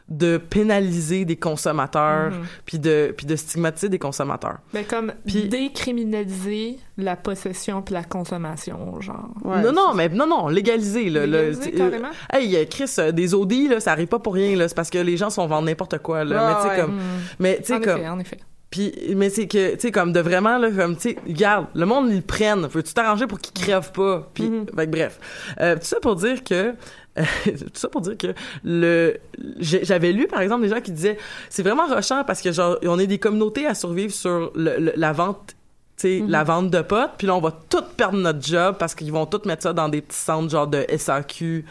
de 0.09 0.36
pénaliser 0.36 1.24
des 1.24 1.36
consommateurs 1.36 2.32
Mhm. 2.32 2.45
puis 2.66 2.78
de 2.78 3.14
puis 3.16 3.24
de 3.24 3.36
stigmatiser 3.36 3.88
des 3.88 4.01
consommateurs. 4.01 4.59
Mais 4.74 4.82
comme 4.84 5.12
Puis- 5.26 5.49
décriminaliser 5.49 6.78
la 6.99 7.16
possession 7.16 7.82
puis 7.82 7.95
la 7.95 8.03
consommation, 8.05 9.01
genre. 9.01 9.30
non 9.45 9.72
non 9.72 9.95
mais 9.95 10.09
non 10.09 10.26
non 10.26 10.49
légaliser 10.49 11.09
là, 11.09 11.24
Légaliser, 11.24 11.62
c'est- 11.62 11.70
carrément? 11.72 12.11
hey 12.32 12.55
euh, 12.57 12.64
Chris 12.68 12.90
euh, 12.99 13.12
des 13.12 13.32
OD 13.32 13.68
là 13.70 13.80
ça 13.80 13.93
arrive 13.93 14.09
pas 14.09 14.18
pour 14.18 14.34
rien 14.34 14.57
là 14.57 14.68
c'est 14.68 14.74
parce 14.74 14.90
que 14.90 14.99
les 14.99 15.16
gens 15.16 15.30
sont 15.30 15.47
vendent 15.47 15.66
n'importe 15.66 15.99
quoi 15.99 16.24
là 16.24 16.49
mais 16.49 16.55
tu 16.57 16.62
sais 16.62 16.68
ouais. 16.74 16.80
comme 16.86 16.97
Mm. 16.97 17.01
mais 17.38 17.57
tu 17.59 17.64
sais 17.66 17.74
En 17.74 17.80
comme 17.80 17.99
effet, 17.99 18.09
en 18.09 18.18
effet. 18.18 18.38
Puis 18.73 18.93
mais 19.14 19.31
c'est 19.31 19.47
que 19.47 19.75
tu 19.75 19.81
sais 19.81 19.93
comme 19.93 20.12
de 20.12 20.18
vraiment 20.18 20.59
là 20.59 20.70
comme 20.73 20.97
tu 20.97 21.11
sais 21.11 21.16
regarde 21.25 21.66
le 21.75 21.87
monde 21.87 22.09
ils 22.11 22.16
le 22.16 22.23
prennent 22.23 22.66
veux-tu 22.66 22.93
t'arranger 22.93 23.29
pour 23.29 23.39
qu'ils 23.39 23.53
crèvent 23.62 23.93
pas? 23.93 24.29
Puis 24.35 24.49
Mm-hmm. 24.51 24.75
fait 24.75 24.87
bref 24.89 25.20
Euh, 25.61 25.77
tout 25.77 25.85
ça 25.85 26.01
pour 26.01 26.16
dire 26.16 26.43
que 26.43 26.75
euh, 27.18 27.23
tout 27.47 27.55
ça 27.75 27.89
pour 27.89 28.01
dire 28.01 28.16
que 28.18 28.29
le 28.64 29.18
j'avais 29.61 30.12
lu 30.12 30.27
par 30.27 30.41
exemple 30.41 30.62
des 30.62 30.68
gens 30.70 30.81
qui 30.81 30.91
disaient 30.93 31.18
c'est 31.51 31.62
vraiment 31.62 31.87
rushant 31.87 32.25
parce 32.25 32.41
que 32.43 32.51
genre 32.51 32.79
on 32.85 32.99
est 32.99 33.07
des 33.07 33.18
communautés 33.18 33.66
à 33.66 33.75
survivre 33.75 34.12
sur 34.12 34.51
le- 34.57 34.77
le- 34.79 34.93
la 34.97 35.12
vente 35.12 35.55
tu 35.99 36.09
sais, 36.20 36.25
la 36.27 36.43
vente 36.43 36.70
de 36.70 36.81
potes, 36.81 37.12
puis 37.18 37.27
là, 37.27 37.35
on 37.37 37.41
va 37.41 37.53
tout 37.68 37.85
perdre 37.99 38.16
notre 38.16 38.43
job 38.45 38.77
parce 38.79 38.95
qu'ils 38.95 39.12
vont 39.12 39.27
tout 39.27 39.43
mettre 39.45 39.62
ça 39.62 39.73
dans 39.75 39.91
des 39.91 40.01
petits 40.01 40.16
centres 40.18 40.51
genre 40.51 40.66
de 40.66 40.85
SAQ. 40.97 41.66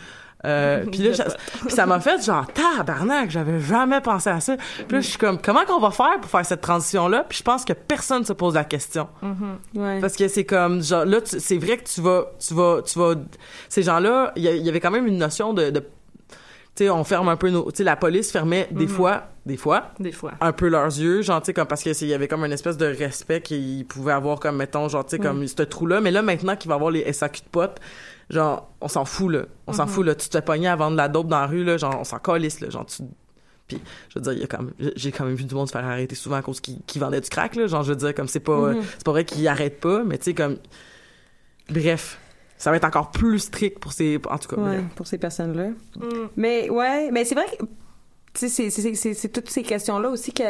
Euh, 0.46 0.84
puis 0.92 1.00
là, 1.02 1.14
ça- 1.14 1.24
potes. 1.26 1.38
puis 1.62 1.72
ça 1.72 1.86
m'a 1.86 2.00
fait 2.00 2.24
genre 2.24 2.48
tabarnak, 2.48 3.30
j'avais 3.30 3.60
jamais 3.60 4.02
pensé 4.02 4.30
à 4.30 4.40
ça. 4.40 4.56
Puis 4.58 4.96
là, 4.96 5.02
je 5.02 5.08
suis 5.08 5.18
comme 5.18 5.40
comment 5.42 5.66
qu'on 5.66 5.80
va 5.80 5.92
faire 5.92 6.20
pour 6.20 6.30
faire 6.32 6.46
cette 6.46 6.62
transition 6.62 7.08
là 7.08 7.26
Puis 7.28 7.38
je 7.40 7.44
pense 7.44 7.64
que 7.66 7.74
personne 7.74 8.26
se 8.26 8.34
pose 8.34 8.56
la 8.56 8.64
question 8.64 9.08
Ouais. 9.76 10.00
parce 10.02 10.16
que 10.16 10.28
c'est 10.28 10.46
comme 10.46 10.82
genre 10.82 11.06
là, 11.06 11.20
c'est 11.24 11.58
vrai 11.58 11.78
que 11.78 11.84
tu 11.84 12.02
vas, 12.02 12.26
tu 12.40 12.54
vas, 12.54 12.82
tu 12.82 12.98
vas. 12.98 13.14
Ces 13.70 13.84
gens-là, 13.84 14.32
il 14.36 14.44
y, 14.44 14.70
avait 14.70 14.80
quand 14.80 14.92
même 14.92 15.08
une 15.08 15.18
notion 15.18 15.54
de, 15.54 15.70
de 15.70 15.80
tu 16.74 16.86
sais, 16.86 16.90
on 16.90 17.04
ferme 17.04 17.28
un 17.28 17.36
peu 17.36 17.50
nos, 17.50 17.70
tu 17.70 17.78
sais, 17.80 17.84
la 17.84 17.98
police 17.98 18.32
fermait 18.32 18.70
des 18.72 18.88
fois, 18.88 19.24
des 19.46 19.58
fois, 19.58 19.92
Des 20.00 20.14
fois. 20.14 20.32
un 20.40 20.54
peu 20.54 20.70
leurs 20.70 20.86
yeux, 20.86 21.22
genre, 21.22 21.42
tu 21.42 21.48
sais, 21.48 21.54
comme 21.54 21.68
parce 21.68 21.84
que 21.84 21.92
c'est- 21.92 22.06
il 22.06 22.10
y 22.10 22.14
avait 22.14 22.30
comme 22.30 22.46
une 22.46 22.52
espèce 22.54 22.78
de 22.78 22.86
respect 22.86 23.42
qu'ils 23.42 23.86
pouvaient 23.86 24.14
avoir 24.14 24.40
comme, 24.40 24.56
mettons, 24.56 24.88
genre, 24.88 25.04
tu 25.06 25.18
sais, 25.18 25.20
comme 25.20 25.46
ce 25.46 25.64
trou-là. 25.64 26.00
Mais 26.00 26.12
là, 26.12 26.22
maintenant 26.22 26.56
qu'il 26.56 26.70
va 26.70 26.76
y 26.76 26.78
avoir 26.78 26.92
les 26.92 27.02
SAQ 27.12 27.42
de 27.42 27.50
potes, 27.50 27.78
genre, 28.32 28.72
on 28.82 28.88
s'en 28.88 29.06
fout, 29.06 29.32
là. 29.32 29.46
On 29.68 29.74
s'en 29.74 29.88
fout, 29.88 30.06
là. 30.06 30.16
Tu 30.16 30.28
te 30.28 30.38
fais 30.38 30.42
pogner 30.42 30.68
à 30.68 30.76
vendre 30.76 30.94
de 30.94 30.98
la 30.98 31.08
dope 31.08 31.28
dans 31.28 31.40
la 31.40 31.48
rue, 31.48 31.64
là, 31.64 31.78
genre, 31.78 31.98
on 32.00 32.04
s'en 32.04 32.20
calisse, 32.20 32.60
là. 32.62 32.70
Genre, 32.70 32.86
tu. 32.86 33.04
Puis, 33.68 33.80
je 34.10 34.20
veux 34.20 34.22
dire, 34.22 34.34
il 34.34 34.40
y 34.40 34.44
a 34.44 34.48
quand 34.48 34.64
même, 34.64 34.74
j'ai 34.96 35.12
quand 35.12 35.24
même 35.26 35.36
vu 35.36 35.44
du 35.44 35.56
monde 35.56 35.68
se 35.68 35.72
faire 35.72 35.86
arrêter 35.86 36.16
souvent 36.16 36.38
à 36.38 36.42
cause 36.42 36.60
qu'ils 36.60 37.02
vendaient 37.02 37.22
du 37.22 37.30
crack, 37.30 37.56
là. 37.56 37.68
Genre, 37.68 37.84
je 37.84 37.90
veux 37.92 37.98
dire, 37.98 38.14
comme 38.16 38.28
c'est 38.28 38.40
pas, 38.40 38.74
c'est 38.98 39.06
pas 39.06 39.12
vrai 39.12 39.26
qu'ils 39.26 39.48
arrêtent 39.48 39.80
pas, 39.80 40.04
mais 40.04 40.18
tu 40.18 40.26
sais, 40.26 40.34
comme. 40.34 40.58
Bref. 41.70 42.18
Ça 42.58 42.70
va 42.70 42.78
être 42.78 42.86
encore 42.86 43.10
plus 43.10 43.40
strict 43.40 43.80
pour 43.80 43.92
ces. 43.92 44.20
En 44.30 44.38
tout 44.38 44.56
cas, 44.56 44.62
Ouais, 44.62 44.84
pour 44.96 45.08
ces 45.08 45.18
personnes-là. 45.18 45.70
Mm. 45.96 46.30
Mais 46.38 46.70
ouais, 46.70 47.10
mais 47.12 47.26
c'est 47.26 47.34
vrai 47.34 47.46
que 47.58 47.66
c'est- 48.34 48.70
c'est 48.70 48.94
c'est- 48.96 49.14
c'est 49.14 49.30
toutes 49.30 49.50
ces 49.50 49.62
questions-là 49.64 50.10
aussi 50.10 50.32
que 50.34 50.44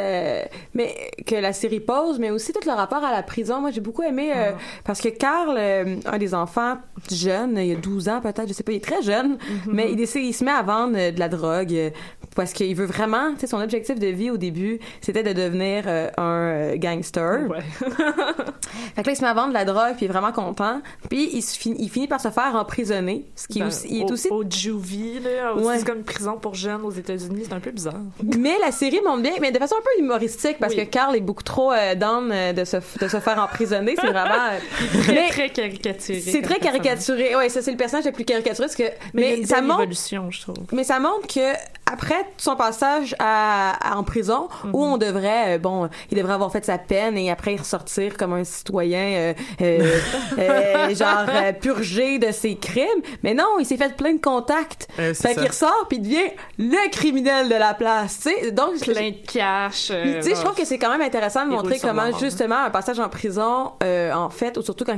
mais 0.74 0.94
que 1.26 1.34
la 1.34 1.52
série 1.52 1.80
pose, 1.80 2.18
mais 2.18 2.30
aussi 2.30 2.52
tout 2.52 2.60
le 2.66 2.72
rapport 2.72 3.02
à 3.04 3.10
la 3.12 3.22
prison. 3.22 3.60
Moi, 3.60 3.70
j'ai 3.70 3.80
beaucoup 3.80 4.02
aimé 4.02 4.32
euh, 4.34 4.52
parce 4.84 5.00
que 5.00 5.08
Carl, 5.08 5.56
euh, 5.58 5.96
un 6.06 6.18
des 6.18 6.34
enfants 6.34 6.76
jeune, 7.10 7.56
il 7.58 7.72
a 7.72 7.76
12 7.76 8.08
ans 8.08 8.20
peut-être, 8.20 8.46
je 8.48 8.52
sais 8.52 8.62
pas, 8.62 8.72
il 8.72 8.76
est 8.76 8.84
très 8.84 9.02
jeune, 9.02 9.38
mais 9.66 9.90
il 9.90 9.96
décide, 9.96 10.22
il 10.24 10.32
se 10.32 10.44
met 10.44 10.50
à 10.52 10.62
vendre 10.62 10.94
euh, 10.96 11.10
de 11.10 11.18
la 11.18 11.28
drogue 11.28 11.72
euh, 11.74 11.90
parce 12.36 12.52
qu'il 12.52 12.74
veut 12.76 12.86
vraiment, 12.86 13.32
tu 13.34 13.40
sais, 13.40 13.46
son 13.48 13.60
objectif 13.60 13.98
de 13.98 14.06
vie 14.06 14.30
au 14.30 14.36
début, 14.36 14.78
c'était 15.00 15.22
de 15.22 15.32
devenir 15.32 15.84
euh, 15.86 16.08
un 16.18 16.76
gangster. 16.76 17.48
Ouais. 17.50 17.58
Fait 18.94 19.02
que 19.02 19.06
là, 19.06 19.12
il 19.12 19.16
se 19.16 19.22
met 19.22 19.28
à 19.28 19.34
vendre 19.34 19.48
de 19.48 19.54
la 19.54 19.64
drogue, 19.64 19.94
puis 19.96 20.02
il 20.02 20.08
est 20.08 20.12
vraiment 20.12 20.32
content. 20.32 20.80
Puis 21.08 21.30
il, 21.32 21.42
se 21.42 21.58
finit, 21.58 21.76
il 21.80 21.88
finit 21.90 22.08
par 22.08 22.20
se 22.20 22.30
faire 22.30 22.54
emprisonner, 22.54 23.26
ce 23.36 23.48
qui 23.48 23.58
est 23.58 23.62
Ben, 23.62 23.68
aussi, 23.68 23.86
il 23.90 24.00
est 24.02 24.10
au, 24.10 24.14
aussi 24.14 24.28
au 24.30 24.44
juvie, 24.48 25.18
là, 25.20 25.54
Ouais. 25.56 25.78
c'est 25.78 25.86
comme 25.86 25.98
une 25.98 26.04
prison 26.04 26.36
pour 26.38 26.54
jeunes 26.54 26.82
aux 26.82 26.90
États-Unis, 26.90 27.42
c'est 27.46 27.52
un 27.54 27.60
peu 27.60 27.71
bizarre. 27.72 28.00
Mais 28.38 28.54
la 28.60 28.70
série 28.72 29.00
monte 29.04 29.22
bien, 29.22 29.32
mais 29.40 29.50
de 29.52 29.58
façon 29.58 29.74
un 29.76 29.82
peu 29.82 30.02
humoristique, 30.02 30.58
parce 30.60 30.74
Oui. 30.74 30.80
que 30.84 30.90
Carl 30.90 31.16
est 31.16 31.20
beaucoup 31.20 31.42
trop 31.42 31.72
euh, 31.72 31.94
down 31.94 32.30
euh, 32.32 32.52
de, 32.52 32.64
se, 32.64 32.76
de 32.76 33.08
se 33.08 33.18
faire 33.20 33.38
emprisonner. 33.38 33.94
C'est 34.00 34.06
vraiment. 34.06 34.30
euh, 34.52 34.58
Très, 35.02 35.12
mais 35.14 35.28
très 35.30 35.48
caricaturé. 35.50 36.20
c'est 36.20 36.42
très 36.42 36.58
caricaturé. 36.58 37.34
Ouais, 37.36 37.48
ça, 37.48 37.62
c'est 37.62 37.70
le 37.70 37.76
personnage 37.76 38.04
le 38.04 38.12
plus 38.12 38.24
caricaturé. 38.24 38.66
Parce 38.66 38.76
que, 38.76 38.84
Mais, 39.14 39.44
ça 39.44 39.60
montre. 39.60 39.80
évolution, 39.80 40.30
je 40.30 40.40
trouve. 40.42 40.56
Mais 40.72 40.84
ça 40.84 40.98
montre 41.00 41.26
que 41.26 41.40
après 41.92 42.26
son 42.36 42.56
passage 42.56 43.14
à, 43.18 43.92
à- 43.92 43.96
en 43.96 44.02
prison, 44.04 44.48
Mhm. 44.64 44.70
où 44.74 44.84
on 44.84 44.96
devrait, 44.98 45.56
euh, 45.56 45.58
bon, 45.58 45.88
il 46.10 46.16
devrait 46.18 46.34
avoir 46.34 46.50
fait 46.50 46.64
sa 46.64 46.78
peine 46.78 47.16
et 47.18 47.30
après 47.30 47.56
ressortir 47.56 48.16
comme 48.16 48.32
un 48.32 48.44
citoyen, 48.44 49.34
euh, 49.60 49.78
euh, 50.38 50.94
genre 50.94 51.26
purgé 51.60 52.18
de 52.18 52.32
ses 52.32 52.56
crimes. 52.56 52.86
Mais 53.22 53.34
non, 53.34 53.58
il 53.58 53.66
s'est 53.66 53.76
fait 53.76 53.94
plein 53.96 54.14
de 54.14 54.20
contacts. 54.20 54.88
Fait 54.96 55.34
qu'il 55.34 55.46
ressort 55.46 55.86
puis 55.88 55.98
il 55.98 56.02
devient 56.02 56.30
le 56.58 56.90
criminel 56.90 57.48
de 57.48 57.54
la 57.54 57.74
place. 57.74 58.20
Tu 58.20 58.30
sais, 58.30 58.50
donc 58.52 58.78
Plein 58.80 59.10
de 59.10 59.26
cash. 59.26 59.86
tu 59.88 60.22
sais, 60.22 60.34
je 60.34 60.40
trouve 60.40 60.54
que 60.54 60.64
c'est 60.64 60.78
quand 60.78 60.90
même 60.90 61.02
intéressant 61.02 61.44
de 61.44 61.50
montrer 61.50 61.78
comment 61.78 62.02
hein. 62.02 62.10
justement 62.20 62.56
un 62.64 62.70
passage 62.70 62.98
en 63.00 63.08
prison, 63.08 63.72
en 63.82 64.30
fait, 64.30 64.56
ou 64.56 64.62
surtout 64.62 64.84
quand 64.84 64.92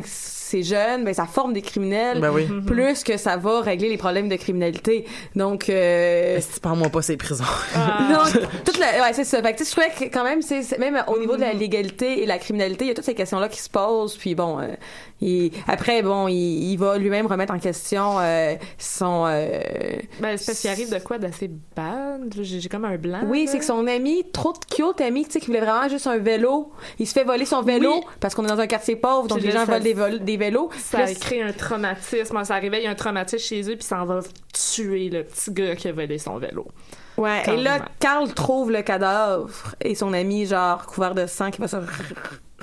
c'est 0.55 0.63
jeune, 0.63 1.05
ben 1.05 1.13
ça 1.13 1.27
forme 1.27 1.53
des 1.53 1.63
criminels. 1.63 2.21
Ben 2.21 2.31
oui. 2.31 2.47
Mhm. 2.47 2.65
Plus 2.65 3.03
que 3.03 3.17
ça 3.17 3.37
va 3.37 3.61
régler 3.61 3.89
les 3.89 3.97
problèmes 3.97 4.29
de 4.29 4.37
criminalité. 4.37 5.05
Donc, 5.35 5.69
euh, 5.69 6.39
tu 6.39 6.61
parles-moi 6.61 6.91
pas 6.91 7.03
ces 7.03 7.17
prisons? 7.17 7.43
Ah. 7.75 8.09
donc, 8.33 8.43
toute 8.65 8.79
la, 8.79 9.03
ouais, 9.03 9.13
c'est 9.13 9.25
ça. 9.25 9.43
Fait 9.43 9.53
que, 9.53 9.59
tu 9.59 9.65
sais, 9.65 9.71
je 9.71 9.81
trouvais 9.81 10.09
que 10.09 10.15
quand 10.15 10.23
même, 10.23 10.43
c'est, 10.43 10.79
même 10.79 11.03
au 11.09 11.19
niveau 11.19 11.33
de 11.33 11.41
Mhm. 11.41 11.49
la 11.49 11.53
légalité 11.55 12.23
et 12.23 12.27
la 12.27 12.39
criminalité, 12.39 12.85
il 12.85 12.89
y 12.89 12.91
a 12.93 12.95
toutes 12.95 13.05
ces 13.05 13.15
questions-là 13.15 13.49
qui 13.49 13.61
se 13.61 13.69
posent. 13.69 14.17
Puis 14.17 14.37
bon, 14.37 14.61
euh, 14.61 14.69
il- 15.21 15.53
après, 15.69 16.03
bon, 16.03 16.29
il, 16.29 16.73
il 16.73 16.77
va 16.77 16.99
lui-même 16.99 17.27
remettre 17.27 17.53
en 17.55 17.59
question 17.59 18.19
euh, 18.21 18.55
son. 18.79 19.25
euh, 19.27 19.61
Ben, 20.21 20.37
c'est 20.37 20.47
parce 20.47 20.61
qu'il 20.61 20.71
arrive 20.71 20.93
de 20.93 20.99
quoi? 20.99 21.19
D'assez 21.19 21.51
bad? 21.77 22.35
J'ai 22.41 22.69
comme 22.69 22.85
un 22.85 22.97
blanc. 22.97 23.21
oui, 23.27 23.47
c'est 23.49 23.59
que 23.59 23.65
son 23.65 23.87
ami, 23.87 24.25
trop 24.33 24.53
de 24.53 24.59
cute 24.75 25.01
ami, 25.01 25.25
tu 25.25 25.33
sais, 25.33 25.41
qui 25.41 25.47
voulait 25.47 25.61
vraiment 25.61 25.89
juste 25.89 26.07
un 26.07 26.19
vélo, 26.19 26.73
il 26.99 27.07
se 27.07 27.13
fait 27.13 27.25
voler 27.25 27.45
son 27.47 27.63
vélo 27.63 27.93
Oui. 27.97 28.01
parce 28.21 28.35
qu'on 28.35 28.45
est 28.45 28.49
dans 28.49 28.61
un 28.61 28.67
quartier 28.67 28.97
pauvre, 28.97 29.29
donc 29.29 29.41
les 29.41 29.51
gens 29.51 29.65
volent 29.65 29.81
des, 29.81 29.95
vol- 29.95 30.25
des 30.25 30.37
vélos. 30.37 30.71
Ça 30.79 30.99
a 31.05 31.15
créé 31.15 31.43
un 31.43 31.53
traumatisme. 31.53 32.45
Ça 32.45 32.55
arrivait, 32.55 32.81
il 32.81 32.85
y 32.85 32.87
a 32.87 32.91
un 32.91 32.95
traumatisme 32.95 33.45
chez 33.45 33.63
eux, 33.71 33.77
puis 33.77 33.85
ça 33.85 34.03
en 34.03 34.07
va 34.07 34.21
tuer 34.53 35.09
le 35.11 35.25
petit 35.25 35.51
gars 35.53 35.75
qui 35.77 35.89
a 35.89 35.93
volé 35.93 36.19
son 36.19 36.37
vélo. 36.39 36.67
Ouais, 37.17 37.41
et 37.43 37.45
Carrément. 37.45 37.63
là, 37.63 37.79
Carl 38.01 38.35
trouve 38.35 38.73
le 38.73 38.83
cadavre 38.83 39.49
et 39.81 39.95
son 39.95 40.13
ami, 40.13 40.47
genre, 40.47 40.85
couvert 40.87 41.15
de 41.15 41.27
sang, 41.27 41.51
qui 41.53 41.61
va 41.61 41.69
se 41.69 41.77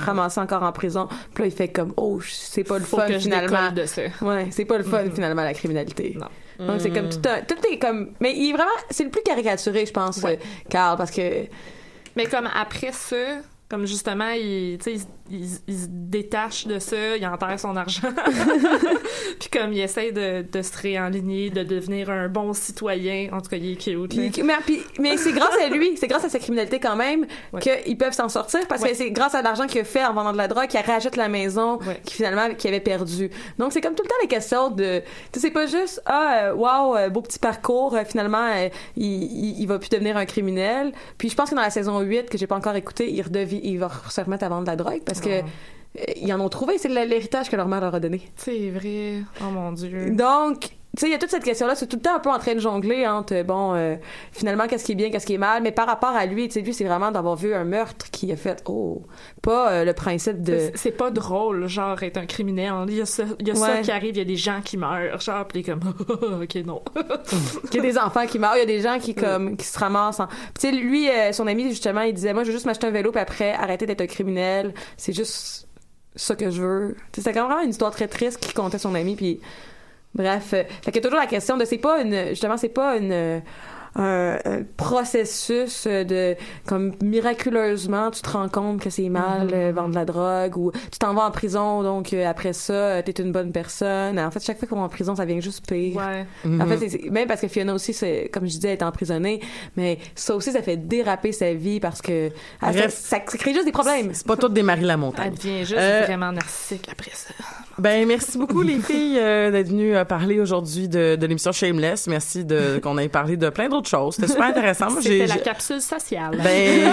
ramasser 0.02 0.40
encore 0.40 0.64
en 0.64 0.72
prison. 0.72 1.08
Puis 1.34 1.44
là, 1.44 1.48
il 1.48 1.52
fait 1.52 1.70
comme, 1.70 1.94
oh, 1.98 2.20
c'est 2.22 2.64
pas 2.64 2.78
le 2.80 2.84
Faut 2.86 2.98
fun, 2.98 3.08
que 3.08 3.14
je 3.14 3.20
finalement. 3.20 3.70
décolle 3.70 3.74
de 3.76 3.86
ça. 3.86 4.02
Ouais, 4.22 4.48
c'est 4.52 4.66
pas 4.66 4.78
le 4.78 4.84
fun, 4.84 5.04
finalement, 5.14 5.44
la 5.44 5.54
criminalité. 5.54 6.18
Non. 6.20 6.68
Donc, 6.68 6.82
c'est 6.82 6.92
comme 6.92 7.10
tout 7.10 7.22
un, 7.28 7.42
tout 7.42 7.56
est 7.72 7.80
comme, 7.80 8.12
mais 8.20 8.36
il 8.36 8.50
est 8.50 8.54
vraiment, 8.54 8.70
c'est 8.92 9.04
le 9.04 9.10
plus 9.10 9.24
caricaturé, 9.24 9.86
je 9.86 9.92
pense, 9.94 10.18
Ouais. 10.18 10.38
euh, 10.40 10.46
Carl, 10.70 10.96
parce 10.98 11.10
que, 11.12 11.46
Mais 12.16 12.26
comme 12.26 12.48
après 12.54 12.92
ça, 12.92 13.16
comme 13.70 13.86
justement, 13.88 14.30
il, 14.32 14.78
tu 14.78 15.00
sais, 15.00 15.06
il, 15.32 15.48
il- 15.68 15.78
se 15.80 15.88
détache 15.90 16.68
de 16.68 16.78
ça, 16.80 17.16
il 17.18 17.26
enterre 17.26 17.60
son 17.60 17.76
argent. 17.78 18.10
Puis 19.40 19.50
comme 19.50 19.74
il 19.74 19.80
essaie 19.80 20.12
de, 20.12 20.46
de 20.50 20.62
se 20.62 20.78
réaligner, 20.78 21.50
de 21.50 21.64
devenir 21.64 22.10
un 22.10 22.28
bon 22.28 22.54
citoyen, 22.54 23.30
en 23.32 23.42
tout 23.42 23.50
cas, 23.50 23.58
il 23.58 23.72
est 23.72 23.76
cute. 23.76 24.14
là. 24.14 24.24
Mais, 24.44 24.54
puis- 24.66 24.82
mais 25.00 25.18
c'est 25.18 25.32
grâce 25.32 25.56
à 25.64 25.70
lui, 25.70 25.96
c'est 25.98 26.08
grâce 26.08 26.26
à 26.26 26.30
sa 26.30 26.40
criminalité 26.40 26.80
quand 26.80 26.96
même 26.96 27.26
Ouais. 27.54 27.62
qu'ils 27.62 27.98
peuvent 27.98 28.14
s'en 28.14 28.30
sortir 28.30 28.62
parce 28.68 28.82
Ouais. 28.82 28.92
que 28.92 28.96
c'est 28.96 29.12
grâce 29.12 29.36
à 29.36 29.42
l'argent 29.42 29.68
qu'il 29.68 29.82
a 29.82 29.84
fait 29.84 30.04
en 30.06 30.14
vendant 30.14 30.32
de 30.34 30.38
la 30.38 30.48
drogue 30.48 30.68
qu'il 30.68 30.80
rachète 30.80 31.16
la 31.16 31.28
maison 31.30 31.78
Ouais. 31.80 32.02
qui 32.06 32.16
finalement 32.16 32.54
qu'il 32.56 32.70
avait 32.70 32.80
perdu. 32.80 33.30
Donc 33.58 33.72
c'est 33.74 33.82
comme 33.82 33.96
tout 33.96 34.04
le 34.04 34.10
temps 34.10 34.16
les 34.22 34.28
questions 34.28 34.70
de 34.70 35.00
tu 35.32 35.40
sais 35.40 35.48
c'est 35.48 35.52
pas 35.52 35.66
juste 35.66 36.02
ah 36.06 36.54
wow 36.56 36.96
euh, 36.96 37.10
beau 37.10 37.22
petit 37.22 37.40
parcours 37.40 37.96
euh, 37.96 38.04
finalement 38.06 38.46
euh, 38.56 38.70
il, 38.96 39.06
il, 39.24 39.62
il 39.62 39.66
va 39.68 39.80
plus 39.80 39.90
devenir 39.90 40.18
un 40.18 40.26
criminel. 40.26 40.92
Puis 41.18 41.30
je 41.30 41.36
pense 41.36 41.50
que 41.50 41.56
dans 41.56 41.62
la 41.62 41.70
saison 41.70 42.00
8 42.00 42.30
que 42.30 42.38
j'ai 42.38 42.48
pas 42.48 42.56
encore 42.56 42.76
écouté, 42.76 43.10
il 43.12 43.22
redevient 43.22 43.62
il 43.64 43.78
va 43.80 43.90
se 44.10 44.22
remettre 44.22 44.44
à 44.44 44.50
vendre 44.50 44.64
de 44.64 44.68
la 44.68 44.76
drogue 44.76 45.02
parce 45.06 45.20
que 45.22 45.42
euh, 46.00 46.04
ils 46.16 46.34
en 46.34 46.40
ont 46.40 46.50
trouvé, 46.50 46.78
c'est 46.78 46.90
l'héritage 46.90 47.50
que 47.50 47.56
leur 47.56 47.68
mère 47.68 47.82
leur 47.82 47.96
a 47.96 48.00
donné. 48.00 48.22
C'est 48.36 48.70
vrai. 48.70 49.24
Oh 49.42 49.52
mon 49.52 49.72
Dieu. 49.72 50.12
Donc, 50.12 50.70
tu 50.98 51.02
sais, 51.02 51.08
il 51.08 51.12
y 51.12 51.16
a 51.16 51.18
toute 51.18 51.30
cette 51.30 51.44
question-là, 51.46 51.76
c'est 51.76 51.88
tout 51.88 51.96
le 51.96 52.02
temps 52.02 52.16
un 52.16 52.20
peu 52.20 52.30
en 52.30 52.38
train 52.38 52.54
de 52.54 52.60
jongler 52.60 53.08
entre, 53.08 53.44
bon, 53.44 53.74
euh, 53.76 53.96
finalement, 54.34 54.68
qu'est-ce 54.68 54.84
qui 54.84 54.92
est 54.92 54.96
bien, 54.96 55.10
qu'est-ce 55.10 55.26
qui 55.26 55.36
est 55.36 55.38
mal, 55.38 55.64
mais 55.64 55.72
par 55.72 55.88
rapport 55.88 56.10
à 56.10 56.26
lui, 56.26 56.48
tu 56.50 56.56
sais, 56.56 56.62
lui, 56.62 56.74
c'est 56.74 56.84
vraiment 56.84 57.12
d'avoir 57.12 57.38
vu 57.38 57.54
un 57.54 57.64
meurtre 57.64 58.12
qui 58.12 58.30
a 58.32 58.36
fait, 58.36 58.62
oh, 58.68 59.02
pas 59.42 59.72
euh, 59.72 59.86
le 59.86 59.94
principe 59.94 60.44
de... 60.44 60.70
C'est- 60.76 60.92
pas 60.92 61.10
drôle, 61.12 61.68
genre, 61.68 62.04
être 62.04 62.18
un 62.18 62.26
criminel. 62.26 62.74
Il 62.90 62.96
y 62.96 63.02
a 63.02 63.06
ça, 63.06 63.24
il 63.40 63.48
y 63.48 63.52
a 63.52 63.56
ça 63.56 63.76
Ouais. 63.76 63.82
qui 63.82 63.92
arrive, 63.92 64.16
il 64.16 64.18
y 64.18 64.22
a 64.22 64.26
des 64.26 64.36
gens 64.36 64.60
qui 64.62 64.76
meurent, 64.76 65.22
genre, 65.22 65.48
pis 65.48 65.64
comme, 65.64 65.80
ok, 66.42 66.56
non. 66.66 66.82
Il 67.72 67.76
y 67.78 67.80
a 67.80 67.82
des 67.82 67.98
enfants 67.98 68.26
qui 68.28 68.38
meurent, 68.38 68.56
il 68.58 68.60
y 68.60 68.64
a 68.64 68.66
des 68.66 68.82
gens 68.82 69.00
qui, 69.00 69.16
comme, 69.16 69.56
qui 69.56 69.66
se 69.66 69.80
ramassent 69.80 70.20
en... 70.20 70.28
Tu 70.28 70.34
sais, 70.60 70.72
lui, 70.74 71.10
euh, 71.10 71.32
son 71.32 71.48
ami, 71.48 71.70
justement, 71.70 72.02
il 72.02 72.14
disait, 72.14 72.34
moi, 72.34 72.44
je 72.44 72.48
veux 72.48 72.54
juste 72.54 72.66
m'acheter 72.66 72.88
un 72.88 72.92
vélo, 72.92 73.12
puis 73.12 73.22
après, 73.22 73.54
arrêter 73.54 73.86
d'être 73.86 74.02
un 74.02 74.08
criminel, 74.08 74.74
c'est 74.98 75.14
juste 75.14 75.70
ça 76.18 76.36
que 76.36 76.50
je 76.52 76.62
veux. 76.62 76.96
Tu 77.14 77.22
sais, 77.22 77.22
C'était 77.22 77.34
quand 77.34 77.42
même 77.44 77.48
vraiment 77.52 77.64
une 77.64 77.70
histoire 77.70 77.92
très 77.92 78.10
triste 78.10 78.40
qui 78.42 78.54
comptait 78.54 78.78
son 78.80 78.94
ami, 78.94 79.16
puis... 79.16 79.40
Bref, 80.14 80.54
euh, 80.54 80.64
fait 80.84 80.92
qu'il 80.92 80.96
y 80.96 81.00
a 81.00 81.02
toujours 81.10 81.20
la 81.20 81.28
question 81.28 81.58
de 81.58 81.66
c'est 81.66 81.78
pas 81.78 82.02
une 82.02 82.30
justement 82.30 82.58
c'est 82.58 82.70
pas 82.70 82.98
une 82.98 83.12
euh, 83.12 83.40
un, 83.96 84.38
un 84.46 84.64
processus 84.78 85.86
euh, 85.88 86.04
de 86.06 86.36
comme 86.66 86.94
miraculeusement 87.02 88.10
tu 88.12 88.22
te 88.22 88.30
rends 88.30 88.48
compte 88.48 88.80
que 88.82 88.90
c'est 88.90 89.10
mal 89.10 89.48
Mhm. 89.48 89.54
euh, 89.54 89.72
vendre 89.74 89.90
de 89.90 89.96
la 89.96 90.06
drogue 90.06 90.56
ou 90.58 90.72
tu 90.92 90.98
t'en 91.00 91.14
vas 91.14 91.24
en 91.26 91.32
prison 91.32 91.84
donc 91.84 92.14
euh, 92.14 92.26
après 92.26 92.54
ça 92.54 92.74
euh, 92.74 93.02
t'es 93.02 93.12
une 93.22 93.32
bonne 93.34 93.52
personne 93.52 94.18
en 94.20 94.32
fait 94.32 94.42
chaque 94.44 94.60
fois 94.60 94.68
qu'on 94.68 94.78
va 94.78 94.84
en 94.84 94.90
prison 94.90 95.16
ça 95.16 95.26
vient 95.26 95.40
juste 95.42 95.66
pire 95.68 95.96
Ouais. 95.98 96.26
En 96.62 96.66
fait 96.68 96.78
c'est- 96.78 96.90
c'est- 96.90 97.10
même 97.10 97.28
parce 97.28 97.42
que 97.42 97.48
Fiona 97.50 97.74
aussi 97.74 97.94
c'est 97.94 98.30
comme 98.34 98.44
je 98.46 98.52
disais 98.52 98.70
elle 98.70 98.78
est 98.80 98.84
emprisonnée 98.84 99.42
mais 99.76 99.98
ça 100.16 100.36
aussi 100.36 100.52
ça 100.54 100.62
fait 100.62 100.78
déraper 100.78 101.32
sa 101.34 101.54
vie 101.54 101.80
parce 101.82 102.02
que 102.02 102.32
elle 102.62 102.74
Bref. 102.74 102.94
ça, 102.94 103.18
ça 103.28 103.38
crée 103.38 103.54
juste 103.54 103.66
des 103.66 103.72
problèmes 103.74 104.14
C'est 104.14 104.26
pas 104.28 104.38
tout 104.38 104.48
des 104.50 104.64
Marie 104.64 104.82
la 104.84 104.94
Elle 104.94 105.00
montagne. 105.00 105.34
devient 105.34 105.60
juste 105.66 105.76
Euh, 105.78 106.04
vraiment 106.06 106.32
narcissique 106.32 106.88
après 106.92 107.12
ça. 107.14 107.34
Ben 107.78 108.08
merci 108.08 108.38
beaucoup 108.38 108.62
les 108.62 108.78
filles 108.80 109.18
euh, 109.18 109.50
d'être 109.52 109.70
venues 109.70 109.96
euh, 109.96 110.04
parler 110.06 110.40
aujourd'hui 110.40 110.88
de, 110.88 111.16
de 111.16 111.26
l'émission 111.26 111.52
Shameless. 111.52 112.08
Merci 112.08 112.44
de 112.46 112.80
qu'on 112.84 112.98
ait 112.98 113.08
parlé 113.10 113.38
de 113.38 113.50
plein 113.50 113.70
d'autres 113.70 113.90
choses. 113.90 114.16
C'était 114.16 114.28
super 114.28 114.46
intéressant. 114.46 114.90
C'était 115.02 115.26
la 115.28 115.38
capsule 115.38 115.82
sociale. 115.82 116.40
Ben 116.44 116.92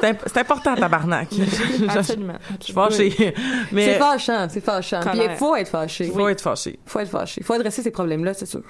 c'est 0.00 0.06
imp- 0.08 0.22
c'est 0.26 0.38
important 0.38 0.74
tabarnak. 0.76 1.28
absolument. 1.88 2.34
Je 2.60 2.64
suis 2.64 2.72
fâchée. 2.72 3.34
c'est 3.74 3.94
fâchant 3.98 4.46
c'est 4.50 4.60
fâchant 4.64 5.00
puis 5.10 5.20
il 5.24 5.36
faut 5.36 5.56
être 5.56 5.68
fâché 5.68 6.06
faut 6.10 6.28
être 6.28 6.40
fâché. 6.40 6.78
faut 6.86 7.00
être 7.00 7.08
fâché 7.10 7.42
faut 7.42 7.52
adresser 7.54 7.82
ces 7.82 7.90
problèmes 7.90 8.24
là 8.24 8.34
c'est 8.34 8.46
sûr 8.46 8.60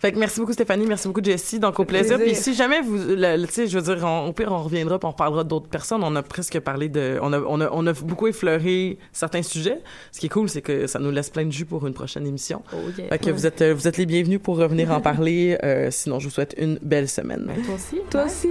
Fait 0.00 0.12
que 0.12 0.18
merci 0.18 0.40
beaucoup 0.40 0.52
Stéphanie, 0.52 0.86
merci 0.86 1.08
beaucoup 1.08 1.22
Jessie. 1.24 1.58
Donc 1.58 1.80
au 1.80 1.84
plaisir. 1.84 2.16
plaisir. 2.18 2.34
Puis 2.34 2.42
si 2.42 2.54
jamais 2.54 2.80
vous, 2.82 2.98
tu 2.98 3.52
sais, 3.52 3.66
je 3.66 3.78
veux 3.78 3.94
dire, 3.94 4.04
on- 4.04 4.26
au 4.28 4.32
pire 4.32 4.52
on 4.52 4.62
reviendra, 4.62 4.98
puis 4.98 5.08
on 5.08 5.12
parlera 5.12 5.44
d'autres 5.44 5.68
personnes. 5.68 6.02
On 6.04 6.14
a 6.16 6.22
presque 6.22 6.58
parlé 6.60 6.88
de, 6.88 7.18
on 7.22 7.32
a, 7.32 7.40
on 7.40 7.60
a, 7.60 7.68
on 7.72 7.86
a 7.86 7.92
beaucoup 7.92 8.26
effleuré 8.26 8.98
certains 9.12 9.42
sujets. 9.42 9.80
Ce 10.12 10.20
qui 10.20 10.26
est 10.26 10.28
cool, 10.30 10.48
c'est 10.48 10.57
que 10.62 10.86
ça 10.86 10.98
nous 10.98 11.10
laisse 11.10 11.30
plein 11.30 11.44
de 11.44 11.52
jus 11.52 11.64
pour 11.64 11.86
une 11.86 11.94
prochaine 11.94 12.26
émission. 12.26 12.62
Oh 12.72 12.76
yeah. 12.96 13.08
Fait 13.08 13.18
que 13.18 13.30
vous 13.30 13.46
êtes, 13.46 13.62
euh, 13.62 13.74
vous 13.74 13.88
êtes 13.88 13.96
les 13.96 14.06
bienvenus 14.06 14.40
pour 14.42 14.56
revenir 14.56 14.90
en 14.92 15.00
parler. 15.02 15.58
Euh, 15.62 15.90
sinon, 15.90 16.18
je 16.18 16.28
vous 16.28 16.34
souhaite 16.34 16.54
une 16.58 16.78
belle 16.82 17.08
semaine. 17.08 17.44
Ben, 17.46 17.62
toi 17.62 17.74
aussi. 17.74 17.96
toi 18.10 18.24
aussi 18.24 18.48